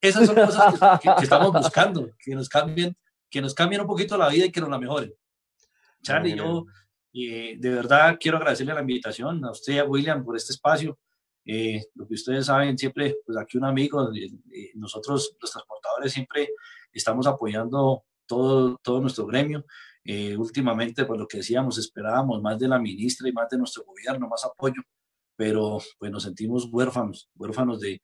Esas 0.00 0.24
son 0.24 0.36
cosas 0.36 1.00
que, 1.02 1.10
que, 1.18 1.24
estamos 1.24 1.52
buscando, 1.52 2.08
que 2.18 2.34
nos 2.34 2.48
cambien, 2.48 2.96
que 3.28 3.42
nos 3.42 3.52
cambien 3.52 3.82
un 3.82 3.86
poquito 3.86 4.16
la 4.16 4.30
vida 4.30 4.46
y 4.46 4.50
que 4.50 4.62
nos 4.62 4.70
la 4.70 4.78
mejoren. 4.78 5.12
Charlie, 6.02 6.34
yo 6.34 6.64
eh, 7.12 7.56
de 7.58 7.70
verdad 7.70 8.16
quiero 8.20 8.36
agradecerle 8.38 8.74
la 8.74 8.80
invitación 8.80 9.44
a 9.44 9.50
usted 9.50 9.74
y 9.74 9.78
a 9.78 9.84
William 9.84 10.24
por 10.24 10.36
este 10.36 10.52
espacio. 10.52 10.98
Eh, 11.44 11.82
lo 11.94 12.06
que 12.06 12.14
ustedes 12.14 12.46
saben, 12.46 12.78
siempre, 12.78 13.16
pues 13.24 13.36
aquí 13.38 13.58
un 13.58 13.64
amigo, 13.64 14.12
eh, 14.14 14.70
nosotros 14.74 15.36
los 15.40 15.50
transportadores 15.50 16.12
siempre 16.12 16.50
estamos 16.92 17.26
apoyando 17.26 18.04
todo, 18.26 18.78
todo 18.82 19.00
nuestro 19.00 19.26
gremio. 19.26 19.64
últimamente, 20.38 21.04
pues 21.04 21.20
lo 21.20 21.26
que 21.26 21.38
decíamos, 21.38 21.78
esperábamos 21.78 22.42
más 22.42 22.58
de 22.58 22.68
la 22.68 22.78
ministra 22.78 23.28
y 23.28 23.32
más 23.32 23.48
de 23.50 23.58
nuestro 23.58 23.84
gobierno, 23.84 24.28
más 24.28 24.44
apoyo, 24.44 24.82
pero 25.36 25.78
pues 25.98 26.10
nos 26.10 26.22
sentimos 26.24 26.68
huérfanos, 26.70 27.28
huérfanos 27.36 27.80
de 27.80 28.00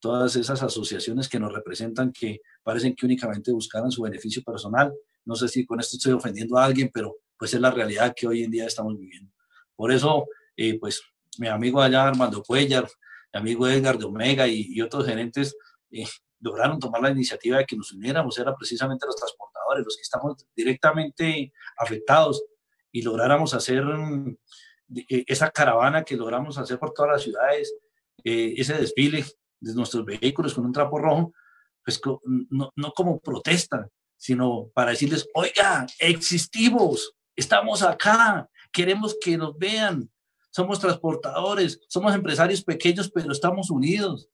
todas 0.00 0.36
esas 0.36 0.62
asociaciones 0.62 1.28
que 1.28 1.38
nos 1.38 1.52
representan 1.52 2.12
que 2.12 2.40
parecen 2.62 2.94
que 2.96 3.06
únicamente 3.06 3.52
buscaran 3.52 3.90
su 3.90 4.02
beneficio 4.02 4.42
personal. 4.42 4.92
No 5.24 5.34
sé 5.36 5.48
si 5.48 5.66
con 5.66 5.80
esto 5.80 5.96
estoy 5.96 6.12
ofendiendo 6.12 6.56
a 6.56 6.64
alguien, 6.64 6.90
pero 6.92 7.16
pues 7.40 7.54
es 7.54 7.60
la 7.60 7.70
realidad 7.70 8.12
que 8.14 8.26
hoy 8.26 8.44
en 8.44 8.50
día 8.50 8.66
estamos 8.66 8.98
viviendo. 8.98 9.32
Por 9.74 9.90
eso, 9.90 10.26
eh, 10.54 10.78
pues 10.78 11.02
mi 11.38 11.48
amigo 11.48 11.80
allá, 11.80 12.06
Armando 12.06 12.42
Cuellar, 12.42 12.86
mi 13.32 13.40
amigo 13.40 13.66
Edgar 13.66 13.96
de 13.96 14.04
Omega 14.04 14.46
y, 14.46 14.78
otros 14.82 15.06
gerentes 15.06 15.56
eh, 15.90 16.04
lograron 16.40 16.78
tomar 16.78 17.00
la 17.00 17.10
iniciativa 17.10 17.56
de 17.56 17.64
que 17.64 17.76
nos 17.76 17.92
uniéramos, 17.92 18.38
era 18.38 18.54
precisamente 18.54 19.06
los 19.06 19.16
transportadores, 19.16 19.86
los 19.86 19.96
que 19.96 20.02
estamos 20.02 20.46
directamente 20.54 21.50
afectados 21.78 22.44
y 22.92 23.00
lográramos 23.00 23.54
hacer 23.54 23.84
eh, 25.08 25.24
esa 25.26 25.50
caravana 25.50 26.04
que 26.04 26.16
logramos 26.16 26.58
hacer 26.58 26.78
por 26.78 26.92
todas 26.92 27.12
las 27.12 27.22
ciudades, 27.22 27.74
ese 28.22 28.74
desfile 28.74 29.24
de 29.60 29.74
nuestros 29.74 30.04
vehículos 30.04 30.52
con 30.52 30.66
un 30.66 30.72
trapo 30.74 30.98
rojo, 30.98 31.32
pues 31.82 31.98
no, 32.50 32.70
no 32.76 32.92
como 32.92 33.18
protesta, 33.18 33.88
sino 34.18 34.68
para 34.74 34.90
decirles, 34.90 35.26
oiga, 35.32 35.86
existimos, 35.98 37.16
Estamos 37.40 37.82
acá, 37.82 38.50
queremos 38.70 39.16
que 39.18 39.38
nos 39.38 39.56
vean. 39.56 40.10
Somos 40.50 40.78
transportadores, 40.78 41.80
somos 41.88 42.14
empresarios 42.14 42.62
pequeños, 42.62 43.10
pero 43.10 43.32
estamos 43.32 43.70
unidos. 43.70 44.28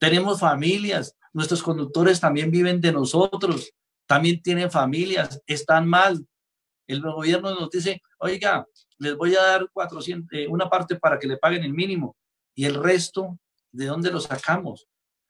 Tenemos 0.00 0.40
familias, 0.40 1.14
nuestros 1.32 1.62
conductores 1.62 2.18
también 2.18 2.50
viven 2.50 2.80
de 2.80 2.90
nosotros, 2.90 3.72
también 4.04 4.42
tienen 4.42 4.68
familias, 4.68 5.40
están 5.46 5.86
mal. 5.86 6.26
El 6.88 7.00
gobierno 7.02 7.54
nos 7.54 7.70
dice, 7.70 8.02
oiga, 8.18 8.66
les 8.98 9.16
voy 9.16 9.36
a 9.36 9.42
dar 9.42 9.70
400, 9.72 10.32
eh, 10.32 10.48
una 10.48 10.68
parte 10.68 10.96
para 10.96 11.20
que 11.20 11.28
le 11.28 11.36
paguen 11.36 11.62
el 11.62 11.72
mínimo 11.72 12.16
y 12.56 12.64
el 12.64 12.74
resto, 12.74 13.38
¿de 13.70 13.86
dónde 13.86 14.10
lo 14.10 14.18
sacamos? 14.18 14.88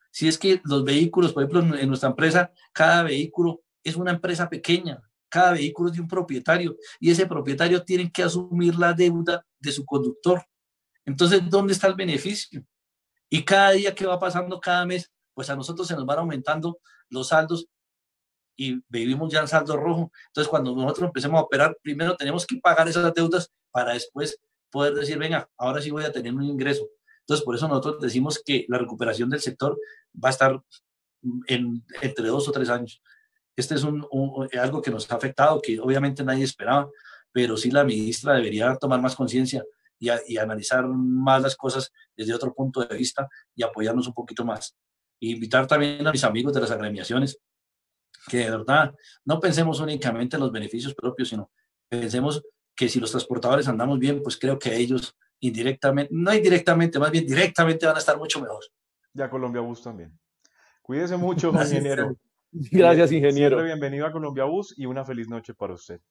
Si 0.09 0.27
es 0.27 0.39
que 0.39 0.59
los 0.63 0.83
vehículos, 0.83 1.33
por 1.33 1.43
ejemplo, 1.43 1.77
en 1.77 1.87
nuestra 1.87 2.09
empresa, 2.09 2.51
cada 2.73 3.03
vehículo 3.03 3.61
es 3.83 3.95
una 3.95 4.09
empresa 4.09 4.49
pequeña, 4.49 5.03
cada 5.31 5.53
vehículo 5.53 5.89
es 5.89 5.95
de 5.95 6.01
un 6.01 6.07
propietario 6.07 6.75
y 6.99 7.09
ese 7.09 7.25
propietario 7.25 7.83
tiene 7.83 8.11
que 8.11 8.23
asumir 8.23 8.75
la 8.75 8.93
deuda 8.93 9.45
de 9.59 9.71
su 9.71 9.85
conductor. 9.85 10.43
Entonces, 11.05 11.41
¿dónde 11.49 11.73
está 11.73 11.87
el 11.87 11.95
beneficio? 11.95 12.63
Y 13.29 13.43
cada 13.43 13.71
día 13.71 13.95
que 13.95 14.05
va 14.05 14.19
pasando, 14.19 14.59
cada 14.59 14.85
mes, 14.85 15.09
pues 15.33 15.49
a 15.49 15.55
nosotros 15.55 15.87
se 15.87 15.95
nos 15.95 16.05
van 16.05 16.19
aumentando 16.19 16.79
los 17.09 17.29
saldos 17.29 17.67
y 18.57 18.83
vivimos 18.89 19.31
ya 19.31 19.39
en 19.39 19.47
saldo 19.47 19.77
rojo. 19.77 20.11
Entonces, 20.27 20.49
cuando 20.49 20.75
nosotros 20.75 21.07
empecemos 21.07 21.39
a 21.39 21.43
operar, 21.43 21.77
primero 21.81 22.15
tenemos 22.17 22.45
que 22.45 22.57
pagar 22.57 22.87
esas 22.89 23.13
deudas 23.13 23.49
para 23.71 23.93
después 23.93 24.37
poder 24.69 24.93
decir, 24.93 25.17
venga, 25.17 25.49
ahora 25.57 25.81
sí 25.81 25.91
voy 25.91 26.03
a 26.03 26.11
tener 26.11 26.33
un 26.33 26.43
ingreso. 26.43 26.87
Entonces, 27.21 27.45
por 27.45 27.55
eso 27.55 27.67
nosotros 27.67 28.01
decimos 28.01 28.41
que 28.45 28.65
la 28.67 28.77
recuperación 28.77 29.29
del 29.29 29.39
sector 29.39 29.79
va 30.13 30.29
a 30.29 30.31
estar 30.31 30.61
en, 31.47 31.83
entre 32.01 32.27
dos 32.27 32.47
o 32.49 32.51
tres 32.51 32.69
años. 32.69 33.01
Este 33.55 33.75
es 33.75 33.83
un, 33.83 34.07
algo 34.59 34.81
que 34.81 34.91
nos 34.91 35.11
ha 35.11 35.15
afectado, 35.15 35.61
que 35.61 35.79
obviamente 35.79 36.23
nadie 36.23 36.43
esperaba, 36.43 36.89
pero 37.31 37.57
sí 37.57 37.71
la 37.71 37.83
ministra 37.83 38.35
debería 38.35 38.75
tomar 38.75 39.01
más 39.01 39.15
conciencia 39.15 39.63
y, 39.99 40.37
analizar 40.37 40.87
más 40.87 41.41
las 41.41 41.55
cosas 41.55 41.91
desde 42.15 42.33
otro 42.33 42.53
punto 42.53 42.83
de 42.83 42.97
vista 42.97 43.29
y 43.55 43.63
apoyarnos 43.63 44.07
un 44.07 44.13
poquito 44.13 44.43
más. 44.43 44.75
invitar 45.19 45.67
también 45.67 46.07
a 46.07 46.11
mis 46.11 46.23
amigos 46.23 46.53
de 46.53 46.61
las 46.61 46.71
agremiaciones, 46.71 47.39
que 48.27 48.37
de 48.37 48.49
verdad 48.49 48.93
no 49.23 49.39
pensemos 49.39 49.79
únicamente 49.79 50.35
en 50.35 50.41
los 50.41 50.51
beneficios 50.51 50.95
propios, 50.95 51.29
sino 51.29 51.51
pensemos 51.87 52.41
que 52.75 52.89
si 52.89 52.99
los 52.99 53.11
transportadores 53.11 53.67
andamos 53.67 53.99
bien, 53.99 54.23
pues 54.23 54.37
creo 54.37 54.57
que 54.57 54.75
ellos 54.75 55.15
indirectamente, 55.39 56.11
no 56.13 56.33
indirectamente, 56.33 56.97
más 56.97 57.11
bien 57.11 57.25
directamente 57.27 57.85
van 57.85 57.95
a 57.95 57.99
estar 57.99 58.17
mucho 58.17 58.41
mejor. 58.41 58.63
Ya 59.13 59.29
Colombia 59.29 59.61
Bus 59.61 59.83
también. 59.83 60.17
Cuídese 60.81 61.17
mucho, 61.17 61.51
ingeniero. 61.53 62.15
Gracias, 62.71 63.11
ingeniero. 63.11 63.63
bienvenido 63.63 64.05
a 64.05 64.11
Colombia 64.11 64.43
Bus 64.43 64.73
y 64.77 64.85
una 64.85 65.05
feliz 65.05 65.29
noche 65.29 65.53
para 65.53 65.73
usted. 65.73 66.01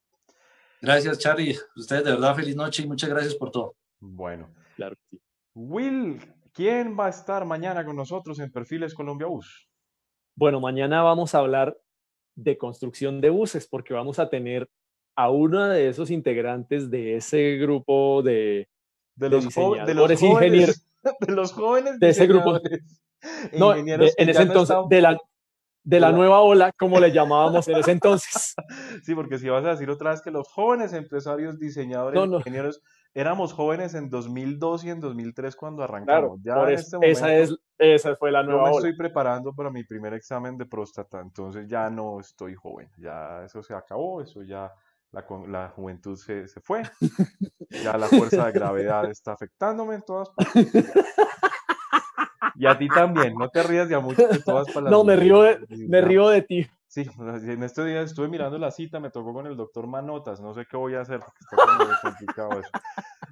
Gracias, 0.81 1.19
Charlie. 1.19 1.57
Ustedes 1.77 2.05
de 2.05 2.13
verdad 2.13 2.35
feliz 2.35 2.57
noche 2.57 2.83
y 2.83 2.87
muchas 2.87 3.11
gracias 3.11 3.35
por 3.35 3.51
todo. 3.51 3.75
Bueno. 3.99 4.49
Claro 4.77 4.97
Will, 5.55 6.19
¿quién 6.55 6.99
va 6.99 7.07
a 7.07 7.11
estar 7.11 7.45
mañana 7.45 7.85
con 7.85 7.97
nosotros 7.97 8.39
en 8.39 8.51
Perfiles 8.51 8.95
Colombia 8.95 9.27
Bus? 9.27 9.69
Bueno, 10.35 10.61
mañana 10.61 11.03
vamos 11.03 11.35
a 11.35 11.39
hablar 11.39 11.77
de 12.35 12.57
construcción 12.57 13.21
de 13.21 13.29
buses 13.29 13.67
porque 13.69 13.93
vamos 13.93 14.19
a 14.19 14.31
tener 14.31 14.71
a 15.17 15.29
uno 15.29 15.69
de 15.69 15.89
esos 15.89 16.11
integrantes 16.11 16.91
de 16.91 17.17
ese 17.17 17.59
grupo 17.59 18.23
de, 18.23 18.69
de, 19.17 19.29
los, 19.29 19.45
de 19.45 19.95
los 19.95 20.19
jóvenes, 20.19 20.87
de 21.21 21.33
los 21.33 21.53
jóvenes 21.53 22.01
de 22.01 22.09
ese 22.09 22.27
grupo. 22.27 22.59
No, 23.53 23.75
en 23.75 24.01
ese 24.01 24.43
entonces, 24.43 24.77
de 24.89 25.03
la, 25.03 25.19
de 25.83 26.01
la 26.01 26.13
nueva 26.13 26.41
ola, 26.41 26.73
como 26.73 27.01
le 27.01 27.11
llamábamos 27.13 27.67
en 27.69 27.77
ese 27.77 27.93
entonces. 27.93 28.55
Sí, 29.05 29.15
porque 29.15 29.39
si 29.39 29.49
vas 29.49 29.65
a 29.65 29.71
decir 29.71 29.91
otra 29.91 30.11
vez 30.11 30.23
que 30.23 30.31
los 30.31 30.49
jóvenes 30.49 30.93
empresarios, 30.93 31.59
diseñadores, 31.59 32.23
ingenieros, 32.23 32.83
éramos 33.15 33.53
jóvenes 33.53 33.95
en 33.95 34.11
2002 34.11 34.85
y 34.85 34.91
en 34.91 35.01
2003 35.01 35.57
cuando 35.57 35.83
arrancamos. 35.83 36.41
ya 36.43 36.55
en 36.63 36.71
este 36.71 36.97
momento, 36.97 37.19
esa, 37.19 37.35
es, 37.35 37.57
esa 37.79 38.17
fue 38.17 38.31
la 38.31 38.43
nueva 38.43 38.67
yo 38.67 38.71
me 38.71 38.77
estoy 38.77 38.97
preparando 38.97 39.55
para 39.55 39.71
mi 39.71 39.85
primer 39.85 40.15
examen 40.15 40.57
de 40.57 40.67
próstata, 40.67 41.21
entonces 41.21 41.67
ya 41.69 41.91
no 41.91 42.21
estoy 42.21 42.55
joven, 42.55 42.91
ya 42.99 43.45
eso 43.45 43.63
se 43.63 43.75
acabó, 43.75 44.21
eso 44.21 44.43
ya 44.43 44.73
la, 45.13 45.25
la 45.49 45.69
juventud 45.71 46.17
se, 46.17 46.47
se 46.47 46.61
fue, 46.61 46.83
ya 47.71 47.97
la 47.97 48.07
fuerza 48.07 48.47
de 48.47 48.53
gravedad 48.53 49.11
está 49.11 49.33
afectándome 49.33 49.97
en 49.97 50.03
todas 50.03 50.29
partes. 50.31 50.71
Y 52.61 52.67
a 52.67 52.77
ti 52.77 52.89
también, 52.89 53.33
no 53.39 53.49
te 53.49 53.63
rías 53.63 53.89
ya 53.89 54.01
mucho 54.01 54.29
que 54.29 54.39
todas 54.41 54.71
para 54.71 54.91
No, 54.91 55.03
me 55.03 55.17
río 55.17 55.41
de, 55.41 55.61
me 55.89 56.03
río 56.03 56.29
de 56.29 56.43
ti. 56.43 56.67
Sí, 56.87 57.09
en 57.19 57.63
estos 57.63 57.87
días 57.87 58.11
estuve 58.11 58.29
mirando 58.29 58.59
la 58.59 58.71
cita, 58.71 59.01
me 59.01 59.11
tocó 59.11 59.33
con 59.33 59.47
el 59.47 59.57
doctor 59.57 59.87
Manotas, 59.87 60.43
no 60.43 60.53
sé 60.53 60.67
qué 60.71 60.77
voy 60.77 60.95
a 60.95 61.01
hacer 61.01 61.21
porque 61.21 61.39
está 61.41 61.85
muy 61.87 61.95
complicado 62.03 62.61
eso. 62.61 62.71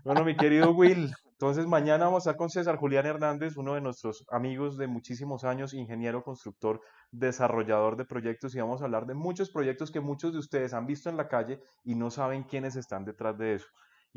Bueno, 0.02 0.24
mi 0.24 0.34
querido 0.34 0.70
Will, 0.70 1.12
entonces 1.32 1.66
mañana 1.66 2.06
vamos 2.06 2.26
a 2.26 2.30
estar 2.30 2.38
con 2.38 2.48
César 2.48 2.76
Julián 2.76 3.04
Hernández, 3.04 3.58
uno 3.58 3.74
de 3.74 3.82
nuestros 3.82 4.24
amigos 4.30 4.78
de 4.78 4.86
muchísimos 4.86 5.44
años, 5.44 5.74
ingeniero, 5.74 6.22
constructor, 6.22 6.80
desarrollador 7.10 7.98
de 7.98 8.06
proyectos 8.06 8.54
y 8.54 8.60
vamos 8.60 8.80
a 8.80 8.86
hablar 8.86 9.04
de 9.04 9.12
muchos 9.12 9.50
proyectos 9.50 9.90
que 9.90 10.00
muchos 10.00 10.32
de 10.32 10.38
ustedes 10.38 10.72
han 10.72 10.86
visto 10.86 11.10
en 11.10 11.18
la 11.18 11.28
calle 11.28 11.60
y 11.84 11.96
no 11.96 12.10
saben 12.10 12.44
quiénes 12.44 12.76
están 12.76 13.04
detrás 13.04 13.36
de 13.36 13.56
eso. 13.56 13.66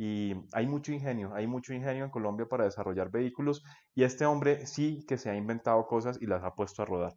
Y 0.03 0.33
hay 0.53 0.65
mucho 0.65 0.91
ingenio, 0.91 1.31
hay 1.35 1.45
mucho 1.45 1.75
ingenio 1.75 2.05
en 2.05 2.09
Colombia 2.09 2.47
para 2.49 2.63
desarrollar 2.63 3.11
vehículos 3.11 3.63
y 3.93 4.01
este 4.01 4.25
hombre 4.25 4.65
sí 4.65 5.05
que 5.07 5.19
se 5.19 5.29
ha 5.29 5.35
inventado 5.35 5.85
cosas 5.85 6.17
y 6.19 6.25
las 6.25 6.43
ha 6.43 6.55
puesto 6.55 6.81
a 6.81 6.85
rodar. 6.85 7.13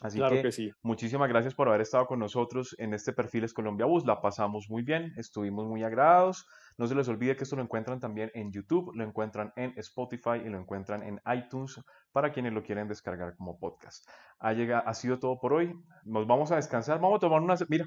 Así 0.00 0.20
que, 0.20 0.52
sí. 0.52 0.70
muchísimas 0.84 1.28
gracias 1.28 1.52
por 1.52 1.66
haber 1.66 1.80
estado 1.80 2.06
con 2.06 2.20
nosotros 2.20 2.76
en 2.78 2.94
este 2.94 3.12
Perfiles 3.12 3.52
Colombia 3.52 3.86
Bus. 3.86 4.06
La 4.06 4.20
pasamos 4.20 4.70
muy 4.70 4.84
bien, 4.84 5.12
estuvimos 5.16 5.66
muy 5.66 5.82
agradados. 5.82 6.46
No 6.78 6.86
se 6.86 6.94
les 6.94 7.08
olvide 7.08 7.34
que 7.34 7.42
esto 7.42 7.56
lo 7.56 7.62
encuentran 7.62 7.98
también 7.98 8.30
en 8.34 8.52
YouTube, 8.52 8.92
lo 8.94 9.02
encuentran 9.02 9.52
en 9.56 9.72
Spotify 9.78 10.42
y 10.44 10.48
lo 10.48 10.60
encuentran 10.60 11.02
en 11.02 11.20
iTunes 11.26 11.80
para 12.12 12.30
quienes 12.30 12.52
lo 12.52 12.62
quieren 12.62 12.86
descargar 12.86 13.34
como 13.34 13.58
podcast. 13.58 14.08
Ha, 14.38 14.52
llegado, 14.52 14.84
ha 14.86 14.94
sido 14.94 15.18
todo 15.18 15.40
por 15.40 15.54
hoy. 15.54 15.74
Nos 16.04 16.24
vamos 16.28 16.52
a 16.52 16.56
descansar. 16.56 17.00
Vamos 17.00 17.16
a 17.16 17.20
tomar 17.20 17.42
una. 17.42 17.56
Mira, 17.68 17.84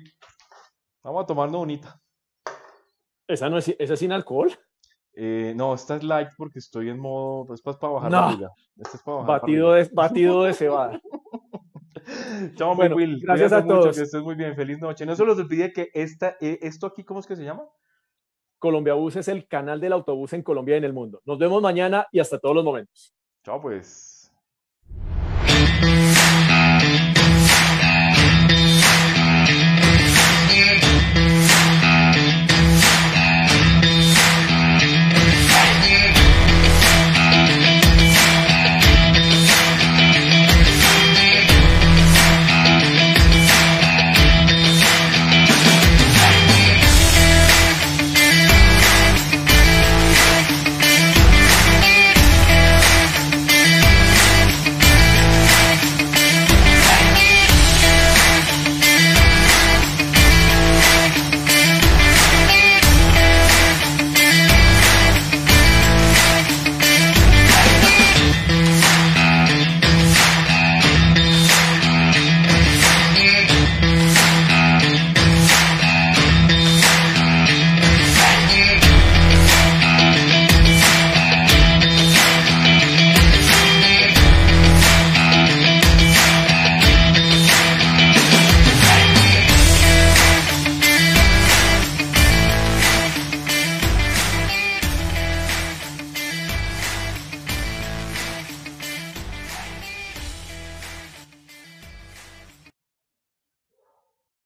vamos 1.04 1.24
a 1.24 1.26
tomar 1.26 1.48
una 1.48 1.60
bonita. 1.60 2.02
¿Esa 3.28 3.50
no 3.50 3.58
es, 3.58 3.70
¿esa 3.80 3.94
es 3.94 4.00
sin 4.00 4.12
alcohol? 4.12 4.52
Eh, 5.14 5.54
no, 5.56 5.74
esta 5.74 5.96
es 5.96 6.04
light 6.04 6.30
porque 6.38 6.60
estoy 6.60 6.90
en 6.90 7.00
modo, 7.00 7.46
pues 7.46 7.62
para 7.62 7.78
bajar 7.78 8.12
la 8.12 8.36
vida. 8.36 8.52
Esta 8.78 8.98
es 8.98 9.04
para 9.04 9.18
bajar 9.18 9.42
batido, 9.42 9.72
de, 9.74 9.90
batido 9.94 10.44
de 10.44 10.54
cebada. 10.54 11.00
Chao, 12.56 12.76
Bueno, 12.76 12.96
Will. 12.98 13.20
gracias 13.22 13.50
Cuídate 13.50 13.56
a 13.56 13.66
mucho, 13.66 13.82
todos. 13.82 13.96
que 13.98 14.04
estés 14.04 14.22
muy 14.22 14.36
bien. 14.36 14.56
Feliz 14.56 14.80
noche. 14.80 15.06
No 15.06 15.16
se 15.16 15.26
los 15.26 15.38
olvide 15.40 15.74
que 15.74 15.90
esta, 15.94 16.36
eh, 16.42 16.60
esto 16.62 16.86
aquí, 16.88 17.04
¿cómo 17.04 17.20
es 17.20 17.26
que 17.28 17.36
se 17.36 17.44
llama? 17.44 17.64
Colombia 18.60 18.94
Bus 18.94 19.16
es 19.16 19.28
el 19.28 19.48
canal 19.48 19.80
del 19.80 19.94
autobús 19.94 20.34
en 20.34 20.44
Colombia 20.44 20.76
y 20.76 20.78
en 20.80 20.84
el 20.84 20.94
mundo. 20.94 21.22
Nos 21.26 21.40
vemos 21.40 21.62
mañana 21.62 22.08
y 22.12 22.20
hasta 22.20 22.38
todos 22.40 22.56
los 22.56 22.64
momentos. 22.66 23.14
Chao, 23.44 23.62
pues. 23.62 24.15